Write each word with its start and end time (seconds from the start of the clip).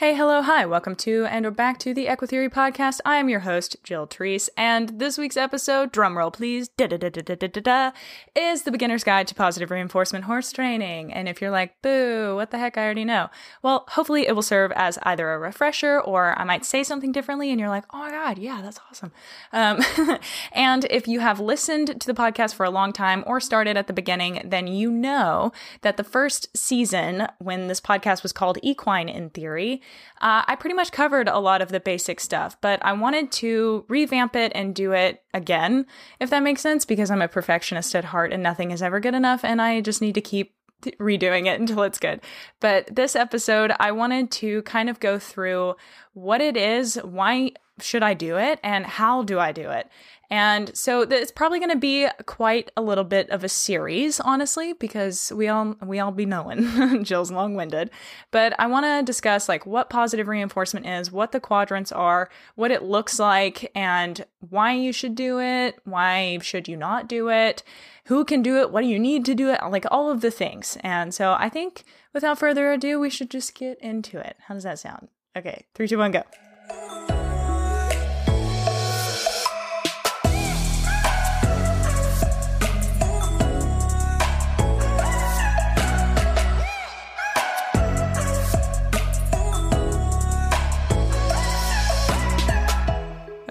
Hey, 0.00 0.14
hello, 0.14 0.40
hi, 0.40 0.64
welcome 0.64 0.96
to 0.96 1.26
and 1.26 1.44
or 1.44 1.50
back 1.50 1.78
to 1.80 1.92
the 1.92 2.06
Equitheory 2.06 2.48
podcast. 2.48 3.00
I 3.04 3.16
am 3.16 3.28
your 3.28 3.40
host, 3.40 3.76
Jill 3.84 4.06
Treese, 4.06 4.48
and 4.56 4.98
this 4.98 5.18
week's 5.18 5.36
episode, 5.36 5.92
drumroll 5.92 6.32
please, 6.32 6.68
da 6.68 6.86
da 6.86 6.96
da 6.96 7.10
da 7.10 7.20
da 7.20 7.46
da 7.46 7.60
da, 7.60 7.90
is 8.34 8.62
the 8.62 8.70
beginner's 8.70 9.04
guide 9.04 9.28
to 9.28 9.34
positive 9.34 9.70
reinforcement 9.70 10.24
horse 10.24 10.52
training. 10.52 11.12
And 11.12 11.28
if 11.28 11.42
you're 11.42 11.50
like, 11.50 11.82
boo, 11.82 12.34
what 12.34 12.50
the 12.50 12.56
heck, 12.56 12.78
I 12.78 12.84
already 12.84 13.04
know. 13.04 13.28
Well, 13.62 13.84
hopefully 13.88 14.26
it 14.26 14.34
will 14.34 14.40
serve 14.40 14.72
as 14.72 14.98
either 15.02 15.34
a 15.34 15.38
refresher 15.38 16.00
or 16.00 16.32
I 16.38 16.44
might 16.44 16.64
say 16.64 16.82
something 16.82 17.12
differently 17.12 17.50
and 17.50 17.60
you're 17.60 17.68
like, 17.68 17.84
oh 17.92 17.98
my 17.98 18.10
god, 18.10 18.38
yeah, 18.38 18.62
that's 18.62 18.80
awesome. 18.88 19.12
Um, 19.52 19.82
and 20.52 20.86
if 20.88 21.08
you 21.08 21.20
have 21.20 21.40
listened 21.40 22.00
to 22.00 22.06
the 22.06 22.14
podcast 22.14 22.54
for 22.54 22.64
a 22.64 22.70
long 22.70 22.94
time 22.94 23.22
or 23.26 23.38
started 23.38 23.76
at 23.76 23.86
the 23.86 23.92
beginning, 23.92 24.40
then 24.46 24.66
you 24.66 24.90
know 24.90 25.52
that 25.82 25.98
the 25.98 26.04
first 26.04 26.56
season, 26.56 27.28
when 27.38 27.66
this 27.66 27.82
podcast 27.82 28.22
was 28.22 28.32
called 28.32 28.56
Equine 28.62 29.10
in 29.10 29.28
Theory, 29.28 29.82
uh, 30.20 30.44
I 30.46 30.56
pretty 30.56 30.74
much 30.74 30.92
covered 30.92 31.28
a 31.28 31.38
lot 31.38 31.62
of 31.62 31.70
the 31.70 31.80
basic 31.80 32.20
stuff, 32.20 32.56
but 32.60 32.84
I 32.84 32.92
wanted 32.92 33.32
to 33.32 33.84
revamp 33.88 34.36
it 34.36 34.52
and 34.54 34.74
do 34.74 34.92
it 34.92 35.22
again, 35.32 35.86
if 36.18 36.30
that 36.30 36.42
makes 36.42 36.60
sense, 36.60 36.84
because 36.84 37.10
I'm 37.10 37.22
a 37.22 37.28
perfectionist 37.28 37.94
at 37.94 38.06
heart 38.06 38.32
and 38.32 38.42
nothing 38.42 38.70
is 38.70 38.82
ever 38.82 39.00
good 39.00 39.14
enough, 39.14 39.44
and 39.44 39.62
I 39.62 39.80
just 39.80 40.00
need 40.00 40.14
to 40.14 40.20
keep 40.20 40.54
redoing 40.82 41.46
it 41.46 41.60
until 41.60 41.82
it's 41.82 41.98
good. 41.98 42.20
But 42.60 42.94
this 42.94 43.16
episode, 43.16 43.72
I 43.78 43.92
wanted 43.92 44.30
to 44.32 44.62
kind 44.62 44.88
of 44.90 45.00
go 45.00 45.18
through 45.18 45.76
what 46.12 46.40
it 46.40 46.56
is, 46.56 46.96
why 46.96 47.52
should 47.80 48.02
I 48.02 48.14
do 48.14 48.38
it, 48.38 48.58
and 48.62 48.86
how 48.86 49.22
do 49.22 49.38
I 49.38 49.52
do 49.52 49.70
it. 49.70 49.88
And 50.32 50.74
so 50.76 51.00
it's 51.02 51.32
probably 51.32 51.58
going 51.58 51.72
to 51.72 51.76
be 51.76 52.06
quite 52.24 52.70
a 52.76 52.82
little 52.82 53.02
bit 53.02 53.28
of 53.30 53.42
a 53.42 53.48
series, 53.48 54.20
honestly, 54.20 54.72
because 54.74 55.32
we 55.34 55.48
all 55.48 55.74
we 55.84 55.98
all 55.98 56.12
be 56.12 56.24
knowing 56.24 57.02
Jill's 57.04 57.32
long-winded. 57.32 57.90
But 58.30 58.54
I 58.58 58.68
want 58.68 58.86
to 58.86 59.02
discuss 59.04 59.48
like 59.48 59.66
what 59.66 59.90
positive 59.90 60.28
reinforcement 60.28 60.86
is, 60.86 61.10
what 61.10 61.32
the 61.32 61.40
quadrants 61.40 61.90
are, 61.90 62.30
what 62.54 62.70
it 62.70 62.84
looks 62.84 63.18
like, 63.18 63.72
and 63.74 64.24
why 64.48 64.72
you 64.72 64.92
should 64.92 65.16
do 65.16 65.40
it, 65.40 65.80
why 65.84 66.38
should 66.42 66.68
you 66.68 66.76
not 66.76 67.08
do 67.08 67.28
it, 67.28 67.64
who 68.04 68.24
can 68.24 68.40
do 68.40 68.58
it, 68.58 68.70
what 68.70 68.82
do 68.82 68.86
you 68.86 69.00
need 69.00 69.24
to 69.24 69.34
do 69.34 69.50
it, 69.50 69.60
like 69.68 69.84
all 69.90 70.12
of 70.12 70.20
the 70.20 70.30
things. 70.30 70.78
And 70.82 71.12
so 71.12 71.34
I 71.38 71.48
think 71.48 71.82
without 72.12 72.38
further 72.38 72.70
ado, 72.70 73.00
we 73.00 73.10
should 73.10 73.30
just 73.30 73.56
get 73.56 73.80
into 73.80 74.20
it. 74.20 74.36
How 74.46 74.54
does 74.54 74.62
that 74.62 74.78
sound? 74.78 75.08
Okay, 75.36 75.66
three, 75.74 75.88
two, 75.88 75.98
one, 75.98 76.12
go. 76.12 76.22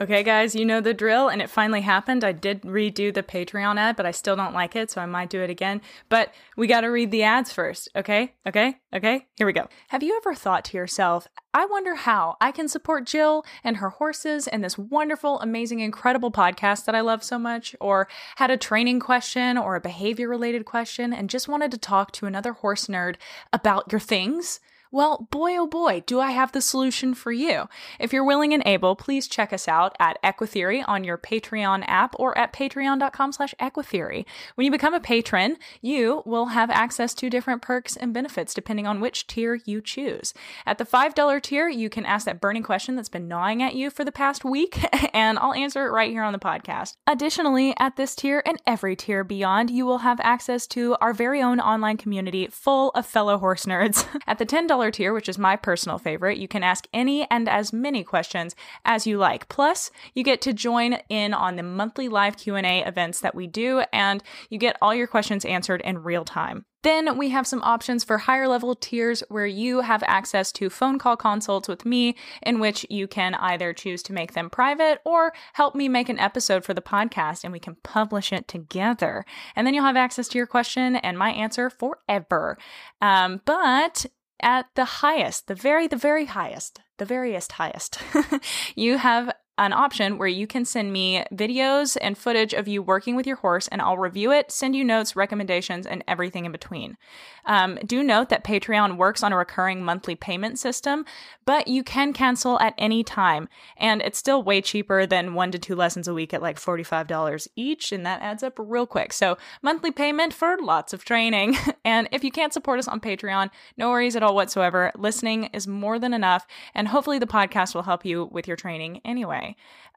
Okay, 0.01 0.23
guys, 0.23 0.55
you 0.55 0.65
know 0.65 0.79
the 0.79 0.93
drill, 0.93 1.27
and 1.27 1.41
it 1.41 1.49
finally 1.49 1.81
happened. 1.81 2.23
I 2.23 2.31
did 2.31 2.61
redo 2.61 3.13
the 3.13 3.21
Patreon 3.21 3.77
ad, 3.77 3.97
but 3.97 4.05
I 4.05 4.11
still 4.11 4.37
don't 4.37 4.53
like 4.53 4.73
it, 4.73 4.89
so 4.89 5.01
I 5.01 5.05
might 5.05 5.29
do 5.29 5.41
it 5.41 5.49
again. 5.49 5.81
But 6.07 6.33
we 6.55 6.67
got 6.67 6.81
to 6.81 6.87
read 6.87 7.11
the 7.11 7.23
ads 7.23 7.51
first, 7.51 7.89
okay? 7.97 8.33
Okay? 8.47 8.77
Okay? 8.95 9.27
Here 9.35 9.45
we 9.45 9.51
go. 9.51 9.67
Have 9.89 10.01
you 10.01 10.15
ever 10.15 10.33
thought 10.33 10.63
to 10.65 10.77
yourself, 10.77 11.27
I 11.53 11.65
wonder 11.65 11.95
how 11.95 12.37
I 12.39 12.53
can 12.53 12.69
support 12.69 13.07
Jill 13.07 13.43
and 13.61 13.77
her 13.77 13.89
horses 13.89 14.47
and 14.47 14.63
this 14.63 14.77
wonderful, 14.77 15.37
amazing, 15.41 15.81
incredible 15.81 16.31
podcast 16.31 16.85
that 16.85 16.95
I 16.95 17.01
love 17.01 17.21
so 17.21 17.37
much? 17.37 17.75
Or 17.81 18.07
had 18.37 18.51
a 18.51 18.55
training 18.55 19.01
question 19.01 19.57
or 19.57 19.75
a 19.75 19.81
behavior 19.81 20.29
related 20.29 20.63
question 20.63 21.11
and 21.11 21.29
just 21.29 21.49
wanted 21.49 21.71
to 21.71 21.77
talk 21.77 22.13
to 22.13 22.25
another 22.25 22.53
horse 22.53 22.87
nerd 22.87 23.15
about 23.51 23.91
your 23.91 23.99
things? 23.99 24.61
Well, 24.91 25.27
boy 25.29 25.55
oh 25.55 25.67
boy, 25.67 26.01
do 26.07 26.19
I 26.19 26.31
have 26.31 26.51
the 26.51 26.61
solution 26.61 27.13
for 27.13 27.31
you. 27.31 27.69
If 27.99 28.11
you're 28.11 28.23
willing 28.23 28.55
and 28.55 28.63
able, 28.65 28.95
please 28.95 29.27
check 29.27 29.53
us 29.53 29.67
out 29.67 29.95
at 29.99 30.19
Equitheory 30.23 30.83
on 30.87 31.03
your 31.03 31.17
Patreon 31.17 31.83
app 31.87 32.15
or 32.17 32.35
at 32.35 32.53
patreon.com 32.53 33.33
slash 33.33 33.53
Equitheory. 33.59 34.25
When 34.55 34.65
you 34.65 34.71
become 34.71 34.95
a 34.95 34.99
patron, 34.99 35.57
you 35.79 36.23
will 36.25 36.47
have 36.47 36.71
access 36.71 37.13
to 37.15 37.29
different 37.29 37.61
perks 37.61 37.95
and 37.95 38.15
benefits 38.15 38.55
depending 38.55 38.87
on 38.87 38.99
which 38.99 39.27
tier 39.27 39.59
you 39.63 39.79
choose. 39.79 40.33
At 40.65 40.79
the 40.79 40.85
$5 40.85 41.41
tier, 41.43 41.69
you 41.69 41.89
can 41.91 42.05
ask 42.05 42.25
that 42.25 42.41
burning 42.41 42.63
question 42.63 42.95
that's 42.95 43.09
been 43.09 43.27
gnawing 43.27 43.61
at 43.61 43.75
you 43.75 43.91
for 43.91 44.03
the 44.03 44.11
past 44.11 44.43
week, 44.43 44.79
and 45.13 45.37
I'll 45.37 45.53
answer 45.53 45.85
it 45.85 45.91
right 45.91 46.09
here 46.09 46.23
on 46.23 46.33
the 46.33 46.39
podcast. 46.39 46.95
Additionally, 47.05 47.75
at 47.77 47.95
this 47.95 48.15
tier 48.15 48.41
and 48.43 48.59
every 48.65 48.95
tier 48.95 49.23
beyond, 49.23 49.69
you 49.69 49.85
will 49.85 49.99
have 49.99 50.19
access 50.21 50.65
to 50.67 50.95
our 50.99 51.13
very 51.13 51.43
own 51.43 51.59
online 51.59 51.97
community 51.97 52.47
full 52.47 52.89
of 52.91 53.05
fellow 53.05 53.37
horse 53.37 53.65
nerds. 53.65 54.07
At 54.27 54.37
the 54.37 54.45
$10 54.45 54.78
tier, 54.91 55.13
which 55.13 55.29
is 55.29 55.37
my 55.37 55.55
personal 55.55 55.97
favorite, 55.97 56.37
you 56.37 56.47
can 56.47 56.63
ask 56.63 56.87
any 56.93 57.29
and 57.29 57.47
as 57.47 57.73
many 57.73 58.03
questions 58.03 58.55
as 58.85 59.05
you 59.05 59.17
like. 59.17 59.49
Plus, 59.49 59.91
you 60.13 60.23
get 60.23 60.41
to 60.41 60.53
join 60.53 60.97
in 61.09 61.33
on 61.33 61.55
the 61.55 61.63
monthly 61.63 62.07
live 62.07 62.37
Q&A 62.37 62.83
events 62.83 63.19
that 63.19 63.35
we 63.35 63.47
do 63.47 63.83
and 63.91 64.23
you 64.49 64.57
get 64.57 64.77
all 64.81 64.95
your 64.95 65.07
questions 65.07 65.45
answered 65.45 65.81
in 65.81 66.03
real 66.03 66.25
time. 66.25 66.65
Then 66.81 67.17
we 67.17 67.29
have 67.29 67.45
some 67.45 67.61
options 67.63 68.03
for 68.03 68.17
higher 68.17 68.47
level 68.47 68.73
tiers 68.73 69.21
where 69.27 69.45
you 69.45 69.81
have 69.81 70.01
access 70.07 70.51
to 70.53 70.69
phone 70.69 70.97
call 70.97 71.17
consults 71.17 71.67
with 71.67 71.85
me, 71.85 72.15
in 72.41 72.59
which 72.59 72.85
you 72.89 73.07
can 73.07 73.35
either 73.35 73.73
choose 73.73 74.01
to 74.03 74.13
make 74.13 74.33
them 74.33 74.49
private 74.49 74.99
or 75.03 75.33
help 75.53 75.75
me 75.75 75.89
make 75.89 76.07
an 76.07 76.19
episode 76.19 76.63
for 76.63 76.73
the 76.73 76.81
podcast 76.81 77.43
and 77.43 77.51
we 77.51 77.59
can 77.59 77.75
publish 77.83 78.31
it 78.31 78.47
together. 78.47 79.25
And 79.55 79.67
then 79.67 79.73
you'll 79.73 79.83
have 79.83 79.97
access 79.97 80.29
to 80.29 80.37
your 80.37 80.47
question 80.47 80.95
and 80.95 81.17
my 81.17 81.31
answer 81.31 81.69
forever. 81.69 82.57
Um, 83.01 83.41
but 83.43 84.05
at 84.41 84.67
the 84.75 84.85
highest, 84.85 85.47
the 85.47 85.55
very, 85.55 85.87
the 85.87 85.97
very 85.97 86.25
highest, 86.25 86.81
the 86.97 87.05
veriest 87.05 87.53
highest, 87.53 87.99
you 88.75 88.97
have 88.97 89.31
an 89.59 89.73
option 89.73 90.17
where 90.17 90.27
you 90.27 90.47
can 90.47 90.63
send 90.63 90.93
me 90.93 91.23
videos 91.33 91.97
and 91.99 92.17
footage 92.17 92.53
of 92.53 92.67
you 92.67 92.81
working 92.81 93.15
with 93.17 93.27
your 93.27 93.35
horse, 93.35 93.67
and 93.67 93.81
I'll 93.81 93.97
review 93.97 94.31
it, 94.31 94.51
send 94.51 94.73
you 94.73 94.85
notes, 94.85 95.17
recommendations, 95.17 95.85
and 95.85 96.01
everything 96.07 96.45
in 96.45 96.51
between. 96.53 96.97
Um, 97.45 97.77
do 97.85 98.01
note 98.01 98.29
that 98.29 98.45
Patreon 98.45 98.95
works 98.95 99.21
on 99.21 99.33
a 99.33 99.37
recurring 99.37 99.83
monthly 99.83 100.15
payment 100.15 100.59
system, 100.59 101.03
but 101.45 101.67
you 101.67 101.83
can 101.83 102.13
cancel 102.13 102.57
at 102.59 102.73
any 102.77 103.03
time, 103.03 103.49
and 103.75 104.01
it's 104.01 104.17
still 104.17 104.41
way 104.41 104.61
cheaper 104.61 105.05
than 105.05 105.33
one 105.33 105.51
to 105.51 105.59
two 105.59 105.75
lessons 105.75 106.07
a 106.07 106.13
week 106.13 106.33
at 106.33 106.41
like 106.41 106.57
$45 106.57 107.47
each, 107.57 107.91
and 107.91 108.05
that 108.05 108.21
adds 108.21 108.43
up 108.43 108.53
real 108.57 108.87
quick. 108.87 109.11
So, 109.11 109.37
monthly 109.61 109.91
payment 109.91 110.33
for 110.33 110.57
lots 110.61 110.93
of 110.93 111.03
training. 111.03 111.57
and 111.83 112.07
if 112.13 112.23
you 112.23 112.31
can't 112.31 112.53
support 112.53 112.79
us 112.79 112.87
on 112.87 113.01
Patreon, 113.01 113.49
no 113.75 113.89
worries 113.89 114.15
at 114.15 114.23
all 114.23 114.35
whatsoever. 114.35 114.91
Listening 114.95 115.45
is 115.45 115.67
more 115.67 115.99
than 115.99 116.13
enough, 116.13 116.47
and 116.73 116.87
hopefully 116.87 117.19
the 117.19 117.27
podcast 117.27 117.75
will 117.75 117.83
help 117.83 118.05
you 118.05 118.29
with 118.31 118.47
your 118.47 118.57
training 118.57 119.01
anyway. 119.03 119.48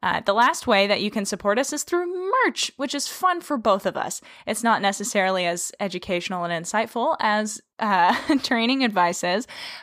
Uh, 0.03 0.21
the 0.21 0.33
last 0.33 0.67
way 0.67 0.87
that 0.87 1.01
you 1.01 1.11
can 1.11 1.25
support 1.25 1.59
us 1.59 1.73
is 1.73 1.85
through 1.85 2.07
merch, 2.45 2.73
which 2.77 2.95
is 2.95 3.07
fun 3.07 3.41
for 3.41 3.57
both 3.57 3.87
of 3.87 3.97
us. 3.97 4.21
It's 4.47 4.65
not 4.65 4.83
necessarily 4.83 5.47
as 5.47 5.71
educational 5.79 6.45
and 6.45 6.65
insightful 6.65 7.17
as 7.21 7.61
uh, 7.79 8.37
training 8.43 8.85
advice 8.85 9.23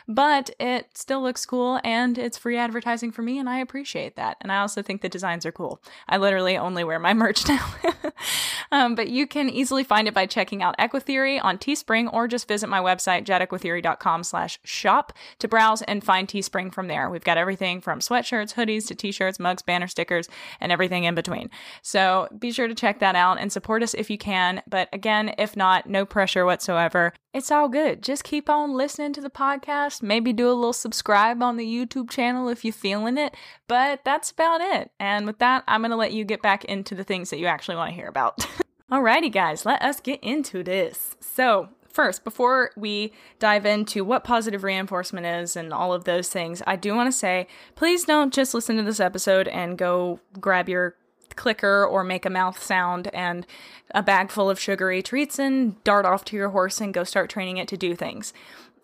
but 0.06 0.50
it 0.58 0.88
still 0.94 1.22
looks 1.22 1.46
cool 1.46 1.80
and 1.84 2.18
it's 2.18 2.36
free 2.36 2.56
advertising 2.56 3.10
for 3.10 3.22
me, 3.22 3.38
and 3.38 3.48
I 3.48 3.58
appreciate 3.58 4.16
that. 4.16 4.36
And 4.40 4.52
I 4.52 4.58
also 4.58 4.82
think 4.82 5.00
the 5.00 5.08
designs 5.08 5.46
are 5.46 5.52
cool. 5.52 5.80
I 6.08 6.18
literally 6.18 6.56
only 6.56 6.84
wear 6.84 6.98
my 6.98 7.14
merch 7.20 7.48
now. 7.48 7.74
um, 8.72 8.94
but 8.94 9.08
you 9.08 9.26
can 9.26 9.48
easily 9.48 9.84
find 9.84 10.08
it 10.08 10.14
by 10.14 10.26
checking 10.26 10.62
out 10.62 10.76
Equitheory 10.78 11.42
on 11.42 11.58
Teespring 11.58 12.12
or 12.12 12.28
just 12.28 12.48
visit 12.48 12.68
my 12.68 12.80
website, 12.80 13.24
jetequitheory.com 13.24 14.24
slash 14.24 14.58
shop 14.64 15.12
to 15.38 15.48
browse 15.48 15.82
and 15.82 16.04
find 16.04 16.28
Teespring 16.28 16.72
from 16.72 16.88
there. 16.88 17.08
We've 17.08 17.24
got 17.24 17.38
everything 17.38 17.80
from 17.80 18.00
sweatshirts, 18.00 18.54
hoodies 18.54 18.86
to 18.88 18.94
t-shirts, 18.94 19.38
mugs, 19.38 19.62
banner 19.62 19.88
stickers, 19.88 20.28
and 20.60 20.72
everything 20.72 21.04
in 21.04 21.14
between. 21.14 21.50
So 21.82 22.28
be 22.38 22.52
sure 22.52 22.68
to 22.68 22.74
check 22.74 22.98
that 23.00 23.16
out 23.16 23.38
and 23.38 23.52
support 23.52 23.82
us 23.82 23.94
if 23.94 24.10
you 24.10 24.18
can. 24.18 24.62
But 24.68 24.88
again, 24.92 25.34
if 25.38 25.56
not, 25.56 25.88
no 25.88 26.04
pressure 26.04 26.44
whatsoever. 26.44 27.12
It's 27.32 27.52
all 27.52 27.68
good. 27.68 28.02
Just 28.02 28.24
keep 28.24 28.50
on 28.50 28.74
listening 28.74 29.12
to 29.12 29.20
the 29.20 29.30
podcast. 29.30 30.02
Maybe 30.02 30.32
do 30.32 30.48
a 30.48 30.52
little 30.52 30.72
subscribe 30.72 31.42
on 31.42 31.56
the 31.56 31.64
YouTube 31.64 32.10
channel 32.10 32.48
if 32.48 32.64
you're 32.64 32.72
feeling 32.72 33.16
it. 33.16 33.36
But 33.68 34.00
that's 34.04 34.32
about 34.32 34.60
it. 34.60 34.90
And 34.98 35.26
with 35.26 35.38
that, 35.38 35.62
I'm 35.68 35.82
going 35.82 35.92
to 35.92 35.96
let 35.96 36.12
you 36.12 36.24
get 36.24 36.42
back 36.42 36.64
into 36.64 36.96
the 36.96 37.04
things 37.04 37.30
that 37.30 37.38
you 37.38 37.46
actually 37.46 37.76
want 37.76 37.90
to 37.90 37.94
hear 37.94 38.08
about. 38.08 38.44
Alrighty, 38.90 39.30
guys, 39.30 39.64
let 39.64 39.80
us 39.80 40.00
get 40.00 40.18
into 40.24 40.64
this. 40.64 41.14
So, 41.20 41.68
first, 41.88 42.24
before 42.24 42.72
we 42.76 43.12
dive 43.38 43.64
into 43.64 44.04
what 44.04 44.24
positive 44.24 44.64
reinforcement 44.64 45.24
is 45.24 45.54
and 45.54 45.72
all 45.72 45.92
of 45.92 46.02
those 46.02 46.28
things, 46.28 46.60
I 46.66 46.74
do 46.74 46.96
want 46.96 47.06
to 47.12 47.16
say 47.16 47.46
please 47.76 48.04
don't 48.04 48.34
just 48.34 48.54
listen 48.54 48.76
to 48.78 48.82
this 48.82 48.98
episode 48.98 49.46
and 49.46 49.78
go 49.78 50.18
grab 50.40 50.68
your 50.68 50.96
clicker 51.40 51.84
or 51.84 52.04
make 52.04 52.26
a 52.26 52.30
mouth 52.30 52.62
sound 52.62 53.08
and 53.14 53.46
a 53.94 54.02
bag 54.02 54.30
full 54.30 54.50
of 54.50 54.60
sugary 54.60 55.02
treats 55.02 55.38
and 55.38 55.82
dart 55.82 56.04
off 56.04 56.24
to 56.26 56.36
your 56.36 56.50
horse 56.50 56.80
and 56.80 56.94
go 56.94 57.02
start 57.02 57.30
training 57.30 57.56
it 57.56 57.66
to 57.66 57.76
do 57.76 57.96
things. 57.96 58.32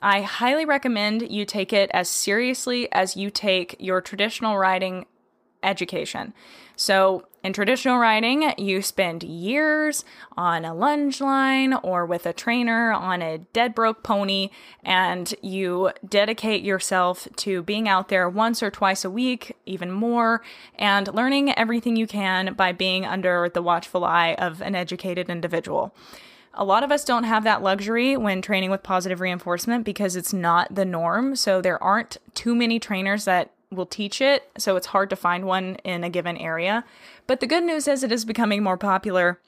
I 0.01 0.23
highly 0.23 0.65
recommend 0.65 1.31
you 1.31 1.45
take 1.45 1.73
it 1.73 1.91
as 1.93 2.09
seriously 2.09 2.91
as 2.93 3.17
you 3.17 3.31
take 3.31 3.77
your 3.79 4.01
traditional 4.01 4.57
riding 4.57 5.05
education. 5.63 6.33
So, 6.77 7.27
In 7.47 7.53
traditional 7.53 7.99
riding, 7.99 8.53
you 8.59 8.83
spend 8.83 9.23
years 9.23 10.05
on 10.37 10.65
a 10.65 10.75
lunge 10.75 11.21
line 11.21 11.75
or 11.75 12.05
with 12.05 12.27
a 12.27 12.33
trainer 12.33 12.91
on 12.91 13.23
a 13.23 13.39
dead 13.39 13.73
broke 13.73 14.03
pony, 14.03 14.51
and 14.83 15.33
you 15.43 15.93
dedicate 16.09 16.65
yourself 16.65 17.29
to 17.37 17.63
being 17.63 17.89
out 17.89 18.09
there 18.09 18.29
once 18.29 18.65
or 18.65 18.71
twice 18.73 19.05
a 19.05 19.11
week, 19.11 19.57
even 19.65 19.93
more, 19.93 20.43
and 20.77 21.15
learning 21.15 21.57
everything 21.57 21.95
you 21.95 22.09
can 22.09 22.53
by 22.55 22.73
being 22.73 23.07
under 23.07 23.49
the 23.49 23.63
watchful 23.63 24.05
eye 24.05 24.35
of 24.41 24.61
an 24.61 24.75
educated 24.75 25.31
individual. 25.31 25.95
A 26.53 26.65
lot 26.65 26.83
of 26.83 26.91
us 26.91 27.05
don't 27.05 27.23
have 27.23 27.45
that 27.45 27.63
luxury 27.63 28.17
when 28.17 28.43
training 28.43 28.73
with 28.73 28.83
positive 28.83 29.21
reinforcement 29.21 29.85
because 29.85 30.17
it's 30.17 30.33
not 30.33 30.75
the 30.75 30.85
norm. 30.85 31.37
So 31.37 31.61
there 31.61 31.81
aren't 31.81 32.17
too 32.35 32.57
many 32.57 32.81
trainers 32.81 33.25
that 33.27 33.53
will 33.71 33.87
teach 33.87 34.21
it. 34.21 34.51
So 34.59 34.77
it's 34.77 34.89
hard 34.89 35.11
to 35.11 35.17
find 35.17 35.45
one 35.45 35.77
in 35.85 36.05
a 36.05 36.11
given 36.11 36.37
area. 36.37 36.85
But 37.27 37.41
the 37.41 37.47
good 37.47 37.65
news 37.65 37.89
is 37.89 38.03
it 38.03 38.13
is 38.13 38.25
becoming 38.25 38.63
more 38.63 38.77
popular. 38.77 39.41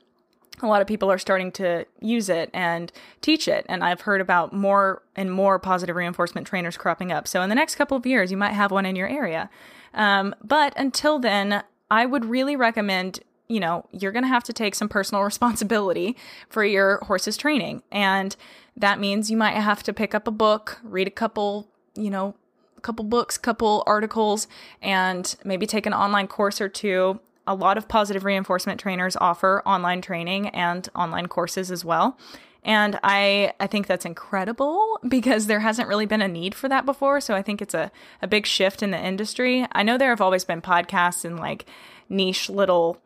A 0.60 0.66
lot 0.66 0.80
of 0.80 0.88
people 0.88 1.10
are 1.10 1.18
starting 1.18 1.52
to 1.52 1.84
use 2.00 2.28
it 2.28 2.50
and 2.52 2.90
teach 3.20 3.46
it. 3.46 3.64
And 3.68 3.84
I've 3.84 4.02
heard 4.02 4.20
about 4.20 4.52
more 4.52 5.02
and 5.14 5.32
more 5.32 5.58
positive 5.58 5.94
reinforcement 5.94 6.46
trainers 6.46 6.76
cropping 6.76 7.12
up. 7.12 7.28
So 7.28 7.42
in 7.42 7.48
the 7.48 7.54
next 7.54 7.76
couple 7.76 7.96
of 7.96 8.06
years, 8.06 8.30
you 8.30 8.36
might 8.36 8.54
have 8.54 8.72
one 8.72 8.84
in 8.84 8.96
your 8.96 9.08
area. 9.08 9.50
Um, 9.94 10.34
but 10.42 10.72
until 10.76 11.20
then, 11.20 11.62
I 11.90 12.06
would 12.06 12.24
really 12.24 12.56
recommend 12.56 13.20
you 13.50 13.60
know, 13.60 13.86
you're 13.92 14.12
going 14.12 14.24
to 14.24 14.28
have 14.28 14.44
to 14.44 14.52
take 14.52 14.74
some 14.74 14.90
personal 14.90 15.22
responsibility 15.24 16.16
for 16.50 16.64
your 16.64 16.98
horse's 17.04 17.36
training. 17.36 17.82
And 17.90 18.36
that 18.76 19.00
means 19.00 19.30
you 19.30 19.36
might 19.36 19.54
have 19.54 19.82
to 19.84 19.92
pick 19.92 20.14
up 20.14 20.28
a 20.28 20.30
book, 20.30 20.78
read 20.82 21.06
a 21.06 21.10
couple, 21.10 21.68
you 21.96 22.10
know, 22.10 22.34
couple 22.82 23.04
books, 23.04 23.38
couple 23.38 23.82
articles, 23.86 24.46
and 24.82 25.36
maybe 25.44 25.66
take 25.66 25.86
an 25.86 25.94
online 25.94 26.28
course 26.28 26.60
or 26.60 26.69
two. 26.69 27.20
A 27.46 27.54
lot 27.54 27.78
of 27.78 27.88
positive 27.88 28.25
reinforcement 28.25 28.78
trainers 28.78 29.16
offer 29.16 29.62
online 29.64 30.02
training 30.02 30.48
and 30.48 30.88
online 30.94 31.26
courses 31.26 31.70
as 31.70 31.84
well. 31.84 32.19
And 32.62 32.98
I 33.02 33.54
I 33.60 33.66
think 33.66 33.86
that's 33.86 34.04
incredible 34.04 35.00
because 35.08 35.46
there 35.46 35.60
hasn't 35.60 35.88
really 35.88 36.06
been 36.06 36.22
a 36.22 36.28
need 36.28 36.54
for 36.54 36.69
that 36.69 36.84
before. 36.84 37.20
So 37.20 37.34
I 37.34 37.42
think 37.42 37.62
it's 37.62 37.75
a, 37.75 37.90
a 38.20 38.28
big 38.28 38.46
shift 38.46 38.82
in 38.82 38.90
the 38.90 38.98
industry. 38.98 39.66
I 39.72 39.82
know 39.82 39.96
there 39.96 40.10
have 40.10 40.20
always 40.20 40.44
been 40.44 40.60
podcasts 40.60 41.25
and 41.25 41.38
like 41.38 41.66
niche 42.08 42.50
little 42.50 43.00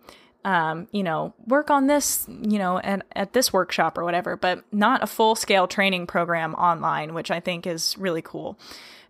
um, 0.44 0.88
you 0.90 1.02
know, 1.02 1.34
work 1.46 1.70
on 1.70 1.86
this, 1.86 2.26
you 2.28 2.58
know, 2.58 2.78
at, 2.78 3.06
at 3.12 3.32
this 3.32 3.52
workshop 3.52 3.96
or 3.96 4.04
whatever, 4.04 4.36
but 4.36 4.64
not 4.72 5.02
a 5.02 5.06
full 5.06 5.34
scale 5.34 5.68
training 5.68 6.06
program 6.06 6.54
online, 6.54 7.14
which 7.14 7.30
I 7.30 7.38
think 7.38 7.66
is 7.66 7.96
really 7.96 8.22
cool. 8.22 8.58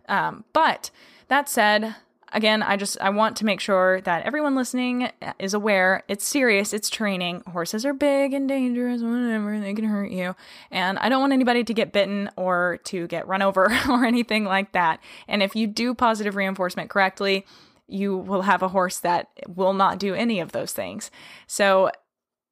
Um, 0.07 0.43
but 0.53 0.91
that 1.27 1.49
said, 1.49 1.95
again, 2.33 2.63
I 2.63 2.75
just 2.75 2.99
I 2.99 3.09
want 3.09 3.37
to 3.37 3.45
make 3.45 3.59
sure 3.59 4.01
that 4.01 4.25
everyone 4.25 4.55
listening 4.55 5.09
is 5.39 5.53
aware 5.53 6.03
it's 6.07 6.27
serious, 6.27 6.73
it's 6.73 6.89
training. 6.89 7.43
Horses 7.47 7.85
are 7.85 7.93
big 7.93 8.33
and 8.33 8.47
dangerous, 8.47 9.01
whatever, 9.01 9.59
they 9.59 9.73
can 9.73 9.85
hurt 9.85 10.11
you. 10.11 10.35
And 10.71 10.99
I 10.99 11.09
don't 11.09 11.21
want 11.21 11.33
anybody 11.33 11.63
to 11.63 11.73
get 11.73 11.93
bitten 11.93 12.29
or 12.35 12.79
to 12.85 13.07
get 13.07 13.27
run 13.27 13.41
over 13.41 13.65
or 13.89 14.05
anything 14.05 14.45
like 14.45 14.73
that. 14.73 14.99
And 15.27 15.41
if 15.41 15.55
you 15.55 15.67
do 15.67 15.93
positive 15.93 16.35
reinforcement 16.35 16.89
correctly, 16.89 17.45
you 17.87 18.17
will 18.17 18.41
have 18.41 18.61
a 18.61 18.69
horse 18.69 18.99
that 18.99 19.29
will 19.47 19.73
not 19.73 19.99
do 19.99 20.13
any 20.13 20.39
of 20.39 20.51
those 20.51 20.73
things. 20.73 21.11
So 21.47 21.91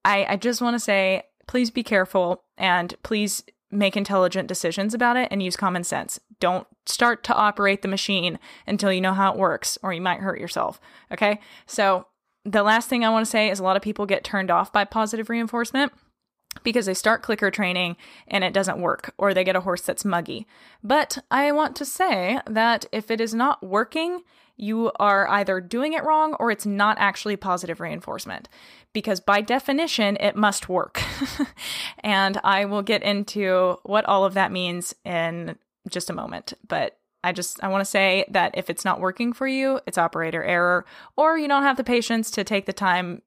I, 0.05 0.25
I 0.29 0.35
just 0.35 0.61
want 0.61 0.75
to 0.75 0.79
say, 0.79 1.23
please 1.47 1.71
be 1.71 1.83
careful 1.83 2.43
and 2.57 2.93
please 3.03 3.43
make 3.71 3.95
intelligent 3.95 4.47
decisions 4.47 4.93
about 4.93 5.17
it 5.17 5.27
and 5.31 5.41
use 5.41 5.55
common 5.55 5.83
sense. 5.83 6.19
Don't 6.39 6.67
start 6.85 7.23
to 7.25 7.35
operate 7.35 7.81
the 7.81 7.87
machine 7.87 8.39
until 8.67 8.91
you 8.91 9.01
know 9.01 9.13
how 9.13 9.31
it 9.31 9.37
works, 9.37 9.77
or 9.81 9.93
you 9.93 10.01
might 10.01 10.19
hurt 10.19 10.39
yourself. 10.39 10.79
Okay. 11.11 11.39
So, 11.65 12.07
the 12.43 12.63
last 12.63 12.89
thing 12.89 13.05
I 13.05 13.09
want 13.09 13.23
to 13.23 13.29
say 13.29 13.51
is 13.51 13.59
a 13.59 13.63
lot 13.63 13.75
of 13.77 13.83
people 13.83 14.07
get 14.07 14.23
turned 14.23 14.49
off 14.49 14.73
by 14.73 14.83
positive 14.83 15.29
reinforcement 15.29 15.91
because 16.63 16.87
they 16.87 16.93
start 16.93 17.21
clicker 17.21 17.51
training 17.51 17.95
and 18.27 18.43
it 18.43 18.53
doesn't 18.53 18.81
work, 18.81 19.13
or 19.17 19.33
they 19.33 19.43
get 19.43 19.55
a 19.55 19.61
horse 19.61 19.81
that's 19.81 20.03
muggy. 20.03 20.47
But 20.83 21.19
I 21.29 21.51
want 21.51 21.75
to 21.77 21.85
say 21.85 22.39
that 22.47 22.85
if 22.91 23.11
it 23.11 23.21
is 23.21 23.33
not 23.33 23.63
working, 23.63 24.21
you 24.57 24.91
are 24.99 25.27
either 25.29 25.61
doing 25.61 25.93
it 25.93 26.03
wrong 26.03 26.35
or 26.39 26.51
it's 26.51 26.65
not 26.65 26.97
actually 26.99 27.35
positive 27.35 27.79
reinforcement 27.79 28.49
because 28.93 29.19
by 29.19 29.41
definition 29.41 30.17
it 30.19 30.35
must 30.35 30.69
work. 30.69 31.01
and 31.99 32.39
I 32.43 32.65
will 32.65 32.81
get 32.81 33.03
into 33.03 33.77
what 33.83 34.05
all 34.05 34.25
of 34.25 34.33
that 34.33 34.51
means 34.51 34.93
in 35.05 35.57
just 35.89 36.09
a 36.09 36.13
moment. 36.13 36.53
But 36.67 36.97
I 37.23 37.31
just 37.31 37.63
I 37.63 37.67
want 37.67 37.81
to 37.81 37.89
say 37.89 38.25
that 38.29 38.57
if 38.57 38.69
it's 38.69 38.85
not 38.85 38.99
working 38.99 39.33
for 39.33 39.47
you, 39.47 39.79
it's 39.85 39.97
operator 39.97 40.43
error 40.43 40.85
or 41.15 41.37
you 41.37 41.47
don't 41.47 41.63
have 41.63 41.77
the 41.77 41.83
patience 41.83 42.31
to 42.31 42.43
take 42.43 42.65
the 42.65 42.73
time 42.73 43.21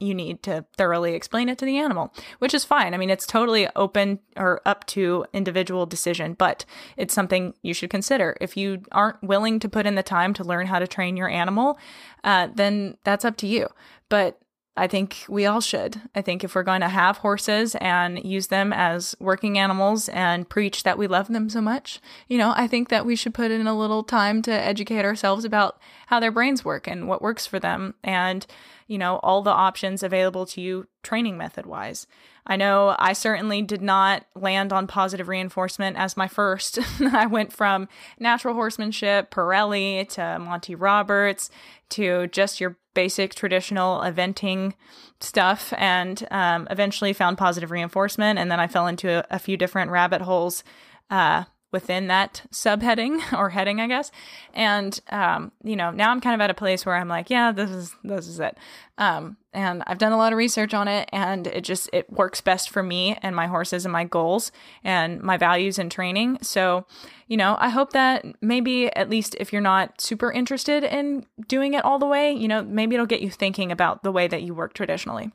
you 0.00 0.14
need 0.14 0.42
to 0.42 0.64
thoroughly 0.76 1.14
explain 1.14 1.50
it 1.50 1.58
to 1.58 1.66
the 1.66 1.76
animal, 1.76 2.12
which 2.38 2.54
is 2.54 2.64
fine. 2.64 2.94
I 2.94 2.96
mean, 2.96 3.10
it's 3.10 3.26
totally 3.26 3.68
open 3.76 4.18
or 4.34 4.62
up 4.64 4.86
to 4.86 5.26
individual 5.34 5.84
decision, 5.84 6.32
but 6.32 6.64
it's 6.96 7.12
something 7.12 7.52
you 7.62 7.74
should 7.74 7.90
consider. 7.90 8.34
If 8.40 8.56
you 8.56 8.82
aren't 8.92 9.22
willing 9.22 9.60
to 9.60 9.68
put 9.68 9.84
in 9.84 9.96
the 9.96 10.02
time 10.02 10.32
to 10.34 10.44
learn 10.44 10.66
how 10.66 10.78
to 10.78 10.88
train 10.88 11.18
your 11.18 11.28
animal, 11.28 11.78
uh, 12.24 12.48
then 12.54 12.96
that's 13.04 13.26
up 13.26 13.36
to 13.38 13.46
you. 13.46 13.68
But 14.08 14.40
I 14.80 14.86
think 14.86 15.26
we 15.28 15.44
all 15.44 15.60
should. 15.60 16.00
I 16.14 16.22
think 16.22 16.42
if 16.42 16.54
we're 16.54 16.62
going 16.62 16.80
to 16.80 16.88
have 16.88 17.18
horses 17.18 17.74
and 17.82 18.24
use 18.24 18.46
them 18.46 18.72
as 18.72 19.14
working 19.20 19.58
animals 19.58 20.08
and 20.08 20.48
preach 20.48 20.84
that 20.84 20.96
we 20.96 21.06
love 21.06 21.28
them 21.28 21.50
so 21.50 21.60
much, 21.60 22.00
you 22.28 22.38
know, 22.38 22.54
I 22.56 22.66
think 22.66 22.88
that 22.88 23.04
we 23.04 23.14
should 23.14 23.34
put 23.34 23.50
in 23.50 23.66
a 23.66 23.78
little 23.78 24.02
time 24.02 24.40
to 24.40 24.50
educate 24.50 25.04
ourselves 25.04 25.44
about 25.44 25.78
how 26.06 26.18
their 26.18 26.32
brains 26.32 26.64
work 26.64 26.88
and 26.88 27.06
what 27.06 27.20
works 27.20 27.46
for 27.46 27.60
them 27.60 27.92
and 28.02 28.46
you 28.90 28.98
know, 28.98 29.20
all 29.22 29.40
the 29.40 29.50
options 29.50 30.02
available 30.02 30.44
to 30.44 30.60
you 30.60 30.88
training 31.04 31.38
method 31.38 31.64
wise. 31.64 32.08
I 32.44 32.56
know 32.56 32.96
I 32.98 33.12
certainly 33.12 33.62
did 33.62 33.80
not 33.80 34.26
land 34.34 34.72
on 34.72 34.88
positive 34.88 35.28
reinforcement 35.28 35.96
as 35.96 36.16
my 36.16 36.26
first. 36.26 36.80
I 37.00 37.26
went 37.26 37.52
from 37.52 37.88
natural 38.18 38.52
horsemanship, 38.54 39.30
Parelli, 39.30 40.08
to 40.08 40.40
Monty 40.40 40.74
Roberts, 40.74 41.50
to 41.90 42.26
just 42.28 42.60
your 42.60 42.78
basic 42.94 43.34
traditional 43.34 44.00
eventing 44.00 44.74
stuff, 45.20 45.72
and 45.76 46.26
um, 46.30 46.66
eventually 46.70 47.12
found 47.12 47.38
positive 47.38 47.70
reinforcement. 47.70 48.38
And 48.38 48.50
then 48.50 48.60
I 48.60 48.66
fell 48.66 48.86
into 48.86 49.08
a, 49.08 49.36
a 49.36 49.38
few 49.38 49.56
different 49.56 49.90
rabbit 49.90 50.22
holes. 50.22 50.64
Uh, 51.10 51.44
within 51.72 52.08
that 52.08 52.42
subheading 52.52 53.20
or 53.38 53.50
heading, 53.50 53.80
I 53.80 53.86
guess. 53.86 54.10
And 54.54 54.98
um, 55.10 55.52
you 55.62 55.76
know, 55.76 55.90
now 55.90 56.10
I'm 56.10 56.20
kind 56.20 56.34
of 56.34 56.40
at 56.40 56.50
a 56.50 56.54
place 56.54 56.84
where 56.84 56.96
I'm 56.96 57.08
like, 57.08 57.30
yeah, 57.30 57.52
this 57.52 57.70
is 57.70 57.94
this 58.04 58.26
is 58.26 58.40
it. 58.40 58.56
Um, 58.98 59.38
and 59.52 59.82
I've 59.86 59.98
done 59.98 60.12
a 60.12 60.16
lot 60.16 60.32
of 60.32 60.36
research 60.36 60.74
on 60.74 60.86
it, 60.86 61.08
and 61.12 61.46
it 61.46 61.62
just 61.62 61.88
it 61.92 62.12
works 62.12 62.40
best 62.40 62.70
for 62.70 62.82
me 62.82 63.16
and 63.22 63.34
my 63.34 63.46
horses 63.46 63.84
and 63.84 63.92
my 63.92 64.04
goals 64.04 64.52
and 64.84 65.20
my 65.22 65.36
values 65.36 65.78
and 65.78 65.90
training. 65.90 66.38
So, 66.42 66.86
you 67.26 67.36
know, 67.36 67.56
I 67.58 67.70
hope 67.70 67.92
that 67.92 68.24
maybe 68.42 68.94
at 68.94 69.10
least 69.10 69.36
if 69.40 69.52
you're 69.52 69.62
not 69.62 70.00
super 70.00 70.30
interested 70.30 70.84
in 70.84 71.26
doing 71.48 71.74
it 71.74 71.84
all 71.84 71.98
the 71.98 72.06
way, 72.06 72.32
you 72.32 72.46
know, 72.46 72.62
maybe 72.62 72.94
it'll 72.94 73.06
get 73.06 73.22
you 73.22 73.30
thinking 73.30 73.72
about 73.72 74.02
the 74.02 74.12
way 74.12 74.28
that 74.28 74.42
you 74.42 74.54
work 74.54 74.74
traditionally. 74.74 75.32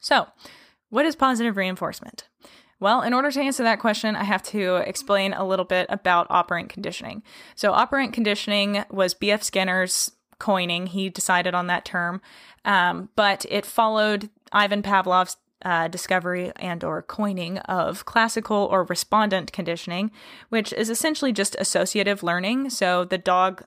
So, 0.00 0.26
what 0.88 1.04
is 1.04 1.16
positive 1.16 1.56
reinforcement? 1.56 2.28
Well, 2.80 3.02
in 3.02 3.14
order 3.14 3.30
to 3.30 3.40
answer 3.40 3.62
that 3.62 3.78
question, 3.78 4.16
I 4.16 4.24
have 4.24 4.42
to 4.44 4.76
explain 4.76 5.32
a 5.32 5.46
little 5.46 5.64
bit 5.64 5.86
about 5.88 6.26
operant 6.30 6.68
conditioning. 6.68 7.22
So, 7.54 7.72
operant 7.72 8.12
conditioning 8.12 8.84
was 8.90 9.14
B.F. 9.14 9.42
Skinner's 9.42 10.10
coining. 10.38 10.88
He 10.88 11.08
decided 11.08 11.54
on 11.54 11.68
that 11.68 11.84
term, 11.84 12.20
um, 12.64 13.08
but 13.16 13.46
it 13.48 13.64
followed 13.64 14.28
Ivan 14.52 14.82
Pavlov's 14.82 15.36
uh, 15.64 15.88
discovery 15.88 16.52
and 16.56 16.84
or 16.84 17.02
coining 17.02 17.58
of 17.58 18.04
classical 18.04 18.68
or 18.70 18.84
respondent 18.84 19.52
conditioning, 19.52 20.10
which 20.50 20.72
is 20.74 20.90
essentially 20.90 21.32
just 21.32 21.56
associative 21.58 22.22
learning. 22.22 22.70
So 22.70 23.04
the 23.04 23.18
dog, 23.18 23.64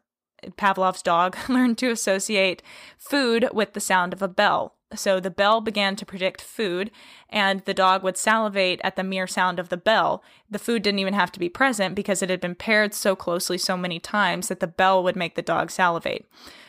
Pavlov's 0.58 1.02
dog, 1.02 1.36
learned 1.50 1.78
to 1.80 1.90
associate 1.90 2.62
food 2.98 3.50
with 3.52 3.74
the 3.74 3.80
sound 3.80 4.14
of 4.14 4.22
a 4.22 4.28
bell. 4.28 4.77
So 4.96 5.20
the 5.20 5.30
bell 5.30 5.60
began 5.60 5.96
to 5.98 6.06
predict 6.06 6.42
food, 6.42 6.92
and 7.30 7.60
the 7.66 7.74
dog 7.74 8.04
would 8.04 8.16
salivate 8.16 8.80
at 8.84 8.96
the 8.96 9.04
mere 9.04 9.28
sound 9.28 9.60
of 9.60 9.70
the 9.70 9.78
bell. 9.78 10.24
The 10.50 10.60
food 10.60 10.82
didn't 10.82 11.00
even 11.00 11.14
have 11.14 11.32
to 11.34 11.40
be 11.40 11.50
present 11.50 11.94
because 11.94 12.22
it 12.22 12.30
had 12.30 12.40
been 12.40 12.56
paired 12.56 12.94
so 12.94 13.16
closely 13.16 13.58
so 13.58 13.76
many 13.76 14.00
times 14.00 14.48
that 14.48 14.62
the 14.62 14.68
bell 14.68 15.04
would 15.04 15.18
make 15.18 15.36
the 15.36 15.42
dog 15.42 15.72
salivate. 15.72 16.26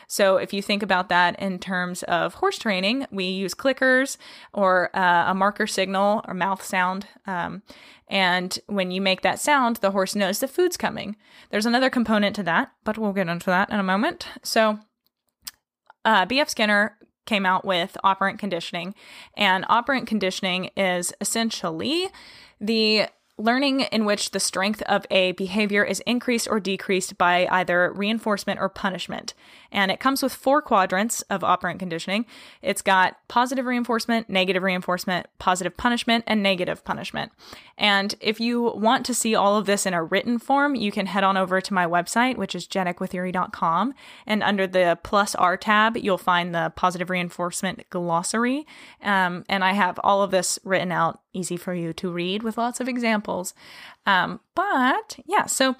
So 0.07 0.37
if 0.37 0.53
you 0.53 0.61
think 0.61 0.81
about 0.81 1.07
that 1.09 1.39
in 1.39 1.59
terms 1.59 2.01
of 2.03 2.35
horse 2.35 2.57
training, 2.57 3.05
we 3.11 3.25
use 3.25 3.53
clickers 3.53 4.17
or 4.53 4.89
uh, 4.97 5.31
a 5.31 5.35
marker 5.35 5.67
signal 5.67 6.25
or 6.27 6.33
mouth 6.33 6.63
sound. 6.63 7.05
Um, 7.27 7.61
and 8.07 8.57
when 8.65 8.89
you 8.89 9.01
make 9.01 9.21
that 9.21 9.39
sound, 9.39 9.77
the 9.77 9.91
horse 9.91 10.15
knows 10.15 10.39
the 10.39 10.47
food's 10.47 10.77
coming. 10.77 11.15
There's 11.51 11.67
another 11.67 11.91
component 11.91 12.35
to 12.37 12.43
that, 12.43 12.71
but 12.83 12.97
we'll 12.97 13.13
get 13.13 13.27
into 13.29 13.45
that 13.45 13.69
in 13.69 13.79
a 13.79 13.83
moment. 13.83 14.27
So 14.41 14.79
uh, 16.03 16.25
B.F. 16.25 16.49
Skinner 16.49 16.97
came 17.29 17.45
out 17.45 17.63
with 17.63 17.95
operant 18.03 18.39
conditioning. 18.39 18.95
And 19.37 19.63
operant 19.69 20.07
conditioning 20.07 20.71
is 20.75 21.13
essentially 21.21 22.09
the 22.59 23.07
learning 23.37 23.81
in 23.81 24.03
which 24.03 24.31
the 24.31 24.39
strength 24.39 24.81
of 24.81 25.05
a 25.11 25.33
behavior 25.33 25.83
is 25.83 26.01
increased 26.01 26.47
or 26.49 26.59
decreased 26.59 27.17
by 27.17 27.47
either 27.51 27.93
reinforcement 27.93 28.59
or 28.59 28.67
punishment. 28.67 29.35
And 29.71 29.91
it 29.91 29.99
comes 29.99 30.23
with 30.23 30.33
four 30.33 30.61
quadrants 30.61 31.21
of 31.23 31.43
operant 31.43 31.79
conditioning. 31.79 32.25
It's 32.61 32.81
got 32.81 33.17
positive 33.27 33.65
reinforcement, 33.65 34.29
negative 34.29 34.63
reinforcement, 34.63 35.27
positive 35.37 35.77
punishment, 35.77 36.23
and 36.27 36.41
negative 36.41 36.83
punishment. 36.83 37.31
And 37.77 38.15
if 38.19 38.39
you 38.39 38.61
want 38.61 39.05
to 39.05 39.13
see 39.13 39.35
all 39.35 39.55
of 39.55 39.65
this 39.65 39.85
in 39.85 39.93
a 39.93 40.03
written 40.03 40.39
form, 40.39 40.75
you 40.75 40.91
can 40.91 41.05
head 41.05 41.23
on 41.23 41.37
over 41.37 41.61
to 41.61 41.73
my 41.73 41.85
website, 41.85 42.37
which 42.37 42.55
is 42.55 42.67
jennickwitherie.com. 42.67 43.93
And 44.25 44.43
under 44.43 44.67
the 44.67 44.99
plus 45.03 45.35
R 45.35 45.57
tab, 45.57 45.95
you'll 45.97 46.17
find 46.17 46.53
the 46.53 46.73
positive 46.75 47.09
reinforcement 47.09 47.89
glossary. 47.89 48.65
Um, 49.01 49.45
and 49.47 49.63
I 49.63 49.73
have 49.73 49.99
all 50.03 50.21
of 50.23 50.31
this 50.31 50.59
written 50.63 50.91
out 50.91 51.21
easy 51.33 51.57
for 51.57 51.73
you 51.73 51.93
to 51.93 52.11
read 52.11 52.43
with 52.43 52.57
lots 52.57 52.79
of 52.79 52.87
examples. 52.87 53.53
Um, 54.05 54.39
but 54.55 55.19
yeah, 55.25 55.45
so 55.45 55.75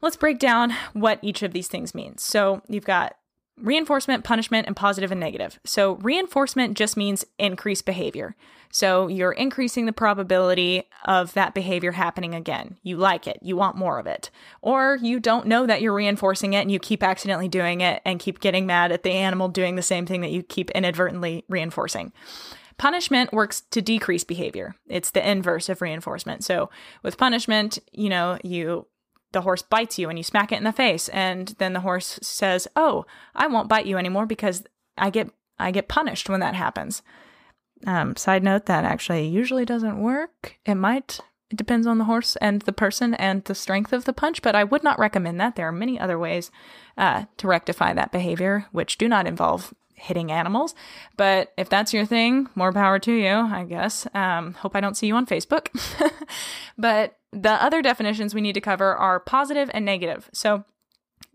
let's 0.00 0.16
break 0.16 0.38
down 0.38 0.72
what 0.92 1.18
each 1.22 1.42
of 1.42 1.52
these 1.52 1.68
things 1.68 1.94
means. 1.94 2.22
So 2.22 2.62
you've 2.68 2.84
got 2.84 3.16
reinforcement, 3.58 4.24
punishment, 4.24 4.66
and 4.66 4.76
positive 4.76 5.10
and 5.10 5.20
negative. 5.20 5.58
So 5.64 5.94
reinforcement 5.96 6.76
just 6.76 6.96
means 6.96 7.24
increased 7.38 7.86
behavior. 7.86 8.36
So 8.70 9.08
you're 9.08 9.32
increasing 9.32 9.86
the 9.86 9.92
probability 9.92 10.84
of 11.06 11.32
that 11.34 11.54
behavior 11.54 11.92
happening 11.92 12.34
again. 12.34 12.76
You 12.82 12.96
like 12.98 13.26
it, 13.26 13.38
you 13.40 13.56
want 13.56 13.76
more 13.76 13.98
of 13.98 14.06
it. 14.06 14.30
Or 14.60 14.98
you 15.00 15.18
don't 15.20 15.46
know 15.46 15.66
that 15.66 15.80
you're 15.80 15.94
reinforcing 15.94 16.52
it 16.52 16.60
and 16.60 16.70
you 16.70 16.78
keep 16.78 17.02
accidentally 17.02 17.48
doing 17.48 17.80
it 17.80 18.02
and 18.04 18.20
keep 18.20 18.40
getting 18.40 18.66
mad 18.66 18.92
at 18.92 19.02
the 19.02 19.12
animal 19.12 19.48
doing 19.48 19.76
the 19.76 19.82
same 19.82 20.04
thing 20.04 20.20
that 20.20 20.32
you 20.32 20.42
keep 20.42 20.70
inadvertently 20.72 21.44
reinforcing. 21.48 22.12
Punishment 22.76 23.32
works 23.32 23.62
to 23.70 23.80
decrease 23.80 24.24
behavior. 24.24 24.74
It's 24.86 25.10
the 25.10 25.26
inverse 25.26 25.70
of 25.70 25.80
reinforcement. 25.80 26.44
So 26.44 26.68
with 27.02 27.16
punishment, 27.16 27.78
you 27.92 28.10
know, 28.10 28.36
you 28.44 28.86
the 29.36 29.42
horse 29.42 29.60
bites 29.60 29.98
you 29.98 30.08
and 30.08 30.18
you 30.18 30.22
smack 30.22 30.50
it 30.50 30.56
in 30.56 30.64
the 30.64 30.72
face 30.72 31.10
and 31.10 31.54
then 31.58 31.74
the 31.74 31.80
horse 31.80 32.18
says, 32.22 32.66
"Oh, 32.74 33.04
I 33.34 33.46
won't 33.46 33.68
bite 33.68 33.84
you 33.84 33.98
anymore 33.98 34.24
because 34.24 34.64
I 34.96 35.10
get 35.10 35.30
I 35.58 35.72
get 35.72 35.88
punished 35.88 36.30
when 36.30 36.40
that 36.40 36.54
happens." 36.54 37.02
Um, 37.86 38.16
side 38.16 38.42
note 38.42 38.64
that 38.64 38.84
actually 38.84 39.28
usually 39.28 39.66
doesn't 39.66 40.00
work. 40.00 40.56
It 40.64 40.76
might. 40.76 41.20
It 41.50 41.56
depends 41.56 41.86
on 41.86 41.98
the 41.98 42.04
horse 42.04 42.36
and 42.36 42.62
the 42.62 42.72
person 42.72 43.12
and 43.12 43.44
the 43.44 43.54
strength 43.54 43.92
of 43.92 44.06
the 44.06 44.14
punch, 44.14 44.40
but 44.40 44.56
I 44.56 44.64
would 44.64 44.82
not 44.82 44.98
recommend 44.98 45.38
that. 45.38 45.54
There 45.54 45.68
are 45.68 45.72
many 45.72 46.00
other 46.00 46.18
ways 46.18 46.50
uh, 46.96 47.26
to 47.36 47.46
rectify 47.46 47.92
that 47.92 48.10
behavior, 48.12 48.66
which 48.72 48.96
do 48.96 49.06
not 49.06 49.26
involve 49.26 49.74
hitting 49.96 50.32
animals. 50.32 50.74
But 51.18 51.52
if 51.58 51.68
that's 51.68 51.92
your 51.92 52.06
thing, 52.06 52.48
more 52.54 52.72
power 52.72 52.98
to 53.00 53.12
you, 53.12 53.32
I 53.32 53.64
guess. 53.64 54.06
Um, 54.14 54.54
hope 54.54 54.74
I 54.74 54.80
don't 54.80 54.96
see 54.96 55.06
you 55.06 55.14
on 55.14 55.26
Facebook. 55.26 55.68
but 56.78 57.18
the 57.36 57.62
other 57.62 57.82
definitions 57.82 58.34
we 58.34 58.40
need 58.40 58.54
to 58.54 58.60
cover 58.60 58.94
are 58.94 59.20
positive 59.20 59.70
and 59.74 59.84
negative. 59.84 60.30
So 60.32 60.64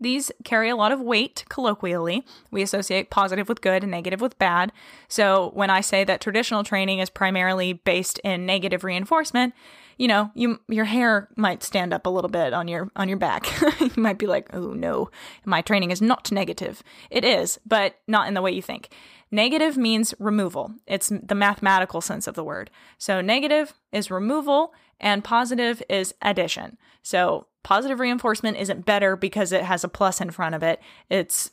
these 0.00 0.32
carry 0.44 0.68
a 0.68 0.76
lot 0.76 0.92
of 0.92 1.00
weight 1.00 1.44
colloquially. 1.48 2.24
We 2.50 2.62
associate 2.62 3.10
positive 3.10 3.48
with 3.48 3.60
good 3.60 3.82
and 3.84 3.90
negative 3.90 4.20
with 4.20 4.38
bad. 4.38 4.72
So 5.08 5.50
when 5.54 5.70
I 5.70 5.80
say 5.80 6.02
that 6.04 6.20
traditional 6.20 6.64
training 6.64 6.98
is 6.98 7.08
primarily 7.08 7.72
based 7.72 8.18
in 8.20 8.44
negative 8.44 8.82
reinforcement, 8.82 9.54
you 9.98 10.08
know, 10.08 10.32
you 10.34 10.60
your 10.68 10.86
hair 10.86 11.28
might 11.36 11.62
stand 11.62 11.94
up 11.94 12.06
a 12.06 12.10
little 12.10 12.30
bit 12.30 12.52
on 12.52 12.66
your 12.66 12.90
on 12.96 13.08
your 13.08 13.18
back. 13.18 13.48
you 13.80 13.90
might 13.96 14.18
be 14.18 14.26
like, 14.26 14.52
"Oh 14.52 14.72
no, 14.72 15.10
my 15.44 15.62
training 15.62 15.92
is 15.92 16.02
not 16.02 16.32
negative." 16.32 16.82
It 17.10 17.24
is, 17.24 17.60
but 17.64 18.00
not 18.08 18.26
in 18.26 18.34
the 18.34 18.42
way 18.42 18.50
you 18.50 18.62
think. 18.62 18.88
Negative 19.30 19.76
means 19.76 20.14
removal. 20.18 20.74
It's 20.86 21.08
the 21.08 21.34
mathematical 21.34 22.00
sense 22.00 22.26
of 22.26 22.34
the 22.34 22.44
word. 22.44 22.70
So 22.98 23.20
negative 23.20 23.74
is 23.92 24.10
removal 24.10 24.74
and 25.02 25.24
positive 25.24 25.82
is 25.88 26.14
addition. 26.22 26.78
So 27.02 27.48
positive 27.62 28.00
reinforcement 28.00 28.56
isn't 28.56 28.86
better 28.86 29.16
because 29.16 29.52
it 29.52 29.64
has 29.64 29.84
a 29.84 29.88
plus 29.88 30.20
in 30.20 30.30
front 30.30 30.54
of 30.54 30.62
it. 30.62 30.80
It's 31.10 31.50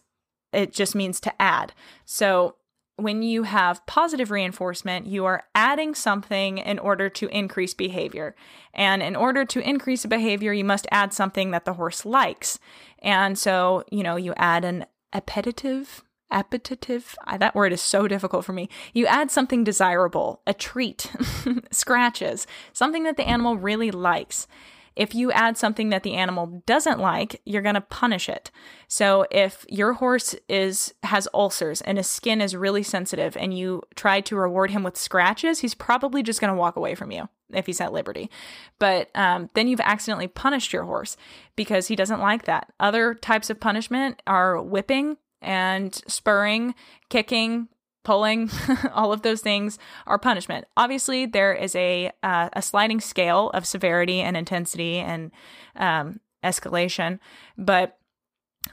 it 0.54 0.74
just 0.74 0.96
means 0.96 1.20
to 1.22 1.42
add. 1.42 1.74
So 2.06 2.56
when 2.96 3.22
you 3.22 3.44
have 3.44 3.86
positive 3.86 4.30
reinforcement, 4.30 5.08
you 5.08 5.26
are 5.26 5.44
adding 5.56 5.96
something 5.96 6.58
in 6.58 6.78
order 6.80 7.10
to 7.10 7.28
increase 7.30 7.74
behavior. 7.74 8.36
And 8.74 9.02
in 9.02 9.16
order 9.16 9.46
to 9.46 9.68
increase 9.68 10.04
a 10.04 10.10
behavior, 10.10 10.52
you 10.54 10.66
must 10.66 10.88
add 10.92 11.14
something 11.14 11.52
that 11.52 11.66
the 11.66 11.74
horse 11.74 12.06
likes. 12.06 12.60
And 13.00 13.38
so, 13.38 13.84
you 13.92 14.04
know, 14.04 14.18
you 14.18 14.34
add 14.36 14.66
an 14.66 14.86
appetitive, 15.14 16.04
appetitive, 16.32 17.16
that 17.38 17.56
word 17.56 17.74
is 17.74 17.82
so 17.82 18.08
difficult 18.08 18.46
for 18.46 18.54
me. 18.54 18.70
You 18.94 19.06
add 19.06 19.32
something 19.32 19.64
desirable, 19.64 20.42
a 20.46 20.54
treat, 20.54 21.12
scratches, 21.72 22.48
something 22.74 23.04
that 23.04 23.18
the 23.18 23.28
animal 23.28 23.58
really 23.58 23.92
likes. 23.92 24.48
If 24.96 25.16
you 25.16 25.32
add 25.32 25.58
something 25.58 25.90
that 25.90 26.04
the 26.04 26.16
animal 26.16 26.62
doesn't 26.66 27.00
like, 27.00 27.42
you're 27.46 27.62
going 27.62 27.76
to 27.76 27.82
punish 27.82 28.28
it. 28.28 28.52
So 28.90 29.26
if 29.32 29.66
your 29.70 29.94
horse 29.94 30.36
is 30.50 30.94
has 31.04 31.28
ulcers 31.34 31.80
and 31.82 31.98
his 31.98 32.10
skin 32.10 32.42
is 32.42 32.54
really 32.54 32.84
sensitive 32.84 33.38
and 33.38 33.58
you 33.58 33.84
try 33.96 34.20
to 34.20 34.36
reward 34.36 34.72
him 34.72 34.84
with 34.84 34.98
scratches, 34.98 35.60
he's 35.60 35.74
probably 35.74 36.22
just 36.22 36.42
going 36.42 36.54
to 36.54 36.60
walk 36.60 36.76
away 36.76 36.96
from 36.96 37.12
you 37.12 37.30
if 37.52 37.66
he's 37.66 37.80
at 37.80 37.94
liberty. 37.94 38.30
But 38.78 39.10
um, 39.16 39.50
then 39.54 39.70
you've 39.70 39.80
accidentally 39.80 40.28
punished 40.28 40.74
your 40.74 40.84
horse 40.84 41.16
because 41.56 41.88
he 41.88 41.96
doesn't 41.96 42.20
like 42.20 42.44
that. 42.44 42.74
Other 42.80 43.14
types 43.14 43.50
of 43.50 43.60
punishment 43.60 44.22
are 44.28 44.62
whipping 44.62 45.16
and 45.42 45.94
spurring, 46.08 46.76
kicking, 47.10 47.68
pulling, 48.04 48.50
all 48.94 49.12
of 49.14 49.22
those 49.22 49.42
things 49.42 49.78
are 50.08 50.18
punishment. 50.18 50.66
Obviously, 50.78 51.26
there 51.26 51.54
is 51.54 51.76
a 51.76 52.12
uh, 52.24 52.50
a 52.54 52.62
sliding 52.62 53.00
scale 53.02 53.50
of 53.52 53.66
severity 53.66 54.22
and 54.22 54.38
intensity 54.38 54.98
and 54.98 55.32
um, 55.76 56.20
escalation, 56.44 57.20
but 57.58 57.98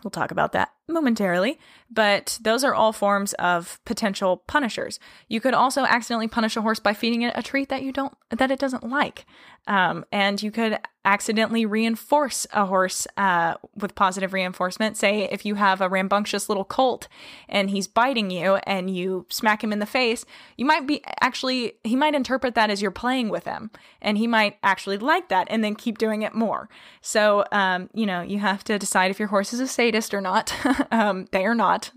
we'll 0.02 0.10
talk 0.10 0.30
about 0.30 0.52
that 0.52 0.70
momentarily. 0.88 1.58
But 1.90 2.38
those 2.40 2.64
are 2.64 2.74
all 2.74 2.92
forms 2.92 3.32
of 3.34 3.80
potential 3.84 4.38
punishers. 4.46 4.98
You 5.28 5.40
could 5.40 5.54
also 5.54 5.84
accidentally 5.84 6.28
punish 6.28 6.56
a 6.56 6.62
horse 6.62 6.80
by 6.80 6.94
feeding 6.94 7.22
it 7.22 7.32
a 7.36 7.42
treat 7.42 7.68
that 7.68 7.82
you 7.82 7.92
don't 7.92 8.14
that 8.30 8.50
it 8.50 8.58
doesn't 8.58 8.88
like. 8.88 9.24
Um, 9.68 10.04
and 10.12 10.40
you 10.42 10.50
could 10.50 10.78
accidentally 11.04 11.66
reinforce 11.66 12.46
a 12.52 12.66
horse 12.66 13.06
uh, 13.16 13.54
with 13.74 13.94
positive 13.94 14.32
reinforcement. 14.32 14.96
Say, 14.96 15.28
if 15.30 15.44
you 15.44 15.56
have 15.56 15.80
a 15.80 15.88
rambunctious 15.88 16.48
little 16.48 16.64
colt 16.64 17.08
and 17.48 17.70
he's 17.70 17.86
biting 17.86 18.30
you 18.30 18.56
and 18.64 18.90
you 18.90 19.26
smack 19.28 19.62
him 19.62 19.72
in 19.72 19.78
the 19.78 19.86
face, 19.86 20.24
you 20.56 20.64
might 20.64 20.86
be 20.86 21.02
actually, 21.20 21.74
he 21.84 21.96
might 21.96 22.14
interpret 22.14 22.54
that 22.54 22.70
as 22.70 22.80
you're 22.80 22.90
playing 22.90 23.28
with 23.28 23.44
him 23.44 23.70
and 24.00 24.18
he 24.18 24.26
might 24.26 24.58
actually 24.62 24.98
like 24.98 25.28
that 25.28 25.46
and 25.50 25.64
then 25.64 25.74
keep 25.74 25.98
doing 25.98 26.22
it 26.22 26.34
more. 26.34 26.68
So, 27.00 27.44
um, 27.50 27.88
you 27.92 28.06
know, 28.06 28.22
you 28.22 28.38
have 28.38 28.62
to 28.64 28.78
decide 28.78 29.10
if 29.10 29.18
your 29.18 29.28
horse 29.28 29.52
is 29.52 29.60
a 29.60 29.68
sadist 29.68 30.14
or 30.14 30.20
not. 30.20 30.52
um, 30.90 31.26
they 31.32 31.44
are 31.44 31.54
not. 31.54 31.90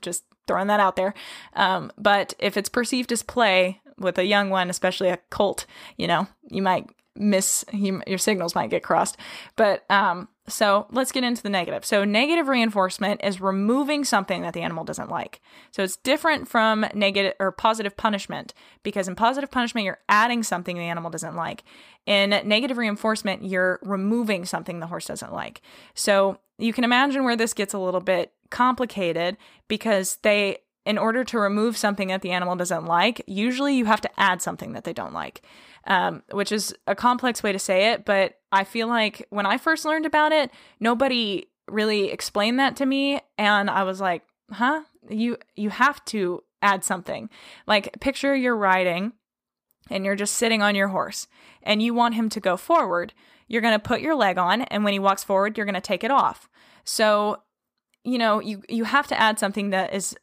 Just 0.00 0.24
throwing 0.46 0.68
that 0.68 0.80
out 0.80 0.96
there. 0.96 1.14
Um, 1.54 1.92
but 1.98 2.34
if 2.38 2.56
it's 2.56 2.68
perceived 2.68 3.12
as 3.12 3.22
play, 3.22 3.80
with 3.98 4.18
a 4.18 4.24
young 4.24 4.50
one, 4.50 4.70
especially 4.70 5.08
a 5.08 5.18
colt, 5.30 5.66
you 5.96 6.06
know, 6.06 6.26
you 6.48 6.62
might 6.62 6.88
miss 7.14 7.64
your 7.72 8.18
signals 8.18 8.54
might 8.54 8.70
get 8.70 8.82
crossed. 8.82 9.16
But 9.56 9.84
um, 9.90 10.28
so 10.48 10.86
let's 10.90 11.12
get 11.12 11.24
into 11.24 11.42
the 11.42 11.50
negative. 11.50 11.84
So 11.84 12.04
negative 12.04 12.48
reinforcement 12.48 13.20
is 13.24 13.40
removing 13.40 14.04
something 14.04 14.42
that 14.42 14.54
the 14.54 14.62
animal 14.62 14.84
doesn't 14.84 15.10
like. 15.10 15.40
So 15.72 15.82
it's 15.82 15.96
different 15.96 16.48
from 16.48 16.86
negative 16.94 17.34
or 17.40 17.52
positive 17.52 17.96
punishment 17.96 18.54
because 18.82 19.08
in 19.08 19.16
positive 19.16 19.50
punishment 19.50 19.84
you're 19.84 20.00
adding 20.08 20.42
something 20.42 20.76
the 20.76 20.84
animal 20.84 21.10
doesn't 21.10 21.36
like. 21.36 21.64
In 22.06 22.30
negative 22.44 22.76
reinforcement 22.76 23.44
you're 23.44 23.78
removing 23.82 24.44
something 24.44 24.80
the 24.80 24.86
horse 24.86 25.06
doesn't 25.06 25.32
like. 25.32 25.62
So 25.94 26.38
you 26.58 26.72
can 26.72 26.84
imagine 26.84 27.24
where 27.24 27.36
this 27.36 27.52
gets 27.52 27.74
a 27.74 27.78
little 27.78 28.00
bit 28.00 28.32
complicated 28.50 29.36
because 29.68 30.18
they 30.22 30.58
in 30.86 30.98
order 30.98 31.24
to 31.24 31.38
remove 31.38 31.76
something 31.76 32.08
that 32.08 32.22
the 32.22 32.30
animal 32.30 32.54
doesn't 32.54 32.86
like, 32.86 33.20
usually 33.26 33.74
you 33.74 33.86
have 33.86 34.00
to 34.00 34.20
add 34.20 34.40
something 34.40 34.72
that 34.72 34.84
they 34.84 34.92
don't 34.92 35.12
like, 35.12 35.42
um, 35.86 36.22
which 36.30 36.52
is 36.52 36.74
a 36.86 36.94
complex 36.94 37.42
way 37.42 37.52
to 37.52 37.58
say 37.58 37.92
it. 37.92 38.04
But 38.04 38.34
I 38.52 38.64
feel 38.64 38.88
like 38.88 39.26
when 39.30 39.46
I 39.46 39.58
first 39.58 39.84
learned 39.84 40.06
about 40.06 40.32
it, 40.32 40.50
nobody 40.80 41.46
really 41.68 42.10
explained 42.10 42.58
that 42.58 42.76
to 42.76 42.86
me, 42.86 43.20
and 43.38 43.70
I 43.70 43.84
was 43.84 44.00
like, 44.00 44.22
"Huh? 44.50 44.82
You 45.08 45.38
you 45.54 45.70
have 45.70 46.04
to 46.06 46.42
add 46.62 46.84
something. 46.84 47.30
Like 47.66 48.00
picture 48.00 48.34
you're 48.34 48.56
riding, 48.56 49.12
and 49.90 50.04
you're 50.04 50.16
just 50.16 50.34
sitting 50.34 50.62
on 50.62 50.74
your 50.74 50.88
horse, 50.88 51.26
and 51.62 51.82
you 51.82 51.94
want 51.94 52.14
him 52.14 52.28
to 52.30 52.40
go 52.40 52.56
forward. 52.56 53.12
You're 53.48 53.62
going 53.62 53.78
to 53.78 53.88
put 53.88 54.00
your 54.00 54.16
leg 54.16 54.38
on, 54.38 54.62
and 54.62 54.82
when 54.82 54.92
he 54.92 54.98
walks 54.98 55.22
forward, 55.22 55.56
you're 55.56 55.66
going 55.66 55.74
to 55.74 55.80
take 55.80 56.04
it 56.04 56.10
off. 56.10 56.48
So." 56.84 57.42
You 58.08 58.18
know, 58.18 58.38
you 58.38 58.62
you 58.68 58.84
have 58.84 59.08
to 59.08 59.20
add 59.20 59.40
something 59.40 59.70
that 59.70 59.92
is 59.92 60.16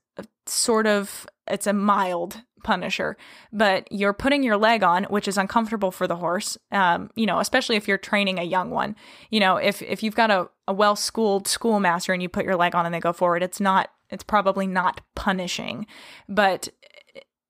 sort 0.46 0.88
of 0.88 1.28
it's 1.48 1.68
a 1.68 1.74
mild 1.74 2.42
punisher 2.64 3.18
but 3.52 3.88
you're 3.92 4.14
putting 4.14 4.44
your 4.44 4.58
leg 4.58 4.84
on 4.84 5.04
which 5.06 5.28
is 5.28 5.38
uncomfortable 5.38 5.92
for 5.92 6.08
the 6.08 6.16
horse 6.16 6.58
um, 6.72 7.10
you 7.16 7.26
know 7.26 7.40
especially 7.40 7.76
if 7.76 7.88
you're 7.88 7.98
training 7.98 8.40
a 8.40 8.44
young 8.44 8.70
one. 8.70 8.96
You 9.30 9.40
know 9.40 9.58
if 9.58 9.82
if 9.82 10.04
you've 10.04 10.16
got 10.16 10.32
a, 10.32 10.50
a 10.68 10.74
well-schooled 10.74 11.48
schoolmaster 11.48 12.14
and 12.14 12.22
you 12.22 12.30
put 12.30 12.46
your 12.46 12.56
leg 12.56 12.76
on 12.76 12.86
and 12.86 12.94
they 12.94 13.00
go 13.00 13.14
forward 13.14 13.44
it's 13.44 13.60
not 13.60 13.90
it's 14.14 14.24
probably 14.24 14.68
not 14.68 15.02
punishing. 15.16 15.88
But 16.30 16.70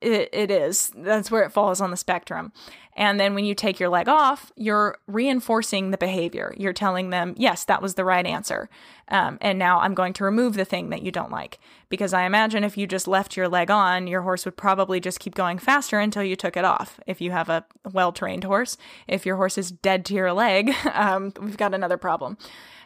it, 0.04 0.30
it 0.32 0.52
is. 0.52 0.92
That's 0.96 1.32
where 1.32 1.44
it 1.44 1.52
falls 1.52 1.82
on 1.82 1.92
the 1.92 1.98
spectrum. 1.98 2.52
And 2.96 3.20
then 3.20 3.34
when 3.34 3.46
you 3.46 3.56
take 3.56 3.80
your 3.80 3.90
leg 3.90 4.08
off, 4.08 4.52
you're 4.56 4.98
reinforcing 5.08 5.90
the 5.90 5.98
behavior. 5.98 6.54
You're 6.58 6.74
telling 6.74 7.10
them, 7.10 7.34
yes, 7.38 7.66
that 7.66 7.82
was 7.82 7.96
the 7.96 8.06
right 8.06 8.26
answer. 8.26 8.70
Um, 9.08 9.38
and 9.42 9.58
now 9.58 9.80
I'm 9.80 9.96
going 9.96 10.14
to 10.14 10.24
remove 10.24 10.54
the 10.54 10.66
thing 10.66 10.90
that 10.92 11.02
you 11.02 11.12
don't 11.12 11.32
like. 11.32 11.60
Because 11.90 12.14
I 12.14 12.26
imagine 12.26 12.64
if 12.64 12.78
you 12.78 12.86
just 12.86 13.08
left 13.08 13.36
your 13.36 13.48
leg 13.48 13.72
on, 13.72 14.06
your 14.06 14.22
horse 14.22 14.46
would 14.46 14.58
probably 14.58 15.00
just 15.00 15.20
keep 15.20 15.34
going 15.34 15.58
faster 15.58 16.00
until 16.00 16.24
you 16.24 16.36
took 16.36 16.56
it 16.56 16.66
off. 16.66 17.00
If 17.08 17.20
you 17.20 17.32
have 17.32 17.50
a 17.50 17.66
well 17.92 18.12
trained 18.12 18.44
horse, 18.44 18.78
if 19.08 19.26
your 19.26 19.38
horse 19.38 19.58
is 19.58 19.72
dead 19.72 20.06
to 20.06 20.14
your 20.14 20.34
leg, 20.34 20.74
um, 20.94 21.34
we've 21.42 21.58
got 21.58 21.74
another 21.74 21.98
problem. 21.98 22.38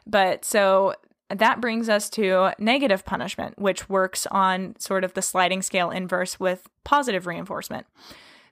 But 0.06 0.46
so 0.46 0.94
that 1.30 1.60
brings 1.60 1.90
us 1.90 2.10
to 2.12 2.54
negative 2.58 3.06
punishment, 3.06 3.60
which 3.60 3.90
works 3.90 4.26
on 4.28 4.76
sort 4.80 5.04
of 5.04 5.14
the 5.14 5.22
sliding 5.22 5.62
scale 5.62 5.92
inverse 5.92 6.40
with 6.40 6.68
positive 6.84 7.28
reinforcement. 7.28 7.86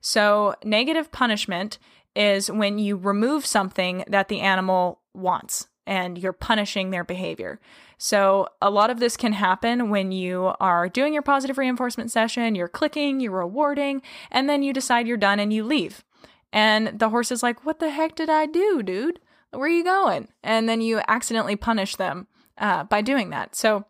So, 0.02 0.56
negative 0.64 1.12
punishment 1.12 1.80
is 2.16 2.52
when 2.52 2.78
you 2.78 2.96
remove 2.96 3.46
something 3.46 4.04
that 4.08 4.28
the 4.28 4.42
animal 4.42 5.00
wants 5.14 5.68
and 5.88 6.18
you're 6.18 6.34
punishing 6.34 6.90
their 6.90 7.04
behavior. 7.04 7.60
So, 7.98 8.48
a 8.62 8.70
lot 8.70 8.90
of 8.90 9.00
this 9.00 9.16
can 9.16 9.34
happen 9.34 9.90
when 9.90 10.12
you 10.12 10.54
are 10.60 10.90
doing 10.90 11.14
your 11.14 11.22
positive 11.22 11.58
reinforcement 11.58 12.12
session, 12.12 12.56
you're 12.56 12.68
clicking, 12.68 13.20
you're 13.20 13.32
rewarding, 13.32 14.02
and 14.32 14.50
then 14.50 14.64
you 14.64 14.74
decide 14.74 15.08
you're 15.08 15.18
done 15.18 15.40
and 15.40 15.54
you 15.54 15.64
leave. 15.64 16.04
And 16.52 17.00
the 17.00 17.10
horse 17.10 17.32
is 17.32 17.42
like, 17.42 17.66
What 17.66 17.80
the 17.80 17.90
heck 17.90 18.16
did 18.16 18.30
I 18.30 18.46
do, 18.46 18.84
dude? 18.84 19.20
Where 19.52 19.64
are 19.64 19.70
you 19.70 19.84
going? 19.86 20.28
And 20.44 20.68
then 20.68 20.82
you 20.82 21.02
accidentally 21.08 21.56
punish 21.56 21.96
them 21.96 22.28
uh, 22.58 22.84
by 22.86 23.02
doing 23.02 23.30
that. 23.32 23.56
So, 23.56 23.86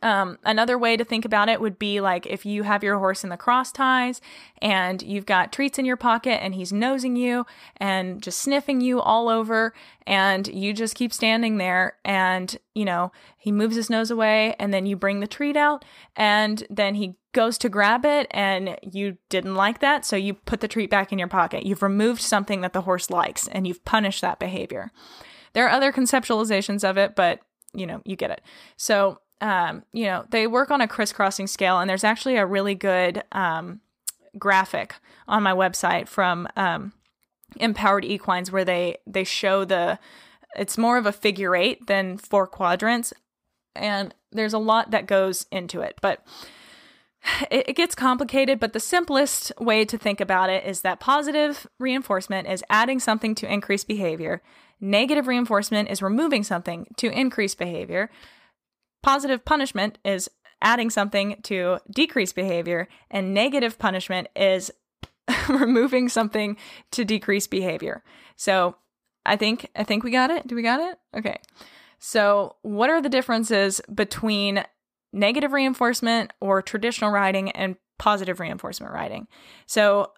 um, 0.00 0.38
another 0.44 0.78
way 0.78 0.96
to 0.96 1.04
think 1.04 1.24
about 1.24 1.48
it 1.48 1.60
would 1.60 1.78
be 1.78 2.00
like 2.00 2.26
if 2.26 2.46
you 2.46 2.62
have 2.62 2.82
your 2.82 2.98
horse 2.98 3.24
in 3.24 3.30
the 3.30 3.36
cross 3.36 3.72
ties 3.72 4.20
and 4.60 5.02
you've 5.02 5.26
got 5.26 5.52
treats 5.52 5.78
in 5.78 5.84
your 5.84 5.96
pocket 5.96 6.42
and 6.42 6.54
he's 6.54 6.72
nosing 6.72 7.16
you 7.16 7.44
and 7.76 8.22
just 8.22 8.38
sniffing 8.38 8.80
you 8.80 9.00
all 9.00 9.28
over 9.28 9.74
and 10.06 10.48
you 10.48 10.72
just 10.72 10.94
keep 10.94 11.12
standing 11.12 11.58
there 11.58 11.98
and 12.04 12.56
you 12.74 12.84
know 12.84 13.12
he 13.36 13.52
moves 13.52 13.76
his 13.76 13.90
nose 13.90 14.10
away 14.10 14.54
and 14.58 14.72
then 14.72 14.86
you 14.86 14.96
bring 14.96 15.20
the 15.20 15.26
treat 15.26 15.56
out 15.56 15.84
and 16.16 16.64
then 16.70 16.94
he 16.94 17.16
goes 17.32 17.58
to 17.58 17.68
grab 17.68 18.04
it 18.04 18.26
and 18.30 18.78
you 18.82 19.16
didn't 19.28 19.54
like 19.54 19.80
that 19.80 20.04
so 20.04 20.16
you 20.16 20.34
put 20.34 20.60
the 20.60 20.68
treat 20.68 20.90
back 20.90 21.12
in 21.12 21.18
your 21.18 21.28
pocket 21.28 21.66
you've 21.66 21.82
removed 21.82 22.20
something 22.20 22.60
that 22.60 22.72
the 22.72 22.82
horse 22.82 23.10
likes 23.10 23.48
and 23.48 23.66
you've 23.66 23.84
punished 23.84 24.20
that 24.20 24.38
behavior 24.38 24.90
there 25.52 25.66
are 25.66 25.70
other 25.70 25.92
conceptualizations 25.92 26.88
of 26.88 26.96
it 26.96 27.14
but 27.14 27.40
you 27.74 27.86
know, 27.86 28.02
you 28.04 28.16
get 28.16 28.30
it. 28.30 28.42
So, 28.76 29.20
um, 29.40 29.82
you 29.92 30.04
know, 30.04 30.24
they 30.30 30.46
work 30.46 30.70
on 30.70 30.80
a 30.80 30.88
crisscrossing 30.88 31.46
scale, 31.46 31.78
and 31.78 31.90
there's 31.90 32.04
actually 32.04 32.36
a 32.36 32.46
really 32.46 32.74
good 32.74 33.22
um, 33.32 33.80
graphic 34.38 34.94
on 35.26 35.42
my 35.42 35.52
website 35.52 36.08
from 36.08 36.48
um, 36.56 36.92
Empowered 37.56 38.04
Equines 38.04 38.50
where 38.50 38.64
they 38.64 38.96
they 39.06 39.24
show 39.24 39.64
the 39.64 39.98
it's 40.54 40.78
more 40.78 40.98
of 40.98 41.06
a 41.06 41.12
figure 41.12 41.56
eight 41.56 41.86
than 41.86 42.18
four 42.18 42.46
quadrants, 42.46 43.12
and 43.74 44.14
there's 44.30 44.52
a 44.52 44.58
lot 44.58 44.90
that 44.90 45.06
goes 45.06 45.46
into 45.50 45.80
it, 45.80 45.98
but. 46.00 46.24
It, 47.52 47.76
gets 47.76 47.94
complicated, 47.94 48.58
but 48.58 48.72
the 48.72 48.80
simplest 48.80 49.52
way 49.60 49.84
to 49.84 49.96
think 49.96 50.20
about 50.20 50.50
it 50.50 50.66
is 50.66 50.80
that 50.80 50.98
positive 50.98 51.68
reinforcement 51.78 52.48
is 52.48 52.64
adding 52.68 52.98
something 52.98 53.36
to 53.36 53.52
increase 53.52 53.84
behavior, 53.84 54.42
Negative 54.84 55.28
reinforcement 55.28 55.88
is 55.88 56.02
removing 56.02 56.42
something 56.42 56.88
to 56.96 57.08
increase 57.08 57.54
behavior. 57.54 58.10
Positive 59.00 59.44
punishment 59.44 59.98
is 60.04 60.28
adding 60.60 60.90
something 60.90 61.40
to 61.44 61.78
decrease 61.88 62.32
behavior. 62.32 62.88
And 63.08 63.32
negative 63.32 63.78
punishment 63.78 64.26
is 64.34 64.72
removing 65.48 66.08
something 66.08 66.56
to 66.90 67.04
decrease 67.04 67.46
behavior. 67.46 68.02
So 68.36 68.74
I 69.24 69.36
think 69.36 69.70
I 69.76 69.84
think 69.84 70.02
we 70.02 70.10
got 70.10 70.30
it. 70.30 70.48
Do 70.48 70.56
we 70.56 70.62
got 70.62 70.80
it? 70.80 70.98
Okay. 71.16 71.38
So 72.00 72.56
what 72.62 72.90
are 72.90 73.00
the 73.00 73.08
differences 73.08 73.80
between 73.94 74.64
negative 75.12 75.52
reinforcement 75.52 76.32
or 76.40 76.60
traditional 76.60 77.12
riding 77.12 77.52
and 77.52 77.76
positive 78.00 78.40
reinforcement 78.40 78.92
riding? 78.92 79.28
So 79.66 80.10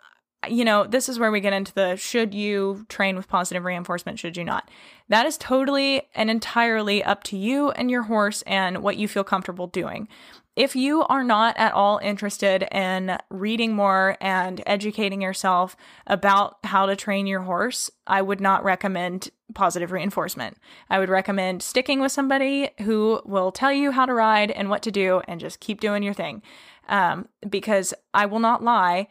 you 0.50 0.64
know, 0.64 0.84
this 0.84 1.08
is 1.08 1.18
where 1.18 1.30
we 1.30 1.40
get 1.40 1.52
into 1.52 1.72
the 1.74 1.96
should 1.96 2.34
you 2.34 2.86
train 2.88 3.16
with 3.16 3.28
positive 3.28 3.64
reinforcement, 3.64 4.18
should 4.18 4.36
you 4.36 4.44
not? 4.44 4.70
That 5.08 5.26
is 5.26 5.36
totally 5.36 6.08
and 6.14 6.30
entirely 6.30 7.02
up 7.02 7.22
to 7.24 7.36
you 7.36 7.70
and 7.72 7.90
your 7.90 8.02
horse 8.02 8.42
and 8.42 8.82
what 8.82 8.96
you 8.96 9.08
feel 9.08 9.24
comfortable 9.24 9.66
doing. 9.66 10.08
If 10.56 10.76
you 10.76 11.02
are 11.04 11.24
not 11.24 11.56
at 11.56 11.74
all 11.74 11.98
interested 11.98 12.62
in 12.71 13.19
reading 13.28 13.75
more 13.75 14.16
and 14.21 14.62
educating 14.66 15.21
yourself 15.21 15.76
about 16.06 16.58
how 16.62 16.86
to 16.86 16.95
train 16.95 17.26
your 17.26 17.40
horse, 17.40 17.90
I 18.06 18.23
would 18.23 18.40
not 18.40 18.62
recommend 18.62 19.30
positive 19.52 19.90
reinforcement. 19.90 20.56
I 20.88 21.00
would 21.00 21.08
recommend 21.08 21.62
sticking 21.62 22.00
with 22.00 22.12
somebody 22.12 22.71
who 22.82 23.21
will 23.25 23.50
tell 23.50 23.73
you 23.73 23.90
how 23.90 24.06
to 24.06 24.14
ride 24.14 24.52
and 24.52 24.71
what 24.71 24.82
to 24.82 24.92
do 24.92 25.23
and 25.26 25.40
just 25.40 25.58
keep 25.58 25.80
doing 25.80 26.04
your 26.04 26.14
thing. 26.14 26.40
Um, 26.88 27.28
because 27.49 27.92
I 28.12 28.26
will 28.26 28.40
not 28.40 28.62
lie 28.62 29.08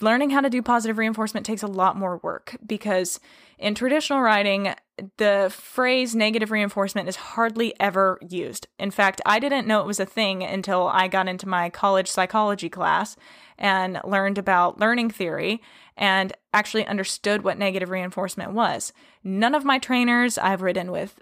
learning 0.00 0.30
how 0.30 0.40
to 0.40 0.50
do 0.50 0.62
positive 0.62 0.98
reinforcement 0.98 1.46
takes 1.46 1.62
a 1.62 1.68
lot 1.68 1.96
more 1.96 2.18
work 2.22 2.56
because 2.66 3.20
in 3.58 3.74
traditional 3.74 4.20
riding, 4.20 4.74
the 5.16 5.52
phrase 5.54 6.14
negative 6.14 6.50
reinforcement 6.50 7.08
is 7.08 7.16
hardly 7.16 7.74
ever 7.80 8.18
used. 8.28 8.66
In 8.78 8.90
fact, 8.90 9.20
I 9.24 9.38
didn't 9.38 9.66
know 9.66 9.80
it 9.80 9.86
was 9.86 10.00
a 10.00 10.06
thing 10.06 10.42
until 10.42 10.88
I 10.88 11.08
got 11.08 11.28
into 11.28 11.48
my 11.48 11.70
college 11.70 12.10
psychology 12.10 12.68
class 12.68 13.16
and 13.58 14.00
learned 14.04 14.38
about 14.38 14.80
learning 14.80 15.10
theory 15.10 15.62
and 15.96 16.32
actually 16.52 16.86
understood 16.86 17.42
what 17.42 17.58
negative 17.58 17.90
reinforcement 17.90 18.52
was. 18.52 18.92
None 19.22 19.54
of 19.54 19.64
my 19.64 19.78
trainers 19.78 20.38
I've 20.38 20.62
ridden 20.62 20.90
with 20.90 21.20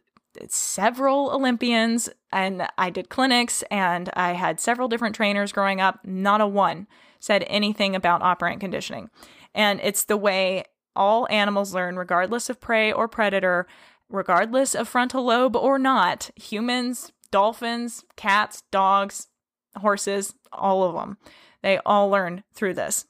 several 0.49 1.31
Olympians 1.31 2.09
and 2.33 2.67
I 2.79 2.89
did 2.89 3.11
clinics 3.11 3.63
and 3.71 4.09
I 4.15 4.33
had 4.33 4.61
several 4.61 4.89
different 4.89 5.15
trainers 5.15 5.53
growing 5.53 5.81
up, 5.81 6.01
not 6.05 6.41
a 6.41 6.47
one 6.47 6.87
said 7.23 7.45
anything 7.47 7.95
about 7.95 8.21
operant 8.21 8.61
conditioning. 8.61 9.09
And 9.55 9.81
it's 9.81 10.05
the 10.05 10.17
way 10.17 10.65
all 10.97 11.29
animals 11.31 11.73
learn, 11.73 11.97
regardless 11.97 12.51
of 12.51 12.61
prey 12.61 12.93
or 12.93 13.07
predator, 13.07 13.69
regardless 14.09 14.75
of 14.75 14.89
frontal 14.89 15.25
lobe 15.25 15.55
or 15.55 15.79
not. 15.79 16.31
Humans, 16.35 17.13
dolphins, 17.31 18.05
cats, 18.17 18.65
dogs, 18.73 19.29
horses, 19.77 20.35
all 20.53 20.83
of 20.83 20.97
them. 20.97 21.17
They 21.63 21.79
all 21.87 22.11
learn 22.11 22.43
through 22.55 22.75
this. 22.75 23.07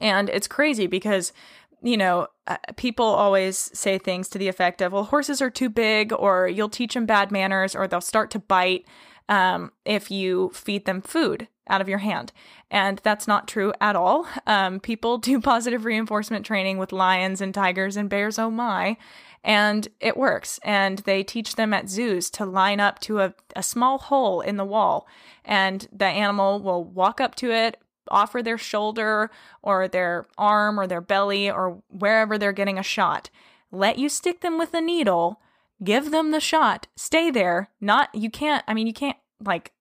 And 0.00 0.28
it's 0.30 0.48
crazy 0.48 0.88
because, 0.88 1.32
you 1.80 1.96
know, 1.96 2.26
uh, 2.48 2.56
people 2.76 3.06
always 3.06 3.56
say 3.56 3.98
things 3.98 4.28
to 4.30 4.38
the 4.38 4.48
effect 4.48 4.82
of, 4.82 4.92
well, 4.92 5.04
horses 5.04 5.40
are 5.40 5.48
too 5.48 5.70
big, 5.70 6.12
or 6.12 6.48
you'll 6.48 6.68
teach 6.68 6.94
them 6.94 7.06
bad 7.06 7.30
manners, 7.30 7.76
or 7.76 7.86
they'll 7.86 8.00
start 8.00 8.32
to 8.32 8.40
bite 8.40 8.84
um, 9.28 9.70
if 9.84 10.10
you 10.10 10.50
feed 10.52 10.86
them 10.86 11.00
food 11.00 11.46
out 11.68 11.80
of 11.80 11.88
your 11.88 11.98
hand. 11.98 12.32
And 12.70 13.00
that's 13.02 13.28
not 13.28 13.48
true 13.48 13.72
at 13.80 13.96
all. 13.96 14.26
Um, 14.46 14.80
people 14.80 15.18
do 15.18 15.40
positive 15.42 15.84
reinforcement 15.84 16.44
training 16.44 16.78
with 16.78 16.92
lions 16.92 17.40
and 17.40 17.54
tigers 17.54 17.96
and 17.96 18.10
bears, 18.10 18.38
oh 18.38 18.50
my, 18.50 18.96
and 19.44 19.88
it 20.00 20.16
works. 20.16 20.58
And 20.62 20.98
they 21.00 21.22
teach 21.22 21.56
them 21.56 21.72
at 21.72 21.88
zoos 21.88 22.30
to 22.30 22.44
line 22.44 22.80
up 22.80 22.98
to 23.00 23.20
a, 23.20 23.34
a 23.56 23.62
small 23.62 23.98
hole 23.98 24.40
in 24.40 24.56
the 24.56 24.64
wall, 24.64 25.06
and 25.44 25.88
the 25.92 26.06
animal 26.06 26.60
will 26.60 26.84
walk 26.84 27.20
up 27.20 27.34
to 27.36 27.50
it, 27.50 27.78
offer 28.10 28.42
their 28.42 28.58
shoulder 28.58 29.30
or 29.62 29.88
their 29.88 30.26
arm 30.36 30.78
or 30.78 30.86
their 30.86 31.00
belly 31.00 31.50
or 31.50 31.82
wherever 31.88 32.38
they're 32.38 32.52
getting 32.52 32.78
a 32.78 32.82
shot. 32.82 33.30
Let 33.70 33.98
you 33.98 34.08
stick 34.08 34.40
them 34.40 34.58
with 34.58 34.72
a 34.74 34.80
needle, 34.80 35.40
give 35.82 36.10
them 36.10 36.30
the 36.30 36.40
shot, 36.40 36.86
stay 36.96 37.30
there. 37.30 37.70
Not, 37.80 38.14
you 38.14 38.30
can't, 38.30 38.64
I 38.66 38.74
mean, 38.74 38.86
you 38.86 38.94
can't 38.94 39.18
like 39.44 39.72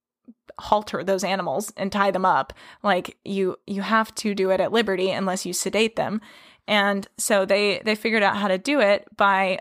halter 0.59 1.03
those 1.03 1.23
animals 1.23 1.71
and 1.77 1.91
tie 1.91 2.11
them 2.11 2.25
up. 2.25 2.53
Like 2.83 3.17
you 3.23 3.57
you 3.67 3.81
have 3.81 4.13
to 4.15 4.33
do 4.33 4.49
it 4.49 4.59
at 4.59 4.71
liberty 4.71 5.11
unless 5.11 5.45
you 5.45 5.53
sedate 5.53 5.95
them. 5.95 6.21
And 6.67 7.07
so 7.17 7.45
they 7.45 7.81
they 7.85 7.95
figured 7.95 8.23
out 8.23 8.37
how 8.37 8.47
to 8.47 8.57
do 8.57 8.79
it 8.79 9.05
by 9.15 9.59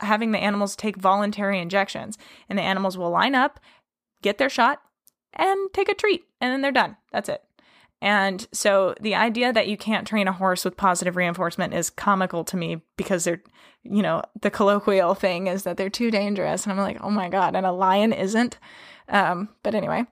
having 0.00 0.32
the 0.32 0.38
animals 0.38 0.76
take 0.76 0.96
voluntary 0.96 1.58
injections. 1.60 2.18
And 2.48 2.58
the 2.58 2.62
animals 2.62 2.98
will 2.98 3.10
line 3.10 3.34
up, 3.34 3.60
get 4.22 4.38
their 4.38 4.50
shot, 4.50 4.80
and 5.34 5.72
take 5.72 5.88
a 5.88 5.94
treat, 5.94 6.24
and 6.40 6.52
then 6.52 6.60
they're 6.60 6.72
done. 6.72 6.96
That's 7.12 7.28
it. 7.28 7.42
And 8.02 8.48
so 8.52 8.96
the 9.00 9.14
idea 9.14 9.52
that 9.52 9.68
you 9.68 9.76
can't 9.76 10.08
train 10.08 10.26
a 10.26 10.32
horse 10.32 10.64
with 10.64 10.76
positive 10.76 11.14
reinforcement 11.14 11.72
is 11.72 11.88
comical 11.88 12.42
to 12.46 12.56
me 12.56 12.82
because 12.96 13.22
they're, 13.22 13.40
you 13.84 14.02
know, 14.02 14.22
the 14.40 14.50
colloquial 14.50 15.14
thing 15.14 15.46
is 15.46 15.62
that 15.62 15.76
they're 15.76 15.88
too 15.88 16.10
dangerous. 16.10 16.64
And 16.64 16.72
I'm 16.72 16.78
like, 16.78 16.98
oh 17.00 17.10
my 17.10 17.28
God, 17.28 17.54
and 17.54 17.64
a 17.64 17.70
lion 17.70 18.12
isn't. 18.12 18.58
Um, 19.08 19.50
but 19.62 19.76
anyway, 19.76 20.04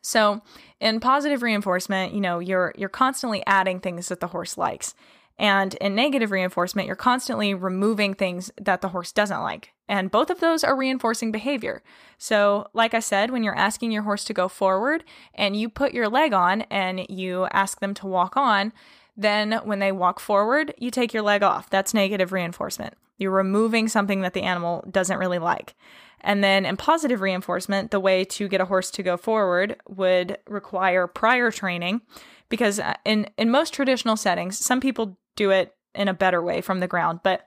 so 0.00 0.42
in 0.78 1.00
positive 1.00 1.42
reinforcement, 1.42 2.14
you 2.14 2.20
know, 2.20 2.38
you're 2.38 2.72
you're 2.78 2.88
constantly 2.88 3.42
adding 3.48 3.80
things 3.80 4.06
that 4.08 4.20
the 4.20 4.28
horse 4.28 4.56
likes. 4.56 4.94
And 5.38 5.74
in 5.74 5.94
negative 5.94 6.32
reinforcement, 6.32 6.86
you're 6.86 6.96
constantly 6.96 7.54
removing 7.54 8.14
things 8.14 8.50
that 8.60 8.80
the 8.80 8.88
horse 8.88 9.12
doesn't 9.12 9.42
like. 9.42 9.72
And 9.88 10.10
both 10.10 10.30
of 10.30 10.40
those 10.40 10.64
are 10.64 10.76
reinforcing 10.76 11.30
behavior. 11.30 11.82
So, 12.18 12.68
like 12.74 12.92
I 12.92 13.00
said, 13.00 13.30
when 13.30 13.44
you're 13.44 13.56
asking 13.56 13.92
your 13.92 14.02
horse 14.02 14.24
to 14.24 14.34
go 14.34 14.48
forward 14.48 15.04
and 15.34 15.56
you 15.56 15.68
put 15.68 15.94
your 15.94 16.08
leg 16.08 16.32
on 16.32 16.62
and 16.62 17.06
you 17.08 17.46
ask 17.52 17.80
them 17.80 17.94
to 17.94 18.06
walk 18.06 18.36
on, 18.36 18.72
then 19.16 19.60
when 19.64 19.78
they 19.78 19.92
walk 19.92 20.20
forward, 20.20 20.74
you 20.76 20.90
take 20.90 21.14
your 21.14 21.22
leg 21.22 21.42
off. 21.42 21.70
That's 21.70 21.94
negative 21.94 22.32
reinforcement. 22.32 22.94
You're 23.16 23.30
removing 23.30 23.88
something 23.88 24.20
that 24.22 24.34
the 24.34 24.42
animal 24.42 24.84
doesn't 24.90 25.18
really 25.18 25.38
like. 25.38 25.74
And 26.20 26.42
then 26.42 26.66
in 26.66 26.76
positive 26.76 27.20
reinforcement, 27.20 27.90
the 27.90 28.00
way 28.00 28.24
to 28.24 28.48
get 28.48 28.60
a 28.60 28.64
horse 28.64 28.90
to 28.92 29.02
go 29.02 29.16
forward 29.16 29.76
would 29.88 30.38
require 30.48 31.06
prior 31.06 31.50
training 31.50 32.02
because 32.48 32.80
uh, 32.80 32.94
in 33.04 33.28
in 33.36 33.50
most 33.50 33.72
traditional 33.74 34.16
settings, 34.16 34.58
some 34.58 34.80
people 34.80 35.18
do 35.38 35.50
it 35.50 35.74
in 35.94 36.08
a 36.08 36.14
better 36.14 36.42
way 36.42 36.60
from 36.60 36.80
the 36.80 36.88
ground, 36.88 37.20
but 37.22 37.46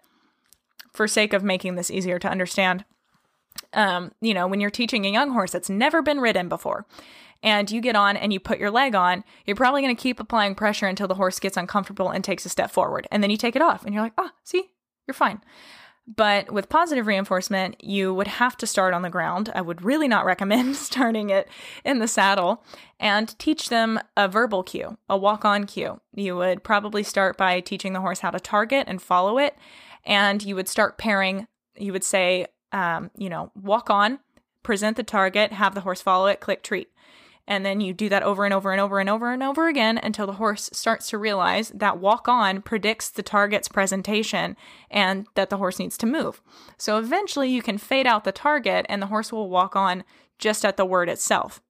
for 0.94 1.08
sake 1.08 1.34
of 1.34 1.44
making 1.44 1.76
this 1.76 1.92
easier 1.92 2.18
to 2.18 2.30
understand, 2.30 2.86
um, 3.74 4.12
you 4.22 4.34
know, 4.34 4.48
when 4.48 4.60
you're 4.60 4.70
teaching 4.70 5.06
a 5.06 5.12
young 5.12 5.32
horse 5.32 5.52
that's 5.52 5.70
never 5.70 6.02
been 6.02 6.20
ridden 6.20 6.50
before, 6.50 6.86
and 7.44 7.70
you 7.70 7.82
get 7.82 7.96
on 7.96 8.16
and 8.16 8.32
you 8.32 8.40
put 8.40 8.60
your 8.60 8.72
leg 8.72 8.96
on, 8.96 9.24
you're 9.46 9.56
probably 9.56 9.82
going 9.82 9.96
to 9.96 10.02
keep 10.02 10.20
applying 10.20 10.56
pressure 10.56 10.86
until 10.86 11.08
the 11.08 11.16
horse 11.16 11.40
gets 11.40 11.58
uncomfortable 11.58 12.10
and 12.10 12.24
takes 12.24 12.46
a 12.46 12.50
step 12.50 12.72
forward. 12.72 13.08
And 13.12 13.22
then 13.22 13.30
you 13.30 13.38
take 13.38 13.56
it 13.56 13.62
off 13.62 13.84
and 13.84 13.94
you're 13.94 14.04
like, 14.04 14.14
oh, 14.18 14.30
see, 14.44 14.70
you're 15.08 15.14
fine. 15.14 15.42
But 16.14 16.52
with 16.52 16.68
positive 16.68 17.08
reinforcement, 17.08 17.82
you 17.84 18.14
would 18.14 18.28
have 18.28 18.58
to 18.58 18.68
start 18.68 18.94
on 18.94 19.02
the 19.02 19.10
ground. 19.10 19.52
I 19.56 19.62
would 19.62 19.84
really 19.84 20.08
not 20.08 20.26
recommend 20.26 20.76
starting 20.78 21.30
it 21.30 21.48
in 21.86 22.00
the 22.00 22.08
saddle 22.08 22.64
and 23.00 23.38
teach 23.40 23.70
them 23.70 24.00
a 24.18 24.28
verbal 24.28 24.64
cue, 24.64 24.98
a 25.08 25.18
walk 25.18 25.46
on 25.46 25.66
cue. 25.66 26.02
You 26.14 26.36
would 26.36 26.64
probably 26.64 27.04
start 27.04 27.38
by 27.38 27.60
teaching 27.62 27.94
the 27.94 28.02
horse 28.02 28.20
how 28.20 28.32
to 28.32 28.40
target 28.40 28.86
and 28.88 29.02
follow 29.02 29.38
it. 29.38 29.56
And 30.04 30.44
you 30.44 30.56
would 30.56 30.68
start 30.68 30.98
pairing, 30.98 31.48
you 31.78 31.94
would 31.94 32.04
say, 32.04 32.48
um, 32.72 33.12
you 33.16 33.30
know, 33.30 33.52
walk 33.56 33.90
on, 33.90 34.20
present 34.64 34.98
the 34.98 35.04
target, 35.04 35.54
have 35.54 35.76
the 35.76 35.82
horse 35.82 36.02
follow 36.02 36.28
it, 36.28 36.40
click 36.40 36.64
treat. 36.64 36.91
And 37.52 37.66
then 37.66 37.82
you 37.82 37.94
do 37.94 38.08
that 38.08 38.24
over 38.24 38.46
and 38.46 38.54
over 38.54 38.72
and 38.72 38.80
over 38.80 39.02
and 39.02 39.10
over 39.10 39.34
and 39.34 39.44
over 39.44 39.68
again 39.68 40.00
until 40.02 40.26
the 40.26 40.36
horse 40.36 40.70
starts 40.72 41.10
to 41.10 41.18
realize 41.18 41.68
that 41.76 42.00
walk 42.00 42.30
on 42.30 42.62
predicts 42.62 43.10
the 43.10 43.22
target's 43.22 43.68
presentation 43.68 44.56
and 44.90 45.28
that 45.36 45.50
the 45.50 45.58
horse 45.58 45.78
needs 45.78 45.98
to 45.98 46.06
move. 46.06 46.42
So 46.78 46.98
eventually 46.98 47.50
you 47.50 47.62
can 47.62 47.78
fade 47.78 48.08
out 48.08 48.24
the 48.24 48.32
target 48.32 48.86
and 48.88 49.02
the 49.02 49.08
horse 49.08 49.34
will 49.34 49.50
walk 49.50 49.76
on 49.76 50.06
just 50.40 50.64
at 50.64 50.78
the 50.78 50.86
word 50.86 51.10
itself 51.10 51.62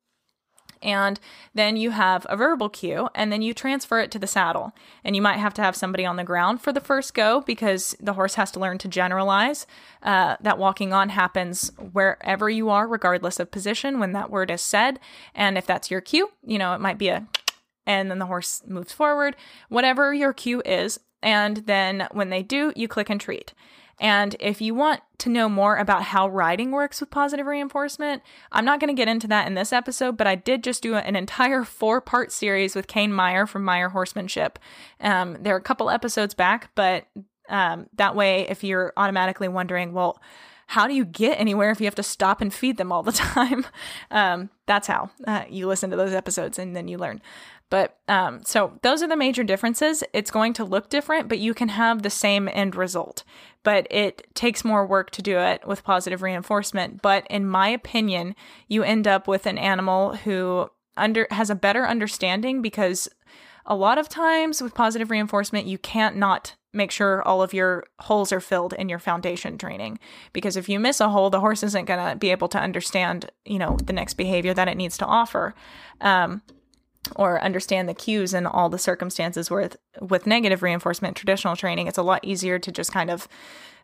and 0.82 1.20
then 1.54 1.78
you 1.78 1.92
have 1.92 2.26
a 2.30 2.36
verbal 2.36 2.70
cue, 2.70 3.10
and 3.14 3.32
then 3.32 3.42
you 3.42 3.54
transfer 3.54 4.00
it 4.00 4.12
to 4.12 4.20
the 4.20 4.28
saddle. 4.28 4.74
And 5.04 5.16
you 5.16 5.22
might 5.22 5.38
have 5.38 5.54
to 5.56 5.62
have 5.62 5.76
somebody 5.76 6.06
on 6.06 6.16
the 6.16 6.24
ground 6.24 6.62
for 6.62 6.74
the 6.74 6.80
first 6.80 7.14
go 7.14 7.42
because 7.42 7.96
the 8.00 8.14
horse 8.14 8.36
has 8.36 8.52
to 8.52 8.60
learn 8.60 8.78
to 8.80 8.88
generalize. 8.88 9.68
Uh, 10.02 10.38
that 10.42 10.58
walking 10.58 10.94
on 10.94 11.10
happens 11.10 11.72
wherever 11.78 12.50
you 12.50 12.70
are, 12.70 12.88
regardless 12.88 13.40
of 13.40 13.52
position, 13.52 14.00
when 14.00 14.14
that 14.14 14.32
word 14.32 14.50
is 14.52 14.62
said. 14.62 15.00
And 15.36 15.58
if 15.58 15.66
that's 15.66 15.92
your 15.92 16.02
cue, 16.02 16.32
you 16.46 16.58
know, 16.58 16.74
it 16.74 16.82
might 16.82 16.98
be 16.98 17.10
a 17.10 17.28
and 17.86 18.12
then 18.12 18.20
the 18.20 18.28
horse 18.28 18.62
moves 18.68 18.94
forward, 18.94 19.36
whatever 19.70 20.14
your 20.14 20.34
cue 20.34 20.62
is. 20.66 21.00
And 21.24 21.58
then 21.58 22.08
when 22.12 22.30
they 22.30 22.44
do, 22.44 22.74
you 22.76 22.88
click 22.88 23.10
and 23.10 23.20
treat. 23.20 23.54
And 24.02 24.36
if 24.40 24.60
you 24.62 24.74
want 24.74 25.02
to 25.20 25.30
know 25.30 25.48
more 25.48 25.78
about 25.78 26.02
how 26.02 26.28
riding 26.28 26.72
works 26.72 27.00
with 27.00 27.12
positive 27.12 27.46
reinforcement, 27.46 28.24
I'm 28.52 28.66
not 28.66 28.80
going 28.80 28.88
to 28.88 29.00
get 29.00 29.08
into 29.08 29.28
that 29.28 29.46
in 29.46 29.54
this 29.54 29.72
episode, 29.72 30.18
but 30.18 30.26
I 30.26 30.34
did 30.34 30.64
just 30.64 30.82
do 30.82 30.96
an 30.96 31.16
entire 31.16 31.64
four 31.64 32.02
part 32.02 32.32
series 32.32 32.76
with 32.76 32.88
Kane 32.88 33.14
Meyer 33.14 33.46
from 33.46 33.64
Meyer 33.64 33.90
Horsemanship. 33.90 34.58
Um, 35.00 35.38
they're 35.40 35.56
a 35.56 35.62
couple 35.62 35.92
episodes 35.92 36.34
back, 36.34 36.72
but 36.74 37.06
um, 37.48 37.88
that 37.96 38.16
way, 38.16 38.48
if 38.50 38.64
you're 38.64 38.92
automatically 38.98 39.48
wondering, 39.48 39.94
well, 39.94 40.20
how 40.66 40.88
do 40.88 40.96
you 40.96 41.06
get 41.06 41.40
anywhere 41.40 41.70
if 41.70 41.80
you 41.80 41.86
have 41.86 41.96
to 41.96 42.04
stop 42.04 42.42
and 42.42 42.52
feed 42.52 42.78
them 42.78 42.92
all 42.92 43.04
the 43.04 43.12
time? 43.12 43.68
Um, 44.10 44.50
that's 44.66 44.88
how 44.88 45.12
uh, 45.28 45.44
you 45.48 45.68
listen 45.68 45.92
to 45.92 45.96
those 45.96 46.14
episodes 46.14 46.58
and 46.58 46.76
then 46.76 46.88
you 46.88 46.98
learn. 46.98 47.22
But 47.72 47.98
um, 48.10 48.44
so 48.44 48.78
those 48.84 49.02
are 49.02 49.08
the 49.08 49.16
major 49.16 49.46
differences. 49.46 50.04
It's 50.14 50.30
going 50.30 50.52
to 50.54 50.66
look 50.66 50.90
different, 50.90 51.30
but 51.30 51.40
you 51.40 51.54
can 51.54 51.70
have 51.70 52.04
the 52.04 52.10
same 52.10 52.50
end 52.50 52.76
result. 52.76 53.24
But 53.64 53.88
it 53.90 54.28
takes 54.36 54.66
more 54.66 54.86
work 54.86 55.10
to 55.12 55.22
do 55.22 55.40
it 55.40 55.66
with 55.66 55.86
positive 55.86 56.22
reinforcement. 56.22 57.02
But 57.02 57.26
in 57.30 57.48
my 57.48 57.70
opinion, 57.70 58.36
you 58.68 58.84
end 58.84 59.08
up 59.08 59.26
with 59.26 59.46
an 59.46 59.58
animal 59.58 60.18
who 60.18 60.70
under 60.98 61.26
has 61.32 61.50
a 61.50 61.56
better 61.56 61.88
understanding 61.88 62.62
because 62.62 63.08
a 63.66 63.76
lot 63.76 63.98
of 63.98 64.10
times 64.10 64.62
with 64.62 64.76
positive 64.76 65.10
reinforcement, 65.10 65.66
you 65.66 65.78
can't 65.78 66.18
not 66.18 66.56
make 66.74 66.92
sure 66.92 67.26
all 67.26 67.42
of 67.42 67.54
your 67.54 67.86
holes 68.00 68.34
are 68.34 68.42
filled 68.42 68.74
in 68.74 68.90
your 68.90 69.00
foundation 69.00 69.58
training 69.58 69.98
because 70.34 70.58
if 70.58 70.68
you 70.68 70.80
miss 70.80 71.00
a 71.00 71.10
hole 71.10 71.30
the 71.30 71.42
horse 71.42 71.64
isn't 71.64 71.84
going 71.84 72.10
to 72.10 72.16
be 72.16 72.32
able 72.32 72.48
to 72.48 72.58
understand 72.58 73.30
you 73.44 73.60
know 73.60 73.78
the 73.84 73.92
next 73.92 74.14
behavior 74.14 74.54
that 74.54 74.70
it 74.70 74.78
needs 74.78 74.98
to 74.98 75.06
offer 75.06 75.54
um, 76.00 76.42
or 77.16 77.42
understand 77.42 77.90
the 77.90 77.94
cues 77.94 78.34
and 78.34 78.48
all 78.48 78.70
the 78.70 78.78
circumstances 78.78 79.50
with 79.50 79.78
with 80.02 80.28
negative 80.28 80.62
reinforcement 80.62 81.18
traditional 81.18 81.56
training 81.56 81.88
it's 81.88 81.98
a 81.98 82.04
lot 82.04 82.24
easier 82.24 82.60
to 82.60 82.72
just 82.72 82.92
kind 82.92 83.10
of 83.10 83.28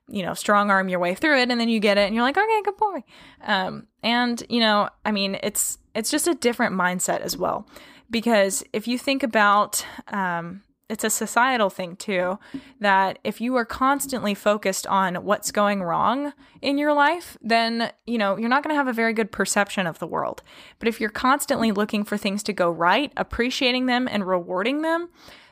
you 0.07 0.23
know 0.23 0.33
strong 0.33 0.69
arm 0.69 0.87
your 0.87 0.99
way 0.99 1.15
through 1.15 1.37
it 1.37 1.49
and 1.49 1.59
then 1.59 1.67
you 1.67 1.79
get 1.79 1.97
it 1.97 2.05
and 2.05 2.15
you're 2.15 2.23
like 2.23 2.37
okay 2.37 2.61
good 2.63 2.77
boy. 2.77 3.03
Um, 3.43 3.87
and 4.03 4.41
you 4.49 4.59
know 4.59 4.89
i 5.03 5.11
mean 5.11 5.37
it's 5.43 5.79
it's 5.97 6.11
just 6.11 6.27
a 6.27 6.35
different 6.35 6.75
mindset 6.75 7.21
as 7.21 7.35
well. 7.35 7.67
Because 8.09 8.63
if 8.71 8.87
you 8.87 8.97
think 8.97 9.23
about 9.23 9.83
um, 10.09 10.61
it's 10.89 11.03
a 11.03 11.09
societal 11.09 11.69
thing 11.69 11.95
too 11.95 12.39
that 12.79 13.19
if 13.23 13.41
you 13.41 13.55
are 13.55 13.65
constantly 13.65 14.33
focused 14.33 14.87
on 14.87 15.15
what's 15.15 15.51
going 15.51 15.83
wrong 15.83 16.33
in 16.61 16.77
your 16.77 16.93
life 16.93 17.37
then 17.41 17.91
you 18.05 18.17
know 18.17 18.37
you're 18.37 18.49
not 18.49 18.63
going 18.63 18.73
to 18.73 18.77
have 18.77 18.87
a 18.87 18.93
very 18.93 19.13
good 19.13 19.31
perception 19.31 19.87
of 19.87 19.99
the 19.99 20.07
world. 20.07 20.41
But 20.79 20.87
if 20.87 21.01
you're 21.01 21.09
constantly 21.09 21.71
looking 21.71 22.03
for 22.03 22.17
things 22.17 22.43
to 22.43 22.53
go 22.53 22.69
right 22.69 23.11
appreciating 23.17 23.85
them 23.85 24.07
and 24.09 24.27
rewarding 24.27 24.81
them 24.81 25.09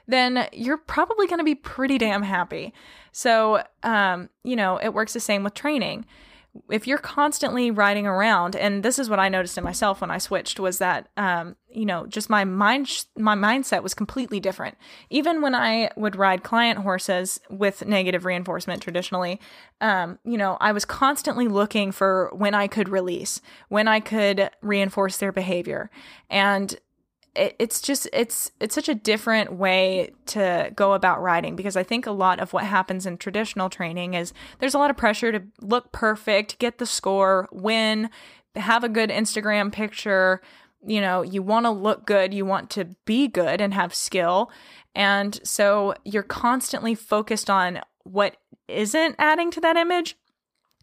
then 0.07 0.47
you're 0.53 0.77
probably 0.77 1.25
going 1.27 1.39
to 1.39 1.43
be 1.43 1.55
pretty 1.55 1.97
damn 1.97 2.21
happy. 2.21 2.73
So 3.11 3.63
um, 3.83 4.29
you 4.43 4.55
know 4.55 4.77
it 4.77 4.93
works 4.93 5.13
the 5.13 5.19
same 5.19 5.43
with 5.43 5.53
training 5.53 6.05
if 6.69 6.87
you're 6.87 6.97
constantly 6.97 7.71
riding 7.71 8.07
around 8.07 8.55
and 8.55 8.83
this 8.83 8.97
is 8.97 9.09
what 9.09 9.19
i 9.19 9.29
noticed 9.29 9.57
in 9.57 9.63
myself 9.63 10.01
when 10.01 10.11
i 10.11 10.17
switched 10.17 10.59
was 10.59 10.77
that 10.77 11.09
um, 11.17 11.55
you 11.69 11.85
know 11.85 12.05
just 12.05 12.29
my 12.29 12.43
mind 12.43 12.87
sh- 12.87 13.03
my 13.17 13.35
mindset 13.35 13.83
was 13.83 13.93
completely 13.93 14.39
different. 14.39 14.77
Even 15.09 15.41
when 15.41 15.53
i 15.53 15.89
would 15.95 16.15
ride 16.15 16.43
client 16.43 16.79
horses 16.79 17.39
with 17.49 17.85
negative 17.85 18.25
reinforcement 18.25 18.81
traditionally 18.81 19.39
um, 19.81 20.17
you 20.23 20.37
know 20.37 20.57
i 20.61 20.71
was 20.71 20.85
constantly 20.85 21.47
looking 21.47 21.91
for 21.91 22.31
when 22.33 22.53
i 22.53 22.67
could 22.67 22.89
release 22.89 23.41
when 23.69 23.87
i 23.87 23.99
could 23.99 24.49
reinforce 24.61 25.17
their 25.17 25.31
behavior. 25.31 25.89
And 26.29 26.79
it, 27.35 27.55
it's 27.59 27.81
just 27.81 28.07
it's 28.13 28.51
it's 28.59 28.75
such 28.75 28.89
a 28.89 28.95
different 28.95 29.53
way 29.53 30.11
to 30.27 30.71
go 30.75 30.93
about 30.93 31.21
riding 31.21 31.55
because 31.55 31.75
I 31.75 31.83
think 31.83 32.07
a 32.07 32.11
lot 32.11 32.39
of 32.39 32.53
what 32.53 32.63
happens 32.63 33.05
in 33.05 33.17
traditional 33.17 33.69
training 33.69 34.13
is 34.13 34.33
there's 34.59 34.73
a 34.73 34.77
lot 34.77 34.89
of 34.89 34.97
pressure 34.97 35.31
to 35.31 35.41
look 35.61 35.91
perfect, 35.91 36.59
get 36.59 36.77
the 36.77 36.85
score, 36.85 37.47
win, 37.51 38.09
have 38.55 38.83
a 38.83 38.89
good 38.89 39.09
Instagram 39.09 39.71
picture. 39.71 40.41
You 40.87 41.01
know, 41.01 41.23
you 41.23 41.41
want 41.41 41.65
to 41.65 41.71
look 41.71 42.05
good, 42.05 42.33
you 42.33 42.45
want 42.45 42.69
to 42.71 42.85
be 43.05 43.27
good 43.27 43.59
and 43.59 43.73
have 43.73 43.93
skill. 43.93 44.51
And 44.93 45.39
so 45.43 45.95
you're 46.05 46.23
constantly 46.23 46.95
focused 46.95 47.49
on 47.49 47.81
what 48.03 48.37
isn't 48.67 49.15
adding 49.17 49.51
to 49.51 49.61
that 49.61 49.77
image 49.77 50.15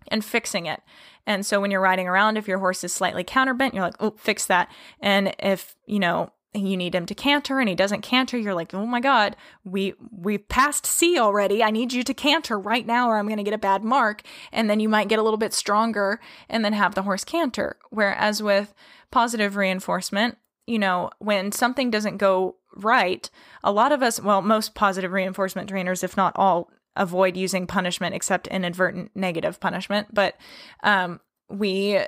and 0.08 0.24
fixing 0.24 0.66
it. 0.66 0.82
And 1.26 1.46
so 1.46 1.60
when 1.60 1.70
you're 1.70 1.80
riding 1.80 2.08
around, 2.08 2.36
if 2.36 2.48
your 2.48 2.58
horse 2.58 2.82
is 2.82 2.92
slightly 2.92 3.22
counterbent, 3.22 3.74
you're 3.74 3.84
like, 3.84 3.96
oh, 4.00 4.14
fix 4.18 4.46
that. 4.46 4.70
And 5.00 5.34
if, 5.38 5.76
you 5.86 6.00
know, 6.00 6.32
you 6.54 6.76
need 6.76 6.94
him 6.94 7.06
to 7.06 7.14
canter 7.14 7.60
and 7.60 7.68
he 7.68 7.74
doesn't 7.74 8.02
canter 8.02 8.36
you're 8.36 8.54
like 8.54 8.74
oh 8.74 8.84
my 8.84 9.00
god 9.00 9.36
we 9.64 9.94
we've 10.10 10.48
passed 10.48 10.84
c 10.84 11.18
already. 11.18 11.62
I 11.62 11.70
need 11.70 11.92
you 11.92 12.02
to 12.02 12.14
canter 12.14 12.58
right 12.58 12.86
now 12.86 13.08
or 13.08 13.16
i'm 13.16 13.26
going 13.26 13.38
to 13.38 13.42
get 13.42 13.54
a 13.54 13.58
bad 13.58 13.82
mark. 13.82 14.22
And 14.52 14.68
then 14.68 14.80
you 14.80 14.88
might 14.88 15.08
get 15.08 15.18
a 15.18 15.22
little 15.22 15.38
bit 15.38 15.54
stronger 15.54 16.20
and 16.48 16.64
then 16.64 16.72
have 16.72 16.94
the 16.94 17.02
horse 17.02 17.24
canter. 17.24 17.76
Whereas 17.90 18.42
with 18.42 18.74
positive 19.10 19.56
reinforcement 19.56 20.38
you 20.66 20.78
know 20.78 21.10
when 21.18 21.52
something 21.52 21.90
doesn't 21.90 22.16
go 22.18 22.56
right 22.76 23.28
a 23.64 23.72
lot 23.72 23.92
of 23.92 24.02
us 24.02 24.20
well 24.20 24.40
most 24.40 24.74
positive 24.74 25.12
reinforcement 25.12 25.68
trainers 25.68 26.02
if 26.02 26.16
not 26.16 26.32
all 26.36 26.70
avoid 26.96 27.36
using 27.36 27.66
punishment 27.66 28.14
except 28.14 28.46
inadvertent 28.48 29.10
negative 29.14 29.58
punishment. 29.60 30.08
But 30.12 30.36
um 30.82 31.20
we 31.48 32.00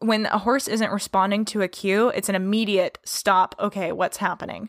when 0.00 0.26
a 0.26 0.38
horse 0.38 0.68
isn't 0.68 0.92
responding 0.92 1.44
to 1.46 1.62
a 1.62 1.68
cue, 1.68 2.08
it's 2.10 2.28
an 2.28 2.34
immediate 2.34 2.98
stop. 3.04 3.54
Okay, 3.58 3.92
what's 3.92 4.18
happening? 4.18 4.68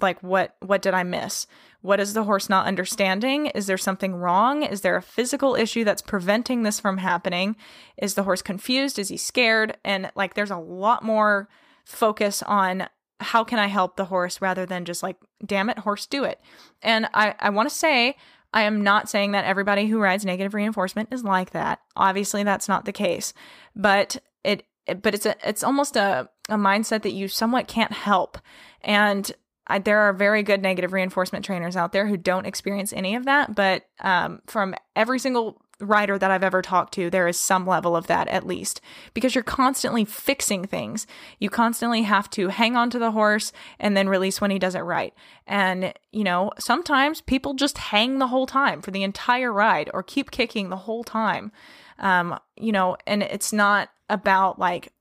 Like 0.00 0.22
what 0.22 0.56
what 0.60 0.82
did 0.82 0.94
I 0.94 1.02
miss? 1.04 1.46
What 1.80 2.00
is 2.00 2.14
the 2.14 2.24
horse 2.24 2.48
not 2.48 2.66
understanding? 2.66 3.46
Is 3.46 3.66
there 3.66 3.78
something 3.78 4.14
wrong? 4.14 4.62
Is 4.62 4.80
there 4.80 4.96
a 4.96 5.02
physical 5.02 5.54
issue 5.54 5.84
that's 5.84 6.02
preventing 6.02 6.62
this 6.62 6.80
from 6.80 6.98
happening? 6.98 7.56
Is 7.98 8.14
the 8.14 8.22
horse 8.22 8.42
confused? 8.42 8.98
Is 8.98 9.10
he 9.10 9.16
scared? 9.16 9.76
And 9.84 10.10
like 10.16 10.34
there's 10.34 10.50
a 10.50 10.56
lot 10.56 11.04
more 11.04 11.48
focus 11.84 12.42
on 12.42 12.88
how 13.20 13.44
can 13.44 13.58
I 13.58 13.66
help 13.66 13.96
the 13.96 14.06
horse 14.06 14.40
rather 14.40 14.66
than 14.66 14.84
just 14.84 15.02
like, 15.02 15.16
damn 15.44 15.70
it, 15.70 15.78
horse, 15.78 16.06
do 16.06 16.24
it. 16.24 16.40
And 16.82 17.06
I, 17.14 17.34
I 17.38 17.50
want 17.50 17.68
to 17.68 17.74
say, 17.74 18.16
I 18.52 18.62
am 18.62 18.82
not 18.82 19.08
saying 19.08 19.32
that 19.32 19.44
everybody 19.44 19.86
who 19.86 20.00
rides 20.00 20.24
negative 20.24 20.54
reinforcement 20.54 21.08
is 21.12 21.24
like 21.24 21.50
that. 21.50 21.80
Obviously, 21.96 22.42
that's 22.42 22.68
not 22.68 22.84
the 22.84 22.92
case. 22.92 23.32
But 23.74 24.18
it, 24.44 24.66
it 24.86 25.02
but 25.02 25.14
it's 25.14 25.26
a 25.26 25.34
it's 25.46 25.64
almost 25.64 25.96
a, 25.96 26.28
a 26.48 26.56
mindset 26.56 27.02
that 27.02 27.12
you 27.12 27.28
somewhat 27.28 27.68
can't 27.68 27.92
help. 27.92 28.38
And 28.82 29.30
I, 29.66 29.78
there 29.78 30.00
are 30.00 30.12
very 30.12 30.42
good 30.42 30.62
negative 30.62 30.92
reinforcement 30.92 31.44
trainers 31.44 31.76
out 31.76 31.92
there 31.92 32.06
who 32.06 32.16
don't 32.16 32.46
experience 32.46 32.92
any 32.92 33.14
of 33.14 33.24
that. 33.24 33.54
But 33.54 33.86
um, 34.00 34.42
from 34.46 34.74
every 34.94 35.18
single 35.18 35.62
rider 35.80 36.18
that 36.18 36.30
I've 36.30 36.44
ever 36.44 36.62
talked 36.62 36.94
to, 36.94 37.10
there 37.10 37.26
is 37.26 37.38
some 37.38 37.66
level 37.66 37.96
of 37.96 38.06
that 38.06 38.28
at 38.28 38.46
least 38.46 38.80
because 39.12 39.34
you're 39.34 39.42
constantly 39.42 40.04
fixing 40.04 40.66
things. 40.66 41.06
You 41.38 41.50
constantly 41.50 42.02
have 42.02 42.30
to 42.30 42.48
hang 42.48 42.76
on 42.76 42.90
to 42.90 42.98
the 42.98 43.12
horse 43.12 43.52
and 43.78 43.96
then 43.96 44.08
release 44.08 44.40
when 44.40 44.50
he 44.50 44.58
does 44.58 44.74
it 44.74 44.80
right. 44.80 45.14
And, 45.46 45.94
you 46.12 46.24
know, 46.24 46.52
sometimes 46.58 47.20
people 47.20 47.54
just 47.54 47.78
hang 47.78 48.18
the 48.18 48.28
whole 48.28 48.46
time 48.46 48.82
for 48.82 48.90
the 48.90 49.02
entire 49.02 49.52
ride 49.52 49.90
or 49.92 50.02
keep 50.02 50.30
kicking 50.30 50.68
the 50.68 50.76
whole 50.76 51.04
time. 51.04 51.52
Um, 51.98 52.38
you 52.56 52.72
know, 52.72 52.96
and 53.06 53.22
it's 53.22 53.52
not 53.52 53.88
about 54.08 54.58
like, 54.58 54.92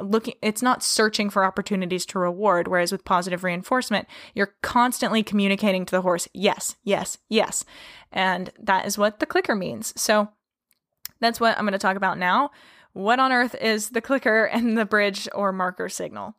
looking 0.00 0.34
it's 0.42 0.62
not 0.62 0.82
searching 0.82 1.30
for 1.30 1.44
opportunities 1.44 2.04
to 2.04 2.18
reward 2.18 2.66
whereas 2.66 2.90
with 2.90 3.04
positive 3.04 3.44
reinforcement 3.44 4.08
you're 4.34 4.56
constantly 4.60 5.22
communicating 5.22 5.86
to 5.86 5.92
the 5.92 6.02
horse 6.02 6.26
yes 6.34 6.74
yes 6.82 7.18
yes. 7.28 7.64
And 8.10 8.50
that 8.60 8.86
is 8.86 8.98
what 8.98 9.20
the 9.20 9.26
clicker 9.26 9.54
means. 9.54 9.92
So 10.00 10.28
that's 11.20 11.38
what 11.38 11.56
i'm 11.56 11.64
going 11.64 11.72
to 11.72 11.78
talk 11.78 11.96
about 11.96 12.18
now. 12.18 12.50
What 12.92 13.20
on 13.20 13.32
earth 13.32 13.54
is 13.54 13.90
the 13.90 14.00
clicker 14.00 14.44
and 14.52 14.76
the 14.76 14.84
bridge 14.84 15.28
or 15.32 15.52
marker 15.52 15.88
signal? 15.88 16.34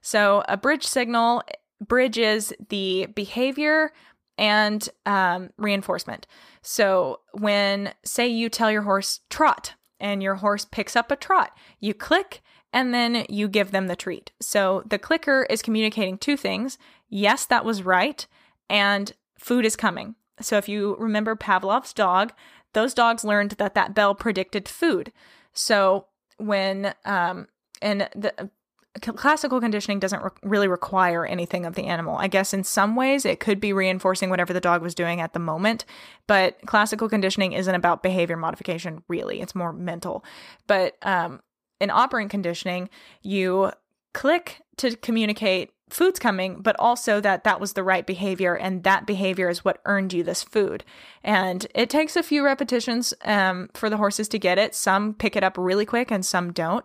So 0.00 0.44
a 0.48 0.56
bridge 0.56 0.86
signal 0.86 1.42
bridges 1.84 2.52
the 2.68 3.06
behavior 3.14 3.92
and 4.36 4.88
um, 5.04 5.50
reinforcement. 5.56 6.26
So 6.62 7.20
when 7.32 7.92
say 8.04 8.28
you 8.28 8.48
tell 8.48 8.70
your 8.70 8.82
horse 8.82 9.20
trot 9.30 9.74
and 10.00 10.22
your 10.22 10.36
horse 10.36 10.64
picks 10.64 10.96
up 10.96 11.10
a 11.10 11.16
trot 11.16 11.56
you 11.80 11.94
click 11.94 12.42
and 12.72 12.92
then 12.92 13.24
you 13.28 13.48
give 13.48 13.70
them 13.70 13.86
the 13.86 13.96
treat. 13.96 14.32
So 14.40 14.82
the 14.86 14.98
clicker 14.98 15.46
is 15.48 15.62
communicating 15.62 16.18
two 16.18 16.36
things 16.36 16.78
yes, 17.10 17.46
that 17.46 17.64
was 17.64 17.82
right, 17.82 18.26
and 18.68 19.12
food 19.38 19.64
is 19.64 19.76
coming. 19.76 20.14
So 20.42 20.58
if 20.58 20.68
you 20.68 20.94
remember 20.98 21.34
Pavlov's 21.34 21.94
dog, 21.94 22.34
those 22.74 22.92
dogs 22.92 23.24
learned 23.24 23.52
that 23.52 23.74
that 23.74 23.94
bell 23.94 24.14
predicted 24.14 24.68
food. 24.68 25.10
So 25.54 26.06
when, 26.36 26.94
um, 27.06 27.48
and 27.80 28.10
the 28.14 28.50
classical 28.98 29.60
conditioning 29.60 29.98
doesn't 29.98 30.22
re- 30.22 30.30
really 30.42 30.68
require 30.68 31.24
anything 31.24 31.66
of 31.66 31.74
the 31.74 31.84
animal. 31.84 32.16
I 32.16 32.28
guess 32.28 32.52
in 32.52 32.64
some 32.64 32.96
ways 32.96 33.24
it 33.24 33.40
could 33.40 33.60
be 33.60 33.72
reinforcing 33.72 34.30
whatever 34.30 34.52
the 34.52 34.60
dog 34.60 34.82
was 34.82 34.94
doing 34.94 35.20
at 35.20 35.32
the 35.32 35.38
moment, 35.38 35.84
but 36.26 36.58
classical 36.66 37.08
conditioning 37.08 37.52
isn't 37.52 37.74
about 37.74 38.02
behavior 38.02 38.36
modification 38.36 39.02
really. 39.08 39.40
It's 39.40 39.54
more 39.54 39.72
mental. 39.72 40.24
But 40.66 40.96
um, 41.02 41.40
in 41.80 41.90
operant 41.90 42.30
conditioning, 42.30 42.90
you 43.22 43.72
click 44.14 44.62
to 44.78 44.96
communicate 44.96 45.72
food's 45.90 46.18
coming, 46.18 46.60
but 46.60 46.76
also 46.78 47.20
that 47.20 47.44
that 47.44 47.60
was 47.60 47.72
the 47.72 47.82
right 47.82 48.06
behavior 48.06 48.54
and 48.54 48.82
that 48.84 49.06
behavior 49.06 49.48
is 49.48 49.64
what 49.64 49.80
earned 49.84 50.12
you 50.12 50.22
this 50.22 50.42
food. 50.42 50.84
And 51.24 51.66
it 51.74 51.90
takes 51.90 52.16
a 52.16 52.22
few 52.22 52.44
repetitions 52.44 53.14
um, 53.24 53.70
for 53.74 53.88
the 53.88 53.96
horses 53.96 54.28
to 54.28 54.38
get 54.38 54.58
it. 54.58 54.74
Some 54.74 55.14
pick 55.14 55.36
it 55.36 55.44
up 55.44 55.56
really 55.56 55.86
quick 55.86 56.10
and 56.10 56.24
some 56.24 56.52
don't. 56.52 56.84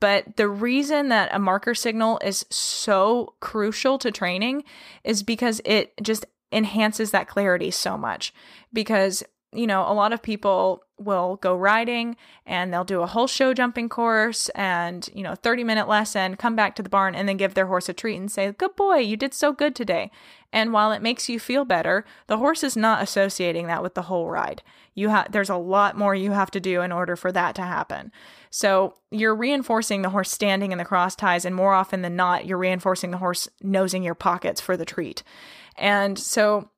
But 0.00 0.36
the 0.36 0.48
reason 0.48 1.08
that 1.10 1.30
a 1.32 1.38
marker 1.38 1.74
signal 1.74 2.18
is 2.24 2.46
so 2.50 3.34
crucial 3.40 3.98
to 3.98 4.10
training 4.10 4.64
is 5.04 5.22
because 5.22 5.60
it 5.64 5.92
just 6.02 6.26
enhances 6.50 7.10
that 7.10 7.28
clarity 7.28 7.70
so 7.70 7.96
much. 7.96 8.32
Because 8.72 9.22
you 9.52 9.66
know, 9.66 9.82
a 9.82 9.94
lot 9.94 10.12
of 10.12 10.22
people 10.22 10.84
will 11.00 11.36
go 11.36 11.56
riding 11.56 12.16
and 12.46 12.72
they'll 12.72 12.84
do 12.84 13.02
a 13.02 13.06
whole 13.06 13.26
show 13.26 13.54
jumping 13.54 13.88
course 13.88 14.48
and, 14.50 15.08
you 15.14 15.22
know, 15.22 15.34
30 15.34 15.64
minute 15.64 15.88
lesson, 15.88 16.36
come 16.36 16.54
back 16.54 16.76
to 16.76 16.82
the 16.82 16.88
barn 16.88 17.14
and 17.14 17.28
then 17.28 17.36
give 17.36 17.54
their 17.54 17.66
horse 17.66 17.88
a 17.88 17.92
treat 17.92 18.16
and 18.16 18.30
say, 18.30 18.52
Good 18.52 18.76
boy, 18.76 18.98
you 18.98 19.16
did 19.16 19.34
so 19.34 19.52
good 19.52 19.74
today. 19.74 20.10
And 20.52 20.72
while 20.72 20.90
it 20.92 21.02
makes 21.02 21.28
you 21.28 21.38
feel 21.38 21.64
better, 21.64 22.04
the 22.26 22.38
horse 22.38 22.64
is 22.64 22.76
not 22.76 23.02
associating 23.02 23.66
that 23.68 23.82
with 23.82 23.94
the 23.94 24.02
whole 24.02 24.28
ride. 24.28 24.62
You 24.94 25.08
have 25.08 25.30
there's 25.30 25.50
a 25.50 25.56
lot 25.56 25.96
more 25.96 26.14
you 26.14 26.32
have 26.32 26.50
to 26.52 26.60
do 26.60 26.80
in 26.80 26.92
order 26.92 27.16
for 27.16 27.30
that 27.32 27.54
to 27.54 27.62
happen. 27.62 28.10
So 28.50 28.94
you're 29.10 29.34
reinforcing 29.34 30.02
the 30.02 30.10
horse 30.10 30.30
standing 30.30 30.72
in 30.72 30.78
the 30.78 30.84
cross 30.84 31.14
ties, 31.14 31.44
and 31.44 31.54
more 31.54 31.72
often 31.72 32.02
than 32.02 32.16
not, 32.16 32.46
you're 32.46 32.58
reinforcing 32.58 33.12
the 33.12 33.18
horse 33.18 33.48
nosing 33.62 34.02
your 34.02 34.16
pockets 34.16 34.60
for 34.60 34.76
the 34.76 34.84
treat. 34.84 35.22
And 35.76 36.18
so 36.18 36.68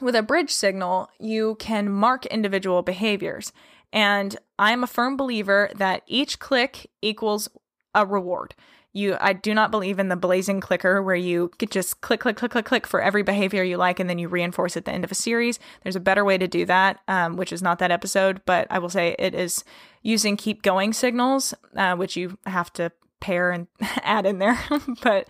with 0.00 0.14
a 0.14 0.22
bridge 0.22 0.50
signal, 0.50 1.10
you 1.18 1.56
can 1.56 1.90
mark 1.90 2.26
individual 2.26 2.82
behaviors. 2.82 3.52
And 3.92 4.36
I'm 4.58 4.82
a 4.82 4.88
firm 4.88 5.16
believer 5.16 5.70
that 5.76 6.02
each 6.06 6.38
click 6.38 6.90
equals 7.00 7.48
a 7.94 8.04
reward. 8.04 8.54
You, 8.92 9.16
I 9.20 9.32
do 9.32 9.54
not 9.54 9.72
believe 9.72 9.98
in 9.98 10.08
the 10.08 10.16
blazing 10.16 10.60
clicker 10.60 11.02
where 11.02 11.16
you 11.16 11.50
just 11.68 12.00
click, 12.00 12.20
click, 12.20 12.36
click, 12.36 12.52
click, 12.52 12.64
click 12.64 12.86
for 12.86 13.02
every 13.02 13.24
behavior 13.24 13.64
you 13.64 13.76
like, 13.76 13.98
and 13.98 14.08
then 14.08 14.20
you 14.20 14.28
reinforce 14.28 14.76
at 14.76 14.84
the 14.84 14.92
end 14.92 15.02
of 15.02 15.10
a 15.10 15.16
series. 15.16 15.58
There's 15.82 15.96
a 15.96 16.00
better 16.00 16.24
way 16.24 16.38
to 16.38 16.46
do 16.46 16.64
that, 16.66 17.00
um, 17.08 17.36
which 17.36 17.52
is 17.52 17.60
not 17.60 17.80
that 17.80 17.90
episode, 17.90 18.40
but 18.46 18.68
I 18.70 18.78
will 18.78 18.88
say 18.88 19.16
it 19.18 19.34
is 19.34 19.64
using 20.02 20.36
keep 20.36 20.62
going 20.62 20.92
signals, 20.92 21.54
uh, 21.74 21.96
which 21.96 22.16
you 22.16 22.38
have 22.46 22.72
to 22.74 22.92
pair 23.18 23.50
and 23.50 23.66
add 24.02 24.26
in 24.26 24.38
there. 24.38 24.58
but 25.02 25.28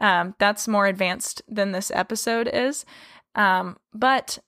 um, 0.00 0.34
that's 0.38 0.66
more 0.66 0.86
advanced 0.86 1.42
than 1.46 1.70
this 1.70 1.92
episode 1.94 2.48
is. 2.52 2.84
Um, 3.34 3.76
but 3.92 4.38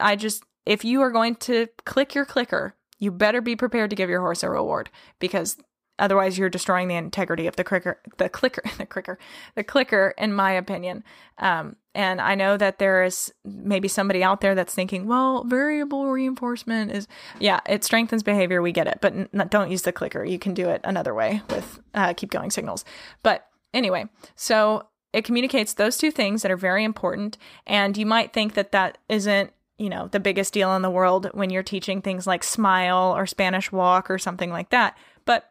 I 0.00 0.16
just, 0.16 0.42
if 0.66 0.84
you 0.84 1.00
are 1.02 1.10
going 1.10 1.36
to 1.36 1.68
click 1.84 2.14
your 2.14 2.24
clicker, 2.24 2.74
you 2.98 3.10
better 3.10 3.40
be 3.40 3.56
prepared 3.56 3.90
to 3.90 3.96
give 3.96 4.10
your 4.10 4.20
horse 4.20 4.42
a 4.42 4.50
reward 4.50 4.90
because 5.18 5.56
otherwise 5.98 6.36
you're 6.36 6.50
destroying 6.50 6.88
the 6.88 6.94
integrity 6.94 7.46
of 7.46 7.56
the 7.56 7.64
clicker, 7.64 8.00
the 8.16 8.28
clicker, 8.28 8.62
the 8.78 8.86
clicker, 8.86 9.18
the 9.54 9.64
clicker, 9.64 10.14
in 10.18 10.32
my 10.32 10.52
opinion. 10.52 11.04
Um, 11.38 11.76
and 11.94 12.20
I 12.20 12.34
know 12.34 12.56
that 12.56 12.78
there 12.78 13.04
is 13.04 13.32
maybe 13.44 13.86
somebody 13.86 14.24
out 14.24 14.40
there 14.40 14.54
that's 14.54 14.74
thinking, 14.74 15.06
well, 15.06 15.44
variable 15.44 16.06
reinforcement 16.06 16.90
is, 16.90 17.06
yeah, 17.38 17.60
it 17.68 17.84
strengthens 17.84 18.22
behavior. 18.22 18.60
We 18.60 18.72
get 18.72 18.88
it, 18.88 18.98
but 19.00 19.12
n- 19.12 19.48
don't 19.48 19.70
use 19.70 19.82
the 19.82 19.92
clicker. 19.92 20.24
You 20.24 20.38
can 20.38 20.54
do 20.54 20.68
it 20.68 20.80
another 20.82 21.14
way 21.14 21.42
with 21.50 21.78
uh, 21.94 22.12
keep 22.14 22.30
going 22.30 22.50
signals. 22.50 22.84
But 23.22 23.46
anyway, 23.72 24.06
so 24.34 24.88
it 25.14 25.24
communicates 25.24 25.74
those 25.74 25.96
two 25.96 26.10
things 26.10 26.42
that 26.42 26.50
are 26.50 26.56
very 26.56 26.82
important. 26.82 27.38
And 27.68 27.96
you 27.96 28.04
might 28.04 28.32
think 28.32 28.54
that 28.54 28.72
that 28.72 28.98
isn't, 29.08 29.52
you 29.78 29.88
know, 29.88 30.08
the 30.08 30.18
biggest 30.18 30.52
deal 30.52 30.74
in 30.74 30.82
the 30.82 30.90
world 30.90 31.30
when 31.34 31.50
you're 31.50 31.62
teaching 31.62 32.02
things 32.02 32.26
like 32.26 32.42
smile 32.42 33.14
or 33.16 33.24
Spanish 33.24 33.70
walk 33.70 34.10
or 34.10 34.18
something 34.18 34.50
like 34.50 34.70
that. 34.70 34.98
But, 35.24 35.48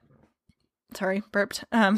sorry, 0.94 1.24
burped. 1.32 1.64
Um, 1.72 1.98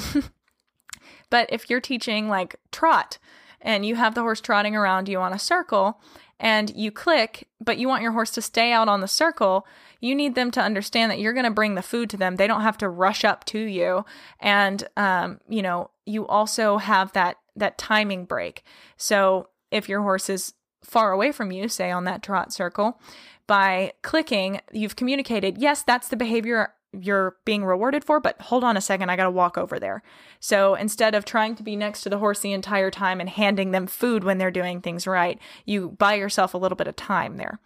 but 1.31 1.49
if 1.51 1.67
you're 1.67 1.81
teaching 1.81 2.29
like 2.29 2.55
trot 2.71 3.17
and 3.59 3.83
you 3.83 3.95
have 3.95 4.13
the 4.13 4.21
horse 4.21 4.41
trotting 4.41 4.75
around 4.75 5.09
you 5.09 5.19
on 5.19 5.33
a 5.33 5.39
circle, 5.39 5.99
and 6.37 6.75
you 6.75 6.91
click, 6.91 7.47
but 7.61 7.77
you 7.77 7.87
want 7.87 8.03
your 8.03 8.11
horse 8.11 8.31
to 8.31 8.41
stay 8.41 8.73
out 8.73 8.89
on 8.89 8.99
the 8.99 9.07
circle, 9.07 9.65
you 10.01 10.13
need 10.13 10.35
them 10.35 10.51
to 10.51 10.61
understand 10.61 11.09
that 11.09 11.19
you're 11.19 11.33
going 11.33 11.45
to 11.45 11.49
bring 11.49 11.75
the 11.75 11.81
food 11.81 12.09
to 12.09 12.17
them. 12.17 12.35
They 12.35 12.45
don't 12.45 12.61
have 12.61 12.77
to 12.79 12.89
rush 12.89 13.23
up 13.23 13.45
to 13.45 13.57
you. 13.57 14.03
And, 14.41 14.85
um, 14.97 15.39
you 15.47 15.61
know, 15.61 15.91
you 16.05 16.27
also 16.27 16.77
have 16.77 17.13
that 17.13 17.37
that 17.55 17.77
timing 17.77 18.25
break. 18.25 18.63
So 18.97 19.49
if 19.71 19.89
your 19.89 20.01
horse 20.01 20.29
is 20.29 20.53
far 20.83 21.11
away 21.11 21.31
from 21.31 21.51
you, 21.51 21.67
say 21.67 21.91
on 21.91 22.03
that 22.05 22.23
trot 22.23 22.53
circle, 22.53 22.99
by 23.47 23.93
clicking, 24.01 24.61
you've 24.71 24.95
communicated, 24.95 25.57
yes, 25.57 25.83
that's 25.83 26.07
the 26.07 26.15
behavior 26.15 26.73
you're 26.91 27.35
being 27.45 27.65
rewarded 27.65 28.03
for, 28.03 28.19
but 28.19 28.39
hold 28.41 28.63
on 28.63 28.77
a 28.77 28.81
second, 28.81 29.09
I 29.09 29.15
got 29.15 29.25
to 29.25 29.31
walk 29.31 29.57
over 29.57 29.79
there. 29.79 30.01
So 30.39 30.75
instead 30.75 31.13
of 31.13 31.25
trying 31.25 31.55
to 31.55 31.63
be 31.63 31.75
next 31.75 32.01
to 32.01 32.09
the 32.09 32.19
horse 32.19 32.39
the 32.39 32.53
entire 32.53 32.89
time 32.89 33.19
and 33.19 33.29
handing 33.29 33.71
them 33.71 33.87
food 33.87 34.23
when 34.23 34.37
they're 34.37 34.51
doing 34.51 34.81
things 34.81 35.05
right, 35.05 35.39
you 35.65 35.89
buy 35.89 36.15
yourself 36.15 36.53
a 36.53 36.57
little 36.57 36.75
bit 36.75 36.87
of 36.87 36.95
time 36.95 37.37
there. 37.37 37.59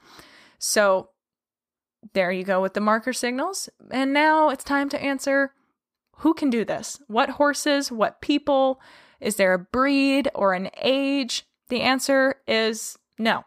So 0.57 1.09
there 2.13 2.31
you 2.31 2.43
go 2.43 2.61
with 2.61 2.73
the 2.73 2.81
marker 2.81 3.13
signals. 3.13 3.69
And 3.91 4.13
now 4.13 4.49
it's 4.49 4.63
time 4.63 4.89
to 4.89 5.01
answer 5.01 5.53
who 6.17 6.33
can 6.33 6.49
do 6.49 6.65
this? 6.65 6.99
What 7.07 7.31
horses? 7.31 7.91
What 7.91 8.21
people? 8.21 8.81
Is 9.19 9.35
there 9.35 9.53
a 9.53 9.59
breed 9.59 10.29
or 10.33 10.53
an 10.53 10.69
age? 10.81 11.45
The 11.69 11.81
answer 11.81 12.35
is 12.47 12.97
no. 13.17 13.43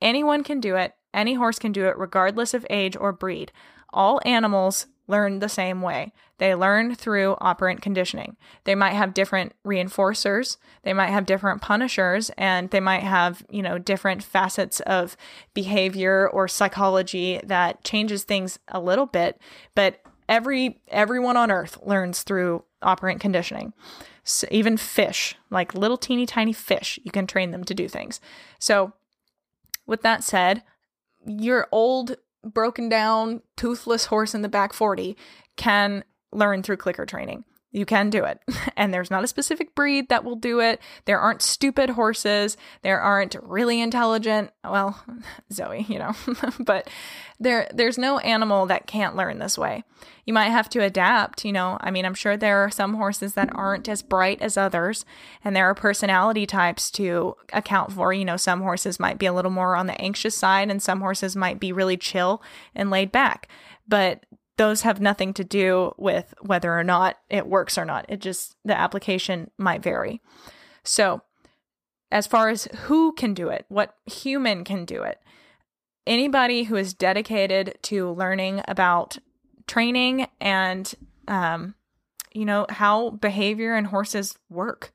Anyone 0.00 0.44
can 0.44 0.60
do 0.60 0.76
it. 0.76 0.94
Any 1.12 1.34
horse 1.34 1.58
can 1.58 1.72
do 1.72 1.86
it, 1.86 1.98
regardless 1.98 2.54
of 2.54 2.66
age 2.70 2.96
or 2.96 3.12
breed. 3.12 3.52
All 3.92 4.20
animals 4.24 4.86
learn 5.08 5.40
the 5.40 5.48
same 5.48 5.82
way. 5.82 6.12
They 6.38 6.54
learn 6.54 6.94
through 6.94 7.36
operant 7.40 7.82
conditioning. 7.82 8.36
They 8.64 8.74
might 8.74 8.94
have 8.94 9.12
different 9.12 9.52
reinforcers, 9.66 10.56
they 10.84 10.92
might 10.92 11.10
have 11.10 11.26
different 11.26 11.60
punishers, 11.60 12.30
and 12.38 12.70
they 12.70 12.80
might 12.80 13.02
have, 13.02 13.44
you 13.50 13.60
know, 13.60 13.76
different 13.76 14.22
facets 14.22 14.80
of 14.80 15.16
behavior 15.52 16.30
or 16.32 16.48
psychology 16.48 17.40
that 17.44 17.84
changes 17.84 18.22
things 18.22 18.58
a 18.68 18.80
little 18.80 19.06
bit, 19.06 19.38
but 19.74 20.00
every 20.28 20.80
everyone 20.88 21.36
on 21.36 21.50
earth 21.50 21.78
learns 21.84 22.22
through 22.22 22.64
operant 22.80 23.20
conditioning. 23.20 23.74
So 24.24 24.46
even 24.50 24.76
fish, 24.76 25.36
like 25.50 25.74
little 25.74 25.96
teeny 25.96 26.26
tiny 26.26 26.52
fish, 26.52 26.98
you 27.02 27.10
can 27.10 27.26
train 27.26 27.50
them 27.50 27.64
to 27.64 27.74
do 27.74 27.88
things. 27.88 28.20
So 28.58 28.92
with 29.86 30.02
that 30.02 30.22
said, 30.22 30.62
your 31.26 31.68
old 31.72 32.16
broken 32.44 32.88
down 32.88 33.42
toothless 33.56 34.06
horse 34.06 34.34
in 34.34 34.42
the 34.42 34.48
back 34.48 34.72
40 34.72 35.16
can 35.56 36.04
learn 36.32 36.62
through 36.62 36.76
clicker 36.78 37.06
training. 37.06 37.44
You 37.72 37.86
can 37.86 38.10
do 38.10 38.24
it. 38.24 38.40
And 38.76 38.94
there's 38.94 39.10
not 39.10 39.24
a 39.24 39.28
specific 39.28 39.74
breed 39.74 40.08
that 40.08 40.24
will 40.24 40.36
do 40.36 40.60
it. 40.60 40.80
There 41.04 41.18
aren't 41.18 41.42
stupid 41.42 41.90
horses. 41.90 42.56
There 42.80 42.98
aren't 42.98 43.36
really 43.42 43.78
intelligent, 43.78 44.52
well, 44.64 45.02
Zoe, 45.52 45.84
you 45.86 45.98
know, 45.98 46.14
but 46.60 46.88
there 47.38 47.68
there's 47.74 47.98
no 47.98 48.20
animal 48.20 48.64
that 48.66 48.86
can't 48.86 49.16
learn 49.16 49.38
this 49.38 49.58
way. 49.58 49.84
You 50.24 50.32
might 50.32 50.48
have 50.48 50.70
to 50.70 50.82
adapt, 50.82 51.44
you 51.44 51.52
know. 51.52 51.76
I 51.82 51.90
mean, 51.90 52.06
I'm 52.06 52.14
sure 52.14 52.38
there 52.38 52.64
are 52.64 52.70
some 52.70 52.94
horses 52.94 53.34
that 53.34 53.54
aren't 53.54 53.88
as 53.88 54.02
bright 54.02 54.40
as 54.40 54.56
others, 54.56 55.04
and 55.44 55.54
there 55.54 55.66
are 55.66 55.74
personality 55.74 56.46
types 56.46 56.90
to 56.92 57.36
account 57.52 57.92
for. 57.92 58.14
You 58.14 58.24
know, 58.24 58.38
some 58.38 58.62
horses 58.62 58.98
might 58.98 59.18
be 59.18 59.26
a 59.26 59.32
little 59.32 59.50
more 59.50 59.76
on 59.76 59.88
the 59.88 60.00
anxious 60.00 60.36
side 60.36 60.70
and 60.70 60.82
some 60.82 61.00
horses 61.00 61.36
might 61.36 61.60
be 61.60 61.72
really 61.72 61.98
chill 61.98 62.42
and 62.74 62.88
laid 62.88 63.12
back. 63.12 63.48
But 63.86 64.24
those 64.60 64.82
have 64.82 65.00
nothing 65.00 65.32
to 65.32 65.42
do 65.42 65.94
with 65.96 66.34
whether 66.42 66.78
or 66.78 66.84
not 66.84 67.16
it 67.30 67.46
works 67.46 67.78
or 67.78 67.86
not. 67.86 68.04
It 68.10 68.20
just, 68.20 68.56
the 68.62 68.78
application 68.78 69.50
might 69.56 69.82
vary. 69.82 70.20
So, 70.84 71.22
as 72.12 72.26
far 72.26 72.50
as 72.50 72.64
who 72.82 73.12
can 73.14 73.32
do 73.32 73.48
it, 73.48 73.64
what 73.70 73.96
human 74.04 74.62
can 74.64 74.84
do 74.84 75.02
it, 75.02 75.18
anybody 76.06 76.64
who 76.64 76.76
is 76.76 76.92
dedicated 76.92 77.78
to 77.84 78.10
learning 78.10 78.60
about 78.68 79.16
training 79.66 80.26
and, 80.42 80.94
um, 81.26 81.74
you 82.34 82.44
know, 82.44 82.66
how 82.68 83.12
behavior 83.12 83.74
and 83.74 83.86
horses 83.86 84.36
work. 84.50 84.92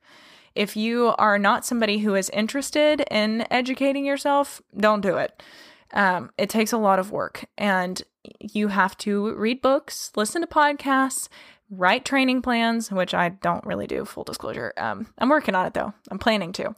If 0.54 0.76
you 0.76 1.12
are 1.18 1.40
not 1.40 1.66
somebody 1.66 1.98
who 1.98 2.14
is 2.14 2.30
interested 2.30 3.00
in 3.10 3.44
educating 3.50 4.06
yourself, 4.06 4.62
don't 4.76 5.00
do 5.00 5.16
it. 5.16 5.42
Um, 5.92 6.30
it 6.36 6.50
takes 6.50 6.72
a 6.72 6.78
lot 6.78 6.98
of 6.98 7.12
work 7.12 7.44
and 7.56 8.02
you 8.40 8.68
have 8.68 8.96
to 8.98 9.34
read 9.34 9.62
books, 9.62 10.10
listen 10.16 10.42
to 10.42 10.48
podcasts, 10.48 11.28
write 11.70 12.04
training 12.04 12.42
plans, 12.42 12.90
which 12.90 13.14
I 13.14 13.30
don't 13.30 13.64
really 13.64 13.86
do, 13.86 14.04
full 14.04 14.24
disclosure. 14.24 14.72
Um, 14.76 15.08
I'm 15.18 15.28
working 15.28 15.54
on 15.54 15.66
it 15.66 15.74
though. 15.74 15.92
I'm 16.10 16.18
planning 16.18 16.52
to. 16.54 16.74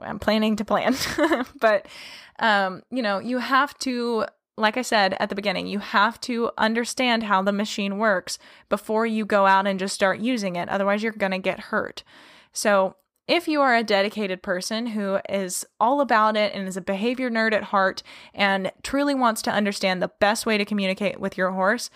I'm 0.00 0.18
planning 0.18 0.56
to 0.56 0.64
plan. 0.64 0.96
but, 1.60 1.86
um, 2.38 2.82
you 2.90 3.02
know, 3.02 3.18
you 3.18 3.38
have 3.38 3.76
to, 3.80 4.24
like 4.56 4.76
I 4.76 4.82
said 4.82 5.14
at 5.20 5.28
the 5.28 5.34
beginning, 5.34 5.66
you 5.66 5.78
have 5.78 6.20
to 6.22 6.50
understand 6.56 7.24
how 7.24 7.42
the 7.42 7.52
machine 7.52 7.98
works 7.98 8.38
before 8.68 9.06
you 9.06 9.24
go 9.24 9.46
out 9.46 9.66
and 9.66 9.78
just 9.78 9.94
start 9.94 10.20
using 10.20 10.56
it. 10.56 10.68
Otherwise, 10.68 11.02
you're 11.02 11.12
going 11.12 11.32
to 11.32 11.38
get 11.38 11.60
hurt. 11.60 12.02
So, 12.52 12.96
if 13.30 13.46
you 13.46 13.60
are 13.60 13.76
a 13.76 13.84
dedicated 13.84 14.42
person 14.42 14.88
who 14.88 15.20
is 15.28 15.64
all 15.78 16.00
about 16.00 16.36
it 16.36 16.52
and 16.52 16.66
is 16.66 16.76
a 16.76 16.80
behavior 16.80 17.30
nerd 17.30 17.52
at 17.52 17.62
heart 17.62 18.02
and 18.34 18.72
truly 18.82 19.14
wants 19.14 19.40
to 19.42 19.52
understand 19.52 20.02
the 20.02 20.10
best 20.18 20.46
way 20.46 20.58
to 20.58 20.64
communicate 20.64 21.20
with 21.20 21.38
your 21.38 21.52
horse, 21.52 21.90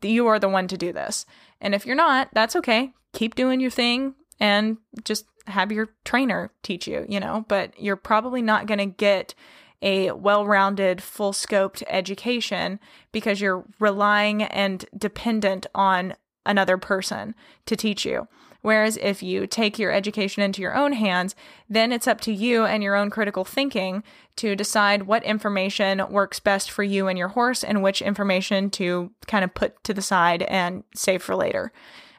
you 0.00 0.26
are 0.26 0.38
the 0.38 0.48
one 0.48 0.66
to 0.66 0.78
do 0.78 0.94
this. 0.94 1.26
And 1.60 1.74
if 1.74 1.84
you're 1.84 1.94
not, 1.94 2.30
that's 2.32 2.56
okay. 2.56 2.94
Keep 3.12 3.34
doing 3.34 3.60
your 3.60 3.70
thing 3.70 4.14
and 4.40 4.78
just 5.04 5.26
have 5.46 5.70
your 5.70 5.90
trainer 6.06 6.50
teach 6.62 6.88
you, 6.88 7.04
you 7.06 7.20
know, 7.20 7.44
but 7.48 7.78
you're 7.78 7.94
probably 7.94 8.40
not 8.40 8.66
going 8.66 8.78
to 8.78 8.86
get 8.86 9.34
a 9.82 10.10
well 10.12 10.46
rounded, 10.46 11.02
full 11.02 11.32
scoped 11.32 11.82
education 11.86 12.80
because 13.12 13.42
you're 13.42 13.62
relying 13.78 14.42
and 14.42 14.86
dependent 14.96 15.66
on 15.74 16.14
another 16.46 16.78
person 16.78 17.34
to 17.66 17.76
teach 17.76 18.06
you. 18.06 18.26
Whereas 18.66 18.96
if 18.96 19.22
you 19.22 19.46
take 19.46 19.78
your 19.78 19.92
education 19.92 20.42
into 20.42 20.60
your 20.60 20.74
own 20.74 20.94
hands, 20.94 21.36
then 21.70 21.92
it's 21.92 22.08
up 22.08 22.20
to 22.22 22.32
you 22.32 22.64
and 22.64 22.82
your 22.82 22.96
own 22.96 23.10
critical 23.10 23.44
thinking 23.44 24.02
to 24.34 24.56
decide 24.56 25.04
what 25.04 25.22
information 25.22 26.02
works 26.10 26.40
best 26.40 26.72
for 26.72 26.82
you 26.82 27.06
and 27.06 27.16
your 27.16 27.28
horse 27.28 27.62
and 27.62 27.80
which 27.80 28.02
information 28.02 28.68
to 28.70 29.12
kind 29.28 29.44
of 29.44 29.54
put 29.54 29.84
to 29.84 29.94
the 29.94 30.02
side 30.02 30.42
and 30.42 30.82
save 30.96 31.22
for 31.22 31.36
later. 31.36 31.70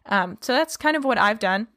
Um, 0.05 0.37
so 0.39 0.53
that's 0.53 0.77
kind 0.77 0.95
of 0.95 1.03
what 1.03 1.17
I've 1.17 1.39
done. 1.39 1.67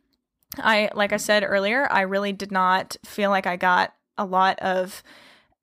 I, 0.59 0.89
like 0.95 1.13
I 1.13 1.17
said 1.17 1.43
earlier, 1.45 1.89
I 1.91 2.03
really 2.03 2.33
did 2.33 2.53
not 2.53 2.97
feel 3.05 3.31
like 3.31 3.49
I 3.49 3.57
got 3.57 3.93
a 4.17 4.25
lot 4.25 4.57
of 4.61 5.03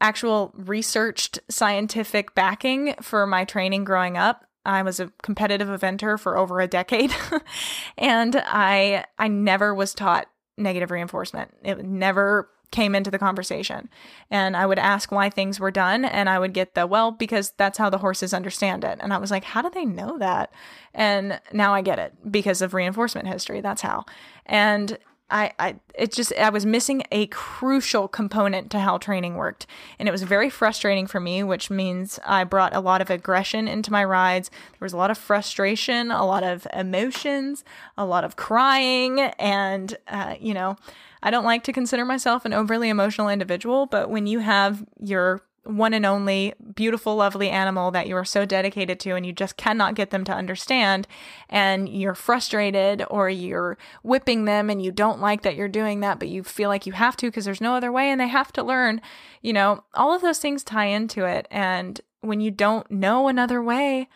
actual 0.01 0.51
researched 0.53 1.39
scientific 1.49 2.35
backing 2.35 2.93
for 3.01 3.25
my 3.25 3.45
training 3.45 3.85
growing 3.85 4.17
up. 4.17 4.46
I 4.67 4.83
was 4.83 4.99
a 4.99 5.11
competitive 5.23 5.67
eventer 5.67 6.19
for 6.19 6.37
over 6.37 6.59
a 6.59 6.67
decade 6.67 7.15
and 7.97 8.35
I 8.45 9.05
I 9.17 9.27
never 9.27 9.73
was 9.73 9.93
taught 9.93 10.27
negative 10.57 10.91
reinforcement. 10.91 11.53
It 11.63 11.83
never 11.85 12.49
came 12.71 12.95
into 12.95 13.09
the 13.09 13.19
conversation. 13.19 13.89
And 14.29 14.57
I 14.57 14.65
would 14.65 14.79
ask 14.79 15.11
why 15.11 15.29
things 15.29 15.59
were 15.59 15.71
done 15.71 16.03
and 16.03 16.29
I 16.29 16.37
would 16.37 16.53
get 16.53 16.75
the 16.75 16.85
well 16.85 17.11
because 17.11 17.53
that's 17.57 17.77
how 17.77 17.89
the 17.89 17.99
horses 17.99 18.33
understand 18.33 18.83
it. 18.83 18.99
And 19.01 19.13
I 19.13 19.17
was 19.17 19.31
like, 19.31 19.45
how 19.45 19.61
do 19.61 19.69
they 19.69 19.85
know 19.85 20.17
that? 20.17 20.51
And 20.93 21.39
now 21.53 21.73
I 21.73 21.81
get 21.81 21.97
it 21.97 22.13
because 22.29 22.61
of 22.61 22.73
reinforcement 22.73 23.27
history. 23.27 23.61
That's 23.61 23.81
how. 23.81 24.03
And 24.45 24.97
I, 25.29 25.51
I 25.59 25.75
it 25.93 26.13
just 26.13 26.33
I 26.35 26.49
was 26.49 26.65
missing 26.65 27.03
a 27.11 27.27
crucial 27.27 28.07
component 28.07 28.71
to 28.71 28.79
how 28.79 28.97
training 28.97 29.35
worked. 29.35 29.67
And 29.99 30.07
it 30.07 30.11
was 30.11 30.23
very 30.23 30.49
frustrating 30.49 31.07
for 31.07 31.19
me, 31.19 31.43
which 31.43 31.69
means 31.69 32.19
I 32.25 32.43
brought 32.43 32.73
a 32.73 32.79
lot 32.79 33.01
of 33.01 33.09
aggression 33.09 33.67
into 33.67 33.91
my 33.91 34.03
rides. 34.03 34.49
There 34.49 34.85
was 34.85 34.93
a 34.93 34.97
lot 34.97 35.11
of 35.11 35.17
frustration, 35.17 36.11
a 36.11 36.25
lot 36.25 36.43
of 36.43 36.65
emotions, 36.73 37.63
a 37.97 38.05
lot 38.05 38.23
of 38.23 38.35
crying, 38.35 39.19
and 39.19 39.97
uh, 40.07 40.35
you 40.39 40.53
know, 40.53 40.77
I 41.21 41.31
don't 41.31 41.45
like 41.45 41.63
to 41.65 41.73
consider 41.73 42.05
myself 42.05 42.45
an 42.45 42.53
overly 42.53 42.89
emotional 42.89 43.27
individual, 43.27 43.85
but 43.85 44.09
when 44.09 44.27
you 44.27 44.39
have 44.39 44.85
your 45.01 45.41
one 45.67 45.93
and 45.93 46.05
only 46.05 46.53
beautiful, 46.75 47.15
lovely 47.15 47.49
animal 47.49 47.91
that 47.91 48.07
you 48.07 48.15
are 48.15 48.25
so 48.25 48.45
dedicated 48.45 48.99
to 49.01 49.11
and 49.11 49.25
you 49.25 49.33
just 49.33 49.57
cannot 49.57 49.95
get 49.95 50.09
them 50.09 50.23
to 50.23 50.33
understand, 50.33 51.07
and 51.49 51.89
you're 51.89 52.15
frustrated 52.15 53.03
or 53.09 53.29
you're 53.29 53.77
whipping 54.03 54.45
them 54.45 54.69
and 54.69 54.81
you 54.81 54.91
don't 54.91 55.19
like 55.19 55.41
that 55.41 55.55
you're 55.55 55.67
doing 55.67 55.99
that, 55.99 56.19
but 56.19 56.29
you 56.29 56.43
feel 56.43 56.69
like 56.69 56.85
you 56.85 56.93
have 56.93 57.17
to 57.17 57.27
because 57.27 57.45
there's 57.45 57.61
no 57.61 57.75
other 57.75 57.91
way 57.91 58.09
and 58.09 58.19
they 58.19 58.27
have 58.27 58.51
to 58.53 58.63
learn, 58.63 59.01
you 59.41 59.53
know, 59.53 59.83
all 59.93 60.15
of 60.15 60.21
those 60.21 60.39
things 60.39 60.63
tie 60.63 60.85
into 60.85 61.25
it. 61.25 61.47
And 61.51 61.99
when 62.21 62.41
you 62.41 62.51
don't 62.51 62.89
know 62.89 63.27
another 63.27 63.61
way, 63.61 64.07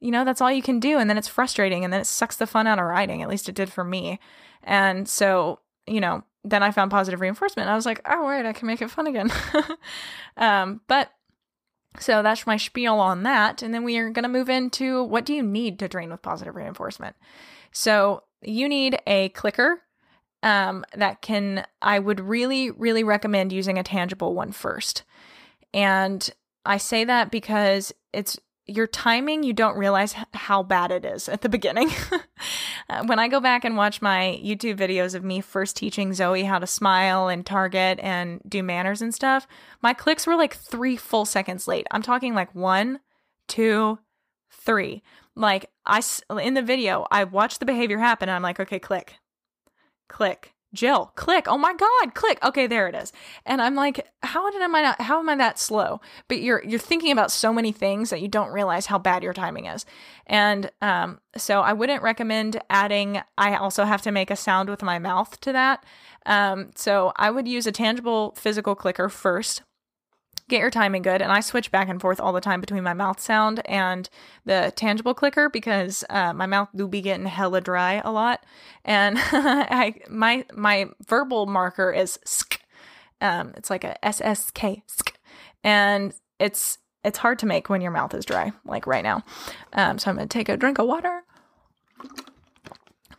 you 0.00 0.10
know, 0.10 0.24
that's 0.24 0.40
all 0.40 0.52
you 0.52 0.62
can 0.62 0.80
do. 0.80 0.98
And 0.98 1.08
then 1.08 1.18
it's 1.18 1.28
frustrating 1.28 1.84
and 1.84 1.92
then 1.92 2.00
it 2.00 2.06
sucks 2.06 2.36
the 2.36 2.46
fun 2.46 2.66
out 2.66 2.78
of 2.78 2.84
riding. 2.84 3.22
At 3.22 3.28
least 3.28 3.48
it 3.48 3.54
did 3.54 3.72
for 3.72 3.84
me. 3.84 4.18
And 4.62 5.08
so, 5.08 5.60
you 5.86 6.00
know, 6.00 6.24
then 6.44 6.62
I 6.62 6.70
found 6.70 6.90
positive 6.90 7.20
reinforcement. 7.20 7.68
I 7.68 7.74
was 7.74 7.86
like, 7.86 8.00
oh, 8.04 8.28
right, 8.28 8.44
I 8.44 8.52
can 8.52 8.66
make 8.66 8.82
it 8.82 8.90
fun 8.90 9.06
again. 9.06 9.32
um, 10.36 10.82
but 10.86 11.10
so 11.98 12.22
that's 12.22 12.46
my 12.46 12.56
spiel 12.56 12.94
on 12.94 13.22
that. 13.22 13.62
And 13.62 13.72
then 13.72 13.84
we 13.84 13.96
are 13.98 14.10
going 14.10 14.24
to 14.24 14.28
move 14.28 14.48
into 14.48 15.02
what 15.02 15.24
do 15.24 15.32
you 15.32 15.42
need 15.42 15.78
to 15.78 15.88
train 15.88 16.10
with 16.10 16.22
positive 16.22 16.54
reinforcement? 16.54 17.16
So 17.72 18.24
you 18.42 18.68
need 18.68 18.98
a 19.06 19.30
clicker 19.30 19.80
um, 20.42 20.84
that 20.94 21.22
can, 21.22 21.66
I 21.80 21.98
would 21.98 22.20
really, 22.20 22.70
really 22.70 23.04
recommend 23.04 23.52
using 23.52 23.78
a 23.78 23.82
tangible 23.82 24.34
one 24.34 24.52
first. 24.52 25.02
And 25.72 26.28
I 26.66 26.76
say 26.76 27.04
that 27.04 27.30
because 27.30 27.92
it's 28.12 28.38
your 28.66 28.86
timing, 28.86 29.42
you 29.42 29.52
don't 29.52 29.76
realize 29.76 30.14
how 30.32 30.62
bad 30.62 30.90
it 30.90 31.04
is 31.04 31.28
at 31.28 31.42
the 31.42 31.48
beginning. 31.48 31.90
Uh, 32.88 33.04
when 33.04 33.18
I 33.18 33.28
go 33.28 33.40
back 33.40 33.64
and 33.64 33.76
watch 33.76 34.02
my 34.02 34.40
YouTube 34.42 34.76
videos 34.76 35.14
of 35.14 35.24
me 35.24 35.40
first 35.40 35.76
teaching 35.76 36.12
Zoe 36.12 36.44
how 36.44 36.58
to 36.58 36.66
smile 36.66 37.28
and 37.28 37.44
target 37.44 37.98
and 38.02 38.40
do 38.48 38.62
manners 38.62 39.02
and 39.02 39.14
stuff, 39.14 39.46
my 39.82 39.94
clicks 39.94 40.26
were 40.26 40.36
like 40.36 40.54
three 40.54 40.96
full 40.96 41.24
seconds 41.24 41.66
late. 41.66 41.86
I'm 41.90 42.02
talking 42.02 42.34
like 42.34 42.54
one, 42.54 43.00
two, 43.48 43.98
three. 44.50 45.02
Like 45.34 45.70
I 45.84 46.02
in 46.40 46.54
the 46.54 46.62
video, 46.62 47.06
I 47.10 47.24
watched 47.24 47.60
the 47.60 47.66
behavior 47.66 47.98
happen 47.98 48.28
and 48.28 48.36
I'm 48.36 48.42
like, 48.42 48.60
okay, 48.60 48.78
click, 48.78 49.16
click, 50.08 50.53
Jill, 50.74 51.12
click. 51.14 51.46
Oh 51.48 51.56
my 51.56 51.72
God, 51.72 52.14
click. 52.14 52.38
Okay, 52.44 52.66
there 52.66 52.88
it 52.88 52.94
is. 52.94 53.12
And 53.46 53.62
I'm 53.62 53.74
like, 53.74 54.06
how 54.22 54.50
did 54.50 54.60
am 54.60 54.74
I 54.74 54.82
not, 54.82 55.00
how 55.00 55.18
am 55.20 55.28
I 55.28 55.36
that 55.36 55.58
slow? 55.58 56.00
But 56.28 56.42
you're 56.42 56.62
you're 56.64 56.78
thinking 56.78 57.12
about 57.12 57.30
so 57.30 57.52
many 57.52 57.72
things 57.72 58.10
that 58.10 58.20
you 58.20 58.28
don't 58.28 58.52
realize 58.52 58.86
how 58.86 58.98
bad 58.98 59.22
your 59.22 59.32
timing 59.32 59.66
is. 59.66 59.86
And 60.26 60.70
um, 60.82 61.20
so 61.36 61.60
I 61.60 61.72
wouldn't 61.72 62.02
recommend 62.02 62.60
adding. 62.68 63.22
I 63.38 63.56
also 63.56 63.84
have 63.84 64.02
to 64.02 64.12
make 64.12 64.30
a 64.30 64.36
sound 64.36 64.68
with 64.68 64.82
my 64.82 64.98
mouth 64.98 65.40
to 65.40 65.52
that. 65.52 65.84
Um, 66.26 66.70
so 66.74 67.12
I 67.16 67.30
would 67.30 67.48
use 67.48 67.66
a 67.66 67.72
tangible 67.72 68.34
physical 68.36 68.74
clicker 68.74 69.08
first 69.08 69.62
get 70.48 70.60
your 70.60 70.70
timing 70.70 71.02
good. 71.02 71.22
And 71.22 71.32
I 71.32 71.40
switch 71.40 71.70
back 71.70 71.88
and 71.88 72.00
forth 72.00 72.20
all 72.20 72.32
the 72.32 72.40
time 72.40 72.60
between 72.60 72.82
my 72.82 72.94
mouth 72.94 73.20
sound 73.20 73.62
and 73.66 74.08
the 74.44 74.72
tangible 74.76 75.14
clicker 75.14 75.48
because 75.48 76.04
uh, 76.10 76.32
my 76.32 76.46
mouth 76.46 76.68
do 76.74 76.86
be 76.86 77.00
getting 77.00 77.26
hella 77.26 77.60
dry 77.60 78.02
a 78.04 78.10
lot. 78.10 78.44
And 78.84 79.16
I 79.20 79.94
my 80.08 80.44
my 80.54 80.90
verbal 81.06 81.46
marker 81.46 81.92
is 81.92 82.18
sk. 82.24 82.60
Um, 83.20 83.52
it's 83.56 83.70
like 83.70 83.84
a 83.84 83.96
SSK 84.02 84.82
sk. 84.86 85.18
And 85.62 86.14
it's 86.38 86.78
it's 87.04 87.18
hard 87.18 87.38
to 87.40 87.46
make 87.46 87.68
when 87.68 87.80
your 87.80 87.90
mouth 87.90 88.14
is 88.14 88.24
dry, 88.24 88.52
like 88.64 88.86
right 88.86 89.04
now. 89.04 89.22
Um, 89.72 89.98
so 89.98 90.10
I'm 90.10 90.18
to 90.18 90.26
take 90.26 90.48
a 90.48 90.56
drink 90.56 90.78
of 90.78 90.86
water. 90.86 91.22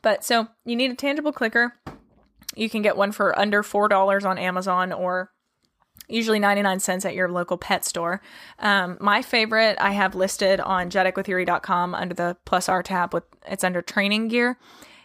But 0.01 0.23
so 0.23 0.47
you 0.65 0.75
need 0.75 0.91
a 0.91 0.95
tangible 0.95 1.31
clicker. 1.31 1.73
You 2.55 2.69
can 2.69 2.81
get 2.81 2.97
one 2.97 3.11
for 3.11 3.37
under 3.37 3.63
$4 3.63 4.25
on 4.25 4.37
Amazon 4.37 4.93
or 4.93 5.31
usually 6.07 6.39
99 6.39 6.79
cents 6.79 7.05
at 7.05 7.15
your 7.15 7.29
local 7.29 7.57
pet 7.57 7.85
store. 7.85 8.21
Um, 8.59 8.97
my 8.99 9.21
favorite 9.21 9.77
I 9.79 9.91
have 9.91 10.15
listed 10.15 10.59
on 10.59 10.89
jetequithuri.com 10.89 11.95
under 11.95 12.13
the 12.13 12.37
plus 12.45 12.69
R 12.69 12.83
tab 12.83 13.13
with 13.13 13.23
it's 13.47 13.63
under 13.63 13.81
training 13.81 14.27
gear 14.27 14.57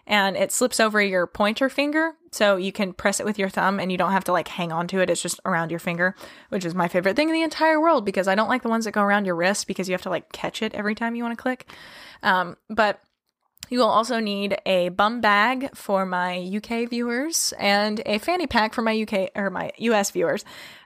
and 0.07 0.37
it 0.37 0.51
slips 0.51 0.81
over 0.81 1.01
your 1.01 1.27
pointer 1.27 1.69
finger 1.69 2.13
so 2.33 2.57
you 2.57 2.73
can 2.73 2.93
press 2.93 3.21
it 3.21 3.27
with 3.27 3.39
your 3.39 3.49
thumb 3.49 3.79
and 3.79 3.93
you 3.93 3.99
don't 3.99 4.13
have 4.13 4.25
to 4.25 4.33
like 4.33 4.49
hang 4.49 4.73
on 4.73 4.87
to 4.89 5.01
it. 5.01 5.11
It's 5.11 5.23
just 5.23 5.41
around 5.45 5.71
your 5.71 5.81
finger 5.81 6.15
which 6.49 6.65
is 6.65 6.75
my 6.75 6.89
favorite 6.89 7.17
thing 7.17 7.29
in 7.29 7.35
the 7.35 7.43
entire 7.43 7.81
world 7.81 8.05
because 8.05 8.29
i 8.29 8.35
don't 8.35 8.49
like 8.49 8.63
the 8.63 8.69
ones 8.69 8.85
that 8.85 8.93
go 8.93 9.03
around 9.03 9.25
your 9.25 9.37
wrist 9.37 9.67
because 9.67 9.89
you 9.89 9.93
have 9.93 10.03
to 10.03 10.11
like 10.11 10.33
catch 10.33 10.63
it 10.63 10.75
every 10.75 10.95
time 10.95 11.15
you 11.15 11.23
want 11.23 11.37
to 11.37 11.43
click. 11.43 11.71
Um, 12.23 12.57
but 12.69 13.01
you 13.71 13.79
will 13.79 13.87
also 13.87 14.19
need 14.19 14.57
a 14.67 14.89
bum 14.89 15.21
bag 15.21 15.75
for 15.77 16.05
my 16.05 16.39
UK 16.39 16.89
viewers 16.91 17.55
and 17.59 18.03
a 18.05 18.19
fanny 18.19 18.49
pack 18.49 18.75
for 18.75 18.83
my 18.83 19.03
UK 19.03 19.31
or 19.37 19.49
my 19.49 19.71
US 19.79 20.11
viewers, 20.11 20.45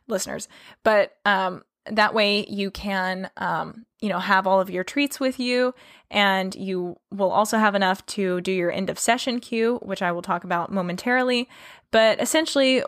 listeners. 0.08 0.48
But 0.82 1.16
um, 1.24 1.62
that 1.90 2.14
way 2.14 2.46
you 2.48 2.70
can 2.70 3.30
um, 3.36 3.84
you 4.00 4.08
know 4.08 4.18
have 4.18 4.46
all 4.46 4.60
of 4.60 4.70
your 4.70 4.84
treats 4.84 5.20
with 5.20 5.38
you 5.38 5.74
and 6.10 6.54
you 6.54 6.98
will 7.10 7.30
also 7.30 7.58
have 7.58 7.74
enough 7.74 8.04
to 8.06 8.40
do 8.40 8.52
your 8.52 8.70
end 8.70 8.90
of 8.90 8.98
session 8.98 9.40
cue 9.40 9.78
which 9.82 10.02
i 10.02 10.12
will 10.12 10.22
talk 10.22 10.44
about 10.44 10.70
momentarily 10.70 11.48
but 11.90 12.20
essentially 12.20 12.82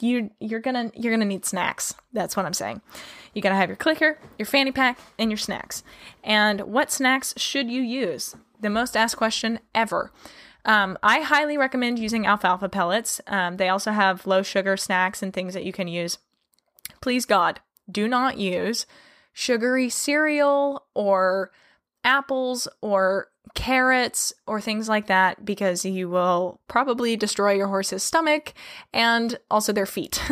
you 0.00 0.30
you're 0.38 0.60
gonna 0.60 0.90
you're 0.94 1.12
gonna 1.12 1.24
need 1.24 1.44
snacks 1.44 1.94
that's 2.12 2.36
what 2.36 2.46
i'm 2.46 2.54
saying 2.54 2.80
you 3.34 3.42
gotta 3.42 3.56
have 3.56 3.68
your 3.68 3.76
clicker 3.76 4.18
your 4.38 4.46
fanny 4.46 4.72
pack 4.72 4.98
and 5.18 5.30
your 5.30 5.38
snacks 5.38 5.82
and 6.22 6.60
what 6.62 6.90
snacks 6.90 7.34
should 7.36 7.70
you 7.70 7.82
use 7.82 8.36
the 8.60 8.70
most 8.70 8.96
asked 8.96 9.16
question 9.16 9.58
ever 9.74 10.12
um, 10.66 10.98
I 11.02 11.20
highly 11.22 11.56
recommend 11.56 11.98
using 11.98 12.26
alfalfa 12.26 12.68
pellets. 12.68 13.18
Um, 13.26 13.56
they 13.56 13.70
also 13.70 13.92
have 13.92 14.26
low 14.26 14.42
sugar 14.42 14.76
snacks 14.76 15.22
and 15.22 15.32
things 15.32 15.54
that 15.54 15.64
you 15.64 15.72
can 15.72 15.88
use. 15.88 16.18
Please 17.00 17.26
God, 17.26 17.60
do 17.90 18.06
not 18.08 18.38
use 18.38 18.86
sugary 19.32 19.88
cereal 19.88 20.84
or 20.94 21.50
apples 22.04 22.68
or 22.80 23.28
carrots 23.54 24.32
or 24.46 24.60
things 24.60 24.88
like 24.88 25.06
that 25.06 25.44
because 25.44 25.84
you 25.84 26.08
will 26.08 26.60
probably 26.68 27.16
destroy 27.16 27.52
your 27.52 27.66
horse's 27.66 28.02
stomach 28.02 28.54
and 28.92 29.38
also 29.50 29.72
their 29.72 29.86
feet. 29.86 30.22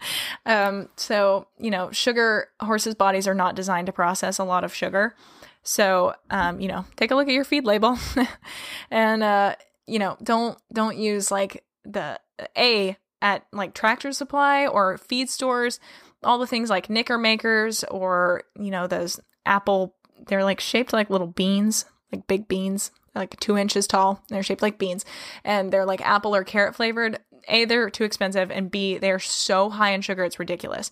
um, 0.46 0.88
so, 0.96 1.48
you 1.58 1.70
know, 1.70 1.90
sugar, 1.90 2.48
horses' 2.60 2.94
bodies 2.94 3.26
are 3.26 3.34
not 3.34 3.56
designed 3.56 3.86
to 3.86 3.92
process 3.92 4.38
a 4.38 4.44
lot 4.44 4.64
of 4.64 4.74
sugar. 4.74 5.14
So, 5.62 6.14
um, 6.30 6.60
you 6.60 6.68
know, 6.68 6.84
take 6.96 7.10
a 7.10 7.14
look 7.14 7.28
at 7.28 7.34
your 7.34 7.44
feed 7.44 7.64
label 7.64 7.98
and, 8.90 9.22
uh, 9.22 9.56
you 9.86 9.98
know, 9.98 10.16
don't, 10.22 10.58
don't 10.72 10.96
use 10.96 11.30
like 11.30 11.64
the 11.84 12.20
A 12.56 12.96
at 13.20 13.44
like 13.52 13.74
tractor 13.74 14.12
supply 14.12 14.66
or 14.66 14.96
feed 14.96 15.28
stores 15.28 15.80
all 16.22 16.38
the 16.38 16.46
things 16.46 16.70
like 16.70 16.90
Nicker 16.90 17.18
Makers 17.18 17.84
or, 17.84 18.42
you 18.58 18.70
know, 18.70 18.86
those 18.86 19.20
apple, 19.46 19.94
they're 20.26 20.44
like 20.44 20.60
shaped 20.60 20.92
like 20.92 21.10
little 21.10 21.26
beans, 21.26 21.84
like 22.12 22.26
big 22.26 22.48
beans, 22.48 22.90
like 23.14 23.38
two 23.40 23.56
inches 23.56 23.86
tall. 23.86 24.22
They're 24.28 24.42
shaped 24.42 24.62
like 24.62 24.78
beans 24.78 25.04
and 25.44 25.72
they're 25.72 25.86
like 25.86 26.00
apple 26.00 26.34
or 26.34 26.44
carrot 26.44 26.74
flavored. 26.74 27.20
A, 27.46 27.64
they're 27.64 27.88
too 27.88 28.04
expensive, 28.04 28.50
and 28.50 28.70
B, 28.70 28.98
they're 28.98 29.18
so 29.18 29.70
high 29.70 29.92
in 29.92 30.02
sugar, 30.02 30.24
it's 30.24 30.38
ridiculous. 30.38 30.90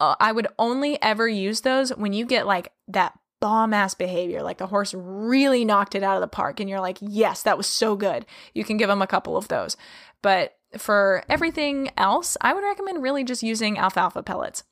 Uh, 0.00 0.16
I 0.18 0.32
would 0.32 0.48
only 0.58 1.00
ever 1.00 1.28
use 1.28 1.60
those 1.60 1.90
when 1.90 2.12
you 2.12 2.26
get 2.26 2.46
like 2.46 2.72
that 2.88 3.16
bomb 3.40 3.72
ass 3.72 3.94
behavior, 3.94 4.42
like 4.42 4.58
the 4.58 4.66
horse 4.66 4.94
really 4.94 5.64
knocked 5.64 5.94
it 5.94 6.02
out 6.02 6.16
of 6.16 6.20
the 6.20 6.28
park, 6.28 6.58
and 6.58 6.68
you're 6.68 6.80
like, 6.80 6.98
yes, 7.00 7.42
that 7.42 7.56
was 7.56 7.68
so 7.68 7.94
good. 7.94 8.26
You 8.52 8.64
can 8.64 8.78
give 8.78 8.88
them 8.88 9.02
a 9.02 9.06
couple 9.06 9.36
of 9.36 9.46
those. 9.48 9.76
But 10.22 10.56
for 10.78 11.22
everything 11.28 11.90
else, 11.96 12.36
I 12.40 12.54
would 12.54 12.64
recommend 12.64 13.02
really 13.02 13.24
just 13.24 13.42
using 13.42 13.78
alfalfa 13.78 14.22
pellets. 14.22 14.64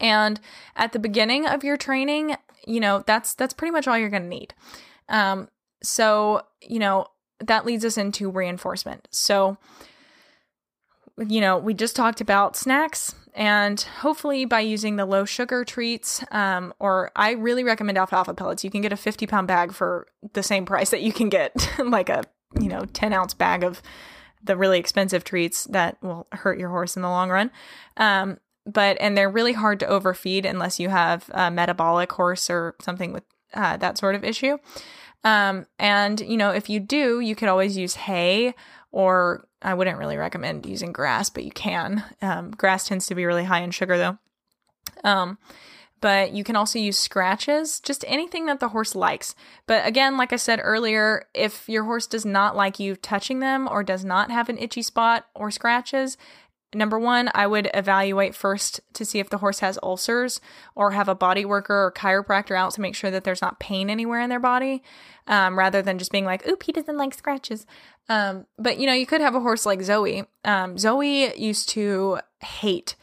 And 0.00 0.40
at 0.74 0.92
the 0.92 0.98
beginning 0.98 1.46
of 1.46 1.64
your 1.64 1.76
training, 1.76 2.36
you 2.66 2.80
know, 2.80 3.04
that's 3.06 3.34
that's 3.34 3.54
pretty 3.54 3.70
much 3.70 3.86
all 3.86 3.96
you're 3.96 4.10
going 4.10 4.24
to 4.24 4.28
need. 4.28 4.54
Um, 5.08 5.48
so, 5.82 6.42
you 6.60 6.78
know, 6.78 7.06
that 7.40 7.66
leads 7.66 7.84
us 7.84 7.96
into 7.96 8.30
reinforcement. 8.30 9.06
So, 9.10 9.58
you 11.18 11.40
know, 11.40 11.58
we 11.58 11.74
just 11.74 11.96
talked 11.96 12.20
about 12.20 12.56
snacks, 12.56 13.14
and 13.34 13.80
hopefully 13.80 14.44
by 14.44 14.60
using 14.60 14.96
the 14.96 15.06
low 15.06 15.24
sugar 15.24 15.64
treats, 15.64 16.24
um, 16.30 16.74
or 16.78 17.12
I 17.14 17.32
really 17.32 17.64
recommend 17.64 17.98
alfalfa 17.98 18.34
pellets. 18.34 18.64
You 18.64 18.70
can 18.70 18.80
get 18.80 18.92
a 18.92 18.96
50 18.96 19.26
pound 19.26 19.46
bag 19.46 19.72
for 19.72 20.08
the 20.32 20.42
same 20.42 20.66
price 20.66 20.90
that 20.90 21.02
you 21.02 21.12
can 21.12 21.28
get 21.28 21.54
like 21.84 22.08
a, 22.08 22.24
you 22.60 22.68
know, 22.68 22.84
10 22.92 23.12
ounce 23.12 23.34
bag 23.34 23.62
of 23.62 23.82
the 24.46 24.56
really 24.56 24.78
expensive 24.78 25.24
treats 25.24 25.64
that 25.64 25.98
will 26.02 26.26
hurt 26.32 26.58
your 26.58 26.70
horse 26.70 26.96
in 26.96 27.02
the 27.02 27.08
long 27.08 27.30
run. 27.30 27.50
Um, 27.96 28.38
but 28.64 28.96
and 29.00 29.16
they're 29.16 29.30
really 29.30 29.52
hard 29.52 29.80
to 29.80 29.86
overfeed 29.86 30.44
unless 30.44 30.80
you 30.80 30.88
have 30.88 31.30
a 31.32 31.50
metabolic 31.50 32.12
horse 32.12 32.50
or 32.50 32.74
something 32.80 33.12
with 33.12 33.22
uh, 33.54 33.76
that 33.76 33.98
sort 33.98 34.14
of 34.14 34.24
issue. 34.24 34.58
Um, 35.24 35.66
and 35.78 36.20
you 36.20 36.36
know, 36.36 36.50
if 36.50 36.68
you 36.68 36.80
do, 36.80 37.20
you 37.20 37.34
could 37.34 37.48
always 37.48 37.76
use 37.76 37.94
hay, 37.94 38.54
or 38.92 39.46
I 39.62 39.74
wouldn't 39.74 39.98
really 39.98 40.16
recommend 40.16 40.66
using 40.66 40.92
grass, 40.92 41.30
but 41.30 41.44
you 41.44 41.50
can. 41.50 42.04
Um, 42.22 42.50
grass 42.52 42.88
tends 42.88 43.06
to 43.06 43.14
be 43.14 43.24
really 43.24 43.44
high 43.44 43.60
in 43.60 43.70
sugar, 43.70 43.98
though. 43.98 44.18
Um, 45.04 45.38
but 46.00 46.32
you 46.32 46.44
can 46.44 46.56
also 46.56 46.78
use 46.78 46.98
scratches, 46.98 47.80
just 47.80 48.04
anything 48.06 48.46
that 48.46 48.60
the 48.60 48.68
horse 48.68 48.94
likes. 48.94 49.34
But 49.66 49.86
again, 49.86 50.16
like 50.16 50.32
I 50.32 50.36
said 50.36 50.60
earlier, 50.62 51.24
if 51.34 51.68
your 51.68 51.84
horse 51.84 52.06
does 52.06 52.24
not 52.24 52.56
like 52.56 52.78
you 52.78 52.96
touching 52.96 53.40
them 53.40 53.68
or 53.70 53.82
does 53.82 54.04
not 54.04 54.30
have 54.30 54.48
an 54.48 54.58
itchy 54.58 54.82
spot 54.82 55.26
or 55.34 55.50
scratches, 55.50 56.16
Number 56.74 56.98
one, 56.98 57.30
I 57.32 57.46
would 57.46 57.70
evaluate 57.72 58.34
first 58.34 58.80
to 58.94 59.04
see 59.04 59.18
if 59.18 59.30
the 59.30 59.38
horse 59.38 59.60
has 59.60 59.78
ulcers 59.82 60.40
or 60.74 60.90
have 60.90 61.08
a 61.08 61.14
body 61.14 61.44
worker 61.44 61.86
or 61.86 61.92
chiropractor 61.92 62.56
out 62.56 62.72
to 62.72 62.80
make 62.80 62.94
sure 62.94 63.10
that 63.10 63.24
there's 63.24 63.40
not 63.40 63.60
pain 63.60 63.88
anywhere 63.88 64.20
in 64.20 64.28
their 64.28 64.40
body, 64.40 64.82
um, 65.28 65.56
rather 65.56 65.80
than 65.80 65.96
just 65.96 66.10
being 66.10 66.24
like, 66.24 66.46
oop, 66.46 66.64
he 66.64 66.72
doesn't 66.72 66.98
like 66.98 67.14
scratches. 67.14 67.66
Um, 68.08 68.46
but 68.58 68.78
you 68.78 68.86
know, 68.86 68.92
you 68.92 69.06
could 69.06 69.20
have 69.20 69.34
a 69.34 69.40
horse 69.40 69.64
like 69.64 69.80
Zoe. 69.80 70.24
Um, 70.44 70.76
Zoe 70.76 71.34
used 71.40 71.68
to 71.70 72.18
hate 72.40 72.96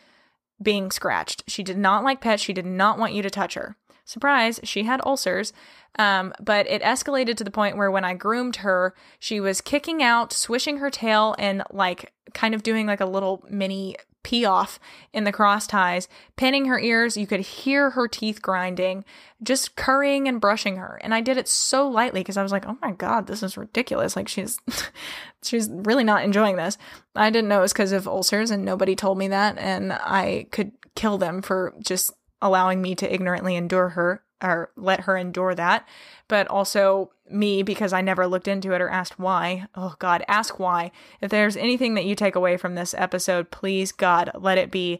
being 0.64 0.92
scratched. 0.92 1.44
She 1.48 1.64
did 1.64 1.78
not 1.78 2.04
like 2.04 2.22
pets. 2.22 2.42
She 2.42 2.54
did 2.54 2.66
not 2.66 2.98
want 2.98 3.14
you 3.14 3.22
to 3.22 3.30
touch 3.30 3.54
her. 3.56 3.76
Surprise, 4.06 4.60
she 4.64 4.84
had 4.84 5.02
ulcers. 5.06 5.54
Um, 6.00 6.34
but 6.40 6.68
it 6.68 6.82
escalated 6.82 7.38
to 7.38 7.44
the 7.44 7.52
point 7.52 7.78
where 7.78 7.92
when 7.92 8.04
I 8.04 8.14
groomed 8.14 8.58
her, 8.58 8.96
she 9.20 9.40
was 9.40 9.62
kicking 9.62 10.02
out, 10.02 10.34
swishing 10.34 10.78
her 10.78 10.90
tail, 10.90 11.36
and 11.38 11.64
like 11.72 12.14
kind 12.34 12.56
of 12.56 12.64
doing 12.64 12.88
like 12.88 13.02
a 13.02 13.06
little 13.06 13.44
mini 13.50 13.96
pee 14.24 14.46
off 14.46 14.80
in 15.12 15.26
the 15.26 15.32
cross 15.32 15.68
ties, 15.68 16.08
pinning 16.36 16.66
her 16.66 16.80
ears. 16.80 17.18
You 17.18 17.28
could 17.28 17.42
hear 17.42 17.92
her 17.92 18.08
teeth 18.08 18.42
grinding, 18.42 19.06
just 19.44 19.76
currying 19.76 20.28
and 20.28 20.42
brushing 20.42 20.78
her. 20.78 21.00
And 21.04 21.14
I 21.14 21.22
did 21.22 21.38
it 21.38 21.48
so 21.48 21.88
lightly 21.88 22.22
because 22.22 22.38
I 22.38 22.44
was 22.44 22.52
like, 22.52 22.66
oh 22.66 22.78
my 22.82 22.94
God, 22.94 23.28
this 23.28 23.44
is 23.44 23.58
ridiculous. 23.58 24.16
Like 24.16 24.30
she's, 24.30 24.60
she's 25.44 25.70
really 25.70 26.06
not 26.06 26.24
enjoying 26.24 26.56
this. 26.56 26.78
I 27.16 27.30
didn't 27.30 27.50
know 27.50 27.60
it 27.60 27.64
was 27.64 27.74
because 27.74 27.92
of 27.92 28.08
ulcers 28.08 28.50
and 28.50 28.66
nobody 28.66 28.96
told 28.96 29.18
me 29.18 29.28
that. 29.28 29.58
And 29.58 29.94
I 29.94 30.48
could 30.52 30.72
kill 30.96 31.18
them 31.18 31.42
for 31.42 31.74
just 31.84 32.12
allowing 32.42 32.82
me 32.82 32.96
to 32.96 33.14
ignorantly 33.14 33.56
endure 33.56 33.90
her 33.90 34.23
or 34.44 34.72
let 34.76 35.02
her 35.02 35.18
endure 35.18 35.56
that, 35.56 35.88
but 36.28 36.48
also 36.48 37.12
me 37.30 37.64
because 37.64 37.94
I 37.94 38.02
never 38.02 38.28
looked 38.28 38.48
into 38.48 38.74
it 38.74 38.82
or 38.82 38.90
asked 38.90 39.18
why. 39.18 39.68
Oh, 39.74 39.96
God, 40.00 40.24
ask 40.28 40.60
why. 40.60 40.92
If 41.22 41.32
there's 41.32 41.58
anything 41.58 41.94
that 41.96 42.06
you 42.06 42.16
take 42.16 42.36
away 42.36 42.58
from 42.58 42.76
this 42.76 42.94
episode, 42.94 43.50
please, 43.50 43.92
God, 43.92 44.32
let 44.36 44.58
it 44.58 44.70
be 44.70 45.00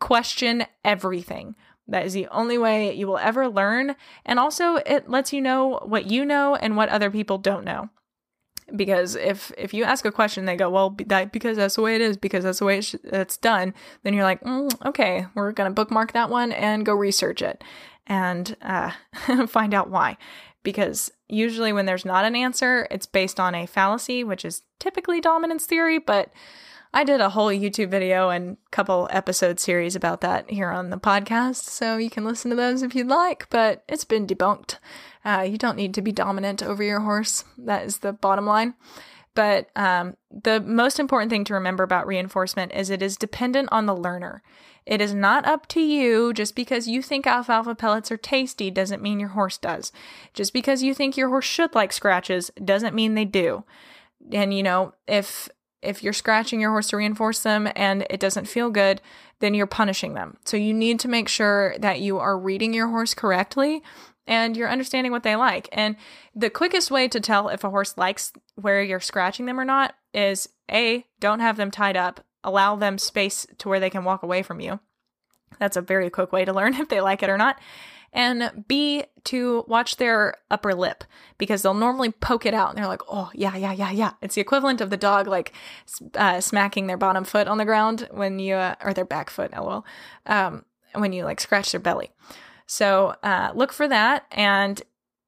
question 0.00 0.64
everything. 0.84 1.54
That 1.86 2.04
is 2.04 2.12
the 2.12 2.28
only 2.28 2.58
way 2.58 2.94
you 2.94 3.06
will 3.06 3.18
ever 3.18 3.48
learn. 3.48 3.96
And 4.24 4.38
also, 4.38 4.76
it 4.76 5.08
lets 5.08 5.32
you 5.32 5.40
know 5.40 5.80
what 5.84 6.06
you 6.06 6.24
know 6.24 6.54
and 6.54 6.76
what 6.76 6.90
other 6.90 7.10
people 7.10 7.38
don't 7.38 7.64
know. 7.64 7.88
Because 8.76 9.14
if 9.14 9.50
if 9.56 9.72
you 9.72 9.84
ask 9.84 10.04
a 10.04 10.12
question, 10.12 10.44
they 10.44 10.54
go, 10.54 10.68
"Well, 10.68 10.94
that 11.06 11.32
because 11.32 11.56
that's 11.56 11.76
the 11.76 11.82
way 11.82 11.94
it 11.94 12.02
is, 12.02 12.18
because 12.18 12.44
that's 12.44 12.58
the 12.58 12.66
way 12.66 12.76
it's, 12.76 13.36
done," 13.38 13.72
then 14.02 14.12
you're 14.12 14.24
like, 14.24 14.42
mm, 14.42 14.70
"Okay, 14.84 15.26
we're 15.34 15.52
gonna 15.52 15.70
bookmark 15.70 16.12
that 16.12 16.28
one 16.28 16.52
and 16.52 16.84
go 16.84 16.92
research 16.92 17.40
it." 17.40 17.64
And 18.08 18.56
uh, 18.62 18.92
find 19.46 19.74
out 19.74 19.90
why. 19.90 20.16
Because 20.64 21.12
usually, 21.28 21.72
when 21.72 21.86
there's 21.86 22.04
not 22.04 22.24
an 22.24 22.34
answer, 22.34 22.88
it's 22.90 23.06
based 23.06 23.38
on 23.38 23.54
a 23.54 23.66
fallacy, 23.66 24.24
which 24.24 24.44
is 24.44 24.62
typically 24.80 25.20
dominance 25.20 25.66
theory. 25.66 25.98
But 25.98 26.32
I 26.92 27.04
did 27.04 27.20
a 27.20 27.30
whole 27.30 27.48
YouTube 27.48 27.90
video 27.90 28.30
and 28.30 28.56
couple 28.70 29.08
episode 29.12 29.60
series 29.60 29.94
about 29.94 30.20
that 30.22 30.50
here 30.50 30.70
on 30.70 30.90
the 30.90 30.98
podcast, 30.98 31.64
so 31.64 31.96
you 31.96 32.10
can 32.10 32.24
listen 32.24 32.50
to 32.50 32.56
those 32.56 32.82
if 32.82 32.94
you'd 32.94 33.06
like. 33.06 33.48
But 33.50 33.84
it's 33.88 34.04
been 34.04 34.26
debunked. 34.26 34.78
Uh, 35.24 35.46
you 35.48 35.58
don't 35.58 35.76
need 35.76 35.94
to 35.94 36.02
be 36.02 36.12
dominant 36.12 36.62
over 36.62 36.82
your 36.82 37.00
horse. 37.00 37.44
That 37.56 37.84
is 37.84 37.98
the 37.98 38.12
bottom 38.12 38.46
line. 38.46 38.74
But 39.38 39.70
um, 39.76 40.16
the 40.32 40.60
most 40.60 40.98
important 40.98 41.30
thing 41.30 41.44
to 41.44 41.54
remember 41.54 41.84
about 41.84 42.08
reinforcement 42.08 42.72
is 42.74 42.90
it 42.90 43.02
is 43.02 43.16
dependent 43.16 43.68
on 43.70 43.86
the 43.86 43.94
learner. 43.94 44.42
It 44.84 45.00
is 45.00 45.14
not 45.14 45.46
up 45.46 45.68
to 45.68 45.80
you. 45.80 46.32
Just 46.32 46.56
because 46.56 46.88
you 46.88 47.02
think 47.02 47.24
alfalfa 47.24 47.76
pellets 47.76 48.10
are 48.10 48.16
tasty 48.16 48.68
doesn't 48.68 49.00
mean 49.00 49.20
your 49.20 49.28
horse 49.28 49.56
does. 49.56 49.92
Just 50.34 50.52
because 50.52 50.82
you 50.82 50.92
think 50.92 51.16
your 51.16 51.28
horse 51.28 51.44
should 51.44 51.72
like 51.72 51.92
scratches 51.92 52.50
doesn't 52.64 52.96
mean 52.96 53.14
they 53.14 53.24
do. 53.24 53.62
And 54.32 54.52
you 54.52 54.64
know, 54.64 54.94
if 55.06 55.48
if 55.82 56.02
you're 56.02 56.12
scratching 56.12 56.60
your 56.60 56.72
horse 56.72 56.88
to 56.88 56.96
reinforce 56.96 57.40
them 57.44 57.70
and 57.76 58.08
it 58.10 58.18
doesn't 58.18 58.48
feel 58.48 58.70
good, 58.70 59.00
then 59.38 59.54
you're 59.54 59.68
punishing 59.68 60.14
them. 60.14 60.36
So 60.46 60.56
you 60.56 60.74
need 60.74 60.98
to 60.98 61.08
make 61.08 61.28
sure 61.28 61.76
that 61.78 62.00
you 62.00 62.18
are 62.18 62.36
reading 62.36 62.74
your 62.74 62.88
horse 62.88 63.14
correctly 63.14 63.84
and 64.28 64.56
you're 64.56 64.70
understanding 64.70 65.10
what 65.10 65.24
they 65.24 65.34
like. 65.34 65.68
And 65.72 65.96
the 66.34 66.50
quickest 66.50 66.90
way 66.90 67.08
to 67.08 67.18
tell 67.18 67.48
if 67.48 67.64
a 67.64 67.70
horse 67.70 67.96
likes 67.96 68.32
where 68.54 68.82
you're 68.82 69.00
scratching 69.00 69.46
them 69.46 69.58
or 69.58 69.64
not 69.64 69.94
is 70.14 70.48
A, 70.70 71.04
don't 71.18 71.40
have 71.40 71.56
them 71.56 71.72
tied 71.72 71.96
up, 71.96 72.20
allow 72.44 72.76
them 72.76 72.98
space 72.98 73.46
to 73.58 73.68
where 73.68 73.80
they 73.80 73.90
can 73.90 74.04
walk 74.04 74.22
away 74.22 74.42
from 74.42 74.60
you. 74.60 74.78
That's 75.58 75.76
a 75.76 75.82
very 75.82 76.10
quick 76.10 76.32
way 76.32 76.44
to 76.44 76.52
learn 76.52 76.74
if 76.80 76.88
they 76.88 77.00
like 77.00 77.22
it 77.22 77.30
or 77.30 77.38
not 77.38 77.58
and 78.12 78.64
B, 78.66 79.04
to 79.24 79.64
watch 79.68 79.96
their 79.96 80.34
upper 80.50 80.74
lip 80.74 81.04
because 81.36 81.62
they'll 81.62 81.74
normally 81.74 82.10
poke 82.10 82.46
it 82.46 82.54
out 82.54 82.70
and 82.70 82.78
they're 82.78 82.86
like, 82.86 83.02
oh, 83.08 83.30
yeah, 83.34 83.56
yeah, 83.56 83.72
yeah, 83.72 83.90
yeah. 83.90 84.12
It's 84.22 84.34
the 84.34 84.40
equivalent 84.40 84.80
of 84.80 84.90
the 84.90 84.96
dog 84.96 85.26
like 85.26 85.52
uh, 86.14 86.40
smacking 86.40 86.86
their 86.86 86.96
bottom 86.96 87.24
foot 87.24 87.48
on 87.48 87.58
the 87.58 87.64
ground 87.64 88.08
when 88.10 88.38
you, 88.38 88.54
uh, 88.54 88.76
or 88.82 88.94
their 88.94 89.04
back 89.04 89.28
foot, 89.28 89.52
lol, 89.52 89.84
um, 90.26 90.64
when 90.94 91.12
you 91.12 91.24
like 91.24 91.40
scratch 91.40 91.72
their 91.72 91.80
belly. 91.80 92.10
So 92.68 93.16
uh, 93.24 93.50
look 93.54 93.72
for 93.72 93.88
that. 93.88 94.26
And, 94.30 94.80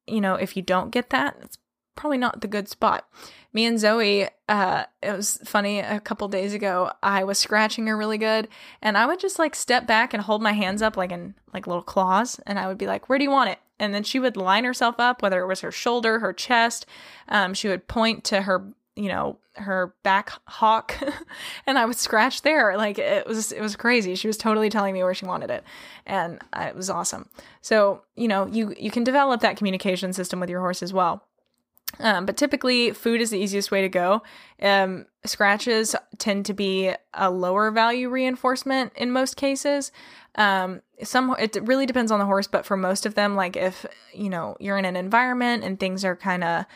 you 0.06 0.20
know, 0.20 0.36
if 0.36 0.56
you 0.56 0.62
don't 0.62 0.90
get 0.90 1.10
that, 1.10 1.36
it's 1.42 1.58
probably 1.96 2.18
not 2.18 2.40
the 2.40 2.48
good 2.48 2.68
spot 2.68 3.08
me 3.52 3.64
and 3.64 3.78
Zoe, 3.78 4.28
uh, 4.48 4.84
it 5.02 5.12
was 5.12 5.38
funny 5.44 5.80
a 5.80 6.00
couple 6.00 6.28
days 6.28 6.54
ago. 6.54 6.92
I 7.02 7.24
was 7.24 7.38
scratching 7.38 7.86
her 7.86 7.96
really 7.96 8.18
good, 8.18 8.48
and 8.80 8.96
I 8.96 9.06
would 9.06 9.18
just 9.18 9.38
like 9.38 9.54
step 9.54 9.86
back 9.86 10.14
and 10.14 10.22
hold 10.22 10.42
my 10.42 10.52
hands 10.52 10.82
up 10.82 10.96
like 10.96 11.10
in 11.10 11.34
like 11.52 11.66
little 11.66 11.82
claws, 11.82 12.40
and 12.46 12.58
I 12.58 12.68
would 12.68 12.78
be 12.78 12.86
like, 12.86 13.08
"Where 13.08 13.18
do 13.18 13.24
you 13.24 13.30
want 13.30 13.50
it?" 13.50 13.58
And 13.78 13.94
then 13.94 14.04
she 14.04 14.18
would 14.18 14.36
line 14.36 14.64
herself 14.64 14.96
up, 14.98 15.22
whether 15.22 15.40
it 15.40 15.46
was 15.46 15.60
her 15.62 15.72
shoulder, 15.72 16.20
her 16.20 16.32
chest. 16.32 16.86
Um, 17.28 17.54
she 17.54 17.68
would 17.68 17.88
point 17.88 18.24
to 18.24 18.42
her, 18.42 18.72
you 19.00 19.08
know, 19.08 19.38
her 19.54 19.94
back 20.02 20.30
hock 20.46 20.94
and 21.66 21.78
I 21.78 21.86
would 21.86 21.96
scratch 21.96 22.42
there. 22.42 22.76
Like 22.76 22.98
it 22.98 23.26
was, 23.26 23.50
it 23.50 23.62
was 23.62 23.74
crazy. 23.74 24.14
She 24.14 24.26
was 24.26 24.36
totally 24.36 24.68
telling 24.68 24.92
me 24.92 25.02
where 25.02 25.14
she 25.14 25.24
wanted 25.24 25.50
it, 25.50 25.64
and 26.04 26.38
it 26.54 26.76
was 26.76 26.90
awesome. 26.90 27.30
So 27.62 28.02
you 28.14 28.28
know, 28.28 28.46
you 28.46 28.74
you 28.78 28.90
can 28.90 29.02
develop 29.02 29.40
that 29.40 29.56
communication 29.56 30.12
system 30.12 30.38
with 30.38 30.50
your 30.50 30.60
horse 30.60 30.82
as 30.82 30.92
well. 30.92 31.24
Um, 31.98 32.26
but 32.26 32.36
typically, 32.36 32.92
food 32.92 33.22
is 33.22 33.30
the 33.30 33.38
easiest 33.38 33.70
way 33.70 33.80
to 33.80 33.88
go. 33.88 34.22
Um, 34.62 35.06
scratches 35.24 35.96
tend 36.18 36.46
to 36.46 36.54
be 36.54 36.92
a 37.14 37.30
lower 37.30 37.70
value 37.70 38.10
reinforcement 38.10 38.92
in 38.96 39.10
most 39.10 39.36
cases. 39.36 39.90
Um, 40.34 40.82
some 41.02 41.34
it 41.38 41.56
really 41.66 41.86
depends 41.86 42.12
on 42.12 42.18
the 42.18 42.26
horse, 42.26 42.46
but 42.46 42.66
for 42.66 42.76
most 42.76 43.06
of 43.06 43.14
them, 43.14 43.34
like 43.34 43.56
if 43.56 43.86
you 44.12 44.28
know 44.28 44.56
you're 44.60 44.78
in 44.78 44.84
an 44.84 44.96
environment 44.96 45.64
and 45.64 45.80
things 45.80 46.04
are 46.04 46.16
kind 46.16 46.44
of 46.44 46.66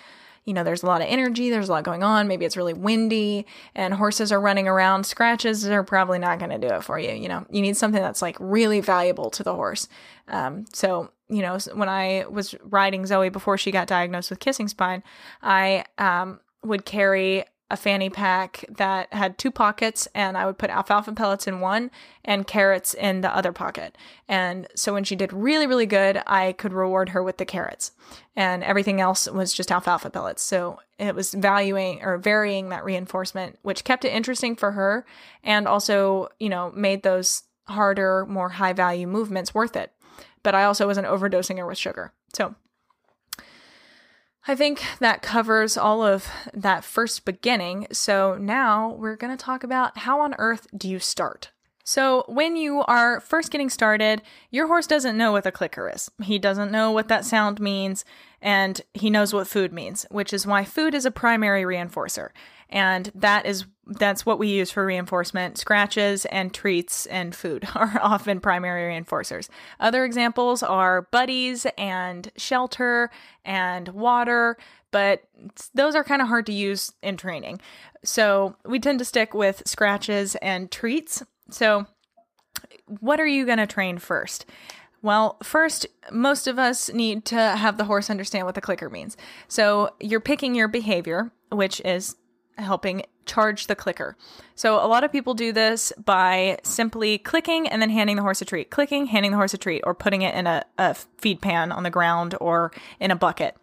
you 0.44 0.52
know, 0.52 0.62
there's 0.62 0.82
a 0.82 0.86
lot 0.86 1.00
of 1.00 1.06
energy, 1.08 1.50
there's 1.50 1.68
a 1.68 1.72
lot 1.72 1.84
going 1.84 2.02
on, 2.02 2.28
maybe 2.28 2.44
it's 2.44 2.56
really 2.56 2.74
windy 2.74 3.46
and 3.74 3.94
horses 3.94 4.30
are 4.30 4.40
running 4.40 4.68
around, 4.68 5.04
scratches 5.04 5.66
are 5.66 5.82
probably 5.82 6.18
not 6.18 6.38
going 6.38 6.50
to 6.50 6.58
do 6.58 6.74
it 6.74 6.84
for 6.84 6.98
you. 6.98 7.12
You 7.12 7.28
know, 7.28 7.46
you 7.50 7.62
need 7.62 7.76
something 7.76 8.02
that's 8.02 8.20
like 8.20 8.36
really 8.38 8.80
valuable 8.80 9.30
to 9.30 9.42
the 9.42 9.54
horse. 9.54 9.88
Um, 10.28 10.66
so, 10.72 11.10
you 11.28 11.40
know, 11.40 11.58
when 11.72 11.88
I 11.88 12.26
was 12.28 12.54
riding 12.62 13.06
Zoe 13.06 13.30
before 13.30 13.56
she 13.56 13.70
got 13.70 13.88
diagnosed 13.88 14.30
with 14.30 14.40
kissing 14.40 14.68
spine, 14.68 15.02
I 15.42 15.86
um, 15.96 16.40
would 16.62 16.84
carry 16.84 17.44
a 17.74 17.76
fanny 17.76 18.08
pack 18.08 18.64
that 18.68 19.12
had 19.12 19.36
two 19.36 19.50
pockets 19.50 20.06
and 20.14 20.38
I 20.38 20.46
would 20.46 20.58
put 20.58 20.70
alfalfa 20.70 21.12
pellets 21.12 21.48
in 21.48 21.58
one 21.58 21.90
and 22.24 22.46
carrots 22.46 22.94
in 22.94 23.20
the 23.20 23.36
other 23.36 23.50
pocket. 23.50 23.98
And 24.28 24.68
so 24.76 24.92
when 24.92 25.02
she 25.02 25.16
did 25.16 25.32
really, 25.32 25.66
really 25.66 25.84
good, 25.84 26.22
I 26.24 26.52
could 26.52 26.72
reward 26.72 27.08
her 27.08 27.22
with 27.22 27.38
the 27.38 27.44
carrots 27.44 27.90
and 28.36 28.62
everything 28.62 29.00
else 29.00 29.28
was 29.28 29.52
just 29.52 29.72
alfalfa 29.72 30.08
pellets. 30.08 30.40
So 30.40 30.78
it 31.00 31.16
was 31.16 31.34
valuing 31.34 32.00
or 32.00 32.16
varying 32.16 32.68
that 32.68 32.84
reinforcement, 32.84 33.58
which 33.62 33.82
kept 33.82 34.04
it 34.04 34.12
interesting 34.12 34.54
for 34.54 34.70
her 34.70 35.04
and 35.42 35.66
also, 35.66 36.28
you 36.38 36.48
know, 36.48 36.70
made 36.76 37.02
those 37.02 37.42
harder, 37.66 38.24
more 38.26 38.50
high 38.50 38.72
value 38.72 39.08
movements 39.08 39.52
worth 39.52 39.74
it. 39.74 39.90
But 40.44 40.54
I 40.54 40.62
also 40.62 40.86
wasn't 40.86 41.08
overdosing 41.08 41.58
her 41.58 41.66
with 41.66 41.78
sugar. 41.78 42.12
So 42.34 42.54
I 44.46 44.54
think 44.54 44.84
that 44.98 45.22
covers 45.22 45.76
all 45.76 46.04
of 46.04 46.28
that 46.52 46.84
first 46.84 47.24
beginning. 47.24 47.86
So 47.92 48.36
now 48.38 48.90
we're 48.90 49.16
going 49.16 49.34
to 49.34 49.42
talk 49.42 49.64
about 49.64 49.98
how 49.98 50.20
on 50.20 50.34
earth 50.38 50.66
do 50.76 50.88
you 50.88 50.98
start? 50.98 51.50
So, 51.86 52.24
when 52.28 52.56
you 52.56 52.80
are 52.84 53.20
first 53.20 53.50
getting 53.50 53.68
started, 53.68 54.22
your 54.50 54.68
horse 54.68 54.86
doesn't 54.86 55.18
know 55.18 55.32
what 55.32 55.44
a 55.44 55.52
clicker 55.52 55.90
is. 55.90 56.10
He 56.22 56.38
doesn't 56.38 56.72
know 56.72 56.90
what 56.90 57.08
that 57.08 57.26
sound 57.26 57.60
means, 57.60 58.06
and 58.40 58.80
he 58.94 59.10
knows 59.10 59.34
what 59.34 59.46
food 59.46 59.70
means, 59.70 60.06
which 60.10 60.32
is 60.32 60.46
why 60.46 60.64
food 60.64 60.94
is 60.94 61.04
a 61.04 61.10
primary 61.10 61.62
reinforcer. 61.62 62.30
And 62.70 63.10
that 63.14 63.46
is 63.46 63.66
that's 63.86 64.24
what 64.24 64.38
we 64.38 64.48
use 64.48 64.70
for 64.70 64.86
reinforcement. 64.86 65.58
Scratches 65.58 66.24
and 66.26 66.54
treats 66.54 67.06
and 67.06 67.34
food 67.34 67.66
are 67.74 67.98
often 68.02 68.40
primary 68.40 68.94
reinforcers. 68.94 69.48
Other 69.78 70.04
examples 70.04 70.62
are 70.62 71.02
buddies 71.02 71.66
and 71.76 72.30
shelter 72.36 73.10
and 73.44 73.88
water, 73.88 74.56
but 74.90 75.24
those 75.74 75.94
are 75.94 76.04
kind 76.04 76.22
of 76.22 76.28
hard 76.28 76.46
to 76.46 76.52
use 76.52 76.92
in 77.02 77.16
training. 77.16 77.60
So 78.04 78.56
we 78.64 78.78
tend 78.78 78.98
to 79.00 79.04
stick 79.04 79.34
with 79.34 79.62
scratches 79.66 80.36
and 80.36 80.70
treats. 80.70 81.22
So, 81.50 81.86
what 83.00 83.18
are 83.18 83.26
you 83.26 83.46
going 83.46 83.58
to 83.58 83.66
train 83.66 83.98
first? 83.98 84.46
Well, 85.02 85.38
first, 85.42 85.86
most 86.10 86.46
of 86.46 86.58
us 86.58 86.90
need 86.92 87.24
to 87.26 87.36
have 87.36 87.76
the 87.76 87.84
horse 87.84 88.08
understand 88.08 88.46
what 88.46 88.54
the 88.54 88.60
clicker 88.60 88.88
means. 88.88 89.16
So, 89.48 89.90
you're 90.00 90.20
picking 90.20 90.54
your 90.54 90.68
behavior, 90.68 91.30
which 91.50 91.80
is 91.80 92.16
helping 92.56 93.02
charge 93.26 93.66
the 93.66 93.74
clicker. 93.74 94.16
So 94.54 94.76
a 94.76 94.86
lot 94.86 95.04
of 95.04 95.10
people 95.10 95.34
do 95.34 95.52
this 95.52 95.92
by 96.04 96.58
simply 96.62 97.18
clicking 97.18 97.66
and 97.68 97.80
then 97.80 97.90
handing 97.90 98.16
the 98.16 98.22
horse 98.22 98.42
a 98.42 98.44
treat, 98.44 98.70
clicking, 98.70 99.06
handing 99.06 99.30
the 99.30 99.36
horse 99.36 99.54
a 99.54 99.58
treat, 99.58 99.82
or 99.84 99.94
putting 99.94 100.22
it 100.22 100.34
in 100.34 100.46
a, 100.46 100.64
a 100.78 100.94
feed 101.18 101.40
pan 101.40 101.72
on 101.72 101.82
the 101.82 101.90
ground 101.90 102.34
or 102.40 102.72
in 103.00 103.10
a 103.10 103.16
bucket. 103.16 103.56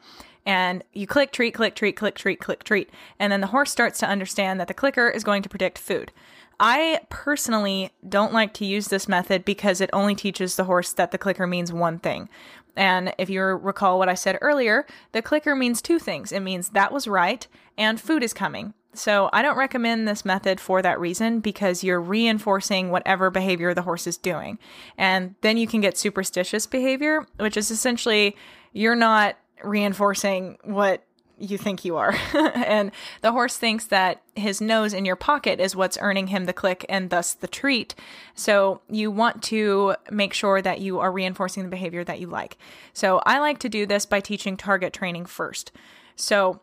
And 0.45 0.83
you 0.93 1.05
click, 1.05 1.31
treat, 1.31 1.53
click, 1.53 1.75
treat, 1.75 1.95
click, 1.95 2.15
treat, 2.15 2.39
click, 2.39 2.63
treat. 2.63 2.89
And 3.19 3.31
then 3.31 3.41
the 3.41 3.47
horse 3.47 3.71
starts 3.71 3.99
to 3.99 4.07
understand 4.07 4.59
that 4.59 4.67
the 4.67 4.73
clicker 4.73 5.09
is 5.09 5.23
going 5.23 5.43
to 5.43 5.49
predict 5.49 5.77
food. 5.77 6.11
I 6.59 7.01
personally 7.09 7.91
don't 8.07 8.33
like 8.33 8.53
to 8.55 8.65
use 8.65 8.87
this 8.87 9.07
method 9.07 9.45
because 9.45 9.81
it 9.81 9.89
only 9.93 10.15
teaches 10.15 10.55
the 10.55 10.65
horse 10.65 10.93
that 10.93 11.11
the 11.11 11.17
clicker 11.17 11.47
means 11.47 11.71
one 11.71 11.99
thing. 11.99 12.29
And 12.75 13.13
if 13.17 13.29
you 13.29 13.41
recall 13.43 13.99
what 13.99 14.09
I 14.09 14.13
said 14.13 14.37
earlier, 14.41 14.85
the 15.11 15.21
clicker 15.21 15.55
means 15.55 15.81
two 15.81 15.99
things. 15.99 16.31
It 16.31 16.41
means 16.41 16.69
that 16.69 16.91
was 16.91 17.07
right 17.07 17.47
and 17.77 17.99
food 17.99 18.23
is 18.23 18.33
coming. 18.33 18.73
So 18.93 19.29
I 19.31 19.41
don't 19.41 19.57
recommend 19.57 20.07
this 20.07 20.25
method 20.25 20.59
for 20.59 20.81
that 20.81 20.99
reason 20.99 21.39
because 21.39 21.83
you're 21.83 22.01
reinforcing 22.01 22.89
whatever 22.89 23.29
behavior 23.29 23.73
the 23.73 23.83
horse 23.83 24.05
is 24.05 24.17
doing. 24.17 24.59
And 24.97 25.35
then 25.41 25.57
you 25.57 25.67
can 25.67 25.81
get 25.81 25.97
superstitious 25.97 26.67
behavior, 26.67 27.25
which 27.37 27.55
is 27.55 27.71
essentially 27.71 28.35
you're 28.73 28.95
not 28.95 29.37
reinforcing 29.63 30.57
what 30.63 31.05
you 31.41 31.57
think 31.57 31.83
you 31.83 31.97
are. 31.97 32.13
and 32.33 32.91
the 33.21 33.31
horse 33.31 33.57
thinks 33.57 33.85
that 33.87 34.21
his 34.35 34.61
nose 34.61 34.93
in 34.93 35.05
your 35.05 35.15
pocket 35.15 35.59
is 35.59 35.75
what's 35.75 35.97
earning 35.99 36.27
him 36.27 36.45
the 36.45 36.53
click 36.53 36.85
and 36.87 37.09
thus 37.09 37.33
the 37.33 37.47
treat. 37.47 37.95
So 38.35 38.81
you 38.89 39.09
want 39.09 39.41
to 39.43 39.95
make 40.11 40.33
sure 40.33 40.61
that 40.61 40.81
you 40.81 40.99
are 40.99 41.11
reinforcing 41.11 41.63
the 41.63 41.69
behavior 41.69 42.03
that 42.03 42.19
you 42.19 42.27
like. 42.27 42.57
So 42.93 43.21
I 43.25 43.39
like 43.39 43.59
to 43.59 43.69
do 43.69 43.85
this 43.85 44.05
by 44.05 44.19
teaching 44.19 44.55
target 44.57 44.93
training 44.93 45.25
first. 45.25 45.71
So 46.15 46.61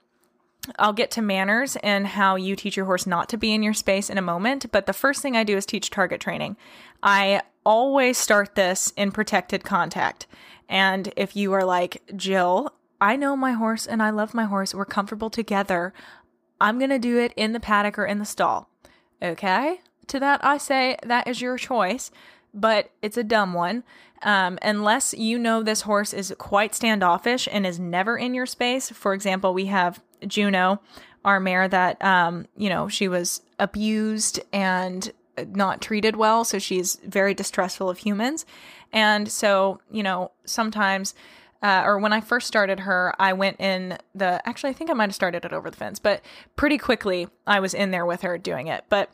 I'll 0.78 0.92
get 0.92 1.10
to 1.12 1.22
manners 1.22 1.76
and 1.76 2.06
how 2.06 2.36
you 2.36 2.56
teach 2.56 2.76
your 2.76 2.86
horse 2.86 3.06
not 3.06 3.28
to 3.30 3.36
be 3.36 3.52
in 3.52 3.62
your 3.62 3.74
space 3.74 4.10
in 4.10 4.18
a 4.18 4.22
moment, 4.22 4.66
but 4.72 4.86
the 4.86 4.92
first 4.92 5.22
thing 5.22 5.36
I 5.36 5.44
do 5.44 5.56
is 5.56 5.66
teach 5.66 5.90
target 5.90 6.20
training. 6.20 6.56
I 7.02 7.42
always 7.64 8.18
start 8.18 8.54
this 8.54 8.92
in 8.96 9.12
protected 9.12 9.64
contact. 9.64 10.26
And 10.68 11.12
if 11.16 11.36
you 11.36 11.52
are 11.52 11.64
like, 11.64 12.02
Jill, 12.16 12.72
I 13.00 13.16
know 13.16 13.36
my 13.36 13.52
horse 13.52 13.86
and 13.86 14.02
I 14.02 14.10
love 14.10 14.34
my 14.34 14.44
horse, 14.44 14.74
we're 14.74 14.84
comfortable 14.84 15.30
together, 15.30 15.92
I'm 16.60 16.78
going 16.78 16.90
to 16.90 16.98
do 16.98 17.18
it 17.18 17.32
in 17.36 17.52
the 17.52 17.60
paddock 17.60 17.98
or 17.98 18.06
in 18.06 18.18
the 18.18 18.24
stall. 18.24 18.68
Okay? 19.22 19.80
To 20.08 20.20
that, 20.20 20.44
I 20.44 20.58
say 20.58 20.96
that 21.04 21.28
is 21.28 21.40
your 21.40 21.56
choice, 21.56 22.10
but 22.52 22.90
it's 23.02 23.16
a 23.16 23.24
dumb 23.24 23.52
one. 23.52 23.84
Um, 24.22 24.58
unless 24.62 25.14
you 25.14 25.38
know 25.38 25.62
this 25.62 25.82
horse 25.82 26.12
is 26.12 26.34
quite 26.38 26.74
standoffish 26.74 27.48
and 27.52 27.64
is 27.64 27.78
never 27.78 28.18
in 28.18 28.34
your 28.34 28.46
space. 28.46 28.90
For 28.90 29.14
example, 29.14 29.54
we 29.54 29.66
have 29.66 30.02
Juno, 30.26 30.80
our 31.24 31.40
mare 31.40 31.68
that 31.68 32.02
um, 32.04 32.46
you 32.56 32.68
know, 32.68 32.88
she 32.88 33.08
was 33.08 33.42
abused 33.58 34.40
and 34.52 35.12
not 35.46 35.80
treated 35.80 36.16
well, 36.16 36.44
so 36.44 36.58
she's 36.58 36.96
very 37.04 37.34
distrustful 37.34 37.88
of 37.88 37.98
humans. 37.98 38.44
And 38.92 39.30
so, 39.30 39.80
you 39.90 40.02
know, 40.02 40.32
sometimes 40.44 41.14
uh, 41.62 41.82
or 41.84 41.98
when 41.98 42.12
I 42.12 42.20
first 42.20 42.46
started 42.46 42.80
her, 42.80 43.14
I 43.18 43.32
went 43.32 43.60
in 43.60 43.98
the. 44.14 44.40
Actually, 44.48 44.70
I 44.70 44.72
think 44.74 44.90
I 44.90 44.92
might 44.92 45.08
have 45.08 45.14
started 45.14 45.44
it 45.44 45.52
over 45.52 45.70
the 45.70 45.76
fence, 45.76 45.98
but 45.98 46.22
pretty 46.54 46.78
quickly 46.78 47.28
I 47.46 47.58
was 47.58 47.74
in 47.74 47.90
there 47.90 48.06
with 48.06 48.22
her 48.22 48.38
doing 48.38 48.68
it. 48.68 48.84
But 48.88 49.10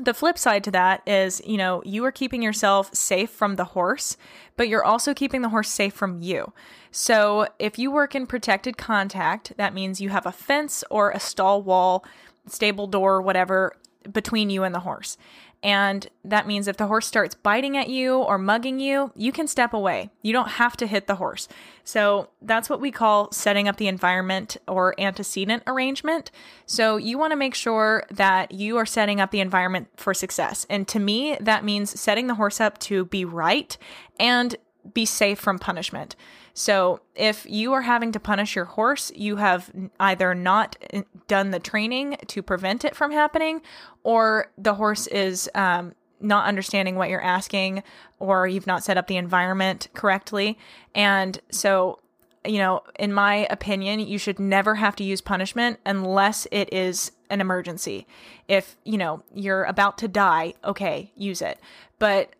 the 0.00 0.14
flip 0.14 0.38
side 0.38 0.64
to 0.64 0.70
that 0.72 1.02
is, 1.06 1.40
you 1.46 1.56
know, 1.56 1.82
you 1.84 2.04
are 2.04 2.12
keeping 2.12 2.42
yourself 2.42 2.94
safe 2.94 3.30
from 3.30 3.56
the 3.56 3.64
horse, 3.64 4.16
but 4.56 4.68
you're 4.68 4.84
also 4.84 5.14
keeping 5.14 5.42
the 5.42 5.48
horse 5.48 5.68
safe 5.68 5.94
from 5.94 6.20
you. 6.22 6.52
So 6.90 7.48
if 7.58 7.78
you 7.78 7.90
work 7.90 8.14
in 8.14 8.26
protected 8.26 8.76
contact, 8.76 9.52
that 9.56 9.74
means 9.74 10.00
you 10.00 10.10
have 10.10 10.26
a 10.26 10.32
fence 10.32 10.84
or 10.90 11.10
a 11.10 11.20
stall 11.20 11.62
wall, 11.62 12.04
stable 12.46 12.86
door, 12.86 13.20
whatever, 13.22 13.76
between 14.12 14.50
you 14.50 14.62
and 14.62 14.74
the 14.74 14.80
horse. 14.80 15.16
And 15.62 16.06
that 16.24 16.46
means 16.46 16.68
if 16.68 16.76
the 16.76 16.86
horse 16.86 17.06
starts 17.06 17.34
biting 17.34 17.76
at 17.76 17.88
you 17.88 18.18
or 18.18 18.38
mugging 18.38 18.78
you, 18.78 19.10
you 19.14 19.32
can 19.32 19.46
step 19.46 19.72
away. 19.72 20.10
You 20.22 20.32
don't 20.32 20.50
have 20.50 20.76
to 20.78 20.86
hit 20.86 21.06
the 21.06 21.16
horse. 21.16 21.48
So 21.82 22.28
that's 22.42 22.68
what 22.68 22.80
we 22.80 22.90
call 22.90 23.32
setting 23.32 23.66
up 23.68 23.76
the 23.76 23.88
environment 23.88 24.56
or 24.68 24.94
antecedent 25.00 25.62
arrangement. 25.66 26.30
So 26.66 26.96
you 26.96 27.18
want 27.18 27.32
to 27.32 27.36
make 27.36 27.54
sure 27.54 28.04
that 28.10 28.52
you 28.52 28.76
are 28.76 28.86
setting 28.86 29.20
up 29.20 29.30
the 29.30 29.40
environment 29.40 29.88
for 29.96 30.14
success. 30.14 30.66
And 30.68 30.86
to 30.88 30.98
me, 30.98 31.36
that 31.40 31.64
means 31.64 31.98
setting 31.98 32.26
the 32.26 32.34
horse 32.34 32.60
up 32.60 32.78
to 32.80 33.04
be 33.06 33.24
right 33.24 33.76
and 34.18 34.56
be 34.92 35.04
safe 35.04 35.38
from 35.38 35.58
punishment. 35.58 36.16
So, 36.54 37.00
if 37.14 37.44
you 37.46 37.74
are 37.74 37.82
having 37.82 38.12
to 38.12 38.20
punish 38.20 38.56
your 38.56 38.64
horse, 38.64 39.12
you 39.14 39.36
have 39.36 39.70
either 40.00 40.34
not 40.34 40.76
uh, 40.92 41.02
done 41.28 41.50
the 41.50 41.58
training 41.58 42.16
to 42.28 42.42
prevent 42.42 42.84
it 42.84 42.96
from 42.96 43.12
happening, 43.12 43.60
or 44.02 44.50
the 44.56 44.74
horse 44.74 45.06
is 45.06 45.50
um, 45.54 45.94
not 46.20 46.46
understanding 46.46 46.96
what 46.96 47.10
you're 47.10 47.22
asking, 47.22 47.82
or 48.18 48.46
you've 48.46 48.66
not 48.66 48.82
set 48.82 48.96
up 48.96 49.06
the 49.06 49.16
environment 49.16 49.88
correctly. 49.94 50.58
And 50.94 51.38
so, 51.50 52.00
you 52.44 52.58
know, 52.58 52.82
in 52.98 53.12
my 53.12 53.46
opinion, 53.50 54.00
you 54.00 54.18
should 54.18 54.38
never 54.38 54.76
have 54.76 54.96
to 54.96 55.04
use 55.04 55.20
punishment 55.20 55.78
unless 55.84 56.46
it 56.50 56.72
is 56.72 57.12
an 57.28 57.40
emergency. 57.40 58.06
If, 58.48 58.76
you 58.84 58.96
know, 58.96 59.22
you're 59.34 59.64
about 59.64 59.98
to 59.98 60.08
die, 60.08 60.54
okay, 60.64 61.12
use 61.16 61.42
it. 61.42 61.58
But 61.98 62.30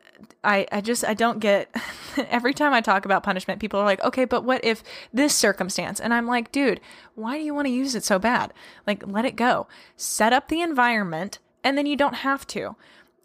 I, 0.44 0.66
I 0.70 0.80
just 0.80 1.04
I 1.04 1.14
don't 1.14 1.40
get 1.40 1.74
every 2.16 2.54
time 2.54 2.72
I 2.72 2.80
talk 2.80 3.04
about 3.04 3.22
punishment, 3.22 3.60
people 3.60 3.80
are 3.80 3.84
like, 3.84 4.02
okay, 4.04 4.24
but 4.24 4.44
what 4.44 4.64
if 4.64 4.82
this 5.12 5.34
circumstance? 5.34 6.00
And 6.00 6.14
I'm 6.14 6.26
like, 6.26 6.52
dude, 6.52 6.80
why 7.14 7.38
do 7.38 7.44
you 7.44 7.54
want 7.54 7.66
to 7.66 7.72
use 7.72 7.94
it 7.94 8.04
so 8.04 8.18
bad? 8.18 8.52
Like, 8.86 9.06
let 9.06 9.24
it 9.24 9.36
go. 9.36 9.66
Set 9.96 10.32
up 10.32 10.48
the 10.48 10.60
environment, 10.60 11.38
and 11.64 11.76
then 11.76 11.86
you 11.86 11.96
don't 11.96 12.16
have 12.16 12.46
to. 12.48 12.76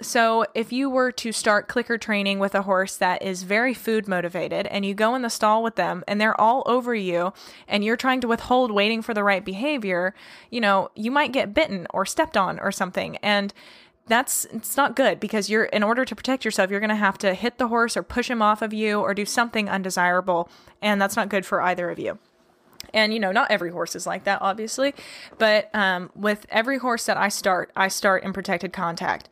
So, 0.01 0.47
if 0.55 0.73
you 0.73 0.89
were 0.89 1.11
to 1.11 1.31
start 1.31 1.67
clicker 1.67 1.95
training 1.95 2.39
with 2.39 2.55
a 2.55 2.63
horse 2.63 2.97
that 2.97 3.21
is 3.21 3.43
very 3.43 3.75
food 3.75 4.07
motivated 4.07 4.65
and 4.67 4.83
you 4.83 4.95
go 4.95 5.13
in 5.13 5.21
the 5.21 5.29
stall 5.29 5.61
with 5.61 5.75
them 5.75 6.03
and 6.07 6.19
they're 6.19 6.39
all 6.41 6.63
over 6.65 6.95
you 6.95 7.33
and 7.67 7.83
you're 7.83 7.95
trying 7.95 8.19
to 8.21 8.27
withhold 8.27 8.71
waiting 8.71 9.03
for 9.03 9.13
the 9.13 9.23
right 9.23 9.45
behavior, 9.45 10.15
you 10.49 10.59
know, 10.59 10.89
you 10.95 11.11
might 11.11 11.31
get 11.31 11.53
bitten 11.53 11.85
or 11.91 12.07
stepped 12.07 12.35
on 12.35 12.59
or 12.59 12.71
something. 12.71 13.15
And 13.17 13.53
that's 14.11 14.45
it's 14.45 14.75
not 14.75 14.95
good 14.95 15.19
because 15.19 15.49
you're 15.49 15.65
in 15.65 15.83
order 15.83 16.03
to 16.05 16.15
protect 16.15 16.43
yourself 16.43 16.69
you're 16.69 16.79
going 16.79 16.89
to 16.89 16.95
have 16.95 17.17
to 17.17 17.33
hit 17.33 17.57
the 17.57 17.67
horse 17.67 17.95
or 17.95 18.03
push 18.03 18.29
him 18.29 18.41
off 18.41 18.61
of 18.61 18.73
you 18.73 18.99
or 18.99 19.13
do 19.13 19.25
something 19.25 19.69
undesirable 19.69 20.49
and 20.81 21.01
that's 21.01 21.15
not 21.15 21.29
good 21.29 21.45
for 21.45 21.61
either 21.61 21.89
of 21.89 21.99
you. 21.99 22.17
And 22.93 23.13
you 23.13 23.19
know 23.19 23.31
not 23.31 23.51
every 23.51 23.71
horse 23.71 23.95
is 23.95 24.05
like 24.05 24.25
that 24.25 24.41
obviously 24.41 24.93
but 25.37 25.73
um, 25.73 26.11
with 26.15 26.45
every 26.49 26.79
horse 26.79 27.05
that 27.05 27.15
i 27.15 27.29
start 27.29 27.71
i 27.75 27.87
start 27.87 28.23
in 28.23 28.33
protected 28.33 28.73
contact 28.73 29.29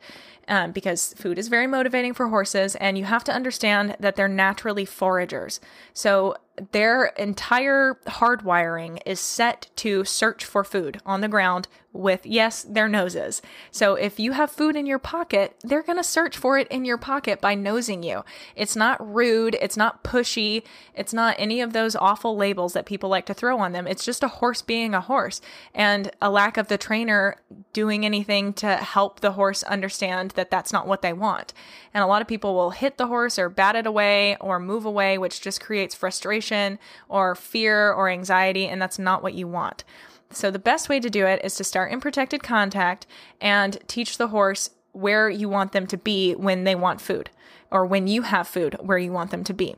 um, 0.50 0.72
because 0.72 1.14
food 1.14 1.38
is 1.38 1.48
very 1.48 1.66
motivating 1.66 2.12
for 2.12 2.28
horses 2.28 2.74
and 2.76 2.98
you 2.98 3.04
have 3.04 3.24
to 3.24 3.32
understand 3.32 3.96
that 4.00 4.16
they're 4.16 4.28
naturally 4.28 4.84
foragers. 4.84 5.60
So 5.94 6.36
their 6.72 7.06
entire 7.06 7.98
hardwiring 8.06 9.00
is 9.06 9.20
set 9.20 9.70
to 9.76 10.04
search 10.04 10.44
for 10.44 10.64
food 10.64 11.00
on 11.06 11.20
the 11.20 11.28
ground 11.28 11.68
with, 11.92 12.24
yes, 12.24 12.62
their 12.62 12.88
noses. 12.88 13.42
So 13.72 13.94
if 13.94 14.20
you 14.20 14.32
have 14.32 14.50
food 14.50 14.76
in 14.76 14.86
your 14.86 15.00
pocket, 15.00 15.56
they're 15.62 15.82
going 15.82 15.98
to 15.98 16.04
search 16.04 16.36
for 16.36 16.56
it 16.56 16.68
in 16.68 16.84
your 16.84 16.98
pocket 16.98 17.40
by 17.40 17.56
nosing 17.56 18.04
you. 18.04 18.24
It's 18.54 18.76
not 18.76 19.14
rude. 19.14 19.56
It's 19.60 19.76
not 19.76 20.04
pushy. 20.04 20.62
It's 20.94 21.12
not 21.12 21.34
any 21.38 21.60
of 21.60 21.72
those 21.72 21.96
awful 21.96 22.36
labels 22.36 22.74
that 22.74 22.86
people 22.86 23.10
like 23.10 23.26
to 23.26 23.34
throw 23.34 23.58
on 23.58 23.72
them. 23.72 23.88
It's 23.88 24.04
just 24.04 24.22
a 24.22 24.28
horse 24.28 24.62
being 24.62 24.94
a 24.94 25.00
horse 25.00 25.40
and 25.74 26.12
a 26.22 26.30
lack 26.30 26.56
of 26.56 26.68
the 26.68 26.78
trainer 26.78 27.36
doing 27.72 28.04
anything 28.04 28.52
to 28.54 28.76
help 28.76 29.18
the 29.18 29.32
horse 29.32 29.64
understand 29.64 30.32
that 30.32 30.50
that's 30.50 30.72
not 30.72 30.86
what 30.86 31.02
they 31.02 31.12
want. 31.12 31.52
And 31.92 32.04
a 32.04 32.06
lot 32.06 32.22
of 32.22 32.28
people 32.28 32.54
will 32.54 32.70
hit 32.70 32.98
the 32.98 33.08
horse 33.08 33.36
or 33.36 33.48
bat 33.48 33.74
it 33.74 33.86
away 33.86 34.36
or 34.40 34.60
move 34.60 34.84
away, 34.84 35.18
which 35.18 35.40
just 35.40 35.60
creates 35.60 35.94
frustration 36.40 36.78
or 37.08 37.34
fear 37.34 37.92
or 37.92 38.08
anxiety. 38.08 38.66
And 38.66 38.80
that's 38.80 38.98
not 38.98 39.22
what 39.22 39.34
you 39.34 39.46
want. 39.46 39.84
So, 40.32 40.50
the 40.50 40.60
best 40.60 40.88
way 40.88 41.00
to 41.00 41.10
do 41.10 41.26
it 41.26 41.44
is 41.44 41.56
to 41.56 41.64
start 41.64 41.92
in 41.92 42.00
protected 42.00 42.42
contact 42.42 43.06
and 43.40 43.78
teach 43.88 44.16
the 44.16 44.28
horse 44.28 44.70
where 44.92 45.28
you 45.28 45.48
want 45.48 45.72
them 45.72 45.86
to 45.88 45.96
be 45.96 46.34
when 46.34 46.64
they 46.64 46.74
want 46.76 47.00
food 47.00 47.30
or 47.70 47.84
when 47.84 48.06
you 48.06 48.22
have 48.22 48.46
food 48.46 48.76
where 48.80 48.98
you 48.98 49.12
want 49.12 49.30
them 49.30 49.42
to 49.44 49.52
be. 49.52 49.74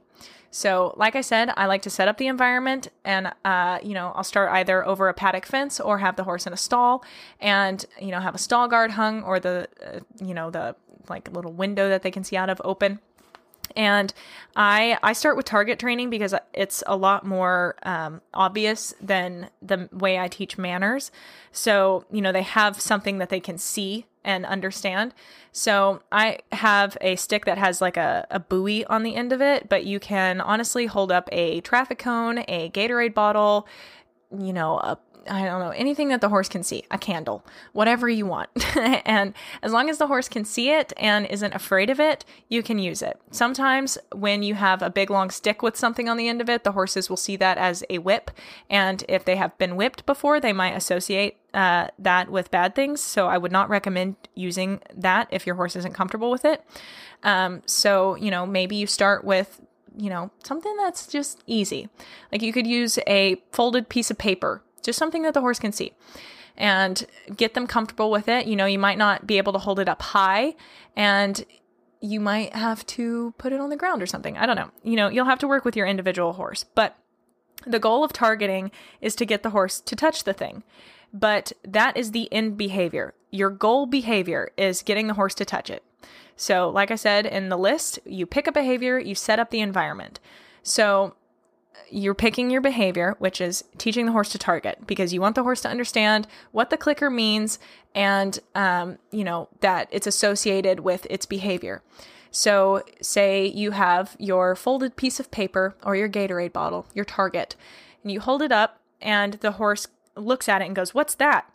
So, 0.50 0.92
like 0.98 1.16
I 1.16 1.22
said, 1.22 1.50
I 1.56 1.64
like 1.64 1.80
to 1.82 1.90
set 1.90 2.08
up 2.08 2.18
the 2.18 2.26
environment 2.26 2.88
and, 3.02 3.32
uh, 3.46 3.78
you 3.82 3.94
know, 3.94 4.12
I'll 4.14 4.24
start 4.24 4.50
either 4.50 4.86
over 4.86 5.08
a 5.08 5.14
paddock 5.14 5.46
fence 5.46 5.80
or 5.80 5.98
have 5.98 6.16
the 6.16 6.24
horse 6.24 6.46
in 6.46 6.52
a 6.52 6.58
stall 6.58 7.02
and, 7.40 7.82
you 7.98 8.10
know, 8.10 8.20
have 8.20 8.34
a 8.34 8.38
stall 8.38 8.68
guard 8.68 8.90
hung 8.90 9.22
or 9.22 9.40
the, 9.40 9.68
uh, 9.82 10.00
you 10.22 10.34
know, 10.34 10.50
the 10.50 10.76
like 11.08 11.32
little 11.32 11.54
window 11.54 11.88
that 11.88 12.02
they 12.02 12.10
can 12.10 12.24
see 12.24 12.36
out 12.36 12.50
of 12.50 12.60
open 12.64 13.00
and 13.76 14.12
I 14.56 14.98
I 15.02 15.12
start 15.12 15.36
with 15.36 15.46
target 15.46 15.78
training 15.78 16.10
because 16.10 16.34
it's 16.52 16.82
a 16.86 16.96
lot 16.96 17.26
more 17.26 17.76
um, 17.82 18.20
obvious 18.34 18.94
than 19.00 19.50
the 19.60 19.88
way 19.92 20.18
I 20.18 20.28
teach 20.28 20.58
manners. 20.58 21.10
So 21.52 22.04
you 22.10 22.20
know 22.20 22.32
they 22.32 22.42
have 22.42 22.80
something 22.80 23.18
that 23.18 23.28
they 23.28 23.40
can 23.40 23.58
see 23.58 24.06
and 24.24 24.46
understand. 24.46 25.14
So 25.50 26.02
I 26.12 26.38
have 26.52 26.96
a 27.00 27.16
stick 27.16 27.44
that 27.44 27.58
has 27.58 27.80
like 27.80 27.96
a, 27.96 28.26
a 28.30 28.38
buoy 28.38 28.84
on 28.86 29.02
the 29.02 29.16
end 29.16 29.32
of 29.32 29.42
it, 29.42 29.68
but 29.68 29.84
you 29.84 29.98
can 29.98 30.40
honestly 30.40 30.86
hold 30.86 31.10
up 31.10 31.28
a 31.32 31.60
traffic 31.62 31.98
cone, 31.98 32.38
a 32.48 32.70
Gatorade 32.70 33.14
bottle, 33.14 33.66
you 34.36 34.52
know, 34.52 34.78
a 34.78 34.98
I 35.28 35.44
don't 35.44 35.60
know, 35.60 35.70
anything 35.70 36.08
that 36.08 36.20
the 36.20 36.28
horse 36.28 36.48
can 36.48 36.62
see, 36.62 36.84
a 36.90 36.98
candle, 36.98 37.44
whatever 37.72 38.08
you 38.08 38.26
want. 38.26 38.50
and 38.76 39.34
as 39.62 39.72
long 39.72 39.88
as 39.88 39.98
the 39.98 40.06
horse 40.06 40.28
can 40.28 40.44
see 40.44 40.70
it 40.70 40.92
and 40.96 41.26
isn't 41.26 41.54
afraid 41.54 41.90
of 41.90 42.00
it, 42.00 42.24
you 42.48 42.62
can 42.62 42.78
use 42.78 43.02
it. 43.02 43.20
Sometimes 43.30 43.98
when 44.14 44.42
you 44.42 44.54
have 44.54 44.82
a 44.82 44.90
big 44.90 45.10
long 45.10 45.30
stick 45.30 45.62
with 45.62 45.76
something 45.76 46.08
on 46.08 46.16
the 46.16 46.28
end 46.28 46.40
of 46.40 46.48
it, 46.48 46.64
the 46.64 46.72
horses 46.72 47.08
will 47.08 47.16
see 47.16 47.36
that 47.36 47.58
as 47.58 47.84
a 47.90 47.98
whip. 47.98 48.30
And 48.68 49.04
if 49.08 49.24
they 49.24 49.36
have 49.36 49.56
been 49.58 49.76
whipped 49.76 50.06
before, 50.06 50.40
they 50.40 50.52
might 50.52 50.76
associate 50.76 51.36
uh, 51.54 51.88
that 51.98 52.30
with 52.30 52.50
bad 52.50 52.74
things. 52.74 53.02
So 53.02 53.28
I 53.28 53.38
would 53.38 53.52
not 53.52 53.68
recommend 53.68 54.16
using 54.34 54.80
that 54.94 55.28
if 55.30 55.46
your 55.46 55.56
horse 55.56 55.76
isn't 55.76 55.94
comfortable 55.94 56.30
with 56.30 56.44
it. 56.44 56.64
Um, 57.22 57.62
so, 57.66 58.16
you 58.16 58.30
know, 58.30 58.46
maybe 58.46 58.76
you 58.76 58.86
start 58.86 59.24
with 59.24 59.60
you 59.96 60.08
know, 60.08 60.30
something 60.42 60.74
that's 60.78 61.06
just 61.06 61.42
easy. 61.46 61.88
Like 62.30 62.40
you 62.40 62.52
could 62.52 62.66
use 62.66 62.98
a 63.06 63.42
folded 63.52 63.88
piece 63.88 64.10
of 64.10 64.16
paper 64.16 64.62
just 64.82 64.98
something 64.98 65.22
that 65.22 65.34
the 65.34 65.40
horse 65.40 65.58
can 65.58 65.72
see 65.72 65.92
and 66.56 67.06
get 67.34 67.54
them 67.54 67.66
comfortable 67.66 68.10
with 68.10 68.28
it. 68.28 68.46
You 68.46 68.56
know, 68.56 68.66
you 68.66 68.78
might 68.78 68.98
not 68.98 69.26
be 69.26 69.38
able 69.38 69.52
to 69.52 69.58
hold 69.58 69.78
it 69.78 69.88
up 69.88 70.02
high 70.02 70.54
and 70.96 71.44
you 72.00 72.20
might 72.20 72.54
have 72.54 72.84
to 72.86 73.32
put 73.38 73.52
it 73.52 73.60
on 73.60 73.70
the 73.70 73.76
ground 73.76 74.02
or 74.02 74.06
something. 74.06 74.36
I 74.36 74.44
don't 74.44 74.56
know. 74.56 74.70
You 74.82 74.96
know, 74.96 75.08
you'll 75.08 75.24
have 75.26 75.38
to 75.40 75.48
work 75.48 75.64
with 75.64 75.76
your 75.76 75.86
individual 75.86 76.34
horse, 76.34 76.64
but 76.74 76.96
the 77.66 77.78
goal 77.78 78.02
of 78.02 78.12
targeting 78.12 78.70
is 79.00 79.14
to 79.16 79.24
get 79.24 79.42
the 79.42 79.50
horse 79.50 79.80
to 79.80 79.94
touch 79.94 80.24
the 80.24 80.32
thing. 80.32 80.64
But 81.12 81.52
that 81.66 81.96
is 81.96 82.10
the 82.10 82.32
end 82.32 82.56
behavior. 82.56 83.14
Your 83.30 83.50
goal 83.50 83.86
behavior 83.86 84.50
is 84.56 84.82
getting 84.82 85.06
the 85.06 85.14
horse 85.14 85.34
to 85.36 85.44
touch 85.44 85.70
it. 85.70 85.84
So, 86.34 86.68
like 86.70 86.90
I 86.90 86.96
said 86.96 87.26
in 87.26 87.50
the 87.50 87.58
list, 87.58 87.98
you 88.04 88.26
pick 88.26 88.46
a 88.46 88.52
behavior, 88.52 88.98
you 88.98 89.14
set 89.14 89.38
up 89.38 89.50
the 89.50 89.60
environment. 89.60 90.18
So, 90.62 91.14
you're 91.92 92.14
picking 92.14 92.50
your 92.50 92.60
behavior, 92.60 93.14
which 93.18 93.40
is 93.40 93.64
teaching 93.78 94.06
the 94.06 94.12
horse 94.12 94.30
to 94.30 94.38
target 94.38 94.86
because 94.86 95.12
you 95.12 95.20
want 95.20 95.34
the 95.34 95.42
horse 95.42 95.60
to 95.60 95.68
understand 95.68 96.26
what 96.50 96.70
the 96.70 96.76
clicker 96.76 97.10
means 97.10 97.58
and, 97.94 98.38
um, 98.54 98.98
you 99.10 99.24
know, 99.24 99.48
that 99.60 99.88
it's 99.90 100.06
associated 100.06 100.80
with 100.80 101.06
its 101.10 101.26
behavior. 101.26 101.82
So, 102.30 102.82
say 103.02 103.46
you 103.46 103.72
have 103.72 104.16
your 104.18 104.56
folded 104.56 104.96
piece 104.96 105.20
of 105.20 105.30
paper 105.30 105.76
or 105.82 105.94
your 105.94 106.08
Gatorade 106.08 106.54
bottle, 106.54 106.86
your 106.94 107.04
target, 107.04 107.56
and 108.02 108.10
you 108.10 108.20
hold 108.20 108.40
it 108.40 108.50
up, 108.50 108.80
and 109.02 109.34
the 109.34 109.52
horse 109.52 109.86
looks 110.16 110.48
at 110.48 110.62
it 110.62 110.66
and 110.66 110.74
goes, 110.74 110.94
What's 110.94 111.14
that? 111.16 111.52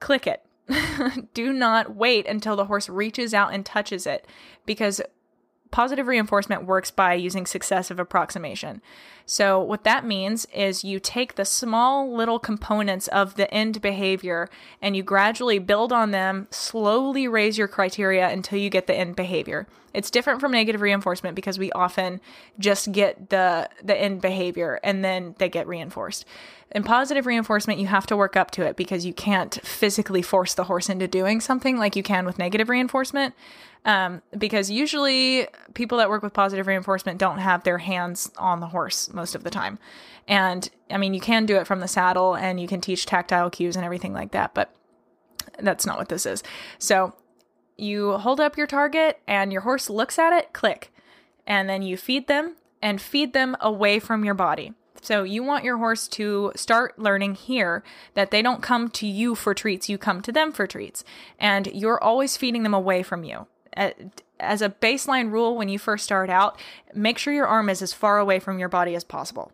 Click 0.00 0.26
it. 0.26 0.44
Do 1.34 1.52
not 1.52 1.96
wait 1.96 2.26
until 2.26 2.56
the 2.56 2.66
horse 2.66 2.90
reaches 2.90 3.32
out 3.32 3.54
and 3.54 3.64
touches 3.64 4.06
it 4.06 4.26
because 4.66 5.00
positive 5.72 6.06
reinforcement 6.06 6.64
works 6.64 6.92
by 6.92 7.14
using 7.14 7.46
successive 7.46 7.98
approximation. 7.98 8.80
So, 9.26 9.60
what 9.60 9.84
that 9.84 10.04
means 10.04 10.46
is 10.54 10.84
you 10.84 11.00
take 11.00 11.34
the 11.34 11.44
small 11.44 12.14
little 12.14 12.38
components 12.38 13.08
of 13.08 13.34
the 13.34 13.52
end 13.52 13.80
behavior 13.80 14.48
and 14.80 14.96
you 14.96 15.02
gradually 15.02 15.58
build 15.58 15.92
on 15.92 16.10
them, 16.10 16.46
slowly 16.50 17.26
raise 17.26 17.58
your 17.58 17.68
criteria 17.68 18.28
until 18.28 18.58
you 18.58 18.70
get 18.70 18.86
the 18.86 18.94
end 18.94 19.16
behavior. 19.16 19.66
It's 19.94 20.10
different 20.10 20.40
from 20.40 20.52
negative 20.52 20.80
reinforcement 20.80 21.34
because 21.34 21.58
we 21.58 21.70
often 21.72 22.20
just 22.58 22.92
get 22.92 23.30
the 23.30 23.68
the 23.82 23.98
end 23.98 24.20
behavior 24.20 24.80
and 24.82 25.04
then 25.04 25.34
they 25.38 25.48
get 25.48 25.66
reinforced. 25.66 26.24
In 26.74 26.82
positive 26.82 27.26
reinforcement, 27.26 27.78
you 27.78 27.86
have 27.86 28.06
to 28.06 28.16
work 28.16 28.34
up 28.34 28.50
to 28.52 28.64
it 28.64 28.76
because 28.76 29.04
you 29.04 29.12
can't 29.12 29.60
physically 29.62 30.22
force 30.22 30.54
the 30.54 30.64
horse 30.64 30.88
into 30.88 31.06
doing 31.06 31.40
something 31.40 31.76
like 31.76 31.96
you 31.96 32.02
can 32.02 32.24
with 32.24 32.38
negative 32.38 32.70
reinforcement. 32.70 33.34
Um, 33.84 34.22
because 34.36 34.70
usually 34.70 35.48
people 35.74 35.98
that 35.98 36.08
work 36.08 36.22
with 36.22 36.32
positive 36.32 36.68
reinforcement 36.68 37.18
don't 37.18 37.38
have 37.38 37.64
their 37.64 37.78
hands 37.78 38.30
on 38.38 38.60
the 38.60 38.68
horse 38.68 39.12
most 39.12 39.34
of 39.34 39.42
the 39.42 39.50
time. 39.50 39.78
And 40.28 40.68
I 40.88 40.98
mean, 40.98 41.14
you 41.14 41.20
can 41.20 41.46
do 41.46 41.56
it 41.56 41.66
from 41.66 41.80
the 41.80 41.88
saddle 41.88 42.34
and 42.34 42.60
you 42.60 42.68
can 42.68 42.80
teach 42.80 43.06
tactile 43.06 43.50
cues 43.50 43.74
and 43.74 43.84
everything 43.84 44.12
like 44.12 44.30
that, 44.32 44.54
but 44.54 44.72
that's 45.58 45.84
not 45.84 45.98
what 45.98 46.08
this 46.08 46.26
is. 46.26 46.44
So 46.78 47.14
you 47.76 48.12
hold 48.18 48.38
up 48.38 48.56
your 48.56 48.68
target 48.68 49.20
and 49.26 49.52
your 49.52 49.62
horse 49.62 49.90
looks 49.90 50.18
at 50.18 50.32
it, 50.32 50.52
click, 50.52 50.92
and 51.44 51.68
then 51.68 51.82
you 51.82 51.96
feed 51.96 52.28
them 52.28 52.56
and 52.80 53.00
feed 53.00 53.32
them 53.32 53.56
away 53.60 53.98
from 53.98 54.24
your 54.24 54.34
body. 54.34 54.74
So 55.00 55.24
you 55.24 55.42
want 55.42 55.64
your 55.64 55.78
horse 55.78 56.06
to 56.08 56.52
start 56.54 56.96
learning 56.96 57.34
here 57.34 57.82
that 58.14 58.30
they 58.30 58.40
don't 58.40 58.62
come 58.62 58.88
to 58.90 59.06
you 59.08 59.34
for 59.34 59.52
treats, 59.52 59.88
you 59.88 59.98
come 59.98 60.22
to 60.22 60.30
them 60.30 60.52
for 60.52 60.68
treats. 60.68 61.02
And 61.40 61.66
you're 61.66 62.02
always 62.02 62.36
feeding 62.36 62.62
them 62.62 62.74
away 62.74 63.02
from 63.02 63.24
you 63.24 63.48
as 63.76 64.62
a 64.62 64.70
baseline 64.70 65.30
rule 65.30 65.56
when 65.56 65.68
you 65.68 65.78
first 65.78 66.04
start 66.04 66.30
out, 66.30 66.58
make 66.94 67.18
sure 67.18 67.32
your 67.32 67.46
arm 67.46 67.68
is 67.68 67.82
as 67.82 67.92
far 67.92 68.18
away 68.18 68.38
from 68.38 68.58
your 68.58 68.68
body 68.68 68.94
as 68.94 69.04
possible, 69.04 69.52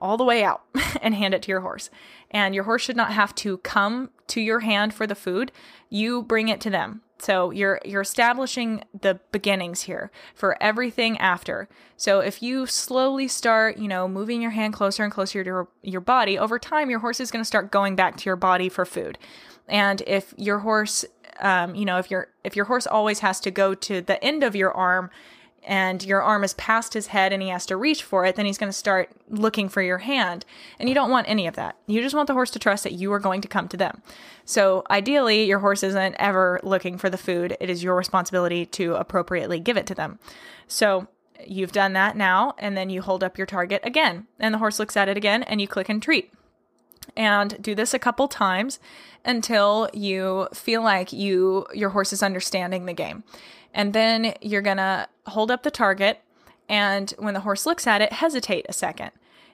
all 0.00 0.16
the 0.16 0.24
way 0.24 0.42
out, 0.42 0.62
and 1.02 1.14
hand 1.14 1.34
it 1.34 1.42
to 1.42 1.50
your 1.50 1.60
horse. 1.60 1.90
And 2.30 2.54
your 2.54 2.64
horse 2.64 2.82
should 2.82 2.96
not 2.96 3.12
have 3.12 3.34
to 3.36 3.58
come 3.58 4.10
to 4.28 4.40
your 4.40 4.60
hand 4.60 4.92
for 4.92 5.06
the 5.06 5.14
food. 5.14 5.52
You 5.88 6.22
bring 6.22 6.48
it 6.48 6.60
to 6.62 6.70
them. 6.70 7.02
So 7.18 7.50
you're 7.50 7.80
you're 7.84 8.02
establishing 8.02 8.84
the 9.00 9.18
beginnings 9.32 9.82
here 9.82 10.10
for 10.34 10.62
everything 10.62 11.16
after. 11.16 11.66
So 11.96 12.20
if 12.20 12.42
you 12.42 12.66
slowly 12.66 13.26
start, 13.26 13.78
you 13.78 13.88
know, 13.88 14.06
moving 14.06 14.42
your 14.42 14.50
hand 14.50 14.74
closer 14.74 15.02
and 15.02 15.10
closer 15.10 15.42
to 15.42 15.48
your, 15.48 15.68
your 15.82 16.02
body, 16.02 16.38
over 16.38 16.58
time 16.58 16.90
your 16.90 16.98
horse 16.98 17.18
is 17.18 17.30
going 17.30 17.40
to 17.40 17.46
start 17.46 17.70
going 17.70 17.96
back 17.96 18.18
to 18.18 18.24
your 18.26 18.36
body 18.36 18.68
for 18.68 18.84
food. 18.84 19.16
And 19.68 20.02
if 20.06 20.34
your 20.36 20.58
horse 20.60 21.04
um, 21.40 21.74
you 21.74 21.84
know, 21.84 21.98
if 21.98 22.10
your 22.10 22.28
if 22.44 22.56
your 22.56 22.66
horse 22.66 22.86
always 22.86 23.20
has 23.20 23.40
to 23.40 23.50
go 23.50 23.74
to 23.74 24.00
the 24.00 24.22
end 24.22 24.42
of 24.42 24.56
your 24.56 24.72
arm 24.72 25.10
and 25.66 26.04
your 26.04 26.22
arm 26.22 26.44
is 26.44 26.54
past 26.54 26.94
his 26.94 27.08
head 27.08 27.32
and 27.32 27.42
he 27.42 27.48
has 27.48 27.66
to 27.66 27.76
reach 27.76 28.02
for 28.04 28.24
it, 28.24 28.36
then 28.36 28.46
he's 28.46 28.58
going 28.58 28.70
to 28.70 28.76
start 28.76 29.10
looking 29.28 29.68
for 29.68 29.82
your 29.82 29.98
hand. 29.98 30.44
And 30.78 30.88
you 30.88 30.94
don't 30.94 31.10
want 31.10 31.28
any 31.28 31.46
of 31.46 31.56
that. 31.56 31.76
You 31.86 32.00
just 32.00 32.14
want 32.14 32.28
the 32.28 32.34
horse 32.34 32.52
to 32.52 32.60
trust 32.60 32.84
that 32.84 32.92
you 32.92 33.12
are 33.12 33.18
going 33.18 33.40
to 33.40 33.48
come 33.48 33.66
to 33.68 33.76
them. 33.76 34.00
So 34.44 34.84
ideally, 34.88 35.44
your 35.44 35.58
horse 35.58 35.82
isn't 35.82 36.14
ever 36.20 36.60
looking 36.62 36.98
for 36.98 37.10
the 37.10 37.18
food. 37.18 37.56
It 37.58 37.68
is 37.68 37.82
your 37.82 37.96
responsibility 37.96 38.64
to 38.66 38.94
appropriately 38.94 39.58
give 39.58 39.76
it 39.76 39.86
to 39.88 39.94
them. 39.94 40.20
So 40.68 41.08
you've 41.44 41.72
done 41.72 41.94
that 41.94 42.16
now, 42.16 42.54
and 42.58 42.76
then 42.76 42.88
you 42.88 43.02
hold 43.02 43.24
up 43.24 43.36
your 43.36 43.46
target 43.46 43.80
again, 43.82 44.26
and 44.38 44.54
the 44.54 44.58
horse 44.58 44.78
looks 44.78 44.96
at 44.96 45.08
it 45.08 45.16
again, 45.16 45.42
and 45.42 45.60
you 45.60 45.66
click 45.66 45.88
and 45.88 46.02
treat 46.02 46.32
and 47.16 47.60
do 47.60 47.74
this 47.74 47.94
a 47.94 47.98
couple 47.98 48.28
times 48.28 48.78
until 49.24 49.90
you 49.92 50.48
feel 50.54 50.82
like 50.82 51.12
you 51.12 51.66
your 51.74 51.90
horse 51.90 52.12
is 52.12 52.22
understanding 52.22 52.86
the 52.86 52.92
game. 52.92 53.24
And 53.74 53.92
then 53.92 54.34
you're 54.40 54.62
going 54.62 54.78
to 54.78 55.08
hold 55.26 55.50
up 55.50 55.62
the 55.62 55.70
target 55.70 56.22
and 56.68 57.12
when 57.18 57.34
the 57.34 57.40
horse 57.40 57.66
looks 57.66 57.86
at 57.86 58.02
it, 58.02 58.12
hesitate 58.12 58.66
a 58.68 58.72
second. 58.72 59.10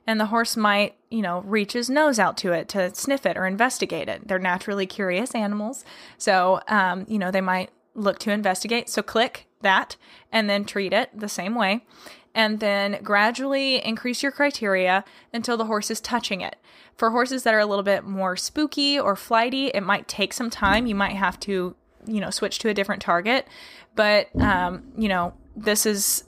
And 0.06 0.18
the 0.18 0.26
horse 0.26 0.56
might, 0.56 0.96
you 1.10 1.22
know, 1.22 1.40
reach 1.42 1.74
his 1.74 1.88
nose 1.88 2.18
out 2.18 2.36
to 2.38 2.52
it 2.52 2.68
to 2.70 2.94
sniff 2.94 3.24
it 3.24 3.36
or 3.36 3.46
investigate 3.46 4.08
it. 4.08 4.26
They're 4.26 4.38
naturally 4.38 4.86
curious 4.86 5.34
animals. 5.34 5.84
So, 6.18 6.60
um, 6.68 7.04
you 7.08 7.18
know, 7.18 7.30
they 7.30 7.40
might 7.40 7.70
look 7.94 8.18
to 8.20 8.32
investigate. 8.32 8.88
So 8.88 9.02
click 9.02 9.46
that 9.60 9.96
and 10.32 10.50
then 10.50 10.64
treat 10.64 10.92
it 10.92 11.10
the 11.14 11.28
same 11.28 11.54
way 11.54 11.84
and 12.34 12.60
then 12.60 12.98
gradually 13.02 13.84
increase 13.84 14.22
your 14.22 14.32
criteria 14.32 15.04
until 15.32 15.56
the 15.56 15.66
horse 15.66 15.90
is 15.90 16.00
touching 16.00 16.40
it. 16.40 16.56
For 16.96 17.10
horses 17.10 17.42
that 17.42 17.54
are 17.54 17.60
a 17.60 17.66
little 17.66 17.82
bit 17.82 18.04
more 18.04 18.36
spooky 18.36 18.98
or 18.98 19.16
flighty, 19.16 19.68
it 19.68 19.82
might 19.82 20.08
take 20.08 20.32
some 20.32 20.50
time. 20.50 20.86
You 20.86 20.94
might 20.94 21.16
have 21.16 21.38
to, 21.40 21.74
you 22.06 22.20
know, 22.20 22.30
switch 22.30 22.58
to 22.60 22.68
a 22.68 22.74
different 22.74 23.02
target. 23.02 23.46
But, 23.94 24.28
um, 24.40 24.84
you 24.96 25.08
know, 25.08 25.34
this 25.56 25.84
is, 25.84 26.24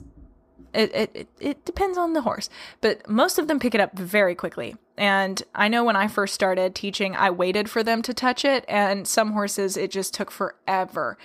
it, 0.73 0.93
it, 0.93 1.27
it 1.39 1.65
depends 1.65 1.97
on 1.97 2.13
the 2.13 2.21
horse. 2.21 2.49
But 2.81 3.07
most 3.09 3.39
of 3.39 3.47
them 3.47 3.59
pick 3.59 3.73
it 3.73 3.81
up 3.81 3.97
very 3.97 4.35
quickly. 4.35 4.75
And 4.97 5.41
I 5.53 5.67
know 5.67 5.83
when 5.83 5.95
I 5.95 6.07
first 6.07 6.33
started 6.33 6.75
teaching, 6.75 7.15
I 7.15 7.29
waited 7.29 7.69
for 7.69 7.83
them 7.83 8.01
to 8.03 8.13
touch 8.13 8.45
it. 8.45 8.65
And 8.67 9.07
some 9.07 9.31
horses, 9.31 9.77
it 9.77 9.91
just 9.91 10.13
took 10.13 10.31
forever. 10.31 11.17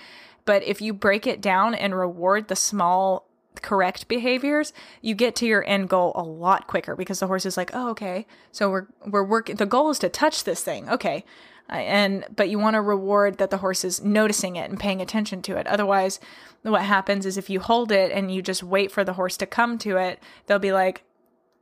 But 0.44 0.62
if 0.64 0.80
you 0.80 0.92
break 0.92 1.26
it 1.26 1.40
down 1.40 1.74
and 1.74 1.94
reward 1.94 2.48
the 2.48 2.56
small 2.56 3.29
correct 3.62 4.08
behaviors, 4.08 4.72
you 5.00 5.14
get 5.14 5.34
to 5.36 5.46
your 5.46 5.66
end 5.66 5.88
goal 5.88 6.12
a 6.14 6.22
lot 6.22 6.66
quicker 6.66 6.96
because 6.96 7.20
the 7.20 7.26
horse 7.26 7.46
is 7.46 7.56
like, 7.56 7.70
"Oh, 7.74 7.90
okay. 7.90 8.26
So 8.52 8.70
we're 8.70 8.86
we're 9.06 9.24
working 9.24 9.56
the 9.56 9.66
goal 9.66 9.90
is 9.90 9.98
to 10.00 10.08
touch 10.08 10.44
this 10.44 10.62
thing." 10.62 10.88
Okay. 10.88 11.24
Uh, 11.70 11.76
and 11.76 12.24
but 12.34 12.48
you 12.48 12.58
want 12.58 12.74
to 12.74 12.80
reward 12.80 13.38
that 13.38 13.50
the 13.50 13.58
horse 13.58 13.84
is 13.84 14.02
noticing 14.02 14.56
it 14.56 14.68
and 14.70 14.80
paying 14.80 15.00
attention 15.00 15.42
to 15.42 15.56
it. 15.56 15.66
Otherwise, 15.66 16.20
what 16.62 16.82
happens 16.82 17.24
is 17.26 17.38
if 17.38 17.48
you 17.48 17.60
hold 17.60 17.92
it 17.92 18.10
and 18.12 18.34
you 18.34 18.42
just 18.42 18.62
wait 18.62 18.90
for 18.90 19.04
the 19.04 19.14
horse 19.14 19.36
to 19.36 19.46
come 19.46 19.78
to 19.78 19.96
it, 19.96 20.20
they'll 20.46 20.58
be 20.58 20.72
like, 20.72 21.04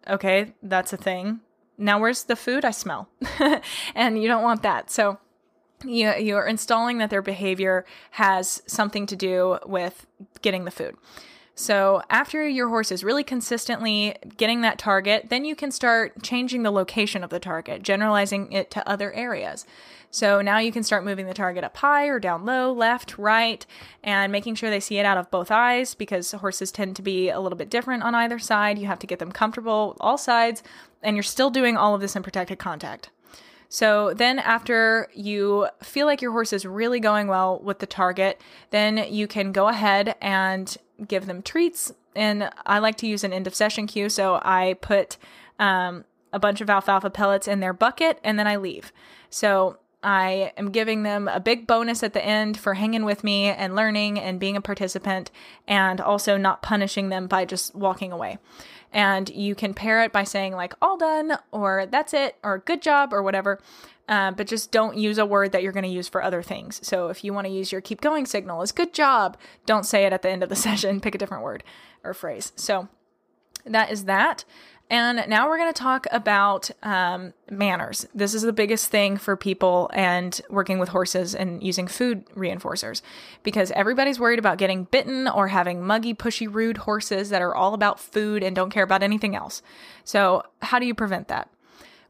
"Okay, 0.08 0.54
that's 0.62 0.92
a 0.92 0.96
thing. 0.96 1.40
Now 1.76 2.00
where's 2.00 2.24
the 2.24 2.36
food 2.36 2.64
I 2.64 2.70
smell?" 2.70 3.08
and 3.94 4.20
you 4.22 4.28
don't 4.28 4.42
want 4.42 4.62
that. 4.62 4.90
So 4.90 5.18
you 5.84 6.12
you're 6.14 6.46
installing 6.46 6.98
that 6.98 7.10
their 7.10 7.22
behavior 7.22 7.84
has 8.12 8.62
something 8.66 9.06
to 9.06 9.16
do 9.16 9.58
with 9.66 10.06
getting 10.42 10.64
the 10.64 10.70
food. 10.70 10.96
So, 11.60 12.02
after 12.08 12.46
your 12.46 12.68
horse 12.68 12.92
is 12.92 13.02
really 13.02 13.24
consistently 13.24 14.14
getting 14.36 14.60
that 14.60 14.78
target, 14.78 15.26
then 15.28 15.44
you 15.44 15.56
can 15.56 15.72
start 15.72 16.22
changing 16.22 16.62
the 16.62 16.70
location 16.70 17.24
of 17.24 17.30
the 17.30 17.40
target, 17.40 17.82
generalizing 17.82 18.52
it 18.52 18.70
to 18.70 18.88
other 18.88 19.12
areas. 19.12 19.66
So, 20.08 20.40
now 20.40 20.58
you 20.58 20.70
can 20.70 20.84
start 20.84 21.04
moving 21.04 21.26
the 21.26 21.34
target 21.34 21.64
up 21.64 21.76
high 21.76 22.06
or 22.06 22.20
down 22.20 22.44
low, 22.44 22.72
left, 22.72 23.18
right, 23.18 23.66
and 24.04 24.30
making 24.30 24.54
sure 24.54 24.70
they 24.70 24.78
see 24.78 24.98
it 24.98 25.04
out 25.04 25.18
of 25.18 25.32
both 25.32 25.50
eyes 25.50 25.96
because 25.96 26.30
horses 26.30 26.70
tend 26.70 26.94
to 26.94 27.02
be 27.02 27.28
a 27.28 27.40
little 27.40 27.58
bit 27.58 27.70
different 27.70 28.04
on 28.04 28.14
either 28.14 28.38
side. 28.38 28.78
You 28.78 28.86
have 28.86 29.00
to 29.00 29.08
get 29.08 29.18
them 29.18 29.32
comfortable 29.32 29.96
all 29.98 30.16
sides, 30.16 30.62
and 31.02 31.16
you're 31.16 31.24
still 31.24 31.50
doing 31.50 31.76
all 31.76 31.92
of 31.92 32.00
this 32.00 32.14
in 32.14 32.22
protected 32.22 32.60
contact. 32.60 33.10
So 33.68 34.14
then, 34.14 34.38
after 34.38 35.08
you 35.12 35.66
feel 35.82 36.06
like 36.06 36.22
your 36.22 36.30
horse 36.30 36.52
is 36.52 36.64
really 36.64 37.00
going 37.00 37.26
well 37.26 37.58
with 37.58 37.80
the 37.80 37.86
target, 37.86 38.40
then 38.70 39.12
you 39.12 39.26
can 39.26 39.50
go 39.50 39.66
ahead 39.66 40.14
and 40.20 40.76
give 41.06 41.26
them 41.26 41.42
treats. 41.42 41.92
And 42.16 42.50
I 42.66 42.78
like 42.78 42.96
to 42.96 43.06
use 43.06 43.24
an 43.24 43.32
end 43.32 43.46
of 43.46 43.54
session 43.54 43.86
cue. 43.86 44.08
So 44.08 44.40
I 44.42 44.76
put 44.80 45.16
um, 45.58 46.04
a 46.32 46.38
bunch 46.38 46.60
of 46.60 46.70
alfalfa 46.70 47.10
pellets 47.10 47.48
in 47.48 47.60
their 47.60 47.72
bucket 47.72 48.18
and 48.24 48.38
then 48.38 48.46
I 48.46 48.56
leave. 48.56 48.92
So 49.30 49.78
I 50.02 50.52
am 50.56 50.70
giving 50.70 51.02
them 51.02 51.26
a 51.26 51.40
big 51.40 51.66
bonus 51.66 52.02
at 52.02 52.12
the 52.12 52.24
end 52.24 52.58
for 52.58 52.74
hanging 52.74 53.04
with 53.04 53.24
me 53.24 53.46
and 53.46 53.74
learning 53.74 54.18
and 54.18 54.38
being 54.38 54.56
a 54.56 54.60
participant, 54.60 55.32
and 55.66 56.00
also 56.00 56.36
not 56.36 56.62
punishing 56.62 57.08
them 57.08 57.26
by 57.26 57.44
just 57.44 57.74
walking 57.74 58.12
away. 58.12 58.38
And 58.92 59.28
you 59.28 59.54
can 59.54 59.74
pair 59.74 60.02
it 60.02 60.12
by 60.12 60.24
saying, 60.24 60.54
like, 60.54 60.74
all 60.80 60.96
done, 60.96 61.38
or 61.52 61.86
that's 61.86 62.14
it, 62.14 62.36
or 62.42 62.58
good 62.58 62.80
job, 62.80 63.12
or 63.12 63.22
whatever. 63.22 63.60
Uh, 64.08 64.30
but 64.30 64.46
just 64.46 64.72
don't 64.72 64.96
use 64.96 65.18
a 65.18 65.26
word 65.26 65.52
that 65.52 65.62
you're 65.62 65.72
going 65.72 65.84
to 65.84 65.90
use 65.90 66.08
for 66.08 66.22
other 66.22 66.42
things. 66.42 66.80
So 66.82 67.08
if 67.08 67.22
you 67.22 67.34
want 67.34 67.46
to 67.46 67.52
use 67.52 67.70
your 67.70 67.82
keep 67.82 68.00
going 68.00 68.24
signal 68.24 68.62
as 68.62 68.72
good 68.72 68.94
job, 68.94 69.36
don't 69.66 69.84
say 69.84 70.04
it 70.04 70.12
at 70.14 70.22
the 70.22 70.30
end 70.30 70.42
of 70.42 70.48
the 70.48 70.56
session. 70.68 71.00
Pick 71.00 71.14
a 71.14 71.18
different 71.18 71.44
word 71.44 71.62
or 72.02 72.14
phrase. 72.14 72.52
So 72.56 72.88
that 73.66 73.90
is 73.90 74.04
that. 74.04 74.44
And 74.90 75.28
now 75.28 75.48
we're 75.48 75.58
going 75.58 75.72
to 75.72 75.78
talk 75.78 76.06
about 76.10 76.70
um, 76.82 77.34
manners. 77.50 78.06
This 78.14 78.32
is 78.32 78.40
the 78.40 78.54
biggest 78.54 78.90
thing 78.90 79.18
for 79.18 79.36
people 79.36 79.90
and 79.92 80.40
working 80.48 80.78
with 80.78 80.88
horses 80.88 81.34
and 81.34 81.62
using 81.62 81.86
food 81.86 82.24
reinforcers 82.34 83.02
because 83.42 83.70
everybody's 83.72 84.18
worried 84.18 84.38
about 84.38 84.56
getting 84.56 84.84
bitten 84.84 85.28
or 85.28 85.48
having 85.48 85.82
muggy, 85.86 86.14
pushy, 86.14 86.52
rude 86.52 86.78
horses 86.78 87.28
that 87.28 87.42
are 87.42 87.54
all 87.54 87.74
about 87.74 88.00
food 88.00 88.42
and 88.42 88.56
don't 88.56 88.70
care 88.70 88.84
about 88.84 89.02
anything 89.02 89.36
else. 89.36 89.60
So, 90.04 90.42
how 90.62 90.78
do 90.78 90.86
you 90.86 90.94
prevent 90.94 91.28
that? 91.28 91.50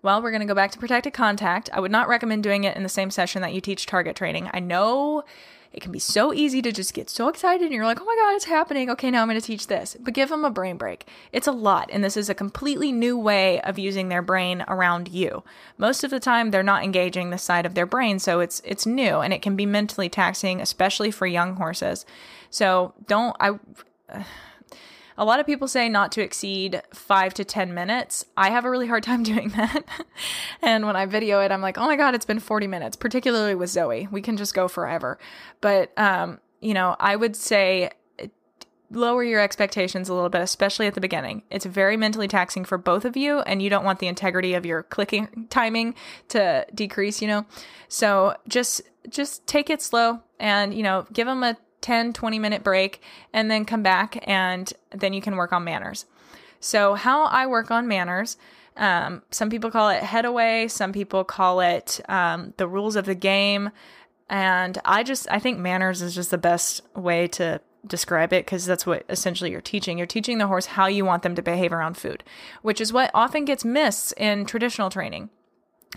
Well, 0.01 0.22
we're 0.22 0.31
going 0.31 0.43
to 0.43 0.47
go 0.47 0.55
back 0.55 0.70
to 0.70 0.79
protected 0.79 1.12
contact. 1.12 1.68
I 1.72 1.81
would 1.81 1.91
not 1.91 2.07
recommend 2.07 2.45
doing 2.45 2.62
it 2.62 2.76
in 2.76 2.85
the 2.85 2.89
same 2.89 3.11
session 3.11 3.43
that 3.43 3.53
you 3.53 3.61
teach 3.61 3.87
target 3.87 4.14
training. 4.14 4.49
I 4.55 4.61
know 4.61 5.24
it 5.73 5.81
can 5.81 5.93
be 5.93 5.99
so 5.99 6.33
easy 6.33 6.62
to 6.62 6.73
just 6.73 6.95
get 6.95 7.11
so 7.11 7.29
excited 7.29 7.64
and 7.64 7.73
you're 7.73 7.85
like, 7.85 8.01
oh 8.01 8.05
my 8.05 8.16
God, 8.16 8.35
it's 8.35 8.47
happening. 8.47 8.91
Okay, 8.91 9.11
now 9.11 9.23
I'm 9.23 9.29
going 9.29 9.41
to 9.41 9.47
teach 9.47 9.66
this. 9.66 9.97
But 10.01 10.14
give 10.14 10.29
them 10.29 10.45
a 10.45 10.51
brain 10.51 10.77
break. 10.77 11.07
It's 11.33 11.47
a 11.47 11.53
lot, 11.53 11.91
and 11.93 12.03
this 12.03 12.16
is 12.16 12.31
a 12.31 12.35
completely 12.35 12.91
new 12.91 13.19
way 13.19 13.61
of 13.61 13.79
using 13.79 14.09
their 14.09 14.23
brain 14.23 14.64
around 14.66 15.09
you. 15.09 15.45
Most 15.77 16.05
of 16.05 16.11
the 16.11 16.21
time, 16.21 16.51
they're 16.51 16.62
not 16.62 16.85
engaging 16.85 17.31
the 17.31 17.39
side 17.39 17.66
of 17.66 17.75
their 17.75 17.87
brain, 17.87 18.19
so 18.19 18.41
it's 18.41 18.61
it's 18.64 18.87
new 18.87 19.19
and 19.21 19.33
it 19.33 19.43
can 19.43 19.57
be 19.57 19.66
mentally 19.66 20.09
taxing, 20.09 20.61
especially 20.61 21.11
for 21.11 21.27
young 21.27 21.57
horses. 21.57 22.07
So 22.51 22.95
don't 23.07 23.37
I. 23.39 23.59
Uh, 25.19 25.23
A 25.23 25.25
lot 25.25 25.41
of 25.41 25.47
people 25.47 25.69
say 25.69 25.89
not 25.89 26.12
to 26.12 26.23
exceed 26.23 26.83
five 26.95 27.35
to 27.35 27.45
10 27.45 27.75
minutes. 27.75 28.25
I 28.37 28.51
have 28.51 28.64
a 28.64 28.71
really 28.71 28.87
hard 28.87 29.03
time 29.03 29.23
doing 29.33 29.51
that. 29.51 29.85
and 30.62 30.87
when 30.87 30.97
I 30.97 31.07
video 31.07 31.41
it, 31.41 31.53
I'm 31.53 31.61
like, 31.61 31.77
oh 31.79 31.87
my 31.87 31.97
God, 31.97 32.14
it's 32.14 32.27
been 32.27 32.41
40 32.41 32.66
minutes, 32.66 32.97
particularly 32.97 33.55
with 33.55 33.71
Zoe. 33.71 34.09
We 34.11 34.23
can 34.23 34.37
just 34.37 34.55
go 34.55 34.69
forever. 34.69 35.19
But, 35.61 35.93
um, 35.99 36.41
you 36.61 36.75
know, 36.75 36.97
I 36.99 37.16
would 37.16 37.37
say 37.37 37.91
lower 38.91 39.23
your 39.23 39.41
expectations 39.41 40.09
a 40.09 40.14
little 40.14 40.31
bit, 40.31 40.41
especially 40.41 40.87
at 40.87 40.95
the 40.95 41.01
beginning. 41.01 41.43
It's 41.51 41.66
very 41.66 41.97
mentally 41.97 42.29
taxing 42.29 42.64
for 42.64 42.79
both 42.79 43.05
of 43.05 43.16
you, 43.16 43.41
and 43.41 43.61
you 43.61 43.69
don't 43.71 43.85
want 43.85 43.99
the 43.99 44.07
integrity 44.07 44.55
of 44.55 44.64
your 44.64 44.83
clicking 44.83 45.47
timing 45.51 45.95
to 46.29 46.66
decrease, 46.75 47.21
you 47.21 47.29
know? 47.29 47.47
So 47.89 48.37
just 48.47 48.83
just 49.09 49.47
take 49.47 49.71
it 49.71 49.81
slow 49.81 50.21
and, 50.39 50.75
you 50.75 50.83
know, 50.83 51.07
give 51.12 51.27
them 51.27 51.43
a 51.43 51.57
10, 51.81 52.12
20 52.12 52.39
minute 52.39 52.64
break 52.64 53.01
and 53.33 53.51
then 53.51 53.64
come 53.64 53.83
back 53.83 54.22
and 54.26 54.72
then 54.91 55.12
you 55.12 55.20
can 55.20 55.37
work 55.37 55.53
on 55.53 55.64
manners. 55.64 56.07
So, 56.61 56.95
how 56.95 57.24
I 57.24 57.47
work 57.47 57.70
on 57.70 57.87
manners, 57.87 58.37
um, 58.76 59.22
some 59.31 59.51
people 59.51 59.70
call 59.70 59.91
it 59.91 60.03
head 60.03 60.24
away, 60.24 60.68
some 60.68 60.93
people 60.93 61.24
call 61.24 61.61
it 61.61 62.01
um, 62.09 62.55
the 62.57 62.66
rules 62.66 62.97
of 62.97 63.07
the 63.07 63.14
game. 63.14 63.70
And 64.29 64.79
I 64.85 65.03
just, 65.03 65.26
I 65.31 65.39
think 65.39 65.59
manners 65.59 66.03
is 66.03 66.14
just 66.14 66.31
the 66.31 66.39
best 66.39 66.83
way 66.95 67.29
to 67.29 67.61
describe 67.87 68.33
it 68.33 68.45
because 68.45 68.66
that's 68.66 68.87
what 68.87 69.05
essentially 69.09 69.51
you're 69.51 69.61
teaching. 69.61 69.99
You're 69.99 70.07
teaching 70.07 70.39
the 70.39 70.47
horse 70.47 70.66
how 70.66 70.87
you 70.87 71.05
want 71.05 71.22
them 71.22 71.35
to 71.35 71.43
behave 71.43 71.72
around 71.72 71.97
food, 71.97 72.24
which 72.62 72.81
is 72.81 72.93
what 72.93 73.11
often 73.14 73.45
gets 73.45 73.64
missed 73.64 74.12
in 74.12 74.45
traditional 74.45 74.91
training. 74.91 75.31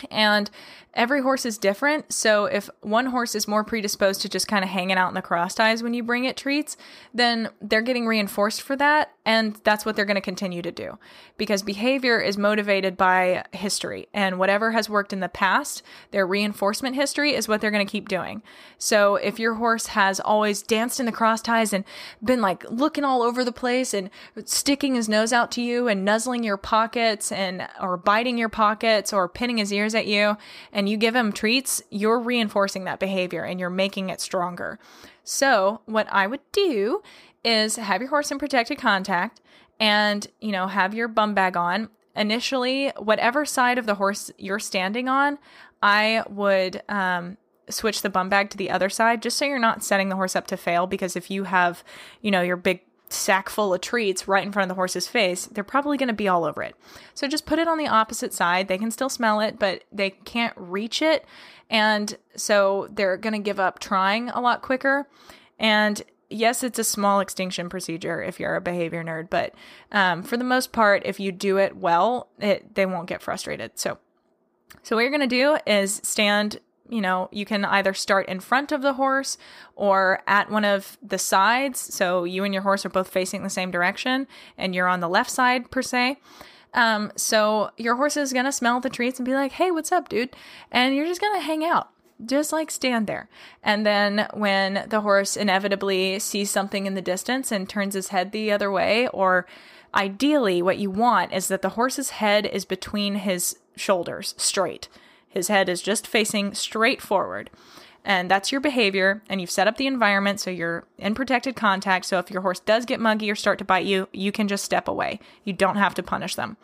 And 0.10 0.50
every 0.94 1.22
horse 1.22 1.46
is 1.46 1.58
different. 1.58 2.12
So 2.12 2.46
if 2.46 2.70
one 2.82 3.08
horse 3.08 3.36
is 3.36 3.48
more 3.48 3.64
predisposed 3.64 4.22
to 4.22 4.30
just 4.30 4.48
kind 4.48 4.64
of 4.64 4.70
hanging 4.70 4.98
out 4.98 5.10
in 5.10 5.14
the 5.14 5.22
cross 5.22 5.56
ties 5.56 5.84
when 5.84 5.94
you 5.94 6.04
bring 6.04 6.26
it 6.26 6.38
treats, 6.38 6.78
then 7.14 7.50
they're 7.62 7.82
getting 7.82 8.08
reinforced 8.08 8.62
for 8.62 8.76
that. 8.78 9.14
And 9.24 9.60
that's 9.64 9.86
what 9.86 9.96
they're 9.96 10.06
going 10.06 10.16
to 10.16 10.22
continue 10.22 10.64
to 10.64 10.72
do 10.72 10.98
because 11.38 11.62
behavior 11.62 12.20
is 12.20 12.40
motivated 12.40 12.98
by 12.98 13.44
history. 13.52 14.08
And 14.16 14.40
whatever 14.40 14.72
has 14.72 14.90
worked 14.90 15.14
in 15.14 15.20
the 15.20 15.30
past, 15.30 15.84
their 16.10 16.26
reinforcement 16.26 16.96
history 16.96 17.36
is 17.36 17.48
what 17.48 17.62
they're 17.62 17.70
going 17.70 17.86
to 17.86 17.92
keep 17.92 18.10
doing. 18.10 18.42
So 18.80 19.16
if 19.18 19.38
your 19.38 19.56
horse 19.56 19.88
has 19.88 20.20
always 20.20 20.64
danced 20.64 21.00
in 21.00 21.06
the 21.06 21.12
cross 21.12 21.42
ties 21.42 21.72
and 21.72 21.86
been 22.24 22.42
like 22.42 22.66
looking 22.72 23.04
all 23.04 23.22
over 23.22 23.44
the 23.44 23.52
place 23.52 23.94
and 23.94 24.10
sticking 24.46 24.96
his 24.96 25.08
nose 25.08 25.32
out 25.32 25.52
to 25.52 25.62
you 25.62 25.88
and 25.88 26.04
nuzzling 26.04 26.44
your 26.44 26.58
pockets 26.58 27.32
and 27.32 27.68
or 27.80 27.98
biting 27.98 28.40
your 28.40 28.50
pockets 28.50 29.14
or 29.14 29.30
pinning 29.30 29.58
his 29.58 29.72
ears 29.72 29.94
at 29.94 30.08
you, 30.08 30.36
and 30.74 30.90
you 30.90 30.98
give 30.98 31.16
him 31.16 31.32
treats, 31.32 31.84
you're 31.92 32.20
reinforcing 32.20 32.86
that 32.86 33.00
behavior 33.00 33.44
and 33.44 33.60
you're 33.60 33.70
making 33.70 34.10
it 34.10 34.20
stronger. 34.20 34.80
So, 35.24 35.82
what 35.86 36.08
I 36.12 36.26
would 36.26 36.42
do 36.52 37.04
is 37.44 37.76
have 37.76 38.02
your 38.02 38.10
horse 38.10 38.32
in 38.32 38.40
protected 38.40 38.78
contact 38.78 39.42
and, 39.80 40.28
you 40.40 40.52
know, 40.52 40.68
have 40.68 40.94
your 40.94 41.08
bum 41.08 41.34
bag 41.34 41.58
on. 41.58 41.90
Initially, 42.16 42.90
whatever 42.98 43.46
side 43.46 43.78
of 43.78 43.86
the 43.86 43.96
horse 43.96 44.32
you're 44.38 44.60
standing 44.60 45.08
on, 45.08 45.40
I 45.82 46.24
would 46.30 46.84
um, 46.90 47.38
switch 47.70 48.02
the 48.02 48.10
bum 48.10 48.30
bag 48.30 48.50
to 48.52 48.58
the 48.58 48.70
other 48.70 48.90
side 48.90 49.22
just 49.22 49.38
so 49.38 49.46
you're 49.46 49.60
not 49.60 49.84
setting 49.84 50.10
the 50.10 50.16
horse 50.16 50.36
up 50.36 50.46
to 50.48 50.58
fail. 50.58 50.88
Because 50.88 51.16
if 51.16 51.32
you 51.32 51.46
have, 51.46 51.84
you 52.22 52.30
know, 52.30 52.42
your 52.42 52.58
big 52.58 52.82
sack 53.10 53.50
full 53.50 53.74
of 53.74 53.82
treats 53.82 54.28
right 54.28 54.46
in 54.46 54.52
front 54.52 54.66
of 54.66 54.70
the 54.70 54.80
horse's 54.80 55.08
face, 55.08 55.46
they're 55.48 55.64
probably 55.64 55.98
going 55.98 56.08
to 56.08 56.14
be 56.14 56.28
all 56.28 56.46
over 56.46 56.62
it. 56.64 56.76
So 57.14 57.28
just 57.28 57.46
put 57.46 57.60
it 57.60 57.68
on 57.68 57.78
the 57.78 57.88
opposite 57.88 58.34
side. 58.34 58.68
They 58.68 58.78
can 58.78 58.92
still 58.92 59.10
smell 59.10 59.40
it, 59.40 59.58
but 59.58 59.84
they 59.92 60.12
can't 60.12 60.54
reach 60.58 61.02
it. 61.02 61.26
And 61.70 62.18
so 62.36 62.90
they're 62.92 63.18
going 63.18 63.34
to 63.34 63.40
give 63.40 63.60
up 63.60 63.80
trying 63.80 64.30
a 64.30 64.42
lot 64.42 64.62
quicker. 64.62 65.08
And 65.58 66.02
yes, 66.32 66.64
it's 66.64 66.80
a 66.80 66.84
small 66.84 67.20
extinction 67.20 67.70
procedure 67.70 68.22
if 68.22 68.40
you're 68.40 68.56
a 68.56 68.62
behavior 68.62 69.04
nerd, 69.04 69.30
but 69.30 69.54
um, 69.92 70.24
for 70.24 70.38
the 70.38 70.44
most 70.44 70.72
part, 70.72 71.04
if 71.06 71.20
you 71.20 71.32
do 71.32 71.58
it 71.58 71.78
well, 71.78 72.30
it, 72.40 72.76
they 72.76 72.86
won't 72.86 73.08
get 73.08 73.22
frustrated. 73.22 73.72
So, 73.76 73.98
so 74.84 74.96
what 74.96 75.02
you're 75.02 75.12
going 75.12 75.22
to 75.22 75.28
do 75.28 75.58
is 75.66 76.02
stand 76.04 76.60
you 76.92 77.00
know, 77.00 77.30
you 77.32 77.46
can 77.46 77.64
either 77.64 77.94
start 77.94 78.28
in 78.28 78.42
front 78.42 78.74
of 78.74 78.82
the 78.82 78.94
horse 78.94 79.38
or 79.78 80.22
at 80.28 80.52
one 80.52 80.66
of 80.66 80.98
the 81.02 81.18
sides. 81.18 81.80
So 81.80 82.26
you 82.26 82.44
and 82.44 82.54
your 82.54 82.64
horse 82.64 82.86
are 82.86 82.90
both 82.90 83.08
facing 83.08 83.44
the 83.44 83.50
same 83.50 83.72
direction 83.72 84.28
and 84.58 84.76
you're 84.76 84.90
on 84.90 85.00
the 85.00 85.08
left 85.08 85.32
side, 85.32 85.72
per 85.72 85.82
se. 85.82 86.18
Um, 86.74 87.12
so 87.16 87.72
your 87.78 87.96
horse 87.96 88.18
is 88.18 88.34
to 88.46 88.52
smell 88.52 88.82
the 88.82 88.90
treats 88.90 89.20
and 89.20 89.26
be 89.26 89.34
like, 89.34 89.54
hey, 89.54 89.72
what's 89.72 89.92
up, 89.92 90.10
dude? 90.10 90.36
And 90.70 90.94
you're 90.94 91.08
just 91.08 91.22
to 91.34 91.46
hang 91.46 91.64
out. 91.64 91.90
Just 92.26 92.52
like 92.52 92.72
stand 92.72 93.08
there. 93.08 93.30
And 93.64 93.86
then 93.86 94.28
when 94.34 94.86
the 94.90 95.02
horse 95.02 95.36
inevitably 95.36 96.20
sees 96.20 96.52
something 96.52 96.86
in 96.86 96.94
the 96.94 97.02
distance 97.02 97.52
and 97.52 97.68
turns 97.68 97.94
his 97.94 98.10
head 98.10 98.32
the 98.32 98.52
other 98.52 98.72
way, 98.72 99.08
or 99.10 99.46
ideally, 99.94 100.62
what 100.62 100.78
you 100.78 100.90
want 100.92 101.34
is 101.34 101.48
that 101.48 101.62
the 101.62 101.70
horse's 101.70 102.12
head 102.12 102.46
is 102.46 102.66
between 102.66 103.16
his 103.16 103.58
shoulders 103.76 104.36
straight. 104.38 104.88
His 105.28 105.48
head 105.48 105.70
is 105.70 105.82
just 105.82 106.06
facing 106.06 106.54
straight 106.54 107.02
forward. 107.02 107.50
And 108.04 108.32
that's 108.32 108.52
your 108.52 108.62
behavior, 108.62 109.22
and 109.30 109.40
you've 109.40 109.52
set 109.52 109.68
up 109.68 109.78
the 109.78 109.86
environment 109.86 110.40
so 110.40 110.50
you're 110.50 110.86
in 110.98 111.14
protected 111.14 111.56
contact. 111.56 112.06
So 112.06 112.18
if 112.18 112.32
your 112.32 112.42
horse 112.42 112.60
does 112.60 112.86
get 112.86 113.00
muggy 113.00 113.30
or 113.30 113.36
start 113.36 113.60
to 113.60 113.66
bite 113.66 113.86
you, 113.86 114.08
you 114.12 114.32
can 114.32 114.48
just 114.48 114.66
step 114.66 114.88
away. 114.88 115.20
You 115.44 115.54
don't 115.54 115.76
have 115.76 115.94
to 115.96 116.04
punish 116.04 116.34
them. 116.34 116.58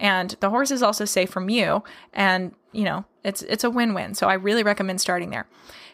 And 0.00 0.34
the 0.40 0.50
horse 0.50 0.70
is 0.70 0.82
also 0.82 1.04
safe 1.04 1.30
from 1.30 1.50
you, 1.50 1.84
and 2.12 2.54
you 2.72 2.84
know, 2.84 3.04
it's 3.22 3.42
it's 3.42 3.62
a 3.62 3.70
win-win. 3.70 4.14
So 4.14 4.26
I 4.26 4.34
really 4.34 4.62
recommend 4.62 5.00
starting 5.00 5.30
there. 5.30 5.46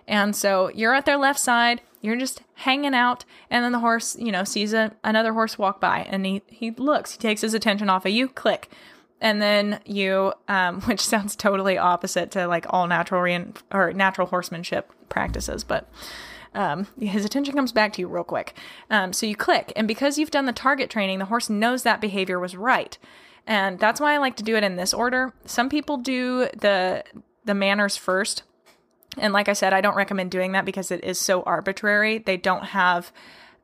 And 0.08 0.34
so 0.36 0.68
you're 0.68 0.94
at 0.94 1.04
their 1.04 1.16
left 1.16 1.40
side, 1.40 1.82
you're 2.00 2.16
just 2.16 2.42
hanging 2.54 2.94
out, 2.94 3.24
and 3.50 3.64
then 3.64 3.72
the 3.72 3.80
horse, 3.80 4.16
you 4.16 4.30
know, 4.30 4.44
sees 4.44 4.72
a, 4.72 4.94
another 5.02 5.32
horse 5.32 5.58
walk 5.58 5.80
by. 5.80 6.06
And 6.08 6.24
he, 6.24 6.42
he 6.46 6.70
looks, 6.70 7.12
he 7.12 7.18
takes 7.18 7.40
his 7.40 7.54
attention 7.54 7.90
off 7.90 8.06
of 8.06 8.12
you, 8.12 8.28
click. 8.28 8.70
And 9.20 9.42
then 9.42 9.80
you 9.84 10.34
um, 10.46 10.80
which 10.82 11.00
sounds 11.00 11.34
totally 11.34 11.76
opposite 11.76 12.30
to 12.32 12.46
like 12.46 12.66
all 12.70 12.86
natural 12.86 13.54
or 13.72 13.92
natural 13.92 14.28
horsemanship 14.28 14.92
practices. 15.08 15.64
But 15.64 15.90
um, 16.54 16.86
his 17.00 17.24
attention 17.24 17.54
comes 17.56 17.72
back 17.72 17.92
to 17.94 18.00
you 18.00 18.08
real 18.08 18.24
quick. 18.24 18.54
Um, 18.88 19.12
so 19.12 19.26
you 19.26 19.34
click. 19.34 19.72
And 19.74 19.88
because 19.88 20.16
you've 20.16 20.30
done 20.30 20.46
the 20.46 20.52
target 20.52 20.88
training 20.88 21.18
the 21.18 21.24
horse 21.24 21.50
knows 21.50 21.82
that 21.82 22.00
behavior 22.00 22.38
was 22.38 22.56
right 22.56 22.96
and 23.46 23.78
that's 23.78 24.00
why 24.00 24.14
i 24.14 24.18
like 24.18 24.36
to 24.36 24.42
do 24.42 24.56
it 24.56 24.64
in 24.64 24.76
this 24.76 24.94
order 24.94 25.32
some 25.44 25.68
people 25.68 25.96
do 25.96 26.48
the 26.56 27.02
the 27.44 27.54
manners 27.54 27.96
first 27.96 28.42
and 29.18 29.32
like 29.32 29.48
i 29.48 29.52
said 29.52 29.72
i 29.72 29.80
don't 29.80 29.96
recommend 29.96 30.30
doing 30.30 30.52
that 30.52 30.64
because 30.64 30.90
it 30.90 31.02
is 31.04 31.18
so 31.18 31.42
arbitrary 31.42 32.18
they 32.18 32.36
don't 32.36 32.64
have 32.66 33.12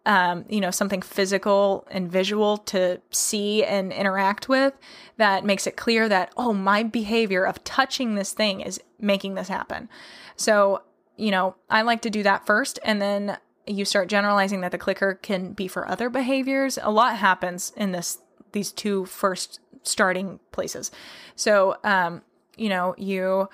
um, 0.04 0.44
you 0.48 0.60
know, 0.60 0.70
something 0.70 1.00
physical 1.00 1.86
and 1.90 2.10
visual 2.10 2.58
to 2.58 3.00
see 3.10 3.64
and 3.64 3.92
interact 3.92 4.48
with 4.48 4.74
that 5.16 5.44
makes 5.44 5.66
it 5.66 5.76
clear 5.76 6.08
that, 6.08 6.32
oh, 6.36 6.52
my 6.52 6.82
behavior 6.82 7.44
of 7.44 7.62
touching 7.62 8.14
this 8.14 8.32
thing 8.32 8.60
is 8.60 8.80
making 8.98 9.34
this 9.34 9.48
happen. 9.48 9.88
So, 10.36 10.82
you 11.16 11.30
know, 11.30 11.54
I 11.70 11.82
like 11.82 12.02
to 12.02 12.10
do 12.10 12.22
that 12.24 12.46
first 12.46 12.80
and 12.84 13.00
then 13.00 13.38
you 13.64 13.84
start 13.84 14.08
generalizing 14.08 14.60
that 14.62 14.72
the 14.72 14.78
clicker 14.78 15.14
can 15.14 15.52
be 15.52 15.68
for 15.68 15.88
other 15.88 16.10
behaviors. 16.10 16.78
A 16.82 16.90
lot 16.90 17.16
happens 17.18 17.72
in 17.76 17.92
this 17.92 18.18
these 18.50 18.72
two 18.72 19.06
first 19.06 19.60
starting 19.82 20.40
places. 20.52 20.90
So, 21.36 21.76
um, 21.84 22.22
you 22.56 22.68
know, 22.68 22.94
you 22.98 23.48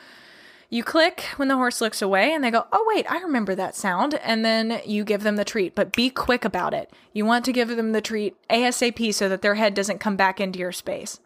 you 0.70 0.84
click 0.84 1.22
when 1.36 1.48
the 1.48 1.56
horse 1.56 1.80
looks 1.80 2.02
away 2.02 2.34
and 2.34 2.44
they 2.44 2.50
go, 2.50 2.66
Oh, 2.72 2.84
wait, 2.88 3.10
I 3.10 3.20
remember 3.20 3.54
that 3.54 3.74
sound. 3.74 4.14
And 4.22 4.44
then 4.44 4.80
you 4.84 5.04
give 5.04 5.22
them 5.22 5.36
the 5.36 5.44
treat, 5.44 5.74
but 5.74 5.92
be 5.92 6.10
quick 6.10 6.44
about 6.44 6.74
it. 6.74 6.92
You 7.12 7.24
want 7.24 7.44
to 7.46 7.52
give 7.52 7.68
them 7.68 7.92
the 7.92 8.00
treat 8.00 8.36
ASAP 8.50 9.14
so 9.14 9.28
that 9.28 9.40
their 9.40 9.54
head 9.54 9.74
doesn't 9.74 9.98
come 9.98 10.16
back 10.16 10.40
into 10.40 10.58
your 10.58 10.72
space. 10.72 11.20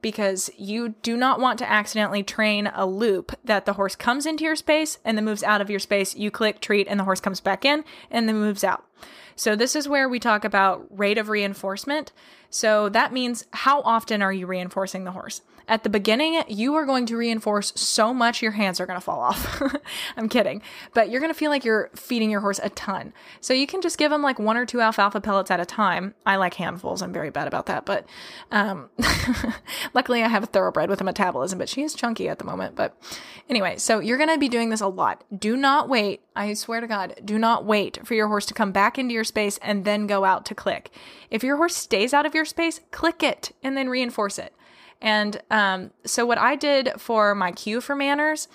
Because 0.00 0.48
you 0.56 0.90
do 1.02 1.16
not 1.16 1.40
want 1.40 1.58
to 1.58 1.68
accidentally 1.68 2.22
train 2.22 2.70
a 2.72 2.86
loop 2.86 3.36
that 3.44 3.66
the 3.66 3.72
horse 3.72 3.96
comes 3.96 4.26
into 4.26 4.44
your 4.44 4.54
space 4.54 4.98
and 5.04 5.18
then 5.18 5.24
moves 5.24 5.42
out 5.42 5.60
of 5.60 5.70
your 5.70 5.80
space. 5.80 6.14
You 6.14 6.30
click 6.30 6.60
treat 6.60 6.86
and 6.88 7.00
the 7.00 7.04
horse 7.04 7.20
comes 7.20 7.40
back 7.40 7.64
in 7.64 7.84
and 8.08 8.28
then 8.28 8.36
moves 8.36 8.62
out. 8.62 8.84
So, 9.38 9.54
this 9.54 9.76
is 9.76 9.88
where 9.88 10.08
we 10.08 10.18
talk 10.18 10.44
about 10.44 10.84
rate 10.90 11.16
of 11.16 11.28
reinforcement. 11.28 12.10
So, 12.50 12.88
that 12.88 13.12
means 13.12 13.44
how 13.52 13.82
often 13.82 14.20
are 14.20 14.32
you 14.32 14.48
reinforcing 14.48 15.04
the 15.04 15.12
horse? 15.12 15.42
At 15.68 15.82
the 15.82 15.90
beginning, 15.90 16.42
you 16.48 16.74
are 16.76 16.86
going 16.86 17.04
to 17.06 17.16
reinforce 17.16 17.74
so 17.76 18.14
much 18.14 18.40
your 18.40 18.52
hands 18.52 18.80
are 18.80 18.86
going 18.86 18.98
to 18.98 19.04
fall 19.04 19.20
off. 19.20 19.62
I'm 20.16 20.28
kidding. 20.28 20.62
But 20.94 21.10
you're 21.10 21.20
going 21.20 21.32
to 21.32 21.38
feel 21.38 21.50
like 21.50 21.62
you're 21.62 21.90
feeding 21.94 22.30
your 22.30 22.40
horse 22.40 22.58
a 22.62 22.70
ton. 22.70 23.12
So 23.42 23.52
you 23.52 23.66
can 23.66 23.82
just 23.82 23.98
give 23.98 24.10
them 24.10 24.22
like 24.22 24.38
one 24.38 24.56
or 24.56 24.64
two 24.64 24.80
alfalfa 24.80 25.20
pellets 25.20 25.50
at 25.50 25.60
a 25.60 25.66
time. 25.66 26.14
I 26.24 26.36
like 26.36 26.54
handfuls. 26.54 27.02
I'm 27.02 27.12
very 27.12 27.28
bad 27.28 27.46
about 27.46 27.66
that. 27.66 27.84
But 27.84 28.06
um, 28.50 28.88
luckily, 29.94 30.24
I 30.24 30.28
have 30.28 30.42
a 30.42 30.46
thoroughbred 30.46 30.88
with 30.88 31.02
a 31.02 31.04
metabolism, 31.04 31.58
but 31.58 31.68
she 31.68 31.82
is 31.82 31.92
chunky 31.92 32.30
at 32.30 32.38
the 32.38 32.46
moment. 32.46 32.74
But 32.74 32.96
anyway, 33.50 33.76
so 33.76 33.98
you're 33.98 34.16
going 34.16 34.30
to 34.30 34.38
be 34.38 34.48
doing 34.48 34.70
this 34.70 34.80
a 34.80 34.88
lot. 34.88 35.22
Do 35.38 35.54
not 35.54 35.90
wait. 35.90 36.22
I 36.34 36.54
swear 36.54 36.80
to 36.80 36.86
God, 36.86 37.20
do 37.22 37.38
not 37.38 37.66
wait 37.66 38.06
for 38.06 38.14
your 38.14 38.28
horse 38.28 38.46
to 38.46 38.54
come 38.54 38.72
back 38.72 38.98
into 38.98 39.12
your 39.12 39.24
space 39.24 39.58
and 39.58 39.84
then 39.84 40.06
go 40.06 40.24
out 40.24 40.46
to 40.46 40.54
click. 40.54 40.90
If 41.30 41.42
your 41.42 41.56
horse 41.56 41.76
stays 41.76 42.14
out 42.14 42.24
of 42.24 42.34
your 42.34 42.46
space, 42.46 42.80
click 42.90 43.22
it 43.22 43.52
and 43.62 43.76
then 43.76 43.88
reinforce 43.90 44.38
it. 44.38 44.54
And 45.00 45.40
um, 45.50 45.90
so, 46.04 46.26
what 46.26 46.38
I 46.38 46.56
did 46.56 46.90
for 46.98 47.34
my 47.34 47.52
cue 47.52 47.80
for 47.80 47.94
manners, 47.94 48.48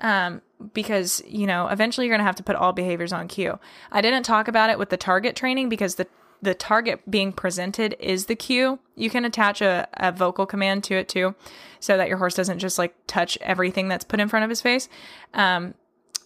um, 0.00 0.42
because 0.72 1.22
you 1.26 1.46
know, 1.46 1.68
eventually 1.68 2.06
you're 2.06 2.12
going 2.12 2.20
to 2.20 2.26
have 2.26 2.36
to 2.36 2.42
put 2.42 2.56
all 2.56 2.72
behaviors 2.72 3.12
on 3.12 3.28
cue. 3.28 3.58
I 3.92 4.00
didn't 4.00 4.24
talk 4.24 4.48
about 4.48 4.70
it 4.70 4.78
with 4.78 4.90
the 4.90 4.96
target 4.96 5.36
training 5.36 5.68
because 5.68 5.96
the 5.96 6.06
the 6.42 6.54
target 6.54 7.10
being 7.10 7.32
presented 7.32 7.96
is 7.98 8.26
the 8.26 8.36
cue. 8.36 8.78
You 8.96 9.08
can 9.08 9.24
attach 9.24 9.62
a, 9.62 9.88
a 9.94 10.12
vocal 10.12 10.46
command 10.46 10.84
to 10.84 10.94
it 10.94 11.08
too, 11.08 11.34
so 11.80 11.96
that 11.96 12.08
your 12.08 12.18
horse 12.18 12.34
doesn't 12.34 12.58
just 12.58 12.78
like 12.78 12.94
touch 13.06 13.38
everything 13.40 13.88
that's 13.88 14.04
put 14.04 14.20
in 14.20 14.28
front 14.28 14.44
of 14.44 14.50
his 14.50 14.60
face. 14.60 14.88
Um, 15.32 15.74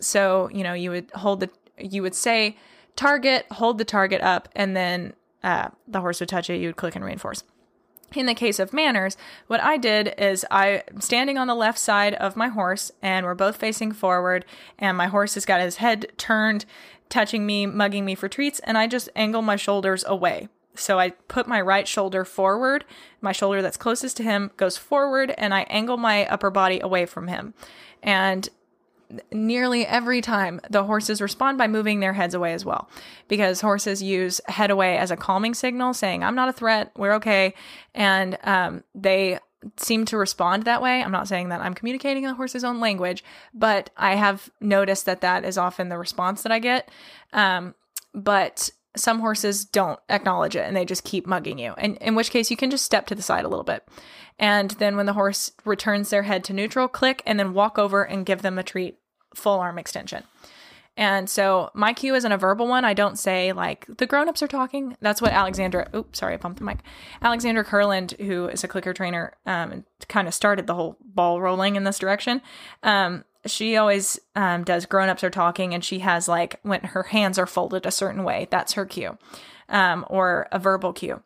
so 0.00 0.48
you 0.52 0.64
know, 0.64 0.72
you 0.72 0.90
would 0.90 1.10
hold 1.12 1.40
the, 1.40 1.50
you 1.78 2.02
would 2.02 2.14
say 2.14 2.56
target, 2.96 3.46
hold 3.52 3.78
the 3.78 3.84
target 3.84 4.20
up, 4.22 4.48
and 4.56 4.74
then 4.74 5.12
uh, 5.42 5.68
the 5.86 6.00
horse 6.00 6.20
would 6.20 6.28
touch 6.28 6.50
it. 6.50 6.60
You 6.60 6.68
would 6.68 6.76
click 6.76 6.96
and 6.96 7.04
reinforce. 7.04 7.44
In 8.14 8.26
the 8.26 8.34
case 8.34 8.58
of 8.58 8.72
manners, 8.72 9.16
what 9.48 9.62
I 9.62 9.76
did 9.76 10.14
is 10.16 10.46
I'm 10.50 11.00
standing 11.00 11.36
on 11.36 11.46
the 11.46 11.54
left 11.54 11.78
side 11.78 12.14
of 12.14 12.36
my 12.36 12.48
horse 12.48 12.90
and 13.02 13.26
we're 13.26 13.34
both 13.34 13.56
facing 13.56 13.92
forward 13.92 14.46
and 14.78 14.96
my 14.96 15.08
horse 15.08 15.34
has 15.34 15.44
got 15.44 15.60
his 15.60 15.76
head 15.76 16.06
turned, 16.16 16.64
touching 17.10 17.44
me, 17.44 17.66
mugging 17.66 18.06
me 18.06 18.14
for 18.14 18.28
treats, 18.28 18.60
and 18.60 18.78
I 18.78 18.86
just 18.86 19.10
angle 19.14 19.42
my 19.42 19.56
shoulders 19.56 20.04
away. 20.06 20.48
So 20.74 20.98
I 20.98 21.10
put 21.10 21.48
my 21.48 21.60
right 21.60 21.86
shoulder 21.86 22.24
forward, 22.24 22.84
my 23.20 23.32
shoulder 23.32 23.60
that's 23.60 23.76
closest 23.76 24.16
to 24.18 24.22
him 24.22 24.52
goes 24.56 24.76
forward, 24.76 25.34
and 25.36 25.52
I 25.52 25.62
angle 25.62 25.96
my 25.96 26.26
upper 26.26 26.50
body 26.50 26.80
away 26.80 27.04
from 27.04 27.28
him. 27.28 27.52
And 28.02 28.48
nearly 29.32 29.86
every 29.86 30.20
time 30.20 30.60
the 30.68 30.84
horses 30.84 31.20
respond 31.20 31.58
by 31.58 31.66
moving 31.66 32.00
their 32.00 32.12
heads 32.12 32.34
away 32.34 32.52
as 32.52 32.64
well. 32.64 32.88
Because 33.26 33.60
horses 33.60 34.02
use 34.02 34.40
head 34.46 34.70
away 34.70 34.98
as 34.98 35.10
a 35.10 35.16
calming 35.16 35.54
signal 35.54 35.94
saying 35.94 36.22
i'm 36.22 36.34
not 36.34 36.48
a 36.48 36.52
threat. 36.52 36.92
We're 36.96 37.14
okay. 37.14 37.54
And 37.94 38.38
um, 38.44 38.84
they 38.94 39.38
seem 39.76 40.04
to 40.06 40.16
respond 40.16 40.64
that 40.64 40.82
way. 40.82 41.02
I'm 41.02 41.10
not 41.10 41.28
saying 41.28 41.48
that 41.48 41.60
i'm 41.60 41.74
communicating 41.74 42.22
in 42.24 42.28
the 42.28 42.36
horse's 42.36 42.64
own 42.64 42.80
language 42.80 43.24
but 43.52 43.90
i 43.96 44.14
have 44.14 44.50
noticed 44.60 45.04
that 45.06 45.20
that 45.22 45.44
is 45.44 45.58
often 45.58 45.88
the 45.88 45.98
response 45.98 46.42
that 46.42 46.52
i 46.52 46.58
get. 46.58 46.90
Um, 47.32 47.74
but 48.14 48.70
some 48.96 49.20
horses 49.20 49.64
don't 49.64 50.00
acknowledge 50.08 50.56
it 50.56 50.64
and 50.66 50.76
they 50.76 50.84
just 50.84 51.04
keep 51.04 51.26
mugging 51.26 51.58
you 51.58 51.72
and 51.78 51.96
in 51.98 52.14
which 52.14 52.30
case 52.30 52.50
you 52.50 52.56
can 52.56 52.70
just 52.70 52.84
step 52.84 53.06
to 53.06 53.14
the 53.14 53.22
side 53.22 53.44
a 53.44 53.48
little 53.48 53.64
bit. 53.64 53.86
And 54.38 54.70
then 54.72 54.96
when 54.96 55.06
the 55.06 55.14
horse 55.14 55.52
returns 55.64 56.10
their 56.10 56.22
head 56.22 56.44
to 56.44 56.52
neutral, 56.52 56.86
click 56.86 57.22
and 57.26 57.38
then 57.38 57.54
walk 57.54 57.78
over 57.78 58.04
and 58.04 58.24
give 58.24 58.42
them 58.42 58.58
a 58.58 58.62
treat, 58.62 58.97
full 59.34 59.60
arm 59.60 59.78
extension. 59.78 60.24
And 60.96 61.30
so 61.30 61.70
my 61.74 61.92
cue 61.92 62.16
isn't 62.16 62.32
a 62.32 62.36
verbal 62.36 62.66
one. 62.66 62.84
I 62.84 62.92
don't 62.92 63.16
say 63.16 63.52
like 63.52 63.86
the 63.98 64.06
grown-ups 64.06 64.42
are 64.42 64.48
talking. 64.48 64.96
That's 65.00 65.22
what 65.22 65.32
Alexandra. 65.32 65.88
Oops, 65.94 66.18
sorry, 66.18 66.34
I 66.34 66.38
bumped 66.38 66.58
the 66.58 66.64
mic. 66.64 66.78
Alexandra 67.22 67.64
Kurland, 67.64 68.18
who 68.20 68.48
is 68.48 68.64
a 68.64 68.68
clicker 68.68 68.92
trainer, 68.92 69.34
um, 69.46 69.84
kind 70.08 70.26
of 70.26 70.34
started 70.34 70.66
the 70.66 70.74
whole 70.74 70.96
ball 71.00 71.40
rolling 71.40 71.76
in 71.76 71.84
this 71.84 72.00
direction. 72.00 72.42
Um, 72.82 73.24
she 73.46 73.76
always 73.76 74.18
um, 74.34 74.64
does 74.64 74.86
grown-ups 74.86 75.22
are 75.22 75.30
talking, 75.30 75.72
and 75.72 75.84
she 75.84 76.00
has 76.00 76.26
like 76.26 76.58
when 76.62 76.80
her 76.80 77.04
hands 77.04 77.38
are 77.38 77.46
folded 77.46 77.86
a 77.86 77.92
certain 77.92 78.24
way. 78.24 78.48
That's 78.50 78.72
her 78.72 78.84
cue, 78.84 79.16
um, 79.68 80.04
or 80.10 80.48
a 80.50 80.58
verbal 80.58 80.92
cue. 80.92 81.22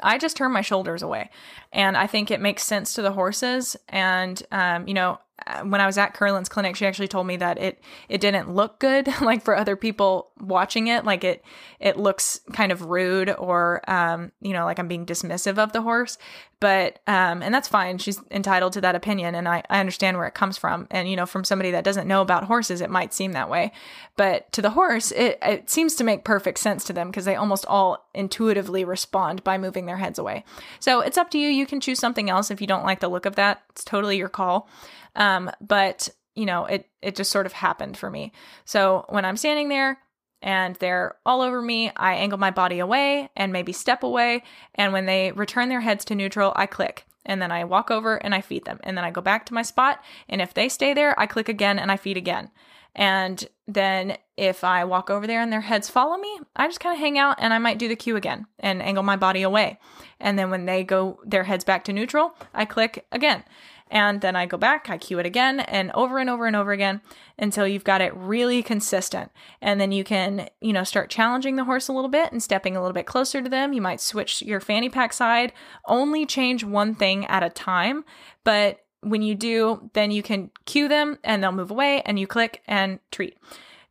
I 0.00 0.18
just 0.18 0.36
turn 0.36 0.52
my 0.52 0.62
shoulders 0.62 1.02
away. 1.02 1.30
And 1.72 1.96
I 1.96 2.06
think 2.06 2.30
it 2.30 2.40
makes 2.40 2.62
sense 2.62 2.94
to 2.94 3.02
the 3.02 3.12
horses. 3.12 3.76
And, 3.88 4.42
um, 4.50 4.88
you 4.88 4.94
know, 4.94 5.18
when 5.64 5.80
I 5.80 5.86
was 5.86 5.98
at 5.98 6.14
Kurland's 6.14 6.48
clinic, 6.48 6.76
she 6.76 6.86
actually 6.86 7.08
told 7.08 7.26
me 7.26 7.36
that 7.36 7.58
it 7.58 7.82
it 8.08 8.20
didn't 8.20 8.54
look 8.54 8.78
good, 8.78 9.08
like 9.20 9.42
for 9.42 9.56
other 9.56 9.76
people 9.76 10.30
watching 10.40 10.88
it, 10.88 11.04
like 11.04 11.24
it 11.24 11.44
it 11.80 11.96
looks 11.96 12.40
kind 12.52 12.72
of 12.72 12.82
rude 12.82 13.30
or 13.30 13.82
um, 13.88 14.32
you 14.40 14.52
know, 14.52 14.64
like 14.64 14.78
I'm 14.78 14.88
being 14.88 15.06
dismissive 15.06 15.58
of 15.58 15.72
the 15.72 15.82
horse. 15.82 16.18
But 16.60 17.00
um, 17.08 17.42
and 17.42 17.52
that's 17.52 17.66
fine. 17.66 17.98
She's 17.98 18.20
entitled 18.30 18.72
to 18.74 18.80
that 18.82 18.94
opinion, 18.94 19.34
and 19.34 19.48
I 19.48 19.62
I 19.68 19.80
understand 19.80 20.16
where 20.16 20.26
it 20.26 20.34
comes 20.34 20.56
from. 20.56 20.86
And 20.90 21.08
you 21.10 21.16
know, 21.16 21.26
from 21.26 21.44
somebody 21.44 21.72
that 21.72 21.84
doesn't 21.84 22.06
know 22.06 22.20
about 22.20 22.44
horses, 22.44 22.80
it 22.80 22.90
might 22.90 23.12
seem 23.12 23.32
that 23.32 23.50
way, 23.50 23.72
but 24.16 24.50
to 24.52 24.62
the 24.62 24.70
horse, 24.70 25.10
it 25.12 25.38
it 25.42 25.70
seems 25.70 25.96
to 25.96 26.04
make 26.04 26.24
perfect 26.24 26.58
sense 26.58 26.84
to 26.84 26.92
them 26.92 27.08
because 27.08 27.24
they 27.24 27.34
almost 27.34 27.66
all 27.66 28.08
intuitively 28.14 28.84
respond 28.84 29.42
by 29.42 29.58
moving 29.58 29.86
their 29.86 29.96
heads 29.96 30.18
away. 30.18 30.44
So 30.78 31.00
it's 31.00 31.18
up 31.18 31.30
to 31.30 31.38
you. 31.38 31.48
You 31.48 31.66
can 31.66 31.80
choose 31.80 31.98
something 31.98 32.30
else 32.30 32.50
if 32.50 32.60
you 32.60 32.66
don't 32.66 32.84
like 32.84 33.00
the 33.00 33.08
look 33.08 33.26
of 33.26 33.34
that. 33.36 33.62
It's 33.70 33.84
totally 33.84 34.16
your 34.16 34.28
call. 34.28 34.68
Um, 35.14 35.50
but 35.60 36.08
you 36.34 36.46
know, 36.46 36.64
it 36.64 36.88
it 37.02 37.16
just 37.16 37.30
sort 37.30 37.46
of 37.46 37.52
happened 37.52 37.96
for 37.96 38.10
me. 38.10 38.32
So 38.64 39.04
when 39.08 39.24
I'm 39.24 39.36
standing 39.36 39.68
there 39.68 39.98
and 40.40 40.76
they're 40.76 41.16
all 41.26 41.42
over 41.42 41.60
me, 41.60 41.92
I 41.96 42.14
angle 42.14 42.38
my 42.38 42.50
body 42.50 42.78
away 42.78 43.30
and 43.36 43.52
maybe 43.52 43.72
step 43.72 44.02
away. 44.02 44.42
And 44.74 44.92
when 44.92 45.06
they 45.06 45.32
return 45.32 45.68
their 45.68 45.80
heads 45.80 46.04
to 46.06 46.14
neutral, 46.14 46.52
I 46.56 46.66
click. 46.66 47.04
And 47.24 47.40
then 47.40 47.52
I 47.52 47.64
walk 47.64 47.90
over 47.90 48.16
and 48.16 48.34
I 48.34 48.40
feed 48.40 48.64
them. 48.64 48.80
And 48.82 48.96
then 48.96 49.04
I 49.04 49.10
go 49.10 49.20
back 49.20 49.46
to 49.46 49.54
my 49.54 49.62
spot. 49.62 50.02
And 50.28 50.40
if 50.40 50.54
they 50.54 50.68
stay 50.68 50.92
there, 50.94 51.18
I 51.20 51.26
click 51.26 51.48
again 51.48 51.78
and 51.78 51.92
I 51.92 51.96
feed 51.96 52.16
again. 52.16 52.50
And 52.94 53.46
then 53.66 54.18
if 54.36 54.64
I 54.64 54.84
walk 54.84 55.08
over 55.08 55.26
there 55.26 55.40
and 55.40 55.52
their 55.52 55.62
heads 55.62 55.88
follow 55.88 56.18
me, 56.18 56.40
I 56.56 56.66
just 56.66 56.80
kind 56.80 56.94
of 56.94 57.00
hang 57.00 57.18
out 57.18 57.36
and 57.38 57.54
I 57.54 57.58
might 57.58 57.78
do 57.78 57.88
the 57.88 57.96
cue 57.96 58.16
again 58.16 58.46
and 58.58 58.82
angle 58.82 59.02
my 59.02 59.16
body 59.16 59.42
away. 59.42 59.78
And 60.20 60.38
then 60.38 60.50
when 60.50 60.66
they 60.66 60.84
go 60.84 61.20
their 61.24 61.44
heads 61.44 61.64
back 61.64 61.84
to 61.84 61.92
neutral, 61.92 62.34
I 62.52 62.64
click 62.64 63.06
again. 63.12 63.44
And 63.92 64.22
then 64.22 64.34
I 64.34 64.46
go 64.46 64.56
back, 64.56 64.88
I 64.88 64.96
cue 64.96 65.18
it 65.18 65.26
again, 65.26 65.60
and 65.60 65.90
over 65.92 66.18
and 66.18 66.30
over 66.30 66.46
and 66.46 66.56
over 66.56 66.72
again 66.72 67.02
until 67.38 67.68
you've 67.68 67.84
got 67.84 68.00
it 68.00 68.16
really 68.16 68.62
consistent. 68.62 69.30
And 69.60 69.78
then 69.78 69.92
you 69.92 70.02
can, 70.02 70.48
you 70.62 70.72
know, 70.72 70.82
start 70.82 71.10
challenging 71.10 71.56
the 71.56 71.64
horse 71.64 71.88
a 71.88 71.92
little 71.92 72.08
bit 72.08 72.32
and 72.32 72.42
stepping 72.42 72.74
a 72.74 72.80
little 72.80 72.94
bit 72.94 73.04
closer 73.04 73.42
to 73.42 73.50
them. 73.50 73.74
You 73.74 73.82
might 73.82 74.00
switch 74.00 74.40
your 74.40 74.60
fanny 74.60 74.88
pack 74.88 75.12
side, 75.12 75.52
only 75.86 76.24
change 76.24 76.64
one 76.64 76.94
thing 76.94 77.26
at 77.26 77.42
a 77.42 77.50
time. 77.50 78.06
But 78.44 78.80
when 79.02 79.20
you 79.20 79.34
do, 79.34 79.90
then 79.92 80.10
you 80.10 80.22
can 80.22 80.50
cue 80.64 80.88
them 80.88 81.18
and 81.22 81.42
they'll 81.42 81.52
move 81.52 81.70
away 81.70 82.00
and 82.06 82.18
you 82.18 82.26
click 82.26 82.62
and 82.66 82.98
treat. 83.10 83.36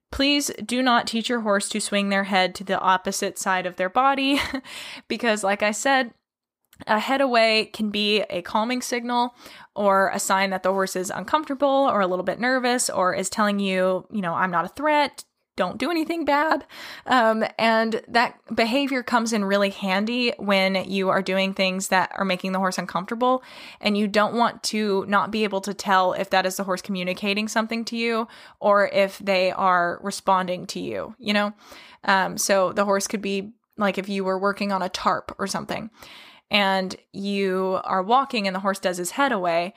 Please 0.10 0.50
do 0.66 0.82
not 0.82 1.06
teach 1.06 1.30
your 1.30 1.42
horse 1.42 1.70
to 1.70 1.80
swing 1.80 2.10
their 2.10 2.24
head 2.24 2.56
to 2.56 2.64
the 2.64 2.80
opposite 2.80 3.38
side 3.38 3.68
of 3.68 3.76
their 3.76 3.88
body 3.88 4.42
because, 5.08 5.44
like 5.44 5.62
I 5.62 5.72
said, 5.72 6.12
a 6.88 7.00
head 7.00 7.22
away 7.22 7.66
can 7.74 7.90
be 7.90 8.22
a 8.30 8.42
calming 8.42 8.82
signal 8.82 9.36
or 9.76 10.10
a 10.10 10.20
sign 10.20 10.50
that 10.50 10.64
the 10.64 10.72
horse 10.72 10.96
is 10.96 11.10
uncomfortable 11.10 11.68
or 11.68 12.02
a 12.02 12.08
little 12.08 12.26
bit 12.26 12.40
nervous 12.40 12.90
or 12.90 13.14
is 13.14 13.30
telling 13.30 13.60
you, 13.60 14.06
you 14.12 14.22
know, 14.22 14.34
I'm 14.34 14.52
not 14.52 14.66
a 14.66 14.70
threat, 14.70 15.24
don't 15.58 15.78
do 15.78 15.92
anything 15.92 16.26
bad. 16.26 16.66
Um, 17.06 17.44
and 17.60 18.02
that 18.08 18.40
behavior 18.56 19.04
comes 19.04 19.34
in 19.34 19.44
really 19.44 19.70
handy 19.70 20.34
when 20.38 20.76
you 20.90 21.10
are 21.10 21.22
doing 21.22 21.54
things 21.54 21.90
that 21.90 22.12
are 22.16 22.26
making 22.26 22.54
the 22.54 22.60
horse 22.60 22.78
uncomfortable 22.78 23.44
and 23.80 23.98
you 23.98 24.08
don't 24.08 24.34
want 24.34 24.64
to 24.64 25.06
not 25.08 25.30
be 25.30 25.44
able 25.44 25.62
to 25.62 25.74
tell 25.74 26.14
if 26.14 26.30
that 26.30 26.46
is 26.46 26.56
the 26.56 26.64
horse 26.64 26.82
communicating 26.82 27.48
something 27.48 27.84
to 27.86 27.98
you 27.98 28.28
or 28.60 28.88
if 28.88 29.20
they 29.20 29.52
are 29.52 30.00
responding 30.02 30.66
to 30.68 30.80
you, 30.80 31.16
you 31.20 31.34
know? 31.34 31.54
Um, 32.06 32.38
so 32.38 32.72
the 32.72 32.86
horse 32.86 33.08
could 33.08 33.22
be 33.22 33.52
like 33.78 33.98
if 33.98 34.10
you 34.10 34.24
were 34.24 34.40
working 34.40 34.72
on 34.72 34.82
a 34.82 34.90
tarp 34.90 35.36
or 35.38 35.48
something 35.48 35.90
and 36.52 36.98
you 37.14 37.80
are 37.86 38.04
walking 38.04 38.46
and 38.46 38.54
the 38.54 38.60
horse 38.60 38.78
does 38.78 38.98
his 38.98 39.12
head 39.12 39.32
away, 39.32 39.74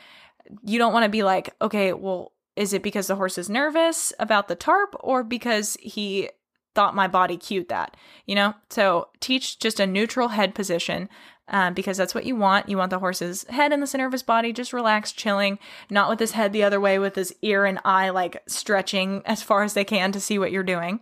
you 0.62 0.77
don't 0.77 0.93
want 0.93 1.05
to 1.05 1.09
be 1.09 1.22
like, 1.22 1.55
okay, 1.62 1.93
well, 1.93 2.33
is 2.57 2.72
it 2.72 2.83
because 2.83 3.07
the 3.07 3.16
horse 3.16 3.39
is 3.39 3.49
nervous 3.49 4.12
about 4.18 4.49
the 4.49 4.57
tarp 4.57 4.95
or 5.01 5.22
because 5.22 5.77
he 5.81 6.29
thought 6.75 6.97
my 6.97 7.07
body 7.07 7.37
cued 7.37 7.68
that? 7.68 7.97
You 8.27 8.35
know? 8.35 8.55
So 8.70 9.09
teach 9.20 9.61
just 9.61 9.79
a 9.81 9.87
neutral 9.87 10.29
head 10.29 10.55
position. 10.55 11.09
Um, 11.47 11.75
because 11.75 11.99
that's 11.99 12.14
what 12.14 12.25
you 12.25 12.37
want. 12.37 12.70
You 12.70 12.79
want 12.79 12.89
the 12.89 12.99
horse's 12.99 13.45
head 13.51 13.70
in 13.70 13.81
the 13.81 13.87
center 13.87 14.07
of 14.07 14.12
his 14.12 14.22
body, 14.22 14.51
just 14.51 14.72
relaxed, 14.72 15.18
chilling, 15.18 15.59
not 15.91 16.09
with 16.09 16.18
his 16.18 16.31
head 16.31 16.55
the 16.55 16.62
other 16.62 16.81
way, 16.81 16.99
with 16.99 17.16
his 17.16 17.35
ear 17.43 17.66
and 17.66 17.79
eye 17.85 18.09
like 18.09 18.43
stretching 18.49 19.20
as 19.27 19.43
far 19.43 19.62
as 19.62 19.75
they 19.75 19.85
can 19.85 20.11
to 20.12 20.20
see 20.20 20.39
what 20.39 20.53
you're 20.53 20.62
doing. 20.62 21.01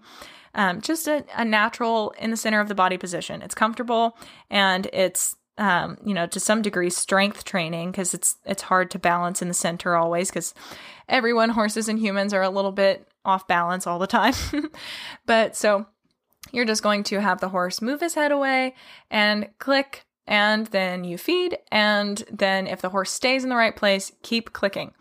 Um, 0.57 0.81
just 0.81 1.07
a, 1.07 1.25
a 1.37 1.45
natural 1.45 2.13
in 2.19 2.33
the 2.33 2.37
center 2.37 2.59
of 2.59 2.67
the 2.67 2.75
body 2.75 2.99
position. 2.99 3.41
It's 3.41 3.55
comfortable 3.55 4.19
and 4.51 4.89
it's 4.93 5.37
um, 5.59 5.99
you 6.05 6.15
know, 6.15 6.27
to 6.27 6.41
some 6.41 6.63
degree 6.63 6.91
strength 6.91 7.45
training 7.45 7.91
because 7.91 8.15
it's 8.15 8.37
it's 8.45 8.63
hard 8.63 8.91
to 8.93 8.99
balance 8.99 9.43
in 9.43 9.49
the 9.49 9.55
center 9.55 9.97
always 9.97 10.31
because 10.31 10.55
everyone, 11.09 11.51
horses 11.51 11.89
and 11.89 11.99
humans, 11.99 12.33
are 12.33 12.43
a 12.43 12.51
little 12.51 12.73
bit 12.73 13.09
off 13.25 13.47
balance 13.47 13.87
all 13.87 13.99
the 13.99 14.07
time. 14.07 14.35
but 15.27 15.55
so 15.57 15.87
you're 16.53 16.65
just 16.65 16.83
going 16.83 17.03
to 17.05 17.21
have 17.21 17.41
the 17.41 17.51
horse 17.51 17.83
move 17.83 18.01
his 18.01 18.15
head 18.15 18.33
away 18.33 18.75
and 19.11 19.49
click, 19.59 20.05
and 20.27 20.67
then 20.69 21.05
you 21.05 21.19
feed, 21.19 21.59
and 21.71 22.25
then 22.31 22.67
if 22.67 22.81
the 22.81 22.91
horse 22.91 23.11
stays 23.11 23.45
in 23.45 23.51
the 23.51 23.57
right 23.57 23.77
place, 23.77 24.13
keep 24.23 24.53
clicking. 24.53 24.93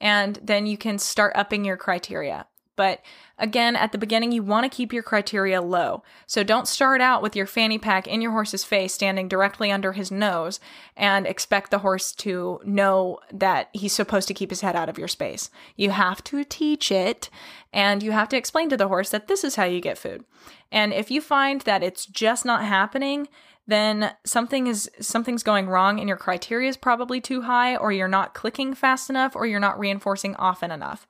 And 0.00 0.38
then 0.42 0.66
you 0.66 0.76
can 0.76 0.98
start 0.98 1.32
upping 1.36 1.64
your 1.64 1.76
criteria. 1.76 2.46
But 2.74 3.00
again, 3.42 3.74
at 3.74 3.90
the 3.90 3.98
beginning, 3.98 4.30
you 4.32 4.42
want 4.42 4.64
to 4.64 4.74
keep 4.74 4.92
your 4.92 5.02
criteria 5.02 5.60
low. 5.60 6.02
So 6.26 6.44
don't 6.44 6.68
start 6.68 7.00
out 7.00 7.20
with 7.20 7.34
your 7.34 7.46
fanny 7.46 7.76
pack 7.76 8.06
in 8.06 8.22
your 8.22 8.30
horse's 8.30 8.64
face, 8.64 8.94
standing 8.94 9.28
directly 9.28 9.70
under 9.70 9.92
his 9.92 10.10
nose, 10.10 10.60
and 10.96 11.26
expect 11.26 11.70
the 11.70 11.80
horse 11.80 12.12
to 12.12 12.60
know 12.64 13.18
that 13.32 13.68
he's 13.72 13.92
supposed 13.92 14.28
to 14.28 14.34
keep 14.34 14.50
his 14.50 14.60
head 14.60 14.76
out 14.76 14.88
of 14.88 14.96
your 14.96 15.08
space. 15.08 15.50
You 15.76 15.90
have 15.90 16.22
to 16.24 16.44
teach 16.44 16.92
it, 16.92 17.28
and 17.72 18.02
you 18.02 18.12
have 18.12 18.28
to 18.30 18.36
explain 18.36 18.70
to 18.70 18.76
the 18.76 18.88
horse 18.88 19.10
that 19.10 19.26
this 19.26 19.42
is 19.42 19.56
how 19.56 19.64
you 19.64 19.80
get 19.80 19.98
food. 19.98 20.24
And 20.70 20.92
if 20.94 21.10
you 21.10 21.20
find 21.20 21.62
that 21.62 21.82
it's 21.82 22.06
just 22.06 22.44
not 22.44 22.64
happening, 22.64 23.26
then 23.66 24.12
something 24.24 24.68
is 24.68 24.90
something's 25.00 25.42
going 25.42 25.68
wrong 25.68 26.00
and 26.00 26.08
your 26.08 26.16
criteria 26.16 26.68
is 26.68 26.76
probably 26.76 27.20
too 27.20 27.42
high 27.42 27.76
or 27.76 27.92
you're 27.92 28.08
not 28.08 28.34
clicking 28.34 28.74
fast 28.74 29.08
enough 29.08 29.36
or 29.36 29.46
you're 29.46 29.60
not 29.60 29.78
reinforcing 29.78 30.34
often 30.36 30.72
enough. 30.72 31.06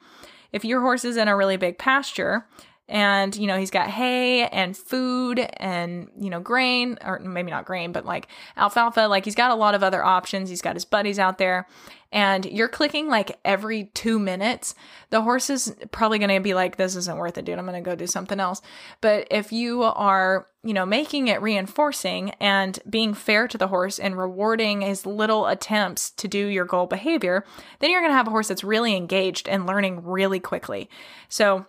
If 0.53 0.65
your 0.65 0.81
horse 0.81 1.05
is 1.05 1.17
in 1.17 1.29
a 1.29 1.37
really 1.37 1.57
big 1.57 1.79
pasture 1.79 2.47
and 2.93 3.35
you 3.37 3.47
know 3.47 3.57
he's 3.57 3.71
got 3.71 3.89
hay 3.89 4.47
and 4.49 4.77
food 4.77 5.41
and 5.57 6.09
you 6.21 6.29
know 6.29 6.39
grain 6.39 6.99
or 7.03 7.19
maybe 7.19 7.51
not 7.51 7.65
grain 7.65 7.91
but 7.91 8.05
like 8.05 8.29
alfalfa 8.57 9.01
like 9.09 9.25
he's 9.25 9.35
got 9.35 9.51
a 9.51 9.55
lot 9.55 9.75
of 9.75 9.83
other 9.83 10.05
options 10.05 10.51
he's 10.51 10.63
got 10.63 10.77
his 10.77 10.85
buddies 10.85 11.19
out 11.19 11.39
there 11.39 11.67
and 12.13 12.45
you're 12.45 12.69
clicking 12.69 13.09
like 13.09 13.39
every 13.43 13.85
two 13.95 14.19
minutes, 14.19 14.75
the 15.09 15.23
horse 15.23 15.49
is 15.49 15.75
probably 15.93 16.19
going 16.19 16.29
to 16.29 16.41
be 16.41 16.53
like, 16.53 16.77
this 16.77 16.95
isn't 16.95 17.17
worth 17.17 17.39
it, 17.39 17.47
dude. 17.47 17.59
I'm 17.59 17.65
going 17.65 17.83
to 17.83 17.91
go 17.91 17.97
do 17.97 18.07
something 18.07 18.39
else. 18.39 18.61
But 19.01 19.27
if 19.31 19.51
you 19.51 19.83
are, 19.83 20.47
you 20.63 20.75
know, 20.75 20.85
making 20.85 21.29
it 21.29 21.41
reinforcing 21.41 22.31
and 22.39 22.79
being 22.89 23.15
fair 23.15 23.49
to 23.49 23.57
the 23.57 23.69
horse 23.69 23.99
and 23.99 24.19
rewarding 24.19 24.83
his 24.83 25.07
little 25.07 25.47
attempts 25.47 26.11
to 26.11 26.29
do 26.29 26.47
your 26.49 26.67
goal 26.67 26.87
behavior, 26.87 27.47
then 27.79 27.91
you're 27.91 28.03
going 28.03 28.13
to 28.13 28.17
have 28.17 28.29
a 28.29 28.31
horse 28.31 28.49
that's 28.49 28.63
really 28.63 28.95
engaged 28.95 29.49
and 29.49 29.67
learning 29.67 30.05
really 30.05 30.39
quickly. 30.39 30.91
So, 31.31 31.65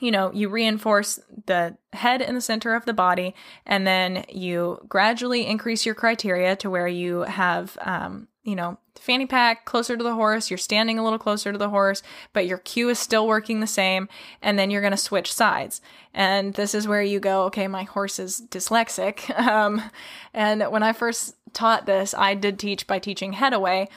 you 0.00 0.10
know, 0.10 0.32
you 0.32 0.48
reinforce 0.48 1.18
the 1.46 1.76
head 1.92 2.20
in 2.20 2.34
the 2.34 2.40
center 2.40 2.74
of 2.74 2.84
the 2.84 2.92
body, 2.92 3.34
and 3.66 3.86
then 3.86 4.24
you 4.28 4.84
gradually 4.88 5.46
increase 5.46 5.84
your 5.84 5.94
criteria 5.94 6.56
to 6.56 6.70
where 6.70 6.88
you 6.88 7.20
have, 7.22 7.76
um, 7.82 8.28
you 8.42 8.54
know, 8.54 8.78
fanny 8.98 9.26
pack 9.26 9.64
closer 9.64 9.96
to 9.96 10.04
the 10.04 10.14
horse, 10.14 10.50
you're 10.50 10.58
standing 10.58 10.98
a 10.98 11.04
little 11.04 11.18
closer 11.18 11.52
to 11.52 11.58
the 11.58 11.68
horse, 11.68 12.02
but 12.32 12.46
your 12.46 12.58
cue 12.58 12.88
is 12.88 12.98
still 12.98 13.26
working 13.26 13.60
the 13.60 13.66
same, 13.66 14.08
and 14.42 14.58
then 14.58 14.70
you're 14.70 14.80
going 14.80 14.90
to 14.90 14.96
switch 14.96 15.32
sides. 15.32 15.80
And 16.12 16.54
this 16.54 16.74
is 16.74 16.88
where 16.88 17.02
you 17.02 17.20
go, 17.20 17.44
okay, 17.44 17.68
my 17.68 17.84
horse 17.84 18.18
is 18.18 18.42
dyslexic. 18.48 19.34
Um, 19.48 19.82
and 20.34 20.62
when 20.70 20.82
I 20.82 20.92
first 20.92 21.34
taught 21.54 21.86
this, 21.86 22.12
I 22.12 22.34
did 22.34 22.58
teach 22.58 22.86
by 22.86 22.98
teaching 22.98 23.32
head 23.32 23.54
away, 23.54 23.88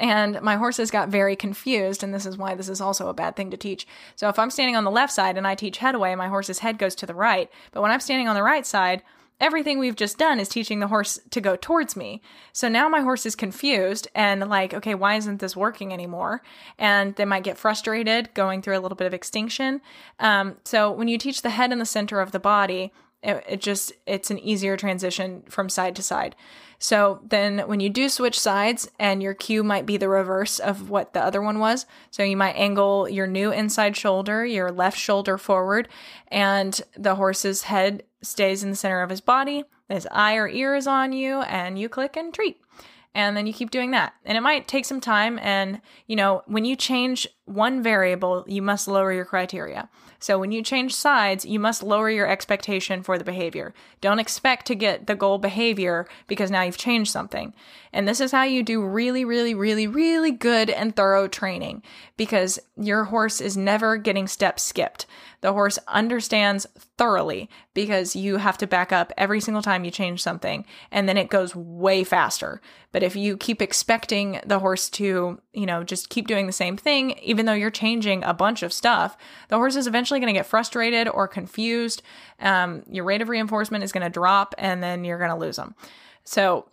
and 0.00 0.40
my 0.40 0.56
horses 0.56 0.90
got 0.90 1.10
very 1.10 1.36
confused, 1.36 2.02
and 2.02 2.12
this 2.12 2.24
is 2.24 2.38
why 2.38 2.54
this 2.54 2.70
is 2.70 2.80
also 2.80 3.08
a 3.08 3.14
bad 3.14 3.36
thing 3.36 3.50
to 3.50 3.56
teach. 3.56 3.86
So 4.16 4.28
if 4.28 4.38
I'm 4.38 4.50
standing 4.50 4.74
on 4.74 4.84
the 4.84 4.90
left 4.90 5.12
side 5.12 5.36
and 5.36 5.46
I 5.46 5.54
teach 5.54 5.78
head 5.78 5.94
away, 5.94 6.14
my 6.14 6.28
horse's 6.28 6.60
head 6.60 6.78
goes 6.78 6.94
to 6.96 7.06
the 7.06 7.14
right. 7.14 7.50
But 7.70 7.82
when 7.82 7.90
I'm 7.90 8.00
standing 8.00 8.26
on 8.26 8.34
the 8.34 8.42
right 8.42 8.66
side, 8.66 9.02
everything 9.40 9.78
we've 9.78 9.96
just 9.96 10.16
done 10.16 10.40
is 10.40 10.48
teaching 10.48 10.80
the 10.80 10.88
horse 10.88 11.20
to 11.30 11.40
go 11.40 11.54
towards 11.54 11.96
me. 11.96 12.22
So 12.52 12.68
now 12.68 12.88
my 12.88 13.02
horse 13.02 13.26
is 13.26 13.36
confused 13.36 14.08
and 14.14 14.48
like, 14.48 14.72
okay, 14.72 14.94
why 14.94 15.16
isn't 15.16 15.38
this 15.38 15.54
working 15.54 15.92
anymore? 15.92 16.42
And 16.78 17.14
they 17.16 17.26
might 17.26 17.44
get 17.44 17.58
frustrated 17.58 18.32
going 18.32 18.62
through 18.62 18.78
a 18.78 18.80
little 18.80 18.96
bit 18.96 19.06
of 19.06 19.14
extinction. 19.14 19.82
Um, 20.18 20.56
so 20.64 20.90
when 20.90 21.08
you 21.08 21.18
teach 21.18 21.42
the 21.42 21.50
head 21.50 21.72
in 21.72 21.78
the 21.78 21.86
center 21.86 22.20
of 22.20 22.32
the 22.32 22.40
body, 22.40 22.92
it, 23.22 23.44
it 23.46 23.60
just 23.60 23.92
it's 24.06 24.30
an 24.30 24.38
easier 24.38 24.76
transition 24.76 25.42
from 25.48 25.68
side 25.68 25.94
to 25.96 26.02
side. 26.02 26.34
So 26.82 27.20
then 27.28 27.60
when 27.68 27.78
you 27.78 27.90
do 27.90 28.08
switch 28.08 28.40
sides 28.40 28.90
and 28.98 29.22
your 29.22 29.34
cue 29.34 29.62
might 29.62 29.84
be 29.84 29.98
the 29.98 30.08
reverse 30.08 30.58
of 30.58 30.88
what 30.88 31.12
the 31.12 31.22
other 31.22 31.42
one 31.42 31.58
was. 31.58 31.84
So 32.10 32.22
you 32.22 32.38
might 32.38 32.56
angle 32.56 33.06
your 33.06 33.26
new 33.26 33.52
inside 33.52 33.96
shoulder, 33.96 34.46
your 34.46 34.72
left 34.72 34.98
shoulder 34.98 35.36
forward, 35.36 35.88
and 36.28 36.80
the 36.96 37.16
horse's 37.16 37.64
head 37.64 38.04
stays 38.22 38.64
in 38.64 38.70
the 38.70 38.76
center 38.76 39.02
of 39.02 39.10
his 39.10 39.20
body. 39.20 39.64
His 39.90 40.08
eye 40.10 40.36
or 40.36 40.48
ear 40.48 40.74
is 40.74 40.86
on 40.86 41.12
you, 41.12 41.42
and 41.42 41.78
you 41.78 41.88
click 41.88 42.16
and 42.16 42.32
treat. 42.32 42.60
And 43.14 43.36
then 43.36 43.46
you 43.46 43.52
keep 43.52 43.70
doing 43.70 43.90
that. 43.90 44.14
And 44.24 44.38
it 44.38 44.40
might 44.40 44.68
take 44.68 44.84
some 44.84 45.00
time. 45.00 45.38
And, 45.40 45.80
you 46.06 46.14
know, 46.14 46.42
when 46.46 46.64
you 46.64 46.76
change 46.76 47.26
one 47.44 47.82
variable, 47.82 48.44
you 48.46 48.62
must 48.62 48.86
lower 48.86 49.12
your 49.12 49.24
criteria. 49.24 49.88
So 50.20 50.38
when 50.38 50.52
you 50.52 50.62
change 50.62 50.94
sides, 50.94 51.44
you 51.44 51.58
must 51.58 51.82
lower 51.82 52.10
your 52.10 52.28
expectation 52.28 53.02
for 53.02 53.18
the 53.18 53.24
behavior. 53.24 53.74
Don't 54.00 54.18
expect 54.18 54.66
to 54.66 54.74
get 54.74 55.06
the 55.06 55.16
goal 55.16 55.38
behavior 55.38 56.06
because 56.28 56.50
now 56.50 56.62
you've 56.62 56.76
changed 56.76 57.10
something. 57.10 57.54
And 57.92 58.06
this 58.06 58.20
is 58.20 58.30
how 58.30 58.44
you 58.44 58.62
do 58.62 58.84
really, 58.84 59.24
really, 59.24 59.54
really, 59.54 59.86
really 59.86 60.30
good 60.30 60.70
and 60.70 60.94
thorough 60.94 61.26
training 61.26 61.82
because 62.16 62.60
your 62.76 63.04
horse 63.04 63.40
is 63.40 63.56
never 63.56 63.96
getting 63.96 64.28
steps 64.28 64.62
skipped. 64.62 65.06
The 65.40 65.52
horse 65.52 65.78
understands 65.88 66.66
thoroughly 66.98 67.48
because 67.72 68.14
you 68.14 68.36
have 68.36 68.58
to 68.58 68.66
back 68.66 68.92
up 68.92 69.12
every 69.16 69.40
single 69.40 69.62
time 69.62 69.84
you 69.84 69.90
change 69.90 70.22
something 70.22 70.66
and 70.90 71.08
then 71.08 71.16
it 71.16 71.30
goes 71.30 71.56
way 71.56 72.04
faster. 72.04 72.60
But 72.92 73.02
if 73.02 73.16
you 73.16 73.36
keep 73.36 73.62
expecting 73.62 74.40
the 74.44 74.58
horse 74.58 74.90
to, 74.90 75.40
you 75.52 75.66
know, 75.66 75.82
just 75.82 76.10
keep 76.10 76.26
doing 76.26 76.46
the 76.46 76.52
same 76.52 76.76
thing, 76.76 77.12
even 77.22 77.46
though 77.46 77.54
you're 77.54 77.70
changing 77.70 78.22
a 78.24 78.34
bunch 78.34 78.62
of 78.62 78.72
stuff, 78.72 79.16
the 79.48 79.56
horse 79.56 79.76
is 79.76 79.86
eventually 79.86 80.20
going 80.20 80.32
to 80.32 80.38
get 80.38 80.46
frustrated 80.46 81.08
or 81.08 81.26
confused. 81.26 82.02
Um, 82.38 82.82
your 82.90 83.04
rate 83.04 83.22
of 83.22 83.28
reinforcement 83.28 83.84
is 83.84 83.92
going 83.92 84.04
to 84.04 84.10
drop 84.10 84.54
and 84.58 84.82
then 84.82 85.04
you're 85.04 85.18
going 85.18 85.30
to 85.30 85.36
lose 85.36 85.56
them. 85.56 85.74
So, 86.24 86.68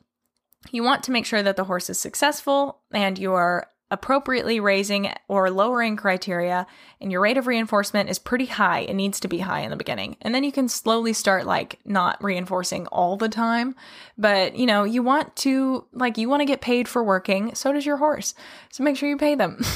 you 0.72 0.84
want 0.84 1.04
to 1.04 1.12
make 1.12 1.26
sure 1.26 1.44
that 1.44 1.56
the 1.56 1.64
horse 1.64 1.90
is 1.90 2.00
successful 2.00 2.82
and 2.92 3.18
you 3.18 3.32
are 3.34 3.70
appropriately 3.90 4.60
raising 4.60 5.12
or 5.28 5.50
lowering 5.50 5.96
criteria 5.96 6.68
and 7.00 7.12
your 7.12 7.22
rate 7.22 7.38
of 7.38 7.48
reinforcement 7.48 8.10
is 8.10 8.20
pretty 8.20 8.46
high. 8.46 8.80
It 8.80 8.96
needs 8.96 9.20
to 9.22 9.28
be 9.28 9.40
high 9.40 9.62
in 9.62 9.70
the 9.70 9.78
beginning. 9.78 10.18
And 10.22 10.36
then 10.36 10.44
you 10.44 10.52
can 10.52 10.68
slowly 10.68 11.14
start 11.14 11.46
like 11.46 11.80
not 11.86 12.22
reinforcing 12.22 12.88
all 12.88 13.16
the 13.16 13.30
time. 13.30 13.76
But 14.18 14.58
you 14.58 14.66
know 14.66 14.84
you 14.84 15.04
want 15.04 15.36
to 15.38 15.86
like 15.94 16.18
you 16.18 16.28
want 16.28 16.42
to 16.42 16.46
get 16.46 16.62
paid 16.62 16.88
for 16.88 17.04
working 17.04 17.56
so 17.56 17.72
does 17.72 17.86
your 17.86 17.98
horse. 17.98 18.34
So 18.72 18.84
make 18.84 18.98
sure 18.98 19.10
you 19.10 19.18
pay 19.18 19.36
them. 19.36 19.62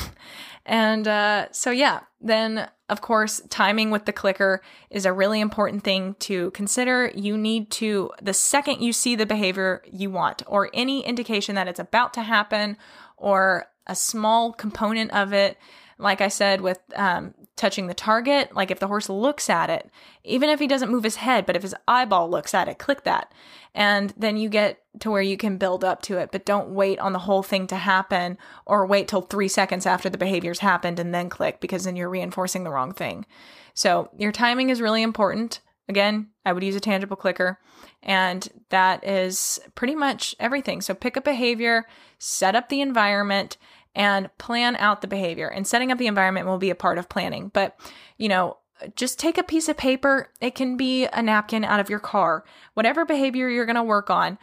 And 0.64 1.08
uh, 1.08 1.48
so 1.52 1.72
yeah 1.72 2.02
then 2.20 2.70
of 2.88 3.02
course 3.02 3.42
timing 3.50 3.90
with 3.90 4.06
the 4.06 4.14
clicker 4.14 4.62
is 4.92 5.06
a 5.06 5.14
really 5.14 5.40
important 5.40 5.84
thing 5.84 6.16
to 6.20 6.52
consider. 6.52 7.12
You 7.16 7.36
need 7.36 7.72
to 7.72 8.12
the 8.22 8.34
second 8.34 8.82
you 8.82 8.94
see 8.94 9.16
the 9.16 9.26
behavior 9.26 9.82
you 9.92 10.12
want 10.12 10.44
or 10.46 10.70
any 10.74 11.04
indication 11.04 11.56
that 11.56 11.68
it's 11.68 11.80
about 11.80 12.14
to 12.14 12.22
happen 12.22 12.78
or 13.18 13.66
a 13.88 13.96
small 13.96 14.54
component 14.54 15.12
of 15.12 15.34
it. 15.34 15.58
Like 15.98 16.22
I 16.22 16.30
said, 16.30 16.62
with 16.62 16.80
um, 16.96 17.36
touching 17.56 17.86
the 17.86 17.94
target, 17.94 18.56
like 18.56 18.72
if 18.72 18.80
the 18.80 18.88
horse 18.88 19.08
looks 19.08 19.50
at 19.50 19.70
it, 19.70 19.90
even 20.24 20.50
if 20.50 20.60
he 20.60 20.68
doesn't 20.68 20.90
move 20.90 21.04
his 21.04 21.18
head, 21.18 21.46
but 21.46 21.56
if 21.56 21.62
his 21.62 21.76
eyeball 21.88 22.30
looks 22.30 22.54
at 22.56 22.68
it, 22.68 22.80
click 22.80 23.04
that. 23.04 23.32
And 23.76 24.14
then 24.18 24.36
you 24.36 24.50
get 24.50 24.82
to 25.00 25.12
where 25.12 25.22
you 25.22 25.38
can 25.38 25.58
build 25.58 25.84
up 25.84 26.02
to 26.04 26.18
it, 26.18 26.32
but 26.32 26.46
don't 26.46 26.72
wait 26.72 27.00
on 27.00 27.14
the 27.14 27.20
whole 27.20 27.44
thing 27.44 27.68
to 27.68 27.76
happen 27.76 28.38
or 28.66 28.86
wait 28.86 29.08
till 29.08 29.22
three 29.22 29.48
seconds 29.48 29.86
after 29.86 30.10
the 30.10 30.18
behavior's 30.18 30.60
happened 30.60 31.00
and 31.00 31.14
then 31.14 31.30
click 31.30 31.62
because 31.62 31.84
then 31.84 31.96
you're 31.96 32.10
reinforcing 32.10 32.64
the 32.64 32.72
wrong 32.72 32.94
thing. 32.94 33.26
So 33.74 34.10
your 34.18 34.32
timing 34.32 34.70
is 34.70 34.82
really 34.82 35.04
important. 35.04 35.62
Again, 35.90 36.30
I 36.46 36.54
would 36.54 36.64
use 36.64 36.76
a 36.76 36.80
tangible 36.80 37.18
clicker, 37.18 37.60
and 38.02 38.48
that 38.70 39.06
is 39.06 39.60
pretty 39.76 39.96
much 39.96 40.36
everything. 40.40 40.82
So 40.82 40.94
pick 40.94 41.18
a 41.18 41.22
behavior, 41.22 41.86
set 42.18 42.56
up 42.56 42.70
the 42.70 42.82
environment, 42.82 43.58
and 43.94 44.30
plan 44.38 44.76
out 44.78 45.02
the 45.02 45.08
behavior. 45.08 45.48
And 45.48 45.68
setting 45.68 45.92
up 45.92 45.98
the 45.98 46.08
environment 46.08 46.48
will 46.48 46.58
be 46.58 46.70
a 46.70 46.76
part 46.76 46.98
of 46.98 47.10
planning. 47.10 47.50
But, 47.54 47.78
you 48.18 48.30
know, 48.30 48.58
just 48.96 49.20
take 49.20 49.38
a 49.38 49.44
piece 49.44 49.68
of 49.68 49.78
paper. 49.78 50.30
It 50.40 50.56
can 50.56 50.78
be 50.78 51.06
a 51.08 51.22
napkin 51.22 51.66
out 51.66 51.80
of 51.80 51.90
your 51.90 52.00
car. 52.00 52.46
Whatever 52.74 53.06
behavior 53.06 53.50
you're 53.50 53.66
going 53.66 53.76
to 53.76 53.84
work 53.84 54.10
on, 54.10 54.38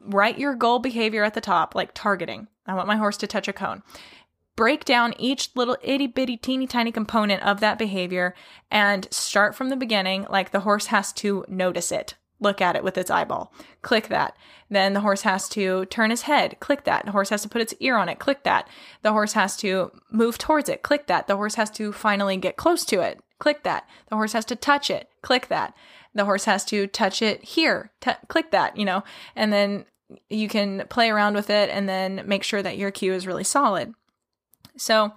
write 0.00 0.38
your 0.38 0.54
goal 0.54 0.78
behavior 0.78 1.24
at 1.24 1.34
the 1.34 1.40
top, 1.40 1.74
like 1.74 1.90
targeting. 1.94 2.48
I 2.66 2.74
want 2.74 2.88
my 2.88 2.96
horse 2.96 3.16
to 3.18 3.26
touch 3.26 3.48
a 3.48 3.52
cone 3.52 3.82
break 4.56 4.84
down 4.84 5.14
each 5.18 5.50
little 5.54 5.76
itty 5.82 6.06
bitty 6.06 6.36
teeny 6.36 6.66
tiny 6.66 6.90
component 6.90 7.42
of 7.42 7.60
that 7.60 7.78
behavior 7.78 8.34
and 8.70 9.06
start 9.12 9.54
from 9.54 9.68
the 9.68 9.76
beginning 9.76 10.26
like 10.30 10.50
the 10.50 10.60
horse 10.60 10.86
has 10.86 11.12
to 11.12 11.44
notice 11.48 11.92
it. 11.92 12.14
Look 12.40 12.60
at 12.60 12.76
it 12.76 12.84
with 12.84 12.98
its 12.98 13.10
eyeball. 13.10 13.52
Click 13.80 14.08
that. 14.08 14.36
Then 14.68 14.92
the 14.92 15.00
horse 15.00 15.22
has 15.22 15.48
to 15.50 15.86
turn 15.86 16.10
his 16.10 16.22
head. 16.22 16.56
Click 16.60 16.84
that. 16.84 17.06
The 17.06 17.12
horse 17.12 17.30
has 17.30 17.42
to 17.42 17.48
put 17.48 17.62
its 17.62 17.74
ear 17.80 17.96
on 17.96 18.08
it. 18.08 18.18
Click 18.18 18.42
that. 18.42 18.68
The 19.02 19.12
horse 19.12 19.32
has 19.32 19.56
to 19.58 19.90
move 20.10 20.36
towards 20.36 20.68
it. 20.68 20.82
Click 20.82 21.06
that. 21.06 21.28
The 21.28 21.36
horse 21.36 21.54
has 21.54 21.70
to 21.72 21.92
finally 21.92 22.36
get 22.36 22.56
close 22.56 22.84
to 22.86 23.00
it. 23.00 23.20
Click 23.38 23.62
that. 23.62 23.88
The 24.08 24.16
horse 24.16 24.32
has 24.32 24.44
to 24.46 24.56
touch 24.56 24.90
it. 24.90 25.08
Click 25.22 25.48
that. 25.48 25.74
The 26.14 26.26
horse 26.26 26.44
has 26.44 26.64
to 26.66 26.86
touch 26.86 27.22
it 27.22 27.42
here. 27.42 27.90
T- 28.00 28.12
click 28.28 28.50
that 28.50 28.76
you 28.76 28.84
know? 28.84 29.02
And 29.34 29.52
then 29.52 29.86
you 30.28 30.48
can 30.48 30.84
play 30.88 31.08
around 31.08 31.34
with 31.34 31.48
it 31.48 31.70
and 31.70 31.88
then 31.88 32.22
make 32.26 32.42
sure 32.42 32.62
that 32.62 32.78
your 32.78 32.90
cue 32.90 33.12
is 33.12 33.26
really 33.26 33.44
solid 33.44 33.94
so, 34.76 35.12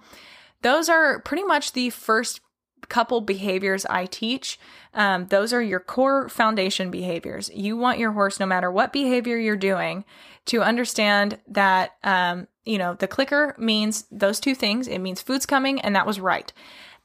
those 0.62 0.88
are 0.88 1.20
pretty 1.20 1.44
much 1.44 1.72
the 1.72 1.90
first 1.90 2.40
couple 2.88 3.20
behaviors 3.20 3.86
I 3.86 4.06
teach. 4.06 4.58
Um, 4.92 5.26
those 5.26 5.52
are 5.52 5.62
your 5.62 5.80
core 5.80 6.28
foundation 6.28 6.90
behaviors. 6.90 7.50
You 7.54 7.76
want 7.76 7.98
your 7.98 8.12
horse, 8.12 8.38
no 8.38 8.46
matter 8.46 8.70
what 8.70 8.92
behavior 8.92 9.38
you're 9.38 9.56
doing, 9.56 10.04
to 10.46 10.62
understand 10.62 11.38
that, 11.48 11.92
um, 12.02 12.48
you 12.64 12.76
know, 12.76 12.94
the 12.94 13.08
clicker 13.08 13.54
means 13.56 14.04
those 14.10 14.40
two 14.40 14.54
things. 14.54 14.88
It 14.88 14.98
means 14.98 15.22
food's 15.22 15.46
coming, 15.46 15.80
and 15.80 15.94
that 15.94 16.06
was 16.06 16.20
right. 16.20 16.52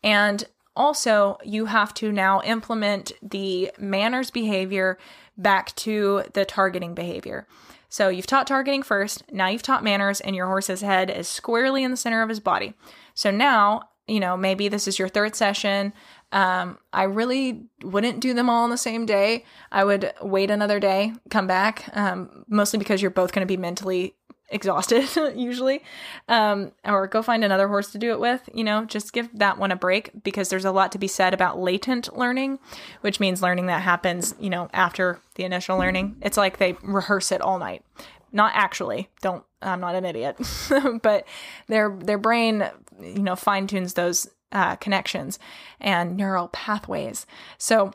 And 0.03 0.43
also, 0.75 1.37
you 1.43 1.67
have 1.67 1.93
to 1.95 2.11
now 2.11 2.41
implement 2.41 3.13
the 3.21 3.71
manners 3.77 4.31
behavior 4.31 4.97
back 5.37 5.73
to 5.75 6.23
the 6.33 6.43
targeting 6.43 6.93
behavior. 6.93 7.47
So 7.89 8.09
you've 8.09 8.27
taught 8.27 8.47
targeting 8.47 8.83
first, 8.83 9.23
now 9.31 9.47
you've 9.47 9.61
taught 9.61 9.83
manners, 9.83 10.21
and 10.21 10.35
your 10.35 10.47
horse's 10.47 10.81
head 10.81 11.09
is 11.09 11.27
squarely 11.27 11.83
in 11.83 11.91
the 11.91 11.97
center 11.97 12.21
of 12.21 12.29
his 12.29 12.39
body. 12.39 12.73
So 13.13 13.31
now, 13.31 13.89
you 14.07 14.19
know, 14.19 14.37
maybe 14.37 14.67
this 14.67 14.87
is 14.87 14.99
your 14.99 15.07
third 15.07 15.35
session. 15.35 15.93
Um, 16.31 16.77
I 16.91 17.03
really 17.03 17.63
wouldn't 17.83 18.19
do 18.19 18.33
them 18.33 18.49
all 18.49 18.63
on 18.63 18.69
the 18.69 18.77
same 18.77 19.05
day. 19.05 19.45
I 19.71 19.83
would 19.83 20.13
wait 20.21 20.51
another 20.51 20.79
day, 20.79 21.13
come 21.29 21.47
back, 21.47 21.89
um, 21.93 22.45
mostly 22.47 22.77
because 22.77 23.01
you're 23.01 23.11
both 23.11 23.31
going 23.31 23.45
to 23.45 23.51
be 23.51 23.57
mentally 23.57 24.15
exhausted 24.55 25.07
usually 25.35 25.83
um, 26.27 26.71
or 26.83 27.05
go 27.05 27.21
find 27.21 27.43
another 27.43 27.67
horse 27.67 27.91
to 27.91 27.97
do 27.97 28.11
it 28.11 28.19
with 28.19 28.49
you 28.53 28.63
know? 28.63 28.85
Just 28.85 29.13
give 29.13 29.29
that 29.37 29.57
one 29.57 29.71
a 29.71 29.75
break 29.75 30.11
because 30.23 30.49
there's 30.49 30.65
a 30.65 30.71
lot 30.71 30.91
to 30.93 30.97
be 30.97 31.07
said 31.07 31.33
about 31.33 31.59
latent 31.59 32.17
learning 32.17 32.57
which 33.01 33.19
means 33.19 33.41
learning 33.41 33.67
that 33.67 33.81
happens 33.81 34.33
you 34.39 34.49
know 34.49 34.69
after 34.73 35.19
the 35.35 35.43
initial 35.43 35.77
learning. 35.77 36.15
It's 36.21 36.37
like 36.37 36.57
they 36.57 36.73
rehearse 36.81 37.31
it 37.31 37.41
all 37.41 37.59
night. 37.59 37.83
Not 38.31 38.53
actually. 38.55 39.09
Don't 39.21 39.43
i'm 39.61 39.81
not 39.81 39.95
an 39.95 40.05
idiot. 40.05 40.37
But 41.01 41.27
their 41.67 41.89
their 41.89 42.17
brain 42.17 42.67
you 42.99 43.21
know 43.21 43.35
fine 43.35 43.67
tunes 43.67 43.93
those 43.93 44.29
uh, 44.51 44.75
connections 44.77 45.37
and 45.79 46.15
neural 46.15 46.47
pathways. 46.47 47.25
So 47.57 47.91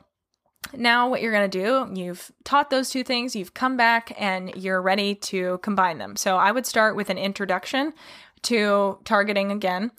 now 0.74 1.08
what 1.08 1.20
you're 1.20 1.32
going 1.32 1.50
to 1.50 1.58
do 1.58 2.00
you've 2.00 2.30
taught 2.44 2.70
those 2.70 2.90
two 2.90 3.02
things 3.02 3.34
you've 3.34 3.54
come 3.54 3.76
back 3.76 4.12
and 4.18 4.54
you're 4.56 4.80
ready 4.80 5.14
to 5.14 5.58
combine 5.58 5.98
them. 5.98 6.16
So 6.16 6.36
i 6.36 6.52
would 6.52 6.66
start 6.66 6.96
with 6.96 7.10
an 7.10 7.18
introduction 7.18 7.92
to 8.42 8.98
targeting 9.04 9.50
again. 9.50 9.90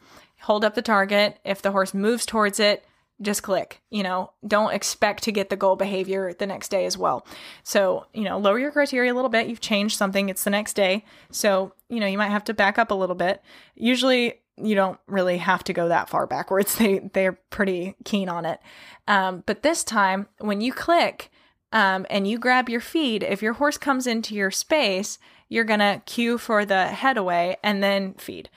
Hold 0.42 0.66
up 0.66 0.74
the 0.74 0.82
target. 0.82 1.40
If 1.46 1.62
the 1.62 1.72
horse 1.72 1.94
moves 1.94 2.26
towards 2.26 2.60
it 2.60 2.86
just 3.22 3.44
click. 3.44 3.82
You 3.90 4.04
know 4.04 4.32
don't 4.46 4.74
expect 4.74 5.24
to 5.24 5.32
get 5.32 5.50
the 5.50 5.56
goal 5.56 5.76
behavior 5.76 6.34
the 6.34 6.48
next 6.48 6.70
day 6.70 6.86
as 6.86 6.98
well. 6.98 7.26
So 7.64 8.08
you 8.14 8.24
know 8.24 8.38
lower 8.38 8.60
your 8.60 8.72
criteria 8.72 9.14
a 9.14 9.16
little 9.16 9.30
bit. 9.30 9.48
You've 9.48 9.62
changed 9.62 9.98
something. 9.98 10.30
It's 10.30 10.44
the 10.44 10.50
next 10.50 10.74
day. 10.74 11.06
So 11.32 11.74
you 11.90 12.00
know 12.00 12.08
you 12.08 12.18
might 12.18 12.30
have 12.30 12.44
to 12.46 12.54
back 12.54 12.80
up 12.80 12.92
a 12.92 12.96
little 12.96 13.16
bit. 13.16 13.42
Usually 13.76 14.40
you 14.64 14.76
don't 14.76 15.00
really 15.08 15.38
have 15.38 15.64
to 15.66 15.74
go 15.74 15.88
that 15.88 16.10
far 16.10 16.28
backwards. 16.28 16.76
They 16.82 17.00
they're 17.00 17.40
pretty 17.50 17.96
keen 18.04 18.30
on 18.30 18.46
it. 18.46 18.60
Um, 19.08 19.44
but 19.46 19.62
this 19.64 19.84
time 19.84 20.28
when 20.40 20.62
you 20.62 20.74
click 20.74 21.32
um, 21.72 22.06
and 22.10 22.28
you 22.28 22.38
grab 22.38 22.70
your 22.70 22.82
feed 22.82 23.24
if 23.24 23.42
your 23.42 23.54
horse 23.54 23.78
comes 23.78 24.08
into 24.08 24.36
your 24.36 24.52
space 24.52 25.20
you're 25.52 25.66
gonna 25.66 26.02
cue 26.06 26.38
for 26.38 26.64
the 26.64 26.88
head 26.88 27.18
away 27.18 27.58
and 27.62 27.84
then 27.84 28.14
feed. 28.14 28.50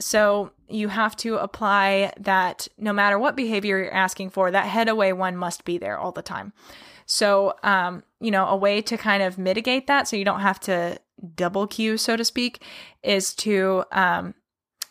So 0.00 0.52
you 0.66 0.88
have 0.88 1.14
to 1.16 1.36
apply 1.36 2.12
that 2.18 2.68
no 2.78 2.92
matter 2.92 3.18
what 3.18 3.36
behavior 3.36 3.78
you're 3.78 3.92
asking 3.92 4.30
for, 4.30 4.50
that 4.50 4.66
head 4.66 4.88
away 4.88 5.12
one 5.12 5.36
must 5.36 5.66
be 5.66 5.76
there 5.76 5.98
all 5.98 6.10
the 6.10 6.22
time. 6.22 6.54
So, 7.04 7.54
um, 7.62 8.02
you 8.20 8.30
know, 8.30 8.46
a 8.46 8.56
way 8.56 8.80
to 8.82 8.96
kind 8.96 9.22
of 9.22 9.38
mitigate 9.38 9.86
that 9.88 10.08
so 10.08 10.16
you 10.16 10.24
don't 10.24 10.40
have 10.40 10.60
to 10.60 10.98
double 11.34 11.66
cue, 11.66 11.96
so 11.96 12.16
to 12.16 12.24
speak, 12.24 12.62
is 13.02 13.34
to 13.34 13.84
um, 13.92 14.34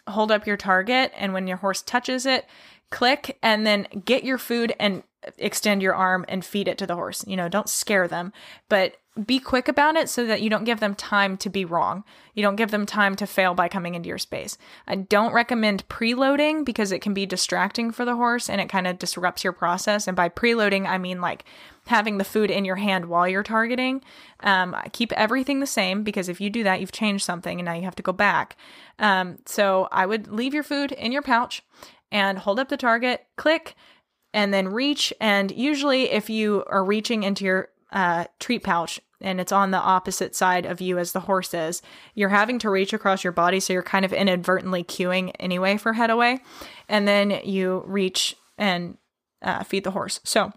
hold 0.08 0.32
up 0.32 0.48
your 0.48 0.58
target. 0.58 1.12
And 1.16 1.34
when 1.34 1.48
your 1.48 1.58
horse 1.58 1.82
touches 1.82 2.26
it, 2.26 2.46
click 2.90 3.38
and 3.42 3.66
then 3.66 3.88
get 4.06 4.24
your 4.24 4.38
food 4.38 4.74
and 4.80 5.04
extend 5.38 5.82
your 5.82 5.96
arm 5.96 6.26
and 6.28 6.46
feed 6.46 6.68
it 6.68 6.78
to 6.78 6.88
the 6.88 6.96
horse. 6.96 7.26
You 7.28 7.36
know, 7.36 7.50
don't 7.50 7.70
scare 7.70 8.08
them, 8.08 8.32
but 8.70 8.98
be 9.26 9.40
quick 9.40 9.68
about 9.68 9.96
it 9.96 10.10
so 10.10 10.26
that 10.26 10.42
you 10.42 10.50
don't 10.50 10.64
give 10.64 10.80
them 10.80 10.94
time 10.94 11.38
to 11.38 11.50
be 11.50 11.66
wrong. 11.66 12.04
You 12.36 12.44
don't 12.44 12.56
give 12.56 12.70
them 12.70 12.86
time 12.86 13.16
to 13.16 13.26
fail 13.26 13.56
by 13.56 13.68
coming 13.68 13.96
into 13.96 14.10
your 14.10 14.20
space. 14.20 14.58
I 14.88 14.96
don't 14.96 15.34
recommend 15.34 15.88
preloading 15.90 16.64
because 16.64 16.92
it 16.92 17.02
can 17.02 17.14
be 17.14 17.26
distracting 17.26 17.92
for 17.92 18.06
the 18.06 18.16
horse 18.16 18.50
and 18.50 18.62
it 18.62 18.70
kind 18.70 18.86
of 18.86 19.00
disrupts 19.00 19.44
your 19.44 19.54
process. 19.54 20.08
And 20.08 20.16
by 20.16 20.30
preloading, 20.30 20.88
I 20.88 21.00
mean 21.00 21.20
like 21.20 21.46
having 21.88 22.18
the 22.18 22.24
food 22.24 22.52
in 22.52 22.66
your 22.66 22.76
hand 22.76 23.06
while 23.06 23.28
you're 23.28 23.44
targeting. 23.44 24.02
Um, 24.42 24.76
keep 24.94 25.12
everything 25.14 25.60
the 25.60 25.68
same 25.68 26.04
because 26.04 26.30
if 26.30 26.40
you 26.40 26.50
do 26.50 26.64
that, 26.64 26.80
you've 26.80 26.92
changed 26.92 27.26
something 27.26 27.60
and 27.60 27.66
now 27.66 27.74
you 27.74 27.84
have 27.84 27.96
to 27.96 28.04
go 28.04 28.14
back. 28.14 28.56
Um, 29.00 29.40
so 29.46 29.88
I 29.92 30.06
would 30.06 30.28
leave 30.28 30.54
your 30.54 30.64
food 30.64 30.92
in 30.92 31.12
your 31.12 31.22
pouch 31.22 31.64
and 32.12 32.38
hold 32.38 32.60
up 32.60 32.70
the 32.70 32.78
target, 32.78 33.26
click, 33.36 33.76
and 34.34 34.54
then 34.54 34.70
reach. 34.70 35.14
And 35.20 35.52
usually, 35.52 36.12
if 36.12 36.30
you 36.30 36.64
are 36.68 36.84
reaching 36.84 37.24
into 37.24 37.46
your 37.46 37.70
uh, 37.92 38.26
treat 38.40 38.64
pouch 38.64 39.00
and 39.22 39.40
it's 39.42 39.52
on 39.52 39.72
the 39.72 39.78
opposite 39.78 40.36
side 40.36 40.66
of 40.66 40.80
you 40.80 40.98
as 40.98 41.12
the 41.12 41.22
horse 41.22 41.54
is, 41.54 41.82
you're 42.14 42.30
having 42.30 42.60
to 42.60 42.70
reach 42.70 42.94
across 42.94 43.24
your 43.24 43.34
body. 43.34 43.60
So 43.60 43.74
you're 43.74 43.84
kind 43.84 44.06
of 44.06 44.14
inadvertently 44.14 44.84
cueing 44.84 45.32
anyway 45.40 45.78
for 45.78 45.94
head 45.94 46.10
away. 46.10 46.40
And 46.88 47.08
then 47.08 47.40
you 47.44 47.84
reach 47.88 48.36
and 48.58 48.98
uh, 49.42 49.64
feed 49.64 49.84
the 49.84 49.92
horse. 49.92 50.20
So 50.24 50.52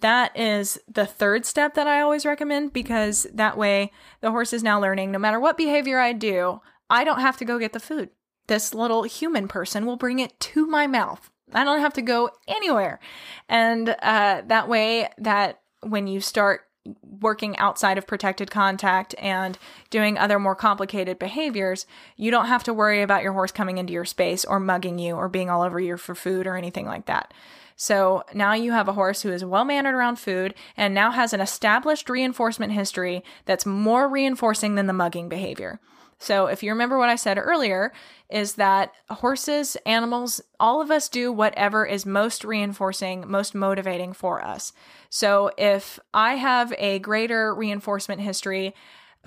that 0.00 0.36
is 0.36 0.78
the 0.88 1.06
third 1.06 1.46
step 1.46 1.74
that 1.74 1.86
I 1.86 2.00
always 2.00 2.26
recommend 2.26 2.72
because 2.72 3.26
that 3.32 3.56
way 3.56 3.92
the 4.20 4.30
horse 4.30 4.52
is 4.52 4.62
now 4.62 4.80
learning 4.80 5.10
no 5.10 5.18
matter 5.18 5.40
what 5.40 5.56
behavior 5.56 5.98
I 5.98 6.12
do, 6.12 6.60
I 6.90 7.04
don't 7.04 7.20
have 7.20 7.36
to 7.38 7.44
go 7.44 7.58
get 7.58 7.72
the 7.72 7.80
food. 7.80 8.10
This 8.46 8.74
little 8.74 9.02
human 9.02 9.48
person 9.48 9.86
will 9.86 9.96
bring 9.96 10.18
it 10.18 10.38
to 10.40 10.66
my 10.66 10.86
mouth. 10.86 11.30
I 11.52 11.64
don't 11.64 11.80
have 11.80 11.94
to 11.94 12.02
go 12.02 12.30
anywhere. 12.48 13.00
And 13.48 13.88
uh, 14.02 14.42
that 14.46 14.68
way, 14.68 15.08
that 15.18 15.60
when 15.80 16.06
you 16.06 16.20
start 16.20 16.62
working 17.02 17.56
outside 17.58 17.98
of 17.98 18.06
protected 18.06 18.50
contact 18.50 19.14
and 19.18 19.58
doing 19.90 20.18
other 20.18 20.38
more 20.38 20.54
complicated 20.54 21.18
behaviors, 21.18 21.86
you 22.16 22.30
don't 22.30 22.46
have 22.46 22.62
to 22.64 22.74
worry 22.74 23.02
about 23.02 23.22
your 23.22 23.32
horse 23.32 23.52
coming 23.52 23.78
into 23.78 23.92
your 23.92 24.04
space 24.04 24.44
or 24.44 24.60
mugging 24.60 24.98
you 24.98 25.14
or 25.14 25.28
being 25.28 25.50
all 25.50 25.62
over 25.62 25.80
you 25.80 25.96
for 25.96 26.14
food 26.14 26.46
or 26.46 26.56
anything 26.56 26.86
like 26.86 27.06
that. 27.06 27.32
So 27.76 28.24
now 28.32 28.54
you 28.54 28.72
have 28.72 28.88
a 28.88 28.94
horse 28.94 29.22
who 29.22 29.30
is 29.30 29.44
well 29.44 29.64
mannered 29.64 29.94
around 29.94 30.18
food 30.18 30.54
and 30.76 30.94
now 30.94 31.10
has 31.10 31.32
an 31.32 31.40
established 31.40 32.08
reinforcement 32.08 32.72
history 32.72 33.22
that's 33.44 33.66
more 33.66 34.08
reinforcing 34.08 34.74
than 34.74 34.86
the 34.86 34.92
mugging 34.92 35.28
behavior. 35.28 35.78
So, 36.18 36.46
if 36.46 36.62
you 36.62 36.70
remember 36.70 36.96
what 36.96 37.10
I 37.10 37.16
said 37.16 37.36
earlier, 37.36 37.92
is 38.30 38.54
that 38.54 38.92
horses, 39.10 39.76
animals, 39.84 40.40
all 40.58 40.80
of 40.80 40.90
us 40.90 41.10
do 41.10 41.30
whatever 41.30 41.84
is 41.84 42.06
most 42.06 42.42
reinforcing, 42.42 43.28
most 43.28 43.54
motivating 43.54 44.14
for 44.14 44.42
us. 44.42 44.72
So, 45.10 45.50
if 45.58 45.98
I 46.14 46.36
have 46.36 46.72
a 46.78 47.00
greater 47.00 47.54
reinforcement 47.54 48.22
history 48.22 48.74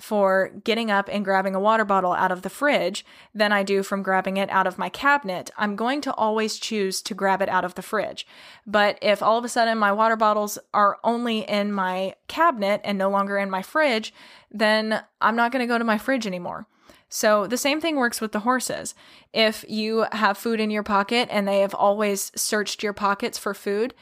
for 0.00 0.50
getting 0.64 0.90
up 0.90 1.08
and 1.10 1.24
grabbing 1.24 1.54
a 1.54 1.60
water 1.60 1.84
bottle 1.84 2.12
out 2.12 2.32
of 2.32 2.42
the 2.42 2.50
fridge 2.50 3.04
than 3.34 3.52
I 3.52 3.62
do 3.62 3.82
from 3.82 4.02
grabbing 4.02 4.36
it 4.36 4.50
out 4.50 4.66
of 4.66 4.78
my 4.78 4.88
cabinet, 4.88 5.50
I'm 5.56 5.76
going 5.76 6.00
to 6.02 6.14
always 6.14 6.58
choose 6.58 7.02
to 7.02 7.14
grab 7.14 7.42
it 7.42 7.48
out 7.48 7.64
of 7.64 7.74
the 7.74 7.82
fridge. 7.82 8.26
But 8.66 8.98
if 9.02 9.22
all 9.22 9.38
of 9.38 9.44
a 9.44 9.48
sudden 9.48 9.78
my 9.78 9.92
water 9.92 10.16
bottles 10.16 10.58
are 10.72 10.98
only 11.04 11.40
in 11.40 11.72
my 11.72 12.14
cabinet 12.28 12.80
and 12.84 12.98
no 12.98 13.10
longer 13.10 13.38
in 13.38 13.50
my 13.50 13.62
fridge, 13.62 14.12
then 14.50 15.02
I'm 15.20 15.36
not 15.36 15.52
going 15.52 15.62
to 15.62 15.72
go 15.72 15.78
to 15.78 15.84
my 15.84 15.98
fridge 15.98 16.26
anymore. 16.26 16.66
So 17.12 17.48
the 17.48 17.56
same 17.56 17.80
thing 17.80 17.96
works 17.96 18.20
with 18.20 18.30
the 18.30 18.40
horses. 18.40 18.94
If 19.32 19.64
you 19.68 20.06
have 20.12 20.38
food 20.38 20.60
in 20.60 20.70
your 20.70 20.84
pocket 20.84 21.28
and 21.30 21.46
they 21.46 21.58
have 21.58 21.74
always 21.74 22.30
searched 22.40 22.84
your 22.84 22.92
pockets 22.92 23.36
for 23.36 23.52
food, 23.52 23.94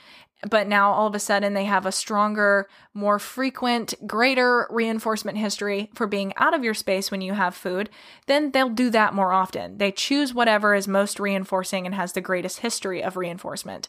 but 0.49 0.69
now 0.69 0.93
all 0.93 1.07
of 1.09 1.15
a 1.15 1.19
sudden 1.19 1.55
they 1.55 1.65
have 1.65 1.85
a 1.85 1.93
stronger, 1.93 2.69
more 2.95 3.19
frequent, 3.19 3.95
greater 4.07 4.67
reinforcement 4.71 5.37
history 5.37 5.91
for 5.95 6.07
being 6.07 6.33
out 6.37 6.55
of 6.55 6.63
your 6.63 6.75
space 6.75 7.11
when 7.11 7.21
you 7.21 7.33
have 7.33 7.55
food, 7.55 7.91
then 8.27 8.53
they'll 8.53 8.69
do 8.69 8.91
that 8.91 9.15
more 9.15 9.33
often. 9.33 9.79
They 9.79 9.91
choose 9.91 10.33
whatever 10.33 10.75
is 10.75 10.87
most 10.87 11.19
reinforcing 11.19 11.87
and 11.87 11.95
has 11.95 12.13
the 12.13 12.21
greatest 12.21 12.61
history 12.61 13.03
of 13.03 13.17
reinforcement. 13.17 13.89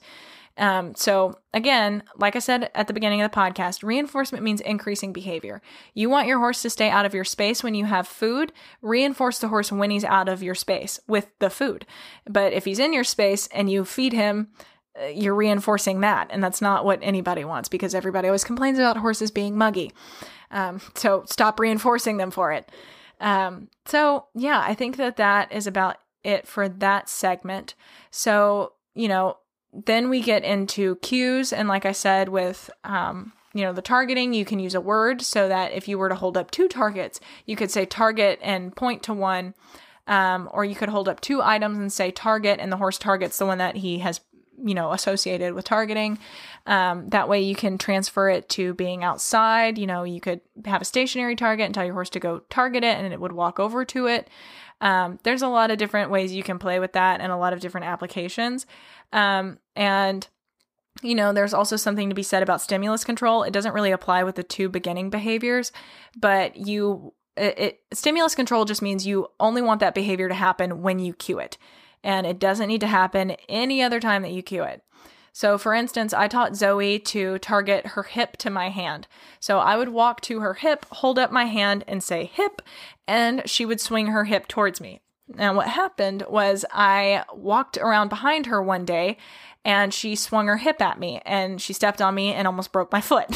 Um, 0.57 0.93
so, 0.93 1.39
again, 1.53 2.03
like 2.17 2.35
I 2.35 2.39
said 2.39 2.69
at 2.75 2.87
the 2.87 2.93
beginning 2.93 3.21
of 3.21 3.31
the 3.31 3.37
podcast, 3.37 3.81
reinforcement 3.81 4.43
means 4.43 4.59
increasing 4.59 5.13
behavior. 5.13 5.61
You 5.93 6.09
want 6.09 6.27
your 6.27 6.39
horse 6.39 6.61
to 6.63 6.69
stay 6.69 6.89
out 6.89 7.05
of 7.05 7.13
your 7.13 7.23
space 7.23 7.63
when 7.63 7.75
you 7.75 7.85
have 7.85 8.07
food, 8.07 8.51
reinforce 8.81 9.39
the 9.39 9.47
horse 9.47 9.71
when 9.71 9.89
he's 9.89 10.03
out 10.03 10.27
of 10.27 10.43
your 10.43 10.55
space 10.55 10.99
with 11.07 11.29
the 11.39 11.49
food. 11.49 11.85
But 12.29 12.51
if 12.51 12.65
he's 12.65 12.79
in 12.79 12.91
your 12.91 13.05
space 13.05 13.47
and 13.53 13.71
you 13.71 13.85
feed 13.85 14.11
him, 14.11 14.49
you're 15.13 15.35
reinforcing 15.35 16.01
that. 16.01 16.27
And 16.31 16.43
that's 16.43 16.61
not 16.61 16.85
what 16.85 16.99
anybody 17.01 17.45
wants 17.45 17.69
because 17.69 17.95
everybody 17.95 18.27
always 18.27 18.43
complains 18.43 18.79
about 18.79 18.97
horses 18.97 19.31
being 19.31 19.57
muggy. 19.57 19.91
Um, 20.51 20.81
so, 20.95 21.23
stop 21.27 21.59
reinforcing 21.59 22.17
them 22.17 22.31
for 22.31 22.51
it. 22.51 22.71
Um, 23.19 23.69
so, 23.85 24.27
yeah, 24.33 24.61
I 24.65 24.73
think 24.73 24.97
that 24.97 25.17
that 25.17 25.51
is 25.51 25.67
about 25.67 25.97
it 26.23 26.47
for 26.47 26.67
that 26.67 27.09
segment. 27.09 27.75
So, 28.11 28.73
you 28.95 29.07
know, 29.07 29.37
then 29.73 30.09
we 30.09 30.21
get 30.21 30.43
into 30.43 30.95
cues. 30.97 31.53
And 31.53 31.67
like 31.67 31.85
I 31.85 31.91
said, 31.91 32.29
with, 32.29 32.69
um, 32.83 33.33
you 33.53 33.63
know, 33.63 33.73
the 33.73 33.81
targeting, 33.81 34.33
you 34.33 34.45
can 34.45 34.59
use 34.59 34.75
a 34.75 34.81
word 34.81 35.21
so 35.21 35.47
that 35.47 35.71
if 35.73 35.87
you 35.87 35.97
were 35.97 36.09
to 36.09 36.15
hold 36.15 36.37
up 36.37 36.51
two 36.51 36.67
targets, 36.67 37.19
you 37.45 37.55
could 37.55 37.71
say 37.71 37.85
target 37.85 38.39
and 38.41 38.75
point 38.75 39.03
to 39.03 39.13
one. 39.13 39.53
Um, 40.07 40.49
or 40.51 40.65
you 40.65 40.73
could 40.73 40.89
hold 40.89 41.07
up 41.07 41.21
two 41.21 41.39
items 41.43 41.77
and 41.77 41.93
say 41.93 42.09
target, 42.09 42.59
and 42.59 42.71
the 42.71 42.77
horse 42.77 42.97
targets 42.97 43.37
the 43.37 43.45
one 43.45 43.59
that 43.59 43.75
he 43.75 43.99
has, 43.99 44.19
you 44.63 44.73
know, 44.73 44.91
associated 44.91 45.53
with 45.53 45.65
targeting. 45.65 46.19
Um, 46.65 47.09
that 47.09 47.29
way 47.29 47.41
you 47.41 47.55
can 47.55 47.77
transfer 47.77 48.29
it 48.29 48.49
to 48.49 48.73
being 48.73 49.03
outside. 49.03 49.77
You 49.77 49.87
know, 49.87 50.03
you 50.03 50.21
could 50.21 50.41
have 50.65 50.81
a 50.81 50.85
stationary 50.85 51.35
target 51.35 51.65
and 51.65 51.73
tell 51.73 51.85
your 51.85 51.93
horse 51.93 52.09
to 52.11 52.19
go 52.19 52.39
target 52.49 52.83
it, 52.83 52.97
and 52.97 53.11
it 53.13 53.19
would 53.19 53.31
walk 53.31 53.59
over 53.59 53.85
to 53.85 54.07
it. 54.07 54.29
Um, 54.81 55.19
there's 55.23 55.41
a 55.41 55.47
lot 55.47 55.71
of 55.71 55.77
different 55.77 56.09
ways 56.11 56.33
you 56.33 56.43
can 56.43 56.59
play 56.59 56.79
with 56.79 56.93
that 56.93 57.19
and 57.19 57.31
a 57.31 57.37
lot 57.37 57.53
of 57.53 57.59
different 57.59 57.87
applications. 57.87 58.65
Um, 59.11 59.59
and 59.75 60.27
you 61.01 61.15
know, 61.15 61.31
there's 61.31 61.53
also 61.53 61.77
something 61.77 62.09
to 62.09 62.15
be 62.15 62.23
said 62.23 62.43
about 62.43 62.61
stimulus 62.61 63.03
control. 63.03 63.43
It 63.43 63.53
doesn't 63.53 63.73
really 63.73 63.91
apply 63.91 64.23
with 64.23 64.35
the 64.35 64.43
two 64.43 64.67
beginning 64.69 65.09
behaviors, 65.09 65.71
but 66.17 66.57
you 66.57 67.13
it, 67.37 67.59
it, 67.59 67.81
stimulus 67.93 68.35
control 68.35 68.65
just 68.65 68.81
means 68.81 69.07
you 69.07 69.27
only 69.39 69.61
want 69.61 69.79
that 69.79 69.95
behavior 69.95 70.27
to 70.27 70.35
happen 70.35 70.81
when 70.81 70.99
you 70.99 71.13
cue 71.13 71.39
it, 71.39 71.57
and 72.03 72.25
it 72.25 72.39
doesn't 72.39 72.67
need 72.67 72.81
to 72.81 72.87
happen 72.87 73.31
any 73.47 73.81
other 73.81 73.99
time 73.99 74.21
that 74.21 74.31
you 74.31 74.41
cue 74.41 74.63
it. 74.63 74.83
So, 75.31 75.57
for 75.57 75.73
instance, 75.73 76.13
I 76.13 76.27
taught 76.27 76.55
Zoe 76.55 76.99
to 76.99 77.37
target 77.39 77.87
her 77.87 78.03
hip 78.03 78.35
to 78.37 78.49
my 78.49 78.69
hand. 78.69 79.07
So, 79.39 79.59
I 79.59 79.77
would 79.77 79.89
walk 79.89 80.21
to 80.21 80.39
her 80.39 80.55
hip, 80.55 80.85
hold 80.91 81.19
up 81.19 81.31
my 81.31 81.45
hand, 81.45 81.83
and 81.87 82.03
say 82.03 82.25
hip, 82.25 82.61
and 83.07 83.47
she 83.49 83.65
would 83.65 83.79
swing 83.79 84.07
her 84.07 84.25
hip 84.25 84.47
towards 84.47 84.81
me. 84.81 85.01
Now, 85.27 85.53
what 85.53 85.67
happened 85.67 86.25
was 86.27 86.65
I 86.71 87.23
walked 87.33 87.77
around 87.77 88.09
behind 88.09 88.47
her 88.47 88.61
one 88.61 88.83
day 88.83 89.17
and 89.63 89.93
she 89.93 90.15
swung 90.15 90.47
her 90.47 90.57
hip 90.57 90.81
at 90.81 90.99
me 90.99 91.21
and 91.25 91.61
she 91.61 91.73
stepped 91.73 92.01
on 92.01 92.15
me 92.15 92.33
and 92.33 92.47
almost 92.47 92.71
broke 92.71 92.91
my 92.91 93.01
foot. 93.01 93.29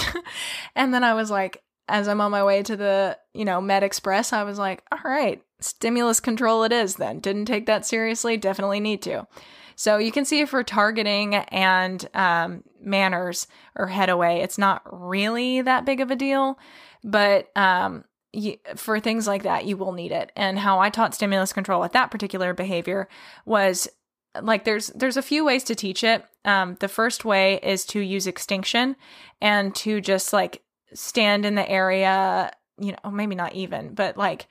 and 0.76 0.94
then 0.94 1.03
I 1.03 1.14
was 1.14 1.30
like, 1.30 1.62
as 1.88 2.07
I'm 2.07 2.22
on 2.22 2.31
my 2.31 2.43
way 2.43 2.64
to 2.64 2.76
the, 2.76 3.18
you 3.34 3.45
know, 3.45 3.60
Med 3.60 3.84
Express, 3.84 4.34
I 4.34 4.43
was 4.43 4.57
like, 4.57 4.84
all 4.91 4.99
right, 5.03 5.43
stimulus 5.60 6.19
control 6.19 6.64
it 6.64 6.72
is 6.72 6.95
then. 6.95 7.19
Didn't 7.19 7.45
take 7.45 7.65
that 7.65 7.85
seriously, 7.85 8.38
definitely 8.38 8.80
need 8.80 9.01
to. 9.03 9.27
So 9.76 9.97
you 9.97 10.11
can 10.11 10.26
see 10.26 10.39
if 10.41 10.49
for 10.49 10.64
targeting 10.64 11.35
and 11.35 12.07
um, 12.14 12.64
manners 12.81 13.47
or 13.76 13.88
head 13.88 14.10
away, 14.10 14.41
it's 14.41 14.57
not 14.57 14.84
really 14.85 15.61
that 15.61 15.85
big 15.85 15.99
of 15.99 16.11
a 16.11 16.15
deal. 16.15 16.60
But 17.03 17.49
um, 17.57 18.05
you, 18.31 18.57
for 18.76 18.99
things 18.99 19.27
like 19.27 19.43
that, 19.43 19.65
you 19.65 19.77
will 19.77 19.91
need 19.91 20.11
it. 20.11 20.31
And 20.35 20.60
how 20.60 20.80
I 20.80 20.89
taught 20.89 21.15
stimulus 21.15 21.53
control 21.53 21.81
with 21.81 21.93
that 21.93 22.11
particular 22.11 22.53
behavior 22.53 23.10
was 23.45 23.88
like 24.41 24.64
there's 24.64 24.88
there's 24.88 25.18
a 25.18 25.22
few 25.22 25.45
ways 25.45 25.64
to 25.65 25.76
teach 25.76 26.03
it. 26.03 26.23
Um, 26.45 26.77
the 26.80 26.88
first 26.88 27.23
way 27.26 27.60
is 27.61 27.85
to 27.88 27.99
use 27.99 28.26
extinction 28.26 28.95
and 29.41 29.76
to 29.76 30.01
just 30.01 30.34
like 30.34 30.64
stand 30.93 31.45
in 31.45 31.55
the 31.55 31.69
area, 31.69 32.51
you 32.77 32.91
know, 33.03 33.11
maybe 33.11 33.35
not 33.35 33.53
even, 33.53 33.93
but 33.93 34.17
like 34.17 34.47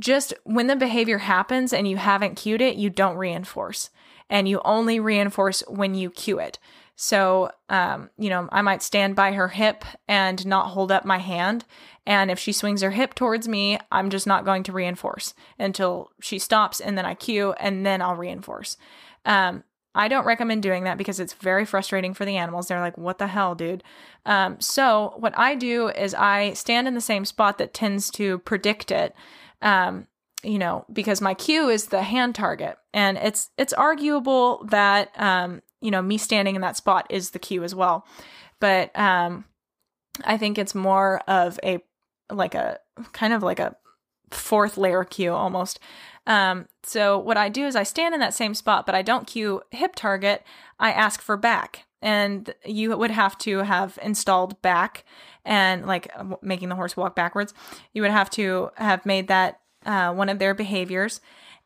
just 0.00 0.32
when 0.44 0.66
the 0.66 0.76
behavior 0.76 1.18
happens 1.18 1.72
and 1.72 1.86
you 1.86 1.96
haven't 1.96 2.36
cued 2.36 2.62
it, 2.62 2.76
you 2.76 2.90
don't 2.90 3.16
reinforce, 3.16 3.90
and 4.28 4.48
you 4.48 4.60
only 4.64 4.98
reinforce 4.98 5.62
when 5.68 5.94
you 5.94 6.10
cue 6.10 6.38
it. 6.38 6.58
So, 6.96 7.50
um, 7.70 8.10
you 8.18 8.28
know, 8.28 8.46
I 8.52 8.60
might 8.60 8.82
stand 8.82 9.16
by 9.16 9.32
her 9.32 9.48
hip 9.48 9.86
and 10.06 10.46
not 10.46 10.68
hold 10.68 10.92
up 10.92 11.06
my 11.06 11.16
hand. 11.16 11.64
And 12.06 12.30
if 12.30 12.38
she 12.38 12.52
swings 12.52 12.82
her 12.82 12.90
hip 12.90 13.14
towards 13.14 13.48
me, 13.48 13.78
I'm 13.90 14.10
just 14.10 14.26
not 14.26 14.44
going 14.44 14.64
to 14.64 14.72
reinforce 14.72 15.32
until 15.58 16.10
she 16.20 16.38
stops 16.38 16.78
and 16.78 16.98
then 16.98 17.06
I 17.06 17.14
cue 17.14 17.52
and 17.52 17.86
then 17.86 18.02
I'll 18.02 18.16
reinforce. 18.16 18.76
Um, 19.24 19.64
I 19.94 20.08
don't 20.08 20.26
recommend 20.26 20.62
doing 20.62 20.84
that 20.84 20.98
because 20.98 21.18
it's 21.18 21.32
very 21.32 21.64
frustrating 21.64 22.14
for 22.14 22.24
the 22.24 22.36
animals. 22.36 22.68
They're 22.68 22.80
like, 22.80 22.96
what 22.96 23.18
the 23.18 23.26
hell, 23.26 23.54
dude? 23.54 23.82
Um, 24.24 24.60
so, 24.60 25.14
what 25.16 25.36
I 25.36 25.54
do 25.56 25.88
is 25.88 26.14
I 26.14 26.52
stand 26.52 26.86
in 26.86 26.94
the 26.94 27.00
same 27.00 27.24
spot 27.24 27.58
that 27.58 27.74
tends 27.74 28.10
to 28.12 28.38
predict 28.38 28.90
it. 28.90 29.14
Um, 29.62 30.06
you 30.42 30.58
know, 30.58 30.86
because 30.90 31.20
my 31.20 31.34
cue 31.34 31.68
is 31.68 31.86
the 31.86 32.02
hand 32.02 32.34
target, 32.34 32.78
and 32.94 33.18
it's 33.18 33.50
it's 33.58 33.72
arguable 33.72 34.64
that 34.70 35.10
um, 35.20 35.60
you 35.80 35.90
know, 35.90 36.02
me 36.02 36.18
standing 36.18 36.54
in 36.54 36.62
that 36.62 36.76
spot 36.76 37.06
is 37.10 37.30
the 37.30 37.38
cue 37.38 37.64
as 37.64 37.74
well. 37.74 38.06
But 38.58 38.96
um, 38.98 39.44
I 40.24 40.36
think 40.36 40.58
it's 40.58 40.74
more 40.74 41.20
of 41.26 41.58
a 41.62 41.82
like 42.30 42.54
a 42.54 42.78
kind 43.12 43.32
of 43.32 43.42
like 43.42 43.58
a 43.58 43.76
fourth 44.30 44.76
layer 44.76 45.04
cue 45.04 45.32
almost. 45.32 45.80
Um, 46.26 46.68
so 46.82 47.18
what 47.18 47.36
I 47.36 47.48
do 47.48 47.66
is 47.66 47.76
I 47.76 47.82
stand 47.82 48.14
in 48.14 48.20
that 48.20 48.34
same 48.34 48.54
spot, 48.54 48.86
but 48.86 48.94
I 48.94 49.02
don't 49.02 49.26
cue 49.26 49.62
hip 49.70 49.94
target. 49.94 50.44
I 50.78 50.92
ask 50.92 51.20
for 51.20 51.36
back, 51.36 51.86
and 52.02 52.54
you 52.64 52.96
would 52.96 53.10
have 53.10 53.36
to 53.38 53.58
have 53.58 53.98
installed 54.02 54.60
back 54.62 55.04
and 55.44 55.86
like 55.86 56.10
making 56.42 56.68
the 56.68 56.74
horse 56.74 56.96
walk 56.96 57.16
backwards. 57.16 57.54
You 57.92 58.02
would 58.02 58.10
have 58.10 58.30
to 58.30 58.70
have 58.76 59.06
made 59.06 59.28
that 59.28 59.60
uh, 59.84 60.12
one 60.12 60.28
of 60.28 60.38
their 60.38 60.54
behaviors, 60.54 61.20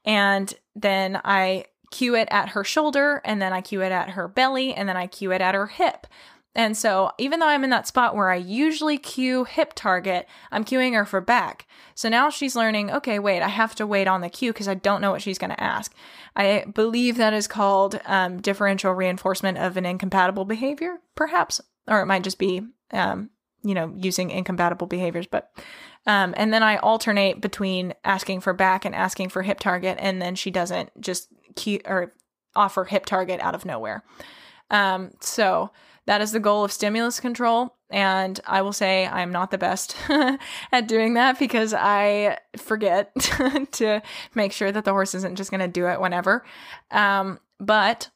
and 0.05 0.55
then 0.75 1.21
I 1.25 1.67
cue 1.91 2.17
it 2.17 2.29
at 2.31 2.51
her 2.51 2.65
shoulder, 2.65 3.21
and 3.25 3.41
then 3.41 3.53
I 3.53 3.61
cue 3.61 3.83
it 3.83 3.93
at 3.93 4.11
her 4.11 4.29
belly, 4.29 4.75
and 4.75 4.89
then 4.89 4.97
I 4.97 5.07
cue 5.07 5.33
it 5.33 5.41
at 5.41 5.55
her 5.55 5.67
hip. 5.67 6.07
And 6.55 6.77
so, 6.77 7.11
even 7.19 7.41
though 7.41 7.49
I'm 7.49 7.65
in 7.65 7.71
that 7.71 7.89
spot 7.89 8.15
where 8.15 8.31
I 8.31 8.37
usually 8.37 8.97
cue 8.97 9.45
hip 9.45 9.73
target, 9.75 10.29
I'm 10.53 10.65
cueing 10.65 10.95
her 10.95 11.05
for 11.05 11.21
back. 11.21 11.67
So 11.97 12.09
now 12.09 12.31
she's 12.31 12.55
learning, 12.55 12.93
okay, 12.93 13.19
wait, 13.19 13.43
I 13.43 13.49
have 13.49 13.75
to 13.77 13.87
wait 13.87 14.07
on 14.07 14.21
the 14.21 14.29
cue 14.29 14.53
because 14.53 14.69
I 14.69 14.75
don't 14.75 15.01
know 15.01 15.11
what 15.11 15.23
she's 15.23 15.39
going 15.39 15.51
to 15.51 15.63
ask. 15.63 15.93
I 16.37 16.65
believe 16.73 17.17
that 17.17 17.35
is 17.35 17.49
called 17.49 18.01
um, 18.05 18.41
differential 18.41 18.93
reinforcement 18.93 19.59
of 19.59 19.77
an 19.77 19.85
incompatible 19.85 20.45
behavior, 20.45 20.99
perhaps, 21.17 21.61
or 21.89 22.01
it 22.03 22.07
might 22.07 22.23
just 22.23 22.39
be, 22.39 22.63
um, 22.93 23.31
you 23.65 23.75
know, 23.75 23.93
using 23.97 24.31
incompatible 24.31 24.87
behaviors. 24.87 25.27
But 25.27 25.51
um, 26.07 26.35
and 26.37 26.53
then 26.53 26.63
I 26.63 26.77
alternate 26.77 27.41
between 27.41 27.95
asking 28.05 28.41
for 28.41 28.53
back 28.53 28.85
and 28.85 28.95
asking 28.95 29.31
for 29.31 29.43
hip 29.43 29.59
target, 29.59 29.97
and 30.01 30.21
then 30.21 30.35
she 30.35 30.51
doesn't 30.51 31.01
just 31.01 31.29
cue 31.57 31.81
or 31.85 32.13
offer 32.55 32.85
hip 32.85 33.07
target 33.07 33.41
out 33.41 33.55
of 33.55 33.65
nowhere. 33.65 34.05
Um, 34.71 35.13
so 35.21 35.71
that 36.07 36.21
is 36.21 36.33
the 36.33 36.41
goal 36.41 36.65
of 36.65 36.73
stimulus 36.73 37.21
control. 37.21 37.77
And 37.91 38.41
I 38.47 38.63
will 38.63 38.73
say 38.73 39.07
I'm 39.07 39.31
not 39.31 39.51
the 39.51 39.59
best 39.59 39.97
at 40.73 40.89
doing 40.89 41.15
that 41.15 41.39
because 41.39 41.73
I 41.73 42.39
forget 42.57 43.15
to 43.73 44.03
make 44.35 44.53
sure 44.53 44.73
that 44.73 44.85
the 44.85 44.93
horse 44.93 45.15
isn't 45.15 45.37
just 45.37 45.51
going 45.51 45.61
to 45.61 45.69
do 45.69 45.87
it 45.87 46.01
whenever. 46.01 46.45
Um, 46.91 47.39
but 47.61 48.11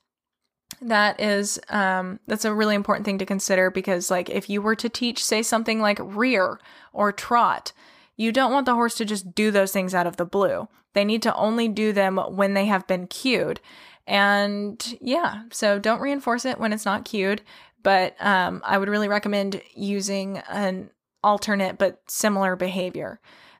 that 0.80 1.20
is 1.20 1.58
um, 1.70 2.20
that's 2.26 2.44
a 2.44 2.54
really 2.54 2.74
important 2.74 3.04
thing 3.04 3.18
to 3.18 3.26
consider 3.26 3.70
because 3.70 4.10
like 4.10 4.30
if 4.30 4.48
you 4.48 4.62
were 4.62 4.76
to 4.76 4.88
teach 4.88 5.24
say 5.24 5.42
something 5.42 5.80
like 5.80 5.98
rear 6.02 6.60
or 6.92 7.12
trot 7.12 7.72
you 8.16 8.32
don't 8.32 8.52
want 8.52 8.66
the 8.66 8.74
horse 8.74 8.94
to 8.96 9.04
just 9.04 9.34
do 9.34 9.50
those 9.50 9.72
things 9.72 9.94
out 9.94 10.06
of 10.06 10.16
the 10.16 10.24
blue 10.24 10.68
they 10.94 11.04
need 11.04 11.22
to 11.22 11.34
only 11.34 11.68
do 11.68 11.92
them 11.92 12.16
when 12.16 12.54
they 12.54 12.66
have 12.66 12.86
been 12.86 13.06
cued 13.06 13.60
and 14.06 14.96
yeah 15.00 15.42
so 15.50 15.78
don't 15.78 16.00
reinforce 16.00 16.44
it 16.44 16.60
when 16.60 16.72
it's 16.72 16.84
not 16.84 17.04
cued 17.04 17.42
but 17.88 18.14
um, 18.20 18.60
i 18.66 18.76
would 18.76 18.90
really 18.90 19.08
recommend 19.08 19.62
using 19.74 20.36
an 20.50 20.90
alternate 21.24 21.78
but 21.78 22.02
similar 22.06 22.54
behavior 22.54 23.18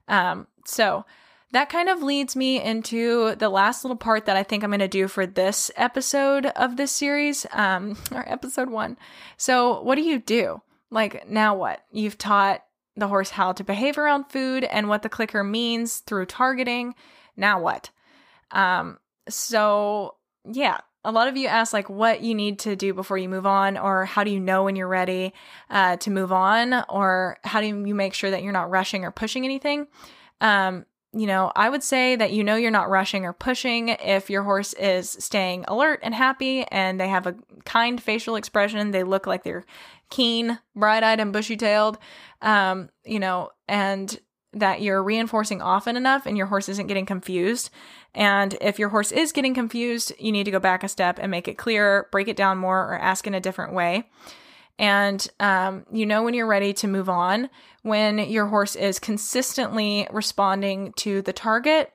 um, 0.08 0.46
so 0.66 1.06
that 1.52 1.70
kind 1.70 1.88
of 1.88 2.02
leads 2.02 2.36
me 2.36 2.62
into 2.62 3.34
the 3.36 3.48
last 3.48 3.82
little 3.82 3.96
part 3.96 4.26
that 4.26 4.36
I 4.36 4.42
think 4.42 4.62
I'm 4.62 4.70
going 4.70 4.80
to 4.80 4.88
do 4.88 5.08
for 5.08 5.26
this 5.26 5.70
episode 5.76 6.46
of 6.46 6.76
this 6.76 6.92
series, 6.92 7.46
um, 7.52 7.96
or 8.12 8.30
episode 8.30 8.68
one. 8.68 8.98
So, 9.38 9.80
what 9.80 9.94
do 9.94 10.02
you 10.02 10.18
do? 10.18 10.60
Like, 10.90 11.26
now 11.28 11.54
what? 11.54 11.84
You've 11.90 12.18
taught 12.18 12.62
the 12.96 13.08
horse 13.08 13.30
how 13.30 13.52
to 13.52 13.64
behave 13.64 13.96
around 13.96 14.24
food 14.24 14.64
and 14.64 14.88
what 14.88 15.02
the 15.02 15.08
clicker 15.08 15.42
means 15.42 16.00
through 16.00 16.26
targeting. 16.26 16.94
Now 17.36 17.60
what? 17.60 17.90
Um, 18.50 18.98
so, 19.28 20.16
yeah, 20.44 20.80
a 21.04 21.12
lot 21.12 21.28
of 21.28 21.36
you 21.36 21.46
ask 21.46 21.72
like 21.72 21.88
what 21.88 22.22
you 22.22 22.34
need 22.34 22.58
to 22.60 22.76
do 22.76 22.92
before 22.92 23.18
you 23.18 23.28
move 23.28 23.46
on 23.46 23.78
or 23.78 24.04
how 24.04 24.24
do 24.24 24.30
you 24.30 24.40
know 24.40 24.64
when 24.64 24.76
you're 24.76 24.88
ready 24.88 25.32
uh, 25.70 25.96
to 25.96 26.10
move 26.10 26.32
on 26.32 26.84
or 26.88 27.38
how 27.44 27.60
do 27.60 27.66
you 27.66 27.94
make 27.94 28.14
sure 28.14 28.30
that 28.30 28.42
you're 28.42 28.52
not 28.52 28.70
rushing 28.70 29.04
or 29.04 29.10
pushing 29.10 29.44
anything 29.44 29.86
um, 30.40 30.84
you 31.12 31.26
know, 31.26 31.50
I 31.56 31.70
would 31.70 31.82
say 31.82 32.16
that 32.16 32.32
you 32.32 32.44
know 32.44 32.56
you're 32.56 32.70
not 32.70 32.90
rushing 32.90 33.24
or 33.24 33.32
pushing 33.32 33.88
if 33.88 34.28
your 34.28 34.42
horse 34.42 34.74
is 34.74 35.10
staying 35.10 35.64
alert 35.66 36.00
and 36.02 36.14
happy 36.14 36.64
and 36.64 37.00
they 37.00 37.08
have 37.08 37.26
a 37.26 37.34
kind 37.64 38.00
facial 38.00 38.36
expression. 38.36 38.90
They 38.90 39.04
look 39.04 39.26
like 39.26 39.42
they're 39.42 39.64
keen, 40.10 40.58
bright 40.76 41.02
eyed, 41.02 41.18
and 41.18 41.32
bushy 41.32 41.56
tailed, 41.56 41.98
um, 42.42 42.90
you 43.04 43.18
know, 43.18 43.50
and 43.66 44.18
that 44.52 44.80
you're 44.80 45.02
reinforcing 45.02 45.60
often 45.60 45.96
enough 45.96 46.26
and 46.26 46.36
your 46.36 46.46
horse 46.46 46.68
isn't 46.68 46.86
getting 46.86 47.06
confused. 47.06 47.70
And 48.14 48.56
if 48.60 48.78
your 48.78 48.88
horse 48.88 49.12
is 49.12 49.32
getting 49.32 49.54
confused, 49.54 50.12
you 50.18 50.32
need 50.32 50.44
to 50.44 50.50
go 50.50 50.58
back 50.58 50.82
a 50.82 50.88
step 50.88 51.18
and 51.20 51.30
make 51.30 51.48
it 51.48 51.58
clearer, 51.58 52.08
break 52.10 52.28
it 52.28 52.36
down 52.36 52.58
more, 52.58 52.80
or 52.80 52.98
ask 52.98 53.26
in 53.26 53.34
a 53.34 53.40
different 53.40 53.74
way. 53.74 54.08
And 54.78 55.26
um, 55.40 55.84
you 55.92 56.06
know 56.06 56.22
when 56.22 56.34
you're 56.34 56.46
ready 56.46 56.72
to 56.74 56.88
move 56.88 57.08
on 57.08 57.50
when 57.82 58.18
your 58.18 58.46
horse 58.46 58.76
is 58.76 58.98
consistently 58.98 60.06
responding 60.10 60.92
to 60.98 61.22
the 61.22 61.32
target 61.32 61.92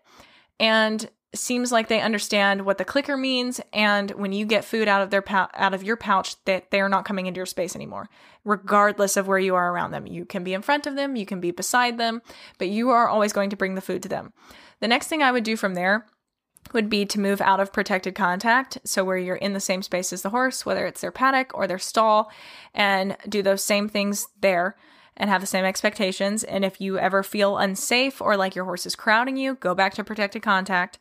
and 0.60 1.10
seems 1.34 1.72
like 1.72 1.88
they 1.88 2.02
understand 2.02 2.66
what 2.66 2.78
the 2.78 2.86
clicker 2.86 3.18
means 3.18 3.60
and 3.72 4.12
when 4.12 4.32
you 4.32 4.46
get 4.46 4.64
food 4.64 4.88
out 4.88 5.02
of 5.02 5.10
their 5.10 5.22
pou- 5.22 5.50
out 5.56 5.74
of 5.74 5.84
your 5.84 5.98
pouch 5.98 6.36
that 6.46 6.70
they 6.72 6.80
are 6.80 6.90
not 6.90 7.06
coming 7.06 7.26
into 7.26 7.38
your 7.38 7.46
space 7.46 7.76
anymore 7.76 8.10
regardless 8.46 9.18
of 9.18 9.28
where 9.28 9.40
you 9.40 9.56
are 9.56 9.72
around 9.72 9.92
them 9.92 10.06
you 10.06 10.26
can 10.26 10.44
be 10.44 10.54
in 10.54 10.62
front 10.62 10.86
of 10.86 10.96
them 10.96 11.16
you 11.16 11.26
can 11.26 11.40
be 11.40 11.52
beside 11.52 11.98
them 11.98 12.22
but 12.58 12.70
you 12.70 12.90
are 12.90 13.08
always 13.08 13.34
going 13.34 13.50
to 13.50 13.56
bring 13.56 13.76
the 13.76 13.82
food 13.82 14.04
to 14.04 14.10
them 14.10 14.32
the 14.80 14.88
next 14.88 15.08
thing 15.08 15.24
i 15.24 15.32
would 15.32 15.44
do 15.44 15.58
from 15.58 15.74
there 15.74 16.06
would 16.72 16.90
be 16.90 17.06
to 17.06 17.20
move 17.20 17.42
out 17.42 17.60
of 17.60 17.74
protected 17.74 18.16
contact. 18.16 18.78
So, 18.86 19.04
where 19.04 19.18
you're 19.18 19.36
in 19.36 19.54
the 19.54 19.60
same 19.60 19.82
space 19.82 20.14
as 20.14 20.22
the 20.22 20.30
horse, 20.30 20.66
whether 20.66 20.86
it's 20.86 21.02
their 21.02 21.12
paddock 21.12 21.52
or 21.54 21.68
their 21.68 21.80
stall, 21.80 22.32
and 22.74 23.18
do 23.28 23.42
those 23.42 23.64
same 23.64 23.90
things 23.90 24.28
there 24.40 24.76
and 25.18 25.30
have 25.30 25.42
the 25.42 25.48
same 25.48 25.66
expectations. 25.66 26.44
And 26.44 26.66
if 26.66 26.82
you 26.82 26.98
ever 26.98 27.24
feel 27.24 27.58
unsafe 27.58 28.22
or 28.22 28.36
like 28.38 28.56
your 28.56 28.66
horse 28.66 28.86
is 28.86 28.96
crowding 28.96 29.38
you, 29.38 29.56
go 29.56 29.76
back 29.76 29.94
to 29.96 30.04
protected 30.04 30.42
contact. 30.42 31.00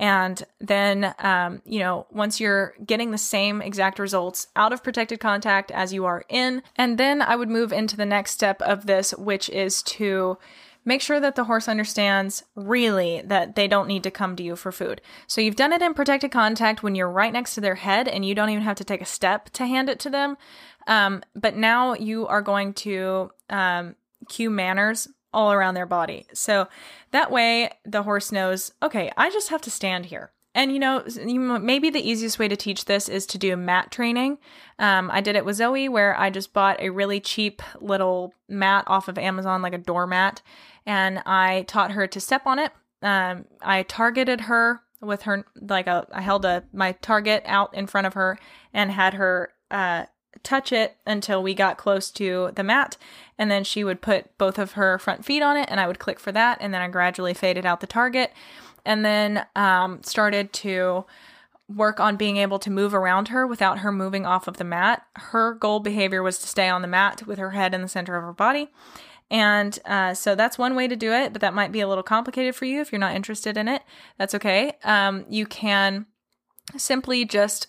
And 0.00 0.42
then, 0.60 1.14
um, 1.18 1.60
you 1.66 1.78
know, 1.78 2.06
once 2.10 2.40
you're 2.40 2.72
getting 2.86 3.10
the 3.10 3.18
same 3.18 3.60
exact 3.60 3.98
results 3.98 4.46
out 4.56 4.72
of 4.72 4.82
protected 4.82 5.20
contact 5.20 5.70
as 5.70 5.92
you 5.92 6.06
are 6.06 6.24
in, 6.30 6.62
and 6.74 6.96
then 6.96 7.20
I 7.20 7.36
would 7.36 7.50
move 7.50 7.70
into 7.70 7.98
the 7.98 8.06
next 8.06 8.30
step 8.30 8.62
of 8.62 8.86
this, 8.86 9.12
which 9.12 9.50
is 9.50 9.82
to 9.82 10.38
make 10.86 11.02
sure 11.02 11.20
that 11.20 11.36
the 11.36 11.44
horse 11.44 11.68
understands 11.68 12.44
really 12.54 13.20
that 13.26 13.56
they 13.56 13.68
don't 13.68 13.86
need 13.86 14.02
to 14.04 14.10
come 14.10 14.36
to 14.36 14.42
you 14.42 14.56
for 14.56 14.72
food. 14.72 15.02
So 15.26 15.42
you've 15.42 15.54
done 15.54 15.74
it 15.74 15.82
in 15.82 15.92
protected 15.92 16.32
contact 16.32 16.82
when 16.82 16.94
you're 16.94 17.10
right 17.10 17.32
next 17.32 17.54
to 17.56 17.60
their 17.60 17.74
head 17.74 18.08
and 18.08 18.24
you 18.24 18.34
don't 18.34 18.48
even 18.48 18.64
have 18.64 18.78
to 18.78 18.84
take 18.84 19.02
a 19.02 19.06
step 19.06 19.50
to 19.50 19.66
hand 19.66 19.90
it 19.90 20.00
to 20.00 20.08
them. 20.08 20.38
Um, 20.86 21.22
but 21.34 21.56
now 21.56 21.92
you 21.92 22.26
are 22.26 22.40
going 22.40 22.72
to 22.74 23.32
um, 23.50 23.96
cue 24.30 24.48
manners 24.48 25.08
all 25.32 25.52
around 25.52 25.74
their 25.74 25.86
body. 25.86 26.26
So 26.32 26.68
that 27.12 27.30
way 27.30 27.70
the 27.84 28.02
horse 28.02 28.32
knows, 28.32 28.72
okay, 28.82 29.10
I 29.16 29.30
just 29.30 29.48
have 29.48 29.60
to 29.62 29.70
stand 29.70 30.06
here. 30.06 30.32
And 30.54 30.72
you 30.72 30.80
know, 30.80 31.04
maybe 31.60 31.90
the 31.90 32.08
easiest 32.08 32.38
way 32.40 32.48
to 32.48 32.56
teach 32.56 32.86
this 32.86 33.08
is 33.08 33.24
to 33.26 33.38
do 33.38 33.56
mat 33.56 33.92
training. 33.92 34.38
Um, 34.80 35.08
I 35.12 35.20
did 35.20 35.36
it 35.36 35.44
with 35.44 35.56
Zoe, 35.56 35.88
where 35.88 36.18
I 36.18 36.28
just 36.30 36.52
bought 36.52 36.80
a 36.80 36.90
really 36.90 37.20
cheap 37.20 37.62
little 37.80 38.34
mat 38.48 38.84
off 38.88 39.06
of 39.06 39.16
Amazon, 39.16 39.62
like 39.62 39.74
a 39.74 39.78
doormat, 39.78 40.42
and 40.84 41.22
I 41.24 41.62
taught 41.68 41.92
her 41.92 42.08
to 42.08 42.20
step 42.20 42.46
on 42.46 42.58
it. 42.58 42.72
Um, 43.00 43.44
I 43.62 43.84
targeted 43.84 44.42
her 44.42 44.82
with 45.00 45.22
her 45.22 45.44
like 45.60 45.86
a 45.86 46.06
I 46.12 46.20
held 46.20 46.44
a 46.44 46.64
my 46.72 46.92
target 46.92 47.42
out 47.46 47.72
in 47.72 47.86
front 47.86 48.06
of 48.06 48.14
her 48.14 48.36
and 48.72 48.90
had 48.90 49.14
her 49.14 49.52
uh, 49.70 50.06
touch 50.42 50.72
it 50.72 50.96
until 51.06 51.42
we 51.42 51.54
got 51.54 51.76
close 51.78 52.10
to 52.10 52.50
the 52.54 52.64
mat 52.64 52.96
and 53.38 53.50
then 53.50 53.64
she 53.64 53.84
would 53.84 54.00
put 54.00 54.36
both 54.38 54.58
of 54.58 54.72
her 54.72 54.98
front 54.98 55.24
feet 55.24 55.42
on 55.42 55.56
it 55.56 55.68
and 55.70 55.80
I 55.80 55.86
would 55.86 55.98
click 55.98 56.18
for 56.18 56.32
that 56.32 56.58
and 56.60 56.72
then 56.72 56.80
I 56.80 56.88
gradually 56.88 57.34
faded 57.34 57.66
out 57.66 57.80
the 57.80 57.86
target 57.86 58.32
and 58.84 59.04
then 59.04 59.46
um, 59.54 60.02
started 60.02 60.52
to 60.54 61.04
work 61.68 62.00
on 62.00 62.16
being 62.16 62.36
able 62.36 62.58
to 62.58 62.70
move 62.70 62.94
around 62.94 63.28
her 63.28 63.46
without 63.46 63.78
her 63.78 63.92
moving 63.92 64.26
off 64.26 64.48
of 64.48 64.56
the 64.56 64.64
mat. 64.64 65.06
Her 65.16 65.54
goal 65.54 65.80
behavior 65.80 66.22
was 66.22 66.38
to 66.38 66.48
stay 66.48 66.68
on 66.68 66.82
the 66.82 66.88
mat 66.88 67.26
with 67.26 67.38
her 67.38 67.52
head 67.52 67.74
in 67.74 67.82
the 67.82 67.88
center 67.88 68.16
of 68.16 68.24
her 68.24 68.32
body. 68.32 68.70
And 69.30 69.78
uh, 69.84 70.14
so 70.14 70.34
that's 70.34 70.58
one 70.58 70.74
way 70.74 70.88
to 70.88 70.96
do 70.96 71.12
it, 71.12 71.32
but 71.32 71.40
that 71.40 71.54
might 71.54 71.70
be 71.70 71.80
a 71.80 71.86
little 71.86 72.02
complicated 72.02 72.56
for 72.56 72.64
you 72.64 72.80
if 72.80 72.90
you're 72.90 72.98
not 72.98 73.14
interested 73.14 73.56
in 73.56 73.68
it. 73.68 73.82
That's 74.18 74.34
okay. 74.34 74.76
Um, 74.82 75.24
you 75.28 75.46
can 75.46 76.06
simply 76.76 77.24
just 77.24 77.68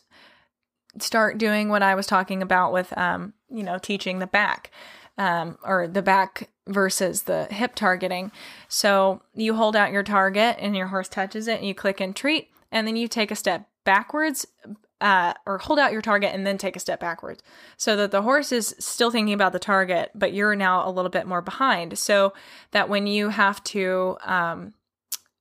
start 0.99 1.37
doing 1.37 1.69
what 1.69 1.83
I 1.83 1.95
was 1.95 2.07
talking 2.07 2.41
about 2.41 2.73
with, 2.73 2.95
um, 2.97 3.33
you 3.49 3.63
know, 3.63 3.77
teaching 3.77 4.19
the 4.19 4.27
back 4.27 4.71
um, 5.17 5.57
or 5.63 5.87
the 5.87 6.01
back 6.01 6.49
versus 6.67 7.23
the 7.23 7.45
hip 7.45 7.75
targeting. 7.75 8.31
So 8.67 9.21
you 9.33 9.55
hold 9.55 9.75
out 9.75 9.91
your 9.91 10.03
target 10.03 10.57
and 10.59 10.75
your 10.75 10.87
horse 10.87 11.09
touches 11.09 11.47
it 11.47 11.59
and 11.59 11.67
you 11.67 11.73
click 11.73 11.99
and 11.99 12.15
treat, 12.15 12.49
and 12.71 12.87
then 12.87 12.95
you 12.95 13.07
take 13.07 13.31
a 13.31 13.35
step 13.35 13.67
backwards 13.83 14.45
uh, 15.01 15.33
or 15.47 15.57
hold 15.57 15.79
out 15.79 15.91
your 15.91 16.01
target 16.01 16.33
and 16.33 16.45
then 16.45 16.57
take 16.57 16.75
a 16.75 16.79
step 16.79 16.99
backwards 16.99 17.41
so 17.75 17.95
that 17.95 18.11
the 18.11 18.21
horse 18.21 18.51
is 18.51 18.75
still 18.77 19.09
thinking 19.09 19.33
about 19.33 19.51
the 19.51 19.59
target, 19.59 20.11
but 20.13 20.33
you're 20.33 20.55
now 20.55 20.87
a 20.87 20.91
little 20.91 21.09
bit 21.09 21.25
more 21.25 21.41
behind. 21.41 21.97
So 21.97 22.33
that 22.71 22.87
when 22.87 23.07
you 23.07 23.29
have 23.29 23.63
to, 23.65 24.17
um, 24.23 24.73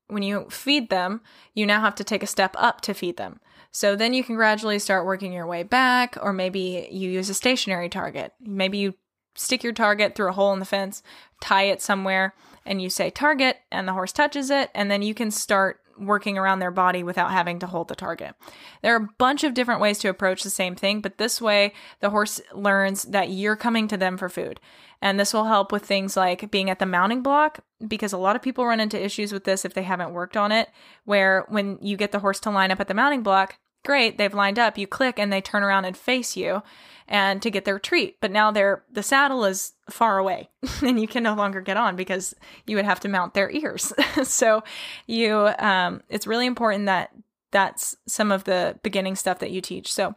when 0.09 0.23
you 0.23 0.49
feed 0.51 0.89
them, 0.89 1.21
you 1.55 1.67
now 1.67 1.81
have 1.81 1.95
to 1.97 2.05
take 2.05 2.23
a 2.23 2.27
step 2.27 2.57
up 2.59 2.81
to 2.81 2.95
feed 2.95 3.19
them. 3.19 3.39
So 3.73 3.97
then 3.97 4.15
you 4.15 4.25
can 4.25 4.37
gradually 4.37 4.79
start 4.79 5.07
working 5.07 5.33
your 5.33 5.47
way 5.47 5.63
back, 5.63 6.17
or 6.21 6.33
maybe 6.33 6.89
you 6.91 7.11
use 7.11 7.31
a 7.31 7.35
stationary 7.35 7.89
target. 7.89 8.33
Maybe 8.41 8.79
you 8.79 8.95
stick 9.37 9.63
your 9.63 9.73
target 9.73 10.15
through 10.15 10.29
a 10.29 10.33
hole 10.33 10.53
in 10.53 10.59
the 10.59 10.65
fence, 10.65 11.03
tie 11.41 11.65
it 11.65 11.81
somewhere, 11.81 12.35
and 12.67 12.83
you 12.83 12.91
say 12.91 13.11
target, 13.11 13.59
and 13.71 13.87
the 13.87 13.93
horse 13.93 14.13
touches 14.13 14.51
it, 14.51 14.71
and 14.75 14.91
then 14.91 15.03
you 15.03 15.15
can 15.15 15.31
start 15.31 15.81
working 15.99 16.39
around 16.39 16.59
their 16.59 16.71
body 16.71 17.03
without 17.03 17.31
having 17.31 17.59
to 17.59 17.67
hold 17.67 17.89
the 17.89 17.95
target. 17.95 18.35
There 18.83 18.95
are 18.95 19.05
a 19.05 19.09
bunch 19.19 19.45
of 19.45 19.55
different 19.55 19.81
ways 19.81 19.99
to 19.99 20.09
approach 20.09 20.43
the 20.43 20.51
same 20.51 20.75
thing, 20.75 21.01
but 21.01 21.19
this 21.19 21.41
way 21.41 21.75
the 22.01 22.11
horse 22.11 22.41
learns 22.55 23.03
that 23.05 23.29
you're 23.31 23.57
coming 23.57 23.87
to 23.89 23.97
them 23.97 24.17
for 24.17 24.29
food. 24.29 24.61
And 25.03 25.21
this 25.21 25.33
will 25.33 25.45
help 25.45 25.73
with 25.73 25.85
things 25.85 26.17
like 26.17 26.51
being 26.51 26.69
at 26.71 26.79
the 26.79 26.87
mounting 26.87 27.23
block, 27.23 27.61
because 27.87 28.13
a 28.13 28.19
lot 28.19 28.35
of 28.35 28.43
people 28.43 28.67
run 28.67 28.81
into 28.81 29.03
issues 29.03 29.33
with 29.33 29.45
this 29.45 29.65
if 29.65 29.75
they 29.75 29.83
haven't 29.83 30.13
worked 30.13 30.37
on 30.37 30.53
it, 30.53 30.71
where 31.05 31.45
when 31.49 31.79
you 31.81 31.97
get 31.97 32.13
the 32.13 32.19
horse 32.19 32.41
to 32.41 32.51
line 32.51 32.71
up 32.71 32.81
at 32.81 32.89
the 32.89 32.95
mounting 32.95 33.23
block, 33.23 33.59
great, 33.85 34.19
they've 34.19 34.35
lined 34.35 34.59
up, 34.59 34.79
you 34.79 34.87
click 34.87 35.19
and 35.19 35.33
they 35.33 35.41
turn 35.41 35.63
around 35.63 35.85
and 35.85 35.97
face 35.97 36.37
you 36.37 36.63
and 37.09 37.43
to 37.43 37.51
get 37.51 37.65
their 37.65 37.79
treat. 37.79 38.21
But 38.21 38.31
now 38.31 38.51
they're 38.51 38.85
the 38.91 39.03
saddle 39.03 39.45
is 39.45 39.73
far 39.89 40.19
away 40.19 40.51
and 40.83 41.01
you 41.01 41.09
can 41.09 41.23
no 41.23 41.35
longer 41.35 41.61
get 41.61 41.77
on 41.77 41.97
because 41.97 42.35
you 42.67 42.77
would 42.77 42.85
have 42.85 43.01
to 43.01 43.09
mount 43.09 43.35
their 43.35 43.51
ears. 43.51 43.93
so 44.23 44.63
you 45.07 45.51
um, 45.59 46.03
it's 46.09 46.27
really 46.27 46.47
important 46.47 46.87
that 46.87 47.11
that's 47.51 47.97
some 48.07 48.31
of 48.31 48.45
the 48.45 48.79
beginning 48.83 49.17
stuff 49.17 49.41
that 49.41 49.51
you 49.51 49.61
teach. 49.61 49.93
So 49.93 50.15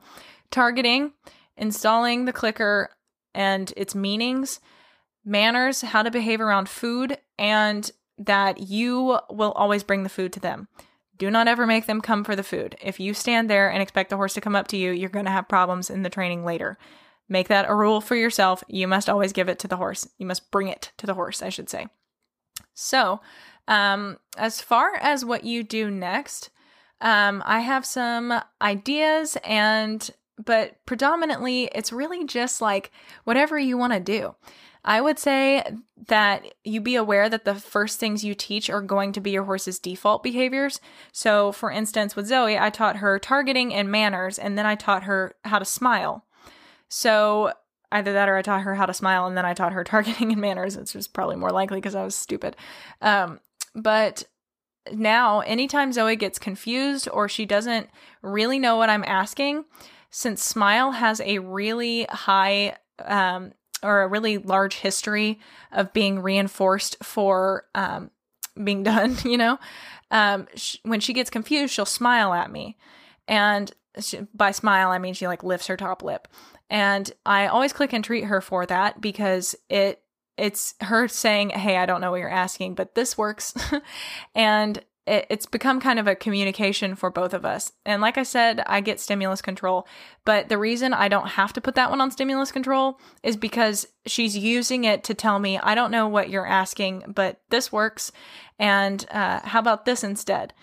targeting, 0.51 1.13
installing 1.57 2.25
the 2.25 2.33
clicker 2.33 2.91
and 3.33 3.73
its 3.75 3.95
meanings, 3.95 4.59
manners, 5.25 5.81
how 5.81 6.03
to 6.03 6.11
behave 6.11 6.39
around 6.39 6.69
food, 6.69 7.17
and 7.39 7.89
that 8.19 8.59
you 8.59 9.17
will 9.29 9.51
always 9.53 9.83
bring 9.83 10.03
the 10.03 10.09
food 10.09 10.31
to 10.33 10.39
them. 10.39 10.67
Do 11.17 11.29
not 11.29 11.47
ever 11.47 11.67
make 11.67 11.85
them 11.85 12.01
come 12.01 12.23
for 12.23 12.35
the 12.35 12.43
food. 12.43 12.75
If 12.81 12.99
you 12.99 13.13
stand 13.13 13.49
there 13.49 13.69
and 13.69 13.81
expect 13.81 14.09
the 14.09 14.17
horse 14.17 14.33
to 14.33 14.41
come 14.41 14.55
up 14.55 14.67
to 14.69 14.77
you, 14.77 14.91
you're 14.91 15.09
going 15.09 15.25
to 15.25 15.31
have 15.31 15.47
problems 15.47 15.89
in 15.89 16.03
the 16.03 16.09
training 16.09 16.43
later. 16.43 16.77
Make 17.29 17.47
that 17.47 17.69
a 17.69 17.75
rule 17.75 18.01
for 18.01 18.15
yourself. 18.15 18.63
You 18.67 18.87
must 18.87 19.09
always 19.09 19.33
give 19.33 19.47
it 19.47 19.59
to 19.59 19.67
the 19.67 19.77
horse. 19.77 20.07
You 20.17 20.25
must 20.25 20.51
bring 20.51 20.67
it 20.67 20.91
to 20.97 21.05
the 21.05 21.13
horse, 21.13 21.41
I 21.41 21.49
should 21.49 21.69
say. 21.69 21.87
So, 22.73 23.21
um, 23.67 24.17
as 24.37 24.61
far 24.61 24.95
as 24.95 25.23
what 25.23 25.43
you 25.43 25.63
do 25.63 25.89
next, 25.89 26.49
um, 26.99 27.43
I 27.45 27.59
have 27.61 27.85
some 27.85 28.41
ideas 28.61 29.37
and 29.43 30.09
but 30.43 30.77
predominantly 30.85 31.69
it's 31.75 31.93
really 31.93 32.25
just 32.25 32.61
like 32.61 32.91
whatever 33.23 33.57
you 33.57 33.77
want 33.77 33.93
to 33.93 33.99
do. 33.99 34.35
I 34.85 34.99
would 34.99 35.17
say 35.17 35.63
that 36.07 36.53
you 36.65 36.81
be 36.81 36.95
aware 36.95 37.29
that 37.29 37.45
the 37.45 37.55
first 37.55 37.99
things 37.99 38.25
you 38.25 38.35
teach 38.35 38.69
are 38.69 38.81
going 38.81 39.13
to 39.13 39.21
be 39.21 39.31
your 39.31 39.45
horse's 39.45 39.79
default 39.79 40.23
behaviors. 40.23 40.81
So, 41.13 41.53
for 41.53 41.71
instance, 41.71 42.15
with 42.15 42.27
Zoe, 42.27 42.59
I 42.59 42.69
taught 42.69 42.97
her 42.97 43.17
targeting 43.17 43.73
and 43.73 43.89
manners, 43.89 44.37
and 44.37 44.57
then 44.57 44.65
I 44.65 44.75
taught 44.75 45.03
her 45.03 45.35
how 45.45 45.59
to 45.59 45.65
smile. 45.65 46.25
So, 46.89 47.53
either 47.93 48.11
that 48.11 48.27
or 48.27 48.35
I 48.35 48.41
taught 48.41 48.63
her 48.63 48.75
how 48.75 48.85
to 48.85 48.93
smile, 48.93 49.25
and 49.25 49.37
then 49.37 49.45
I 49.45 49.53
taught 49.53 49.71
her 49.71 49.83
targeting 49.85 50.33
and 50.33 50.41
manners, 50.41 50.77
which 50.77 50.93
was 50.93 51.07
probably 51.07 51.37
more 51.37 51.51
likely 51.51 51.77
because 51.77 51.95
I 51.95 52.03
was 52.03 52.15
stupid. 52.15 52.57
Um, 53.01 53.39
but 53.73 54.23
now, 54.91 55.39
anytime 55.41 55.93
Zoe 55.93 56.17
gets 56.17 56.37
confused 56.37 57.07
or 57.13 57.29
she 57.29 57.45
doesn't 57.45 57.89
really 58.21 58.59
know 58.59 58.75
what 58.75 58.89
I'm 58.89 59.05
asking, 59.05 59.63
since 60.13 60.43
Smile 60.43 60.91
has 60.91 61.19
a 61.21 61.39
really 61.39 62.03
high 62.03 62.77
um, 63.03 63.51
or 63.81 64.03
a 64.03 64.07
really 64.07 64.37
large 64.37 64.75
history 64.75 65.39
of 65.71 65.91
being 65.91 66.19
reinforced 66.19 67.03
for 67.03 67.65
um, 67.73 68.11
being 68.63 68.83
done, 68.93 69.17
you 69.25 69.37
know, 69.37 69.57
um, 70.11 70.47
sh- 70.55 70.77
when 70.83 70.99
she 70.99 71.13
gets 71.13 71.31
confused, 71.31 71.73
she'll 71.73 71.85
smile 71.85 72.31
at 72.31 72.51
me. 72.51 72.77
And 73.27 73.71
she, 73.99 74.19
by 74.35 74.51
smile, 74.51 74.89
I 74.89 74.99
mean 74.99 75.15
she 75.15 75.27
like 75.27 75.43
lifts 75.43 75.65
her 75.65 75.77
top 75.77 76.03
lip. 76.03 76.27
And 76.69 77.11
I 77.25 77.47
always 77.47 77.73
click 77.73 77.91
and 77.91 78.03
treat 78.03 78.25
her 78.25 78.39
for 78.39 78.67
that 78.67 79.01
because 79.01 79.55
it 79.67 79.99
it's 80.37 80.73
her 80.81 81.07
saying, 81.07 81.51
"Hey, 81.51 81.77
I 81.77 81.85
don't 81.85 82.01
know 82.01 82.11
what 82.11 82.19
you're 82.19 82.29
asking, 82.29 82.73
but 82.75 82.95
this 82.95 83.17
works." 83.17 83.53
and 84.35 84.83
it, 85.05 85.25
it's 85.29 85.45
become 85.45 85.79
kind 85.79 85.99
of 85.99 86.07
a 86.07 86.15
communication 86.15 86.95
for 86.95 87.09
both 87.09 87.33
of 87.33 87.45
us. 87.45 87.71
And 87.85 88.01
like 88.01 88.17
I 88.17 88.23
said, 88.23 88.61
I 88.65 88.81
get 88.81 88.99
stimulus 88.99 89.41
control, 89.41 89.87
but 90.25 90.49
the 90.49 90.57
reason 90.57 90.93
I 90.93 91.07
don't 91.07 91.29
have 91.29 91.53
to 91.53 91.61
put 91.61 91.75
that 91.75 91.89
one 91.89 92.01
on 92.01 92.11
stimulus 92.11 92.51
control 92.51 92.99
is 93.21 93.35
because 93.37 93.87
she's 94.05 94.37
using 94.37 94.83
it 94.83 95.03
to 95.05 95.13
tell 95.13 95.39
me, 95.39 95.59
I 95.59 95.75
don't 95.75 95.91
know 95.91 96.07
what 96.07 96.29
you're 96.29 96.47
asking, 96.47 97.03
but 97.07 97.41
this 97.49 97.71
works. 97.71 98.11
And 98.59 99.05
uh, 99.11 99.41
how 99.43 99.59
about 99.59 99.85
this 99.85 100.03
instead? 100.03 100.53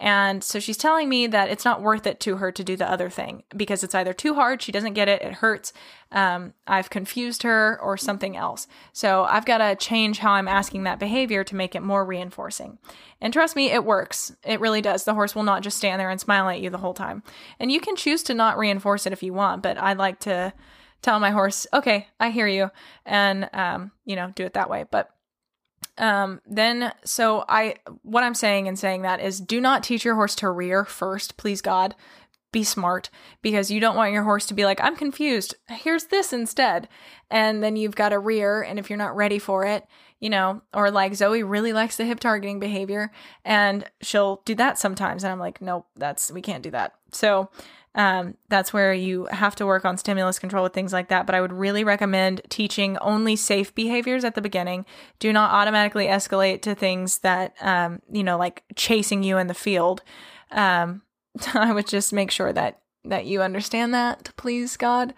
And 0.00 0.42
so 0.42 0.58
she's 0.58 0.78
telling 0.78 1.10
me 1.10 1.26
that 1.26 1.50
it's 1.50 1.66
not 1.66 1.82
worth 1.82 2.06
it 2.06 2.20
to 2.20 2.36
her 2.36 2.50
to 2.50 2.64
do 2.64 2.74
the 2.74 2.90
other 2.90 3.10
thing 3.10 3.42
because 3.54 3.84
it's 3.84 3.94
either 3.94 4.14
too 4.14 4.34
hard, 4.34 4.62
she 4.62 4.72
doesn't 4.72 4.94
get 4.94 5.08
it, 5.08 5.20
it 5.20 5.34
hurts, 5.34 5.74
um, 6.10 6.54
I've 6.66 6.88
confused 6.88 7.42
her, 7.42 7.78
or 7.82 7.98
something 7.98 8.34
else. 8.34 8.66
So 8.94 9.24
I've 9.24 9.44
got 9.44 9.58
to 9.58 9.76
change 9.76 10.20
how 10.20 10.32
I'm 10.32 10.48
asking 10.48 10.84
that 10.84 10.98
behavior 10.98 11.44
to 11.44 11.54
make 11.54 11.74
it 11.74 11.82
more 11.82 12.02
reinforcing. 12.02 12.78
And 13.20 13.30
trust 13.30 13.54
me, 13.54 13.70
it 13.70 13.84
works. 13.84 14.34
It 14.42 14.58
really 14.58 14.80
does. 14.80 15.04
The 15.04 15.12
horse 15.12 15.34
will 15.34 15.42
not 15.42 15.62
just 15.62 15.76
stand 15.76 16.00
there 16.00 16.08
and 16.08 16.18
smile 16.18 16.48
at 16.48 16.60
you 16.60 16.70
the 16.70 16.78
whole 16.78 16.94
time. 16.94 17.22
And 17.58 17.70
you 17.70 17.78
can 17.78 17.94
choose 17.94 18.22
to 18.22 18.34
not 18.34 18.56
reinforce 18.56 19.04
it 19.04 19.12
if 19.12 19.22
you 19.22 19.34
want, 19.34 19.62
but 19.62 19.76
I 19.76 19.92
like 19.92 20.18
to 20.20 20.54
tell 21.02 21.20
my 21.20 21.30
horse, 21.30 21.66
okay, 21.74 22.08
I 22.18 22.30
hear 22.30 22.46
you, 22.46 22.70
and, 23.04 23.50
um, 23.52 23.92
you 24.06 24.16
know, 24.16 24.32
do 24.34 24.46
it 24.46 24.54
that 24.54 24.70
way. 24.70 24.86
But 24.90 25.10
um, 26.00 26.40
then, 26.46 26.92
so 27.04 27.44
I, 27.46 27.76
what 28.02 28.24
I'm 28.24 28.34
saying 28.34 28.66
in 28.66 28.74
saying 28.74 29.02
that 29.02 29.20
is 29.20 29.38
do 29.38 29.60
not 29.60 29.84
teach 29.84 30.04
your 30.04 30.14
horse 30.14 30.34
to 30.36 30.50
rear 30.50 30.84
first, 30.84 31.36
please 31.36 31.60
God. 31.60 31.94
Be 32.52 32.64
smart 32.64 33.10
because 33.42 33.70
you 33.70 33.78
don't 33.78 33.94
want 33.94 34.12
your 34.12 34.24
horse 34.24 34.46
to 34.46 34.54
be 34.54 34.64
like, 34.64 34.80
I'm 34.80 34.96
confused. 34.96 35.54
Here's 35.68 36.06
this 36.06 36.32
instead. 36.32 36.88
And 37.30 37.62
then 37.62 37.76
you've 37.76 37.94
got 37.94 38.12
a 38.12 38.18
rear. 38.18 38.62
And 38.62 38.76
if 38.76 38.90
you're 38.90 38.96
not 38.96 39.14
ready 39.14 39.38
for 39.38 39.64
it, 39.64 39.86
you 40.18 40.30
know, 40.30 40.60
or 40.74 40.90
like 40.90 41.14
Zoe 41.14 41.44
really 41.44 41.72
likes 41.72 41.96
the 41.96 42.04
hip 42.04 42.18
targeting 42.18 42.58
behavior 42.58 43.12
and 43.44 43.84
she'll 44.02 44.42
do 44.44 44.56
that 44.56 44.78
sometimes. 44.78 45.22
And 45.22 45.32
I'm 45.32 45.38
like, 45.38 45.60
nope, 45.60 45.86
that's, 45.94 46.32
we 46.32 46.42
can't 46.42 46.64
do 46.64 46.72
that. 46.72 46.94
So, 47.12 47.50
Um, 47.94 48.36
that's 48.48 48.72
where 48.72 48.94
you 48.94 49.26
have 49.32 49.56
to 49.56 49.66
work 49.66 49.84
on 49.84 49.96
stimulus 49.96 50.38
control 50.38 50.62
with 50.62 50.72
things 50.72 50.92
like 50.92 51.08
that. 51.08 51.26
But 51.26 51.34
I 51.34 51.40
would 51.40 51.52
really 51.52 51.82
recommend 51.82 52.42
teaching 52.48 52.96
only 52.98 53.34
safe 53.34 53.74
behaviors 53.74 54.24
at 54.24 54.34
the 54.34 54.40
beginning. 54.40 54.86
Do 55.18 55.32
not 55.32 55.52
automatically 55.52 56.06
escalate 56.06 56.62
to 56.62 56.74
things 56.74 57.18
that, 57.18 57.54
um, 57.60 58.00
you 58.10 58.22
know, 58.22 58.38
like 58.38 58.62
chasing 58.76 59.22
you 59.22 59.38
in 59.38 59.48
the 59.48 59.54
field. 59.54 60.02
Um, 60.52 61.02
I 61.54 61.72
would 61.72 61.86
just 61.86 62.12
make 62.12 62.30
sure 62.30 62.52
that 62.52 62.80
that 63.04 63.24
you 63.24 63.40
understand 63.42 63.94
that, 63.94 64.30
please, 64.36 64.76
God. 64.76 65.14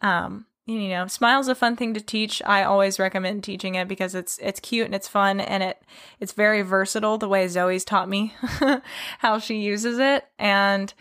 Um, 0.00 0.46
you 0.66 0.88
know, 0.88 1.06
smile's 1.06 1.48
a 1.48 1.54
fun 1.54 1.74
thing 1.76 1.94
to 1.94 2.00
teach. 2.00 2.42
I 2.44 2.62
always 2.62 2.98
recommend 2.98 3.42
teaching 3.42 3.74
it 3.74 3.88
because 3.88 4.14
it's 4.14 4.38
it's 4.38 4.60
cute 4.60 4.86
and 4.86 4.94
it's 4.94 5.08
fun 5.08 5.40
and 5.40 5.62
it 5.62 5.82
it's 6.20 6.32
very 6.32 6.62
versatile 6.62 7.18
the 7.18 7.28
way 7.28 7.48
Zoe's 7.48 7.84
taught 7.84 8.08
me 8.08 8.34
how 9.18 9.38
she 9.38 9.56
uses 9.56 9.98
it. 9.98 10.26
And 10.38 10.92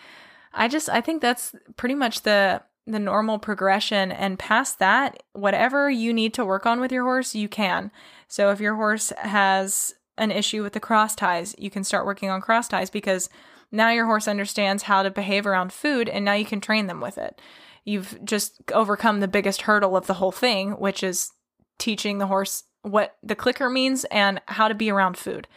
I 0.53 0.67
just 0.67 0.89
I 0.89 1.01
think 1.01 1.21
that's 1.21 1.53
pretty 1.77 1.95
much 1.95 2.23
the 2.23 2.61
the 2.88 2.99
normal 2.99 3.38
progression 3.38 4.11
and 4.11 4.39
past 4.39 4.80
that, 4.80 5.21
whatever 5.34 5.89
you 5.89 6.11
need 6.11 6.34
to 6.34 6.45
work 6.45 6.65
on 6.65 6.80
with 6.80 6.91
your 6.91 7.03
horse, 7.03 7.35
you 7.35 7.47
can. 7.47 7.91
So 8.27 8.49
if 8.51 8.59
your 8.59 8.76
horse 8.76 9.13
has 9.19 9.93
an 10.17 10.31
issue 10.31 10.63
with 10.63 10.73
the 10.73 10.80
cross 10.80 11.15
ties, 11.15 11.55
you 11.57 11.69
can 11.69 11.84
start 11.84 12.05
working 12.05 12.30
on 12.30 12.41
cross 12.41 12.67
ties 12.67 12.89
because 12.89 13.30
now 13.71 13.91
your 13.91 14.05
horse 14.05 14.27
understands 14.27 14.84
how 14.84 15.03
to 15.03 15.11
behave 15.11 15.45
around 15.45 15.71
food 15.71 16.09
and 16.09 16.26
now 16.26 16.34
you 16.34 16.45
can 16.45 16.61
train 16.61 16.88
them 16.88 16.99
with 16.99 17.17
it. 17.17 17.39
You've 17.85 18.23
just 18.26 18.61
overcome 18.73 19.19
the 19.19 19.27
biggest 19.27 19.61
hurdle 19.63 19.95
of 19.95 20.07
the 20.07 20.15
whole 20.15 20.31
thing, 20.31 20.71
which 20.71 21.03
is 21.03 21.31
teaching 21.77 22.17
the 22.17 22.27
horse 22.27 22.63
what 22.81 23.17
the 23.21 23.35
clicker 23.35 23.69
means 23.69 24.03
and 24.05 24.41
how 24.47 24.67
to 24.67 24.76
be 24.76 24.89
around 24.89 25.17
food. 25.17 25.47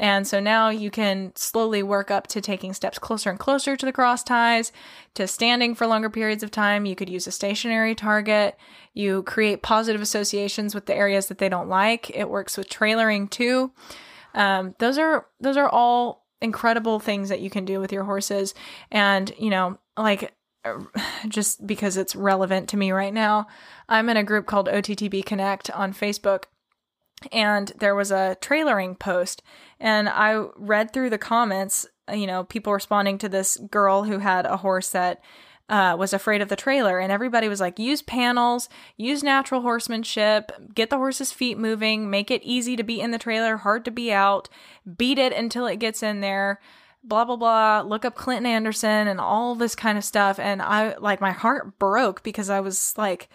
And 0.00 0.26
so 0.26 0.40
now 0.40 0.70
you 0.70 0.90
can 0.90 1.32
slowly 1.36 1.82
work 1.82 2.10
up 2.10 2.26
to 2.28 2.40
taking 2.40 2.74
steps 2.74 2.98
closer 2.98 3.30
and 3.30 3.38
closer 3.38 3.76
to 3.76 3.86
the 3.86 3.92
cross 3.92 4.24
ties, 4.24 4.72
to 5.14 5.28
standing 5.28 5.74
for 5.74 5.86
longer 5.86 6.10
periods 6.10 6.42
of 6.42 6.50
time. 6.50 6.84
You 6.84 6.96
could 6.96 7.08
use 7.08 7.26
a 7.26 7.32
stationary 7.32 7.94
target. 7.94 8.56
You 8.92 9.22
create 9.22 9.62
positive 9.62 10.02
associations 10.02 10.74
with 10.74 10.86
the 10.86 10.94
areas 10.94 11.26
that 11.28 11.38
they 11.38 11.48
don't 11.48 11.68
like. 11.68 12.10
It 12.10 12.28
works 12.28 12.56
with 12.56 12.68
trailering 12.68 13.30
too. 13.30 13.72
Um, 14.34 14.74
those 14.80 14.98
are 14.98 15.26
those 15.40 15.56
are 15.56 15.68
all 15.68 16.26
incredible 16.40 16.98
things 16.98 17.28
that 17.28 17.40
you 17.40 17.48
can 17.48 17.64
do 17.64 17.78
with 17.78 17.92
your 17.92 18.04
horses. 18.04 18.52
And 18.90 19.32
you 19.38 19.50
know, 19.50 19.78
like 19.96 20.34
just 21.28 21.66
because 21.66 21.96
it's 21.96 22.16
relevant 22.16 22.68
to 22.70 22.76
me 22.76 22.90
right 22.90 23.14
now, 23.14 23.46
I'm 23.88 24.08
in 24.08 24.16
a 24.16 24.24
group 24.24 24.46
called 24.46 24.68
OTTB 24.68 25.24
Connect 25.24 25.70
on 25.70 25.92
Facebook 25.92 26.44
and 27.32 27.72
there 27.78 27.94
was 27.94 28.10
a 28.10 28.36
trailering 28.40 28.98
post 28.98 29.42
and 29.80 30.08
i 30.08 30.44
read 30.56 30.92
through 30.92 31.10
the 31.10 31.18
comments 31.18 31.86
you 32.12 32.26
know 32.26 32.44
people 32.44 32.72
responding 32.72 33.18
to 33.18 33.28
this 33.28 33.56
girl 33.70 34.04
who 34.04 34.18
had 34.18 34.46
a 34.46 34.58
horse 34.58 34.90
that 34.90 35.22
uh, 35.66 35.96
was 35.98 36.12
afraid 36.12 36.42
of 36.42 36.50
the 36.50 36.56
trailer 36.56 36.98
and 36.98 37.10
everybody 37.10 37.48
was 37.48 37.60
like 37.60 37.78
use 37.78 38.02
panels 38.02 38.68
use 38.98 39.22
natural 39.22 39.62
horsemanship 39.62 40.52
get 40.74 40.90
the 40.90 40.98
horse's 40.98 41.32
feet 41.32 41.56
moving 41.56 42.10
make 42.10 42.30
it 42.30 42.42
easy 42.44 42.76
to 42.76 42.82
be 42.82 43.00
in 43.00 43.12
the 43.12 43.18
trailer 43.18 43.56
hard 43.56 43.82
to 43.84 43.90
be 43.90 44.12
out 44.12 44.48
beat 44.98 45.18
it 45.18 45.32
until 45.32 45.66
it 45.66 45.76
gets 45.76 46.02
in 46.02 46.20
there 46.20 46.60
blah 47.02 47.24
blah 47.24 47.36
blah 47.36 47.80
look 47.80 48.04
up 48.04 48.14
clinton 48.14 48.44
anderson 48.44 49.08
and 49.08 49.18
all 49.18 49.54
this 49.54 49.74
kind 49.74 49.96
of 49.96 50.04
stuff 50.04 50.38
and 50.38 50.60
i 50.60 50.94
like 50.98 51.20
my 51.20 51.32
heart 51.32 51.78
broke 51.78 52.22
because 52.22 52.50
i 52.50 52.60
was 52.60 52.92
like 52.98 53.30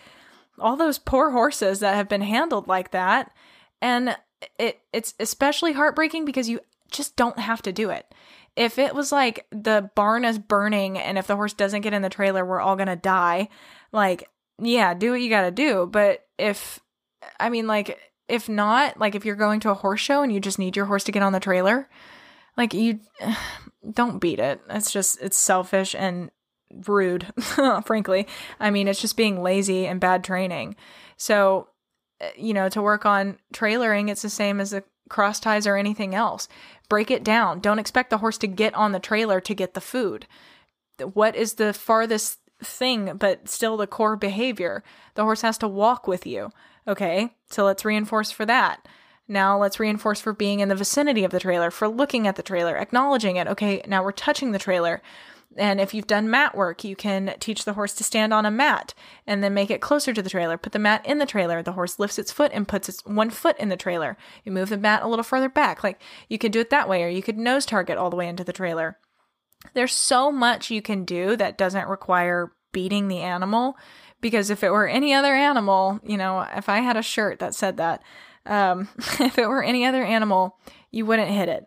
all 0.59 0.75
those 0.75 0.99
poor 0.99 1.31
horses 1.31 1.79
that 1.79 1.95
have 1.95 2.07
been 2.07 2.21
handled 2.21 2.67
like 2.67 2.91
that 2.91 3.31
and 3.81 4.17
it 4.57 4.79
it's 4.93 5.13
especially 5.19 5.73
heartbreaking 5.73 6.25
because 6.25 6.49
you 6.49 6.59
just 6.91 7.15
don't 7.15 7.39
have 7.39 7.61
to 7.63 7.71
do 7.71 7.89
it. 7.89 8.13
If 8.55 8.79
it 8.79 8.95
was 8.95 9.11
like 9.11 9.45
the 9.51 9.89
barn 9.95 10.25
is 10.25 10.39
burning 10.39 10.97
and 10.97 11.17
if 11.17 11.27
the 11.27 11.35
horse 11.35 11.53
doesn't 11.53 11.81
get 11.81 11.93
in 11.93 12.01
the 12.01 12.09
trailer, 12.09 12.45
we're 12.45 12.59
all 12.59 12.75
going 12.75 12.87
to 12.87 12.95
die, 12.95 13.49
like 13.91 14.29
yeah, 14.61 14.93
do 14.93 15.11
what 15.11 15.21
you 15.21 15.29
got 15.29 15.43
to 15.43 15.51
do, 15.51 15.87
but 15.91 16.25
if 16.37 16.79
I 17.39 17.49
mean 17.49 17.67
like 17.67 17.99
if 18.27 18.47
not, 18.47 18.99
like 18.99 19.15
if 19.15 19.25
you're 19.25 19.35
going 19.35 19.59
to 19.61 19.71
a 19.71 19.75
horse 19.75 19.99
show 19.99 20.21
and 20.21 20.31
you 20.31 20.39
just 20.39 20.59
need 20.59 20.75
your 20.75 20.85
horse 20.85 21.03
to 21.05 21.11
get 21.11 21.23
on 21.23 21.33
the 21.33 21.39
trailer, 21.39 21.89
like 22.57 22.73
you 22.73 22.99
don't 23.91 24.19
beat 24.19 24.39
it. 24.39 24.61
It's 24.69 24.91
just 24.91 25.21
it's 25.21 25.37
selfish 25.37 25.95
and 25.95 26.31
rude, 26.87 27.25
frankly. 27.85 28.27
I 28.59 28.69
mean, 28.69 28.87
it's 28.87 29.01
just 29.01 29.17
being 29.17 29.41
lazy 29.41 29.87
and 29.87 29.99
bad 29.99 30.23
training. 30.23 30.75
So 31.17 31.69
you 32.35 32.53
know, 32.53 32.69
to 32.69 32.81
work 32.81 33.05
on 33.05 33.37
trailering, 33.53 34.09
it's 34.09 34.21
the 34.21 34.29
same 34.29 34.59
as 34.59 34.71
the 34.71 34.83
cross 35.09 35.39
ties 35.39 35.65
or 35.65 35.75
anything 35.75 36.13
else. 36.13 36.47
Break 36.87 37.11
it 37.11 37.23
down. 37.23 37.59
Don't 37.59 37.79
expect 37.79 38.09
the 38.09 38.19
horse 38.19 38.37
to 38.39 38.47
get 38.47 38.73
on 38.75 38.91
the 38.91 38.99
trailer 38.99 39.39
to 39.41 39.53
get 39.53 39.73
the 39.73 39.81
food. 39.81 40.27
What 41.13 41.35
is 41.35 41.53
the 41.53 41.73
farthest 41.73 42.39
thing, 42.61 43.13
but 43.15 43.47
still 43.47 43.77
the 43.77 43.87
core 43.87 44.15
behavior? 44.15 44.83
The 45.15 45.23
horse 45.23 45.41
has 45.41 45.57
to 45.59 45.67
walk 45.67 46.07
with 46.07 46.27
you. 46.27 46.51
Okay, 46.87 47.33
so 47.49 47.63
let's 47.63 47.85
reinforce 47.85 48.31
for 48.31 48.45
that. 48.45 48.87
Now 49.27 49.59
let's 49.59 49.79
reinforce 49.79 50.19
for 50.19 50.33
being 50.33 50.59
in 50.59 50.69
the 50.69 50.75
vicinity 50.75 51.23
of 51.23 51.31
the 51.31 51.39
trailer, 51.39 51.69
for 51.69 51.87
looking 51.87 52.27
at 52.27 52.35
the 52.35 52.43
trailer, 52.43 52.75
acknowledging 52.75 53.35
it. 53.35 53.47
Okay, 53.47 53.83
now 53.87 54.03
we're 54.03 54.11
touching 54.11 54.51
the 54.51 54.59
trailer. 54.59 55.01
And 55.57 55.81
if 55.81 55.93
you've 55.93 56.07
done 56.07 56.29
mat 56.29 56.55
work, 56.55 56.83
you 56.83 56.95
can 56.95 57.35
teach 57.39 57.65
the 57.65 57.73
horse 57.73 57.93
to 57.95 58.03
stand 58.03 58.33
on 58.33 58.45
a 58.45 58.51
mat 58.51 58.93
and 59.25 59.43
then 59.43 59.53
make 59.53 59.71
it 59.71 59.81
closer 59.81 60.13
to 60.13 60.21
the 60.21 60.29
trailer. 60.29 60.57
Put 60.57 60.73
the 60.73 60.79
mat 60.79 61.03
in 61.05 61.17
the 61.17 61.25
trailer. 61.25 61.63
The 61.63 61.71
horse 61.71 61.97
lifts 61.97 62.19
its 62.19 62.31
foot 62.31 62.51
and 62.53 62.67
puts 62.67 62.87
its 62.87 63.03
one 63.05 63.31
foot 63.31 63.57
in 63.57 63.69
the 63.69 63.77
trailer. 63.77 64.15
You 64.43 64.51
move 64.51 64.69
the 64.69 64.77
mat 64.77 65.01
a 65.01 65.07
little 65.07 65.23
further 65.23 65.49
back. 65.49 65.83
Like 65.83 65.99
you 66.27 66.37
could 66.37 66.51
do 66.51 66.59
it 66.59 66.69
that 66.69 66.87
way, 66.87 67.03
or 67.03 67.09
you 67.09 67.23
could 67.23 67.37
nose 67.37 67.65
target 67.65 67.97
all 67.97 68.11
the 68.11 68.15
way 68.15 68.27
into 68.27 68.43
the 68.43 68.53
trailer. 68.53 68.97
There's 69.73 69.93
so 69.93 70.31
much 70.31 70.69
you 70.69 70.81
can 70.81 71.03
do 71.03 71.35
that 71.35 71.57
doesn't 71.57 71.89
require 71.89 72.51
beating 72.71 73.07
the 73.07 73.19
animal. 73.19 73.75
Because 74.21 74.49
if 74.49 74.63
it 74.63 74.69
were 74.69 74.87
any 74.87 75.13
other 75.13 75.33
animal, 75.33 75.99
you 76.03 76.17
know, 76.17 76.45
if 76.55 76.69
I 76.69 76.79
had 76.79 76.97
a 76.97 77.01
shirt 77.01 77.39
that 77.39 77.55
said 77.55 77.77
that, 77.77 78.03
um, 78.45 78.89
if 79.19 79.39
it 79.39 79.47
were 79.47 79.63
any 79.63 79.85
other 79.85 80.03
animal, 80.03 80.57
you 80.91 81.05
wouldn't 81.05 81.31
hit 81.31 81.49
it 81.49 81.65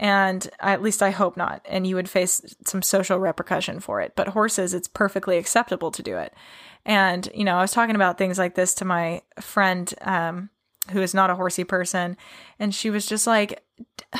and 0.00 0.48
at 0.60 0.80
least 0.80 1.02
I 1.02 1.10
hope 1.10 1.36
not. 1.36 1.60
And 1.68 1.86
you 1.86 1.94
would 1.94 2.08
face 2.08 2.40
some 2.64 2.80
social 2.80 3.18
repercussion 3.18 3.80
for 3.80 4.00
it. 4.00 4.14
But 4.16 4.28
horses, 4.28 4.72
it's 4.72 4.88
perfectly 4.88 5.36
acceptable 5.36 5.90
to 5.90 6.02
do 6.02 6.16
it. 6.16 6.32
And 6.86 7.28
you 7.34 7.44
know, 7.44 7.56
I 7.56 7.60
was 7.60 7.72
talking 7.72 7.94
about 7.94 8.16
things 8.16 8.38
like 8.38 8.54
this 8.54 8.72
to 8.76 8.86
my 8.86 9.20
friend 9.40 9.92
um, 10.00 10.48
who 10.90 11.02
is 11.02 11.12
not 11.12 11.28
a 11.28 11.34
horsey 11.34 11.64
person, 11.64 12.16
and 12.58 12.74
she 12.74 12.90
was 12.90 13.06
just 13.06 13.28
like. 13.28 13.62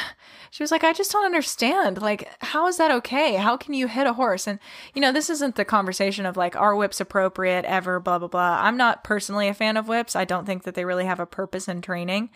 She 0.53 0.65
was 0.65 0.73
like, 0.73 0.83
I 0.83 0.93
just 0.93 1.13
don't 1.13 1.25
understand. 1.25 2.03
Like, 2.03 2.29
how 2.41 2.67
is 2.67 2.77
that 2.79 2.91
okay? 2.91 3.37
How 3.37 3.57
can 3.57 3.73
you 3.73 3.87
hit 3.87 4.09
a 4.09 4.15
horse? 4.15 4.49
And, 4.49 4.59
you 4.95 5.01
know, 5.01 5.13
this 5.13 5.31
isn't 5.31 5.55
the 5.55 5.65
conversation 5.65 6.27
of 6.27 6.37
like, 6.37 6.57
are 6.57 6.75
whips 6.75 7.01
appropriate 7.01 7.65
ever, 7.67 8.01
blah, 8.01 8.19
blah, 8.19 8.27
blah. 8.27 8.59
I'm 8.61 8.77
not 8.77 9.05
personally 9.05 9.47
a 9.47 9.55
fan 9.55 9.77
of 9.77 9.87
whips. 9.87 10.17
I 10.17 10.25
don't 10.25 10.47
think 10.47 10.65
that 10.65 10.75
they 10.75 10.85
really 10.85 11.05
have 11.05 11.21
a 11.21 11.25
purpose 11.25 11.69
in 11.69 11.83
training. 11.83 12.31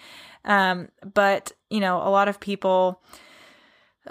Um, 0.45 0.91
but, 1.13 1.51
you 1.71 1.81
know, 1.81 1.97
a 1.97 2.09
lot 2.09 2.29
of 2.29 2.39
people, 2.39 3.03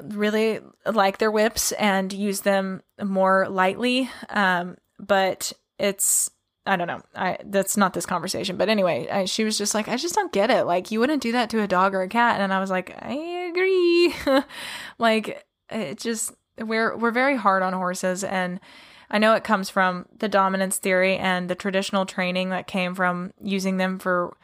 really 0.01 0.59
like 0.85 1.17
their 1.17 1.31
whips 1.31 1.71
and 1.73 2.11
use 2.11 2.41
them 2.41 2.81
more 3.03 3.47
lightly. 3.49 4.09
Um, 4.29 4.77
but 4.99 5.53
it's 5.77 6.29
I 6.65 6.77
don't 6.77 6.87
know. 6.87 7.01
I 7.15 7.37
that's 7.43 7.75
not 7.75 7.93
this 7.93 8.05
conversation. 8.05 8.55
But 8.55 8.69
anyway, 8.69 9.07
I, 9.09 9.25
she 9.25 9.43
was 9.43 9.57
just 9.57 9.73
like, 9.73 9.87
I 9.87 9.97
just 9.97 10.15
don't 10.15 10.31
get 10.31 10.49
it. 10.49 10.63
Like 10.63 10.91
you 10.91 10.99
wouldn't 10.99 11.21
do 11.21 11.33
that 11.33 11.49
to 11.51 11.61
a 11.61 11.67
dog 11.67 11.93
or 11.93 12.01
a 12.01 12.07
cat. 12.07 12.39
And 12.39 12.53
I 12.53 12.59
was 12.59 12.69
like, 12.69 12.95
I 13.01 13.13
agree. 13.49 14.15
like 14.97 15.45
it 15.69 15.99
just 15.99 16.33
we're 16.57 16.95
we're 16.95 17.11
very 17.11 17.35
hard 17.35 17.63
on 17.63 17.73
horses 17.73 18.23
and 18.23 18.59
I 19.09 19.19
know 19.19 19.35
it 19.35 19.43
comes 19.43 19.69
from 19.69 20.07
the 20.17 20.29
dominance 20.29 20.77
theory 20.77 21.17
and 21.17 21.49
the 21.49 21.55
traditional 21.55 22.05
training 22.05 22.49
that 22.49 22.65
came 22.65 22.95
from 22.95 23.31
using 23.41 23.77
them 23.77 23.99
for, 23.99 24.35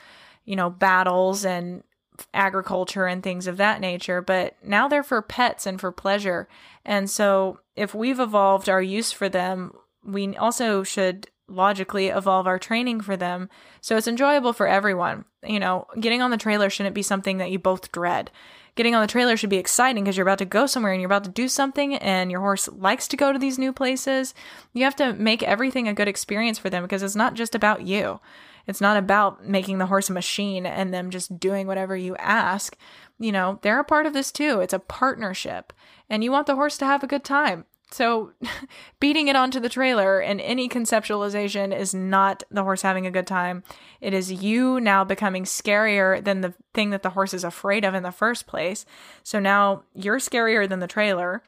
you 0.46 0.56
know, 0.56 0.70
battles 0.70 1.44
and 1.44 1.84
agriculture 2.34 3.06
and 3.06 3.24
things 3.24 3.48
of 3.48 3.58
that 3.58 3.82
nature, 3.82 4.22
but 4.22 4.56
now 4.64 4.88
they're 4.88 5.04
for 5.04 5.22
pets 5.22 5.66
and 5.66 5.80
for 5.80 5.92
pleasure. 5.92 6.48
And 6.86 7.10
so 7.10 7.60
if 7.76 7.94
we've 7.94 8.20
evolved 8.20 8.70
our 8.70 8.82
use 8.82 9.12
for 9.12 9.30
them, 9.30 9.74
we 10.04 10.36
also 10.36 10.84
should 10.84 11.30
logically 11.48 12.08
evolve 12.08 12.48
our 12.48 12.60
training 12.60 13.02
for 13.02 13.18
them 13.18 13.50
so 13.82 13.98
it's 13.98 14.08
enjoyable 14.08 14.54
for 14.54 14.68
everyone. 14.68 15.26
You 15.44 15.60
know, 15.60 15.86
getting 16.00 16.22
on 16.22 16.32
the 16.32 16.38
trailer 16.38 16.70
shouldn't 16.70 16.96
be 16.96 17.02
something 17.02 17.38
that 17.38 17.52
you 17.52 17.60
both 17.60 17.92
dread. 17.92 18.30
Getting 18.76 18.96
on 18.96 19.02
the 19.02 19.08
trailer 19.08 19.36
should 19.36 19.50
be 19.50 19.58
exciting 19.58 20.04
because 20.04 20.16
you're 20.16 20.28
about 20.28 20.38
to 20.40 20.46
go 20.46 20.66
somewhere 20.66 20.94
and 20.94 21.02
you're 21.02 21.08
about 21.08 21.26
to 21.26 21.30
do 21.30 21.48
something 21.48 21.96
and 21.96 22.32
your 22.32 22.42
horse 22.42 22.70
likes 22.70 23.08
to 23.10 23.18
go 23.18 23.34
to 23.34 23.40
these 23.40 23.60
new 23.60 23.74
places. 23.74 24.34
You 24.74 24.84
have 24.84 24.96
to 24.98 25.14
make 25.14 25.44
everything 25.44 25.88
a 25.88 25.94
good 25.94 26.08
experience 26.08 26.58
for 26.58 26.70
them 26.70 26.84
because 26.84 27.04
it's 27.04 27.16
not 27.16 27.34
just 27.34 27.56
about 27.56 27.82
you. 27.86 28.20
It's 28.68 28.82
not 28.82 28.98
about 28.98 29.48
making 29.48 29.80
the 29.80 29.88
horse 29.88 30.10
a 30.10 30.14
machine 30.14 30.66
and 30.66 30.94
them 30.94 31.10
just 31.10 31.40
doing 31.40 31.66
whatever 31.66 31.96
you 31.96 32.16
ask. 32.18 32.78
You 33.20 33.32
know, 33.32 33.60
they're 33.64 33.80
a 33.80 33.84
part 33.84 34.06
of 34.06 34.14
this 34.14 34.32
too. 34.32 34.60
It's 34.60 34.74
a 34.74 34.80
partnership, 34.80 35.74
and 36.10 36.24
you 36.24 36.32
want 36.32 36.46
the 36.46 36.56
horse 36.56 36.78
to 36.78 36.86
have 36.86 37.04
a 37.04 37.08
good 37.08 37.24
time. 37.24 37.66
So, 37.92 38.34
beating 39.00 39.28
it 39.28 39.36
onto 39.36 39.60
the 39.60 39.70
trailer 39.70 40.20
and 40.20 40.40
any 40.42 40.70
conceptualization 40.70 41.78
is 41.78 41.94
not 41.94 42.44
the 42.52 42.64
horse 42.64 42.82
having 42.82 43.06
a 43.06 43.12
good 43.12 43.28
time. 43.28 43.64
It 44.00 44.14
is 44.14 44.32
you 44.32 44.80
now 44.80 45.04
becoming 45.04 45.44
scarier 45.44 46.24
than 46.24 46.42
the 46.42 46.54
thing 46.74 46.92
that 46.92 47.04
the 47.04 47.12
horse 47.12 47.34
is 47.34 47.44
afraid 47.44 47.84
of 47.84 47.96
in 47.96 48.04
the 48.04 48.12
first 48.12 48.48
place. 48.48 48.86
So 49.24 49.40
now 49.40 49.84
you're 49.94 50.20
scarier 50.20 50.68
than 50.70 50.80
the 50.80 50.88
trailer. 50.88 51.44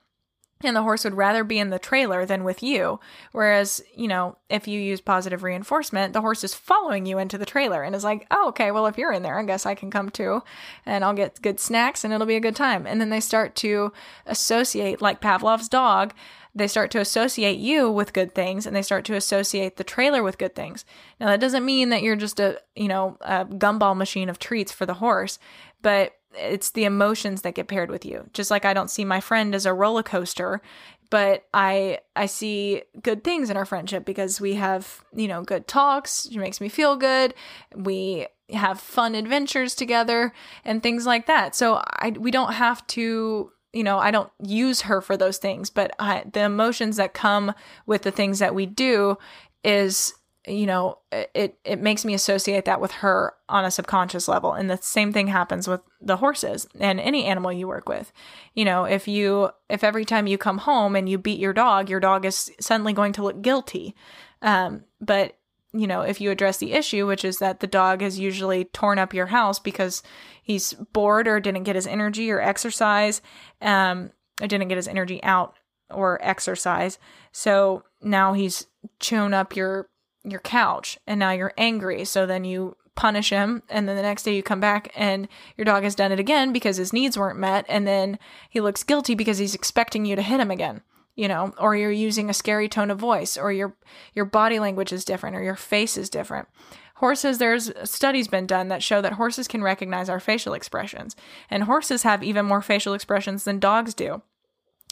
And 0.63 0.75
the 0.75 0.81
horse 0.81 1.03
would 1.03 1.13
rather 1.13 1.43
be 1.43 1.59
in 1.59 1.69
the 1.69 1.79
trailer 1.79 2.25
than 2.25 2.43
with 2.43 2.61
you. 2.63 2.99
Whereas, 3.31 3.81
you 3.95 4.07
know, 4.07 4.37
if 4.49 4.67
you 4.67 4.79
use 4.79 5.01
positive 5.01 5.43
reinforcement, 5.43 6.13
the 6.13 6.21
horse 6.21 6.43
is 6.43 6.53
following 6.53 7.05
you 7.05 7.17
into 7.17 7.37
the 7.37 7.45
trailer 7.45 7.83
and 7.83 7.95
is 7.95 8.03
like, 8.03 8.27
oh, 8.31 8.49
okay, 8.49 8.71
well, 8.71 8.87
if 8.87 8.97
you're 8.97 9.13
in 9.13 9.23
there, 9.23 9.39
I 9.39 9.43
guess 9.43 9.65
I 9.65 9.75
can 9.75 9.91
come 9.91 10.09
too 10.09 10.43
and 10.85 11.03
I'll 11.03 11.13
get 11.13 11.41
good 11.41 11.59
snacks 11.59 12.03
and 12.03 12.13
it'll 12.13 12.27
be 12.27 12.35
a 12.35 12.41
good 12.41 12.55
time. 12.55 12.85
And 12.85 12.99
then 12.99 13.09
they 13.09 13.19
start 13.19 13.55
to 13.57 13.91
associate, 14.25 15.01
like 15.01 15.21
Pavlov's 15.21 15.69
dog, 15.69 16.13
they 16.53 16.67
start 16.67 16.91
to 16.91 16.99
associate 16.99 17.59
you 17.59 17.89
with 17.89 18.13
good 18.13 18.35
things 18.35 18.65
and 18.65 18.75
they 18.75 18.81
start 18.81 19.05
to 19.05 19.15
associate 19.15 19.77
the 19.77 19.83
trailer 19.83 20.21
with 20.21 20.37
good 20.37 20.53
things. 20.53 20.85
Now, 21.19 21.27
that 21.27 21.39
doesn't 21.39 21.65
mean 21.65 21.89
that 21.89 22.03
you're 22.03 22.15
just 22.15 22.39
a, 22.39 22.59
you 22.75 22.87
know, 22.87 23.17
a 23.21 23.45
gumball 23.45 23.95
machine 23.95 24.27
of 24.27 24.37
treats 24.37 24.71
for 24.71 24.85
the 24.85 24.95
horse, 24.95 25.39
but 25.81 26.13
it's 26.35 26.71
the 26.71 26.85
emotions 26.85 27.41
that 27.41 27.55
get 27.55 27.67
paired 27.67 27.89
with 27.89 28.05
you. 28.05 28.29
Just 28.33 28.51
like 28.51 28.65
I 28.65 28.73
don't 28.73 28.91
see 28.91 29.05
my 29.05 29.19
friend 29.19 29.53
as 29.53 29.65
a 29.65 29.73
roller 29.73 30.03
coaster, 30.03 30.61
but 31.09 31.45
I 31.53 31.99
I 32.15 32.25
see 32.25 32.83
good 33.01 33.23
things 33.23 33.49
in 33.49 33.57
our 33.57 33.65
friendship 33.65 34.05
because 34.05 34.41
we 34.41 34.55
have, 34.55 35.03
you 35.13 35.27
know, 35.27 35.43
good 35.43 35.67
talks, 35.67 36.27
she 36.31 36.37
makes 36.37 36.61
me 36.61 36.69
feel 36.69 36.95
good. 36.95 37.33
We 37.75 38.27
have 38.51 38.79
fun 38.79 39.15
adventures 39.15 39.75
together 39.75 40.33
and 40.65 40.81
things 40.81 41.05
like 41.05 41.27
that. 41.27 41.55
So 41.55 41.81
I 41.85 42.13
we 42.17 42.31
don't 42.31 42.53
have 42.53 42.85
to 42.87 43.51
you 43.73 43.83
know, 43.83 43.99
I 43.99 44.11
don't 44.11 44.29
use 44.43 44.81
her 44.81 44.99
for 44.99 45.15
those 45.15 45.37
things, 45.37 45.69
but 45.69 45.93
I, 45.97 46.25
the 46.31 46.41
emotions 46.41 46.97
that 46.97 47.13
come 47.13 47.53
with 47.85 48.01
the 48.01 48.11
things 48.11 48.39
that 48.39 48.53
we 48.53 48.65
do 48.65 49.17
is 49.63 50.13
you 50.47 50.65
know 50.65 50.97
it 51.11 51.59
it 51.63 51.79
makes 51.79 52.03
me 52.03 52.13
associate 52.13 52.65
that 52.65 52.81
with 52.81 52.91
her 52.91 53.33
on 53.47 53.63
a 53.63 53.71
subconscious 53.71 54.27
level. 54.27 54.53
And 54.53 54.69
the 54.69 54.77
same 54.77 55.13
thing 55.13 55.27
happens 55.27 55.67
with 55.67 55.81
the 56.01 56.17
horses 56.17 56.67
and 56.79 56.99
any 56.99 57.25
animal 57.25 57.53
you 57.53 57.67
work 57.67 57.87
with. 57.87 58.11
You 58.55 58.65
know 58.65 58.85
if 58.85 59.07
you 59.07 59.51
if 59.69 59.83
every 59.83 60.05
time 60.05 60.27
you 60.27 60.37
come 60.37 60.59
home 60.59 60.95
and 60.95 61.07
you 61.07 61.17
beat 61.17 61.39
your 61.39 61.53
dog 61.53 61.89
your 61.89 61.99
dog 61.99 62.25
is 62.25 62.51
suddenly 62.59 62.93
going 62.93 63.13
to 63.13 63.23
look 63.23 63.41
guilty. 63.41 63.95
Um, 64.41 64.85
but 64.99 65.37
you 65.73 65.85
know 65.85 66.01
if 66.01 66.19
you 66.19 66.31
address 66.31 66.57
the 66.57 66.73
issue 66.73 67.07
which 67.07 67.23
is 67.23 67.37
that 67.37 67.59
the 67.59 67.67
dog 67.67 68.01
has 68.01 68.19
usually 68.19 68.65
torn 68.65 68.97
up 68.97 69.13
your 69.13 69.27
house 69.27 69.59
because 69.59 70.01
he's 70.41 70.73
bored 70.73 71.27
or 71.27 71.39
didn't 71.39 71.63
get 71.63 71.75
his 71.75 71.87
energy 71.87 72.29
or 72.29 72.41
exercise 72.41 73.21
um 73.61 74.11
or 74.41 74.47
didn't 74.47 74.67
get 74.67 74.75
his 74.75 74.87
energy 74.87 75.23
out 75.23 75.55
or 75.93 76.19
exercise. 76.21 76.97
So 77.31 77.83
now 78.01 78.33
he's 78.33 78.67
chewn 78.99 79.33
up 79.33 79.55
your 79.55 79.87
your 80.23 80.39
couch 80.39 80.99
and 81.07 81.19
now 81.19 81.31
you're 81.31 81.53
angry. 81.57 82.05
So 82.05 82.25
then 82.25 82.43
you 82.43 82.75
punish 82.95 83.29
him 83.29 83.63
and 83.69 83.87
then 83.87 83.95
the 83.95 84.01
next 84.01 84.23
day 84.23 84.35
you 84.35 84.43
come 84.43 84.59
back 84.59 84.91
and 84.95 85.27
your 85.57 85.65
dog 85.65 85.83
has 85.83 85.95
done 85.95 86.11
it 86.11 86.19
again 86.19 86.51
because 86.51 86.77
his 86.77 86.93
needs 86.93 87.17
weren't 87.17 87.39
met 87.39 87.65
and 87.69 87.87
then 87.87 88.19
he 88.49 88.59
looks 88.59 88.83
guilty 88.83 89.15
because 89.15 89.37
he's 89.37 89.55
expecting 89.55 90.05
you 90.05 90.15
to 90.15 90.21
hit 90.21 90.39
him 90.39 90.51
again 90.51 90.81
you 91.15 91.27
know? 91.27 91.53
Or 91.57 91.75
you're 91.75 91.91
using 91.91 92.29
a 92.29 92.33
scary 92.33 92.69
tone 92.69 92.91
of 92.91 92.99
voice 92.99 93.37
or 93.37 93.51
your 93.51 93.75
your 94.13 94.25
body 94.25 94.59
language 94.59 94.91
is 94.91 95.05
different 95.05 95.35
or 95.35 95.43
your 95.43 95.55
face 95.55 95.97
is 95.97 96.09
different. 96.09 96.47
Horses 96.95 97.37
there's 97.37 97.71
studies 97.89 98.27
been 98.27 98.47
done 98.47 98.67
that 98.69 98.83
show 98.83 99.01
that 99.01 99.13
horses 99.13 99.47
can 99.47 99.63
recognize 99.63 100.09
our 100.09 100.19
facial 100.19 100.53
expressions 100.53 101.15
and 101.49 101.63
horses 101.63 102.03
have 102.03 102.23
even 102.23 102.45
more 102.45 102.61
facial 102.61 102.93
expressions 102.93 103.43
than 103.43 103.59
dogs 103.59 103.93
do 103.93 104.21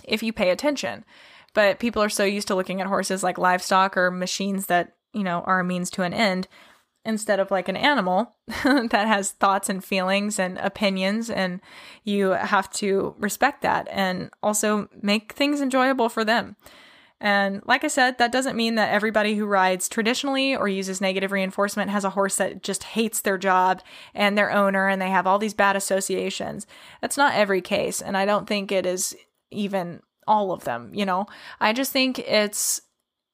if 0.04 0.24
you 0.24 0.34
pay 0.34 0.50
attention. 0.50 1.06
But 1.54 1.80
people 1.80 2.04
are 2.04 2.10
so 2.10 2.26
used 2.26 2.48
to 2.50 2.56
looking 2.56 2.80
at 2.80 2.88
horses 2.88 3.24
like 3.24 3.38
livestock 3.38 3.98
or 3.98 4.12
machines 4.12 4.68
that 4.68 4.96
you 5.14 5.24
know, 5.24 5.42
are 5.46 5.60
a 5.60 5.64
means 5.64 5.90
to 5.92 6.04
an 6.04 6.14
end 6.14 6.48
instead 7.06 7.40
of 7.40 7.50
like 7.50 7.68
an 7.68 7.78
animal 7.78 8.36
that 8.64 9.08
has 9.08 9.32
thoughts 9.32 9.70
and 9.70 9.84
feelings 9.84 10.38
and 10.38 10.58
opinions 10.60 11.30
and 11.30 11.62
you 12.04 12.32
have 12.32 12.70
to 12.72 13.16
respect 13.18 13.62
that 13.62 13.88
and 13.90 14.30
also 14.44 14.90
make 15.02 15.34
things 15.34 15.62
enjoyable 15.62 16.10
for 16.10 16.26
them. 16.26 16.56
And 17.22 17.62
like 17.66 17.84
I 17.84 17.88
said, 17.88 18.18
that 18.18 18.32
doesn't 18.32 18.56
mean 18.56 18.76
that 18.76 18.94
everybody 18.94 19.36
who 19.36 19.46
rides 19.46 19.90
traditionally 19.90 20.56
or 20.56 20.70
uses 20.70 21.02
negative 21.02 21.34
reinforcement 21.34 21.92
has 21.92 22.06
a 22.06 22.12
horse 22.12 22.38
that 22.38 22.64
just 22.64 22.84
hates 22.84 23.22
their 23.22 23.38
job 23.38 23.82
and 24.14 24.38
their 24.38 24.52
owner 24.52 24.88
and 24.88 25.02
they 25.02 25.10
have 25.10 25.28
all 25.28 25.38
these 25.38 25.54
bad 25.54 25.76
associations. 25.76 26.66
That's 27.02 27.18
not 27.18 27.34
every 27.34 27.62
case. 27.62 28.02
And 28.02 28.16
I 28.16 28.26
don't 28.26 28.48
think 28.48 28.72
it 28.72 28.86
is 28.86 29.18
even 29.52 30.02
all 30.28 30.54
of 30.54 30.64
them, 30.64 30.92
you 30.94 31.06
know. 31.06 31.26
I 31.60 31.74
just 31.74 31.92
think 31.92 32.20
it's 32.20 32.82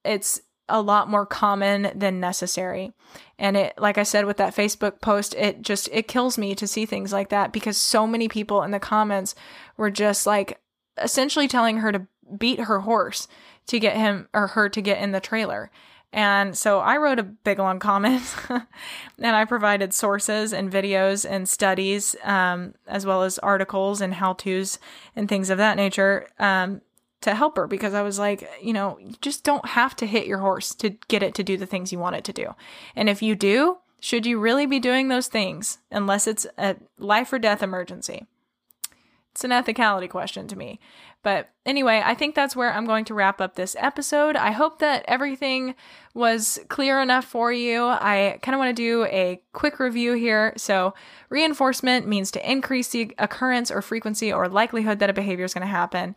it's 0.03 0.41
a 0.67 0.81
lot 0.81 1.09
more 1.09 1.25
common 1.25 1.91
than 1.95 2.19
necessary. 2.19 2.93
And 3.37 3.55
it 3.57 3.73
like 3.77 3.97
I 3.97 4.03
said 4.03 4.25
with 4.25 4.37
that 4.37 4.55
Facebook 4.55 5.01
post, 5.01 5.33
it 5.35 5.61
just 5.61 5.89
it 5.91 6.07
kills 6.07 6.37
me 6.37 6.55
to 6.55 6.67
see 6.67 6.85
things 6.85 7.13
like 7.13 7.29
that 7.29 7.51
because 7.51 7.77
so 7.77 8.07
many 8.07 8.27
people 8.27 8.63
in 8.63 8.71
the 8.71 8.79
comments 8.79 9.35
were 9.77 9.91
just 9.91 10.25
like 10.25 10.59
essentially 11.01 11.47
telling 11.47 11.77
her 11.77 11.91
to 11.91 12.07
beat 12.37 12.61
her 12.61 12.81
horse 12.81 13.27
to 13.67 13.79
get 13.79 13.97
him 13.97 14.27
or 14.33 14.47
her 14.47 14.69
to 14.69 14.81
get 14.81 15.01
in 15.01 15.11
the 15.11 15.19
trailer. 15.19 15.71
And 16.13 16.57
so 16.57 16.79
I 16.79 16.95
wrote 16.95 17.19
a 17.19 17.23
big 17.23 17.59
long 17.59 17.77
comment 17.77 18.23
and 18.49 19.35
I 19.35 19.43
provided 19.43 19.93
sources 19.93 20.53
and 20.53 20.71
videos 20.71 21.29
and 21.29 21.47
studies, 21.47 22.15
um, 22.23 22.73
as 22.87 23.05
well 23.05 23.23
as 23.23 23.37
articles 23.39 23.99
and 23.99 24.13
how 24.13 24.33
to's 24.33 24.79
and 25.13 25.27
things 25.27 25.49
of 25.49 25.57
that 25.57 25.75
nature, 25.75 26.29
um, 26.39 26.79
to 27.25 27.35
help 27.35 27.57
her 27.57 27.67
because 27.67 27.93
I 27.93 28.01
was 28.01 28.17
like, 28.17 28.49
you 28.61 28.73
know, 28.73 28.97
you 28.99 29.15
just 29.21 29.43
don't 29.43 29.65
have 29.69 29.95
to 29.97 30.05
hit 30.05 30.27
your 30.27 30.39
horse 30.39 30.73
to 30.75 30.91
get 31.07 31.21
it 31.21 31.35
to 31.35 31.43
do 31.43 31.57
the 31.57 31.65
things 31.65 31.91
you 31.91 31.99
want 31.99 32.15
it 32.15 32.23
to 32.25 32.33
do. 32.33 32.55
And 32.95 33.09
if 33.09 33.21
you 33.21 33.35
do, 33.35 33.79
should 33.99 34.25
you 34.25 34.39
really 34.39 34.65
be 34.65 34.79
doing 34.79 35.07
those 35.07 35.27
things 35.27 35.79
unless 35.91 36.27
it's 36.27 36.45
a 36.57 36.77
life 36.97 37.33
or 37.33 37.39
death 37.39 37.63
emergency? 37.63 38.25
It's 39.31 39.43
an 39.43 39.51
ethicality 39.51 40.09
question 40.09 40.47
to 40.47 40.55
me. 40.55 40.79
But 41.21 41.49
anyway, 41.65 42.03
I 42.05 42.13
think 42.13 42.35
that's 42.35 42.55
where 42.55 42.71
I'm 42.71 42.85
going 42.85 43.03
to 43.05 43.15
wrap 43.15 43.41
up 43.41 43.55
this 43.55 43.75
episode. 43.79 44.35
I 44.35 44.51
hope 44.51 44.77
that 44.79 45.03
everything 45.07 45.73
was 46.13 46.59
clear 46.69 47.01
enough 47.01 47.25
for 47.25 47.51
you. 47.51 47.83
I 47.85 48.37
kind 48.43 48.53
of 48.53 48.59
want 48.59 48.77
to 48.77 48.81
do 48.81 49.05
a 49.05 49.41
quick 49.51 49.79
review 49.79 50.13
here. 50.13 50.53
So, 50.55 50.93
reinforcement 51.29 52.07
means 52.07 52.29
to 52.31 52.49
increase 52.49 52.89
the 52.89 53.13
occurrence 53.17 53.71
or 53.71 53.81
frequency 53.81 54.31
or 54.31 54.47
likelihood 54.47 54.99
that 54.99 55.09
a 55.09 55.13
behavior 55.13 55.45
is 55.45 55.53
going 55.55 55.63
to 55.63 55.67
happen. 55.67 56.15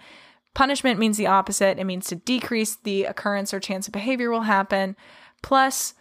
Punishment 0.58 0.98
means 0.98 1.16
the 1.16 1.28
opposite. 1.28 1.78
It 1.78 1.84
means 1.84 2.08
to 2.08 2.16
decrease 2.16 2.74
the 2.74 3.04
occurrence 3.04 3.54
or 3.54 3.60
chance 3.60 3.86
of 3.86 3.92
behavior 3.92 4.28
will 4.28 4.40
happen. 4.40 4.96
Plus, 5.40 5.94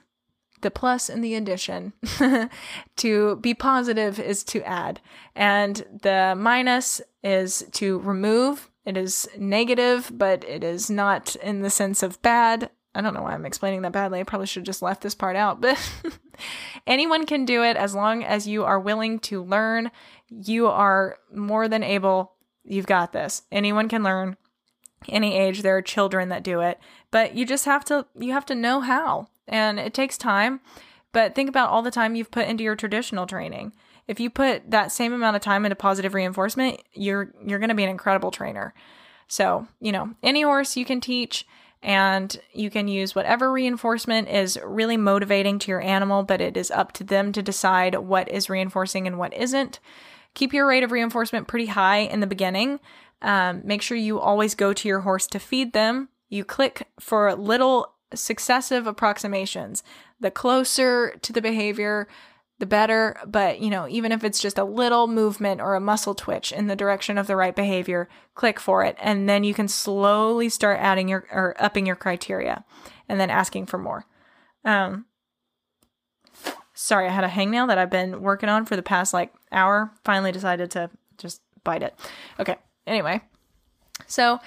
the 0.62 0.72
plus 0.72 1.10
and 1.10 1.24
the 1.24 1.36
addition. 1.36 1.94
to 2.96 3.36
be 3.36 3.54
positive 3.54 4.20
is 4.20 4.44
to 4.46 4.68
add. 4.68 5.00
And 5.36 5.86
the 6.02 6.34
minus 6.36 7.04
is 7.24 7.68
to 7.74 8.00
remove. 8.00 8.72
It 8.84 8.98
is 8.98 9.30
negative, 9.38 10.12
but 10.12 10.44
it 10.44 10.64
is 10.64 10.90
not 10.90 11.36
in 11.36 11.62
the 11.62 11.70
sense 11.70 12.02
of 12.02 12.20
bad. 12.24 12.72
I 12.96 13.02
don't 13.02 13.14
know 13.14 13.22
why 13.22 13.36
I'm 13.36 13.46
explaining 13.46 13.84
that 13.84 13.92
badly. 13.92 14.22
I 14.22 14.24
probably 14.24 14.48
should 14.48 14.62
have 14.62 14.66
just 14.66 14.82
left 14.82 15.04
this 15.04 15.14
part 15.14 15.36
out, 15.36 15.62
but 15.62 15.78
anyone 16.88 17.28
can 17.28 17.46
do 17.46 17.62
it 17.62 17.78
as 17.78 17.94
long 17.94 18.24
as 18.24 18.48
you 18.48 18.64
are 18.64 18.80
willing 18.80 19.20
to 19.20 19.44
learn. 19.44 19.92
You 20.32 20.66
are 20.66 21.20
more 21.32 21.68
than 21.68 21.84
able 21.84 22.34
You've 22.68 22.86
got 22.86 23.14
this. 23.14 23.44
Anyone 23.52 23.88
can 23.88 24.04
learn. 24.04 24.36
Any 25.10 25.38
age, 25.38 25.62
there 25.62 25.78
are 25.78 25.82
children 25.82 26.30
that 26.30 26.44
do 26.44 26.62
it, 26.62 26.80
but 27.12 27.36
you 27.36 27.46
just 27.46 27.66
have 27.66 27.86
to 27.86 28.06
you 28.18 28.34
have 28.34 28.46
to 28.48 28.56
know 28.56 28.82
how. 28.82 29.30
And 29.48 29.80
it 29.80 29.94
takes 29.94 30.18
time, 30.18 30.60
but 31.14 31.36
think 31.36 31.50
about 31.50 31.70
all 31.70 31.82
the 31.82 31.92
time 31.92 32.16
you've 32.16 32.32
put 32.32 32.48
into 32.48 32.64
your 32.64 32.76
traditional 32.76 33.26
training. 33.26 33.74
If 34.08 34.20
you 34.20 34.30
put 34.30 34.72
that 34.72 34.92
same 34.92 35.14
amount 35.14 35.36
of 35.36 35.42
time 35.42 35.66
into 35.66 35.76
positive 35.76 36.14
reinforcement, 36.14 36.82
you're 36.94 37.34
you're 37.46 37.60
going 37.60 37.70
to 37.70 37.76
be 37.76 37.84
an 37.84 37.90
incredible 37.90 38.32
trainer. 38.32 38.74
So, 39.28 39.68
you 39.82 39.92
know, 39.92 40.14
any 40.24 40.42
horse 40.42 40.78
you 40.78 40.86
can 40.86 41.02
teach 41.02 41.46
and 41.84 42.40
you 42.54 42.70
can 42.70 42.88
use 42.88 43.14
whatever 43.14 43.52
reinforcement 43.52 44.30
is 44.30 44.60
really 44.64 44.98
motivating 44.98 45.60
to 45.60 45.72
your 45.72 45.82
animal, 45.82 46.24
but 46.24 46.42
it 46.42 46.58
is 46.58 46.72
up 46.72 46.92
to 46.94 47.04
them 47.04 47.32
to 47.34 47.44
decide 47.44 47.96
what 47.96 48.30
is 48.30 48.50
reinforcing 48.50 49.06
and 49.06 49.18
what 49.18 49.34
isn't. 49.34 49.80
Keep 50.34 50.54
your 50.54 50.68
rate 50.68 50.84
of 50.84 50.92
reinforcement 50.92 51.48
pretty 51.48 51.68
high 51.68 52.00
in 52.00 52.20
the 52.20 52.28
beginning. 52.28 52.80
Um, 53.22 53.62
make 53.64 53.82
sure 53.82 53.98
you 53.98 54.20
always 54.20 54.56
go 54.56 54.74
to 54.74 54.88
your 54.88 55.02
horse 55.02 55.28
to 55.28 55.40
feed 55.40 55.74
them. 55.74 56.10
You 56.30 56.44
click 56.44 56.88
for 57.00 57.34
little 57.36 57.94
successive 58.14 58.88
approximations. 58.88 59.84
The 60.20 60.32
closer 60.32 61.16
to 61.22 61.34
the 61.34 61.42
behavior, 61.42 62.08
the 62.60 62.66
better. 62.66 63.18
But, 63.26 63.60
you 63.60 63.70
know, 63.70 63.88
even 63.88 64.12
if 64.12 64.24
it's 64.24 64.42
just 64.42 64.58
a 64.58 64.64
little 64.64 65.08
movement 65.08 65.62
or 65.62 65.76
a 65.76 65.82
muscle 65.82 66.16
twitch 66.16 66.52
in 66.52 66.68
the 66.68 66.76
direction 66.76 67.18
of 67.18 67.28
the 67.28 67.36
right 67.36 67.56
behavior, 67.56 68.08
click 68.36 68.60
for 68.60 68.84
it. 68.84 68.96
And 69.00 69.28
then 69.28 69.44
you 69.44 69.54
can 69.54 69.68
slowly 69.68 70.50
start 70.50 70.80
adding 70.80 71.08
your 71.08 71.28
or 71.32 71.56
upping 71.60 71.86
your 71.86 71.96
criteria 71.96 72.66
and 73.10 73.20
then 73.20 73.30
asking 73.30 73.68
for 73.68 73.78
more. 73.78 74.06
Um, 74.66 75.06
sorry, 76.74 77.08
I 77.08 77.12
had 77.12 77.24
a 77.24 77.30
hangnail 77.30 77.68
that 77.68 77.78
I've 77.78 77.90
been 77.90 78.22
working 78.22 78.50
on 78.50 78.66
for 78.66 78.76
the 78.76 78.84
past 78.84 79.14
like 79.14 79.34
hour. 79.52 79.92
Finally 80.04 80.32
decided 80.32 80.72
to 80.72 80.90
just 81.18 81.42
bite 81.64 81.84
it. 81.84 81.98
Okay. 82.40 82.58
Anyway, 82.88 83.22
so 84.08 84.40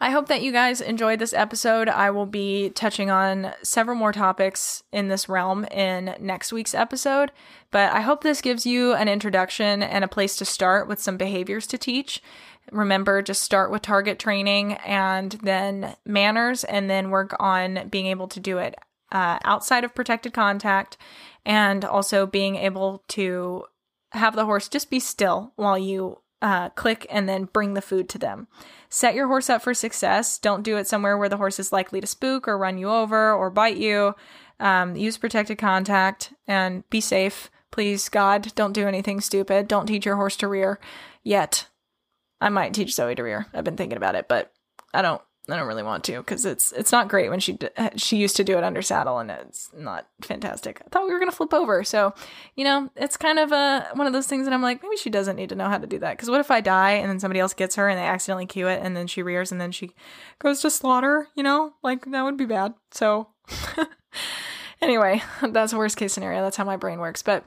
I 0.00 0.10
hope 0.10 0.28
that 0.28 0.42
you 0.42 0.52
guys 0.52 0.80
enjoyed 0.80 1.18
this 1.18 1.32
episode. 1.32 1.88
I 1.88 2.10
will 2.10 2.26
be 2.26 2.70
touching 2.70 3.10
on 3.10 3.52
several 3.64 3.96
more 3.96 4.12
topics 4.12 4.84
in 4.92 5.08
this 5.08 5.28
realm 5.28 5.64
in 5.64 6.14
next 6.20 6.52
week's 6.52 6.74
episode, 6.74 7.32
but 7.72 7.92
I 7.92 8.00
hope 8.00 8.22
this 8.22 8.40
gives 8.40 8.64
you 8.64 8.94
an 8.94 9.08
introduction 9.08 9.82
and 9.82 10.04
a 10.04 10.08
place 10.08 10.36
to 10.36 10.44
start 10.44 10.86
with 10.86 11.00
some 11.00 11.16
behaviors 11.16 11.66
to 11.66 11.78
teach. 11.78 12.22
Remember, 12.70 13.22
just 13.22 13.42
start 13.42 13.72
with 13.72 13.82
target 13.82 14.20
training 14.20 14.74
and 14.74 15.32
then 15.42 15.96
manners, 16.06 16.62
and 16.62 16.88
then 16.88 17.10
work 17.10 17.34
on 17.40 17.88
being 17.88 18.06
able 18.06 18.28
to 18.28 18.38
do 18.38 18.58
it 18.58 18.76
uh, 19.10 19.38
outside 19.44 19.84
of 19.84 19.94
protected 19.94 20.32
contact 20.32 20.96
and 21.44 21.84
also 21.84 22.26
being 22.26 22.56
able 22.56 23.02
to 23.08 23.64
have 24.12 24.34
the 24.34 24.44
horse 24.44 24.68
just 24.68 24.90
be 24.90 25.00
still 25.00 25.52
while 25.56 25.78
you 25.78 26.18
uh, 26.40 26.70
click 26.70 27.06
and 27.10 27.28
then 27.28 27.44
bring 27.46 27.74
the 27.74 27.82
food 27.82 28.08
to 28.10 28.18
them. 28.18 28.48
Set 28.88 29.14
your 29.14 29.26
horse 29.26 29.50
up 29.50 29.62
for 29.62 29.74
success. 29.74 30.38
Don't 30.38 30.62
do 30.62 30.76
it 30.76 30.86
somewhere 30.86 31.18
where 31.18 31.28
the 31.28 31.36
horse 31.36 31.58
is 31.58 31.72
likely 31.72 32.00
to 32.00 32.06
spook 32.06 32.46
or 32.46 32.56
run 32.56 32.78
you 32.78 32.88
over 32.88 33.32
or 33.32 33.50
bite 33.50 33.76
you. 33.76 34.14
Um, 34.60 34.96
use 34.96 35.18
protected 35.18 35.58
contact 35.58 36.32
and 36.46 36.88
be 36.90 37.00
safe. 37.00 37.50
Please, 37.70 38.08
God, 38.08 38.52
don't 38.54 38.72
do 38.72 38.88
anything 38.88 39.20
stupid. 39.20 39.68
Don't 39.68 39.86
teach 39.86 40.06
your 40.06 40.16
horse 40.16 40.36
to 40.36 40.48
rear 40.48 40.80
yet. 41.22 41.66
I 42.40 42.48
might 42.48 42.74
teach 42.74 42.94
Zoe 42.94 43.14
to 43.14 43.22
rear. 43.22 43.46
I've 43.52 43.64
been 43.64 43.76
thinking 43.76 43.96
about 43.96 44.14
it, 44.14 44.26
but 44.28 44.52
I 44.94 45.02
don't 45.02 45.22
I 45.50 45.56
don't 45.56 45.66
really 45.66 45.82
want 45.82 46.04
to 46.04 46.18
because 46.18 46.44
it's 46.44 46.72
it's 46.72 46.92
not 46.92 47.08
great 47.08 47.30
when 47.30 47.40
she 47.40 47.54
d- 47.54 47.70
she 47.96 48.18
used 48.18 48.36
to 48.36 48.44
do 48.44 48.58
it 48.58 48.64
under 48.64 48.82
saddle 48.82 49.18
and 49.18 49.30
it's 49.30 49.70
not 49.74 50.06
fantastic. 50.20 50.82
I 50.84 50.88
thought 50.90 51.06
we 51.06 51.12
were 51.12 51.18
gonna 51.18 51.32
flip 51.32 51.54
over, 51.54 51.82
so 51.84 52.12
you 52.54 52.64
know 52.64 52.90
it's 52.96 53.16
kind 53.16 53.38
of 53.38 53.50
a 53.50 53.88
one 53.94 54.06
of 54.06 54.12
those 54.12 54.26
things 54.26 54.44
that 54.44 54.52
I'm 54.52 54.60
like 54.60 54.82
maybe 54.82 54.96
she 54.96 55.08
doesn't 55.08 55.36
need 55.36 55.48
to 55.48 55.54
know 55.54 55.68
how 55.68 55.78
to 55.78 55.86
do 55.86 55.98
that 56.00 56.16
because 56.16 56.28
what 56.28 56.40
if 56.40 56.50
I 56.50 56.60
die 56.60 56.92
and 56.92 57.08
then 57.08 57.18
somebody 57.18 57.40
else 57.40 57.54
gets 57.54 57.76
her 57.76 57.88
and 57.88 57.98
they 57.98 58.04
accidentally 58.04 58.44
cue 58.44 58.68
it 58.68 58.80
and 58.82 58.94
then 58.94 59.06
she 59.06 59.22
rears 59.22 59.50
and 59.50 59.60
then 59.60 59.72
she 59.72 59.92
goes 60.38 60.60
to 60.60 60.70
slaughter, 60.70 61.28
you 61.34 61.42
know, 61.42 61.72
like 61.82 62.04
that 62.10 62.22
would 62.22 62.36
be 62.36 62.44
bad. 62.46 62.74
So 62.90 63.28
anyway, 64.82 65.22
that's 65.42 65.72
worst 65.72 65.96
case 65.96 66.12
scenario. 66.12 66.42
That's 66.42 66.58
how 66.58 66.64
my 66.64 66.76
brain 66.76 66.98
works, 66.98 67.22
but. 67.22 67.44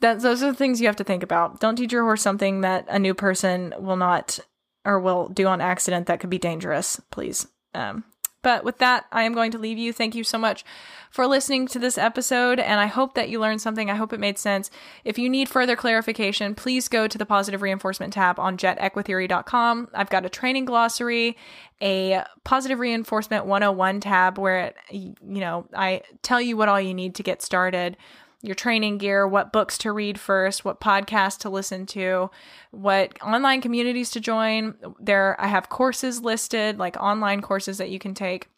That, 0.00 0.20
those 0.20 0.42
are 0.42 0.48
the 0.48 0.54
things 0.54 0.78
you 0.78 0.88
have 0.88 0.96
to 0.96 1.04
think 1.04 1.22
about. 1.22 1.58
Don't 1.58 1.74
teach 1.74 1.90
your 1.90 2.02
horse 2.02 2.20
something 2.20 2.60
that 2.60 2.84
a 2.88 2.98
new 2.98 3.14
person 3.14 3.72
will 3.78 3.96
not 3.96 4.38
or 4.86 5.00
will 5.00 5.28
do 5.28 5.46
on 5.46 5.60
accident 5.60 6.06
that 6.06 6.20
could 6.20 6.30
be 6.30 6.38
dangerous, 6.38 7.00
please. 7.10 7.46
Um, 7.74 8.04
but 8.46 8.62
with 8.62 8.78
that, 8.78 9.06
I 9.10 9.24
am 9.24 9.34
going 9.34 9.50
to 9.50 9.58
leave 9.58 9.76
you. 9.76 9.92
Thank 9.92 10.14
you 10.14 10.22
so 10.22 10.38
much 10.38 10.64
for 11.10 11.26
listening 11.26 11.66
to 11.66 11.80
this 11.80 11.98
episode, 11.98 12.60
and 12.60 12.78
I 12.78 12.86
hope 12.86 13.14
that 13.14 13.28
you 13.28 13.40
learned 13.40 13.60
something. 13.60 13.90
I 13.90 13.96
hope 13.96 14.12
it 14.12 14.20
made 14.20 14.38
sense. 14.38 14.70
If 15.04 15.18
you 15.18 15.28
need 15.28 15.48
further 15.48 15.74
clarification, 15.74 16.54
please 16.54 16.86
go 16.86 17.08
to 17.08 17.18
the 17.18 17.26
positive 17.26 17.60
reinforcement 17.60 18.12
tab 18.12 18.38
on 18.38 18.56
jetequitheory.com. 18.56 19.88
I've 19.92 20.10
got 20.10 20.24
a 20.24 20.28
training 20.28 20.66
glossary, 20.66 21.36
a 21.82 22.22
positive 22.44 22.78
reinforcement 22.78 23.46
101 23.46 23.98
tab 23.98 24.38
where 24.38 24.58
it, 24.66 24.76
you 24.90 25.16
know, 25.20 25.66
I 25.74 26.02
tell 26.22 26.40
you 26.40 26.56
what 26.56 26.68
all 26.68 26.80
you 26.80 26.94
need 26.94 27.16
to 27.16 27.24
get 27.24 27.42
started 27.42 27.96
your 28.42 28.54
training 28.54 28.98
gear, 28.98 29.26
what 29.26 29.52
books 29.52 29.78
to 29.78 29.92
read 29.92 30.20
first, 30.20 30.64
what 30.64 30.80
podcasts 30.80 31.38
to 31.38 31.50
listen 31.50 31.86
to, 31.86 32.30
what 32.70 33.20
online 33.22 33.60
communities 33.60 34.10
to 34.10 34.20
join. 34.20 34.74
There, 35.00 35.40
I 35.40 35.48
have 35.48 35.68
courses 35.68 36.20
listed, 36.20 36.78
like 36.78 36.96
online 36.96 37.40
courses 37.40 37.78
that 37.78 37.90
you 37.90 37.98
can 37.98 38.14
take, 38.14 38.48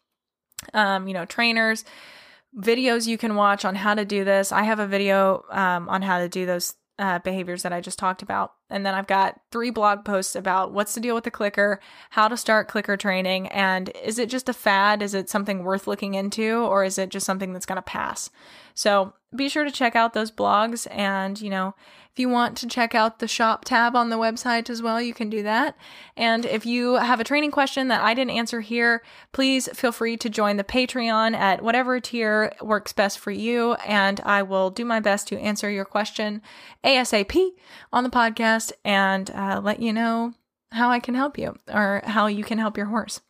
um, 0.73 1.07
you 1.07 1.13
know, 1.13 1.25
trainers, 1.25 1.85
videos 2.57 3.07
you 3.07 3.17
can 3.17 3.35
watch 3.35 3.63
on 3.65 3.75
how 3.75 3.95
to 3.95 4.05
do 4.05 4.23
this. 4.23 4.51
I 4.51 4.63
have 4.63 4.79
a 4.79 4.87
video 4.87 5.45
um, 5.49 5.87
on 5.89 6.01
how 6.01 6.19
to 6.19 6.29
do 6.29 6.45
those 6.45 6.75
uh, 6.99 7.17
behaviors 7.19 7.63
that 7.63 7.73
I 7.73 7.81
just 7.81 7.97
talked 7.97 8.21
about. 8.21 8.53
And 8.69 8.85
then 8.85 8.93
I've 8.93 9.07
got 9.07 9.39
three 9.51 9.71
blog 9.71 10.05
posts 10.05 10.35
about 10.35 10.73
what's 10.73 10.93
the 10.93 11.01
deal 11.01 11.15
with 11.15 11.23
the 11.23 11.31
clicker, 11.31 11.79
how 12.11 12.27
to 12.27 12.37
start 12.37 12.67
clicker 12.67 12.97
training, 12.97 13.47
and 13.47 13.89
is 14.03 14.19
it 14.19 14.29
just 14.29 14.49
a 14.49 14.53
fad? 14.53 15.01
Is 15.01 15.13
it 15.13 15.29
something 15.29 15.63
worth 15.63 15.87
looking 15.87 16.13
into, 16.13 16.57
or 16.57 16.83
is 16.83 16.99
it 16.99 17.09
just 17.09 17.25
something 17.25 17.53
that's 17.53 17.65
going 17.65 17.77
to 17.77 17.81
pass? 17.81 18.29
So 18.75 19.13
be 19.35 19.49
sure 19.49 19.63
to 19.63 19.71
check 19.71 19.95
out 19.95 20.13
those 20.13 20.31
blogs. 20.31 20.87
And, 20.91 21.39
you 21.41 21.49
know, 21.49 21.73
you 22.19 22.29
want 22.29 22.57
to 22.57 22.67
check 22.67 22.93
out 22.93 23.19
the 23.19 23.27
shop 23.27 23.65
tab 23.65 23.95
on 23.95 24.09
the 24.09 24.17
website 24.17 24.69
as 24.69 24.81
well, 24.81 25.01
you 25.01 25.13
can 25.13 25.29
do 25.29 25.43
that. 25.43 25.77
And 26.17 26.45
if 26.45 26.65
you 26.65 26.95
have 26.95 27.19
a 27.19 27.23
training 27.23 27.51
question 27.51 27.87
that 27.87 28.01
I 28.01 28.13
didn't 28.13 28.31
answer 28.31 28.61
here, 28.61 29.01
please 29.31 29.69
feel 29.73 29.91
free 29.91 30.17
to 30.17 30.29
join 30.29 30.57
the 30.57 30.63
Patreon 30.63 31.33
at 31.33 31.63
whatever 31.63 31.99
tier 31.99 32.53
works 32.61 32.93
best 32.93 33.19
for 33.19 33.31
you. 33.31 33.73
And 33.85 34.19
I 34.21 34.43
will 34.43 34.69
do 34.69 34.85
my 34.85 34.99
best 34.99 35.27
to 35.29 35.39
answer 35.39 35.69
your 35.69 35.85
question 35.85 36.41
ASAP 36.83 37.51
on 37.93 38.03
the 38.03 38.09
podcast 38.09 38.73
and 38.83 39.31
uh, 39.31 39.61
let 39.63 39.81
you 39.81 39.93
know 39.93 40.33
how 40.71 40.89
I 40.89 40.99
can 40.99 41.15
help 41.15 41.37
you 41.37 41.57
or 41.73 42.01
how 42.05 42.27
you 42.27 42.43
can 42.43 42.57
help 42.57 42.77
your 42.77 42.87
horse. 42.87 43.21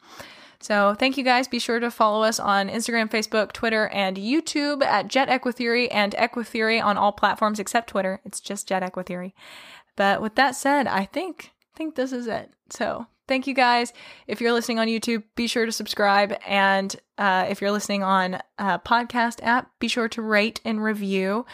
So 0.62 0.94
thank 0.94 1.18
you 1.18 1.24
guys. 1.24 1.48
Be 1.48 1.60
sure 1.60 1.80
to 1.80 1.90
follow 1.90 2.24
us 2.24 2.40
on 2.40 2.70
Instagram, 2.70 3.10
Facebook, 3.10 3.54
Twitter, 3.54 3.88
and 3.90 4.18
YouTube 4.18 4.84
at 4.84 5.08
Jet 5.08 5.30
Equitheory 5.30 5.88
and 5.90 6.14
Equitheory 6.14 6.84
on 6.84 6.98
all 6.98 7.14
platforms 7.14 7.60
except 7.60 7.90
Twitter. 7.90 8.20
It's 8.26 8.42
just 8.42 8.68
Jet 8.68 8.84
Equitheory. 8.84 9.34
But 9.96 10.22
with 10.22 10.36
that 10.36 10.56
said, 10.56 10.88
I 10.88 11.06
think 11.06 11.52
think 11.76 11.96
this 11.96 12.12
is 12.12 12.28
it. 12.28 12.52
So 12.70 13.08
thank 13.30 13.48
you 13.48 13.54
guys. 13.54 13.94
If 14.28 14.42
you're 14.42 14.52
listening 14.52 14.80
on 14.80 14.88
YouTube, 14.88 15.24
be 15.36 15.48
sure 15.48 15.66
to 15.66 15.72
subscribe. 15.72 16.38
And 16.46 16.94
uh, 17.18 17.46
if 17.48 17.62
you're 17.62 17.72
listening 17.72 18.04
on 18.04 18.42
a 18.58 18.80
podcast 18.80 19.40
app, 19.44 19.72
be 19.80 19.88
sure 19.88 20.10
to 20.10 20.22
rate 20.22 20.60
and 20.66 20.84
review. 20.84 21.46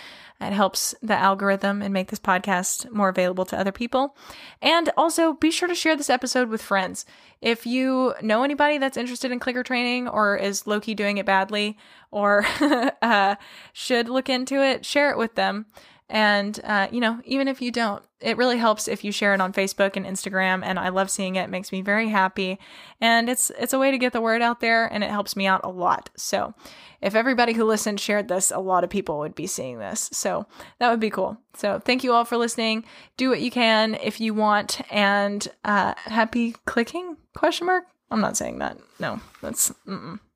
It 0.41 0.51
helps 0.51 0.95
the 1.01 1.15
algorithm 1.15 1.81
and 1.81 1.93
make 1.93 2.09
this 2.09 2.19
podcast 2.19 2.91
more 2.91 3.09
available 3.09 3.45
to 3.45 3.59
other 3.59 3.71
people. 3.71 4.17
And 4.61 4.89
also 4.97 5.33
be 5.33 5.51
sure 5.51 5.67
to 5.67 5.75
share 5.75 5.95
this 5.95 6.09
episode 6.09 6.49
with 6.49 6.61
friends. 6.61 7.05
If 7.41 7.65
you 7.65 8.13
know 8.21 8.43
anybody 8.43 8.77
that's 8.77 8.97
interested 8.97 9.31
in 9.31 9.39
clicker 9.39 9.63
training 9.63 10.07
or 10.07 10.35
is 10.35 10.67
low 10.67 10.79
key 10.79 10.93
doing 10.93 11.17
it 11.17 11.25
badly 11.25 11.77
or 12.11 12.45
uh, 13.01 13.35
should 13.71 14.09
look 14.09 14.29
into 14.29 14.61
it, 14.61 14.85
share 14.85 15.11
it 15.11 15.17
with 15.17 15.35
them. 15.35 15.67
And, 16.07 16.59
uh, 16.63 16.87
you 16.91 16.99
know, 16.99 17.19
even 17.25 17.47
if 17.47 17.61
you 17.61 17.71
don't, 17.71 18.03
it 18.21 18.37
really 18.37 18.57
helps 18.57 18.87
if 18.87 19.03
you 19.03 19.11
share 19.11 19.33
it 19.33 19.41
on 19.41 19.53
Facebook 19.53 19.95
and 19.95 20.05
Instagram. 20.05 20.61
And 20.63 20.77
I 20.77 20.89
love 20.89 21.09
seeing 21.09 21.35
it. 21.35 21.45
it. 21.45 21.49
makes 21.49 21.71
me 21.71 21.81
very 21.81 22.09
happy. 22.09 22.59
And 23.01 23.27
it's, 23.27 23.51
it's 23.57 23.73
a 23.73 23.79
way 23.79 23.89
to 23.89 23.97
get 23.97 24.13
the 24.13 24.21
word 24.21 24.41
out 24.41 24.59
there 24.59 24.85
and 24.85 25.03
it 25.03 25.09
helps 25.09 25.35
me 25.35 25.47
out 25.47 25.61
a 25.63 25.69
lot. 25.69 26.11
So 26.15 26.53
if 27.01 27.15
everybody 27.15 27.53
who 27.53 27.65
listened 27.65 27.99
shared 27.99 28.27
this, 28.27 28.51
a 28.51 28.59
lot 28.59 28.83
of 28.83 28.89
people 28.89 29.19
would 29.19 29.35
be 29.35 29.47
seeing 29.47 29.79
this. 29.79 30.09
So 30.13 30.45
that 30.79 30.91
would 30.91 30.99
be 30.99 31.09
cool. 31.09 31.37
So 31.55 31.79
thank 31.79 32.03
you 32.03 32.13
all 32.13 32.25
for 32.25 32.37
listening. 32.37 32.85
Do 33.17 33.29
what 33.29 33.41
you 33.41 33.49
can 33.49 33.95
if 33.95 34.21
you 34.21 34.33
want. 34.33 34.81
And, 34.91 35.47
uh, 35.63 35.95
happy 35.97 36.55
clicking 36.65 37.17
question 37.35 37.65
mark. 37.65 37.85
I'm 38.11 38.21
not 38.21 38.37
saying 38.37 38.59
that. 38.59 38.77
No, 38.99 39.19
that's, 39.41 39.73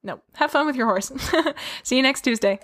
no. 0.04 0.20
Have 0.34 0.52
fun 0.52 0.66
with 0.66 0.76
your 0.76 0.88
horse. 0.88 1.12
See 1.84 1.98
you 1.98 2.02
next 2.02 2.22
Tuesday. 2.22 2.60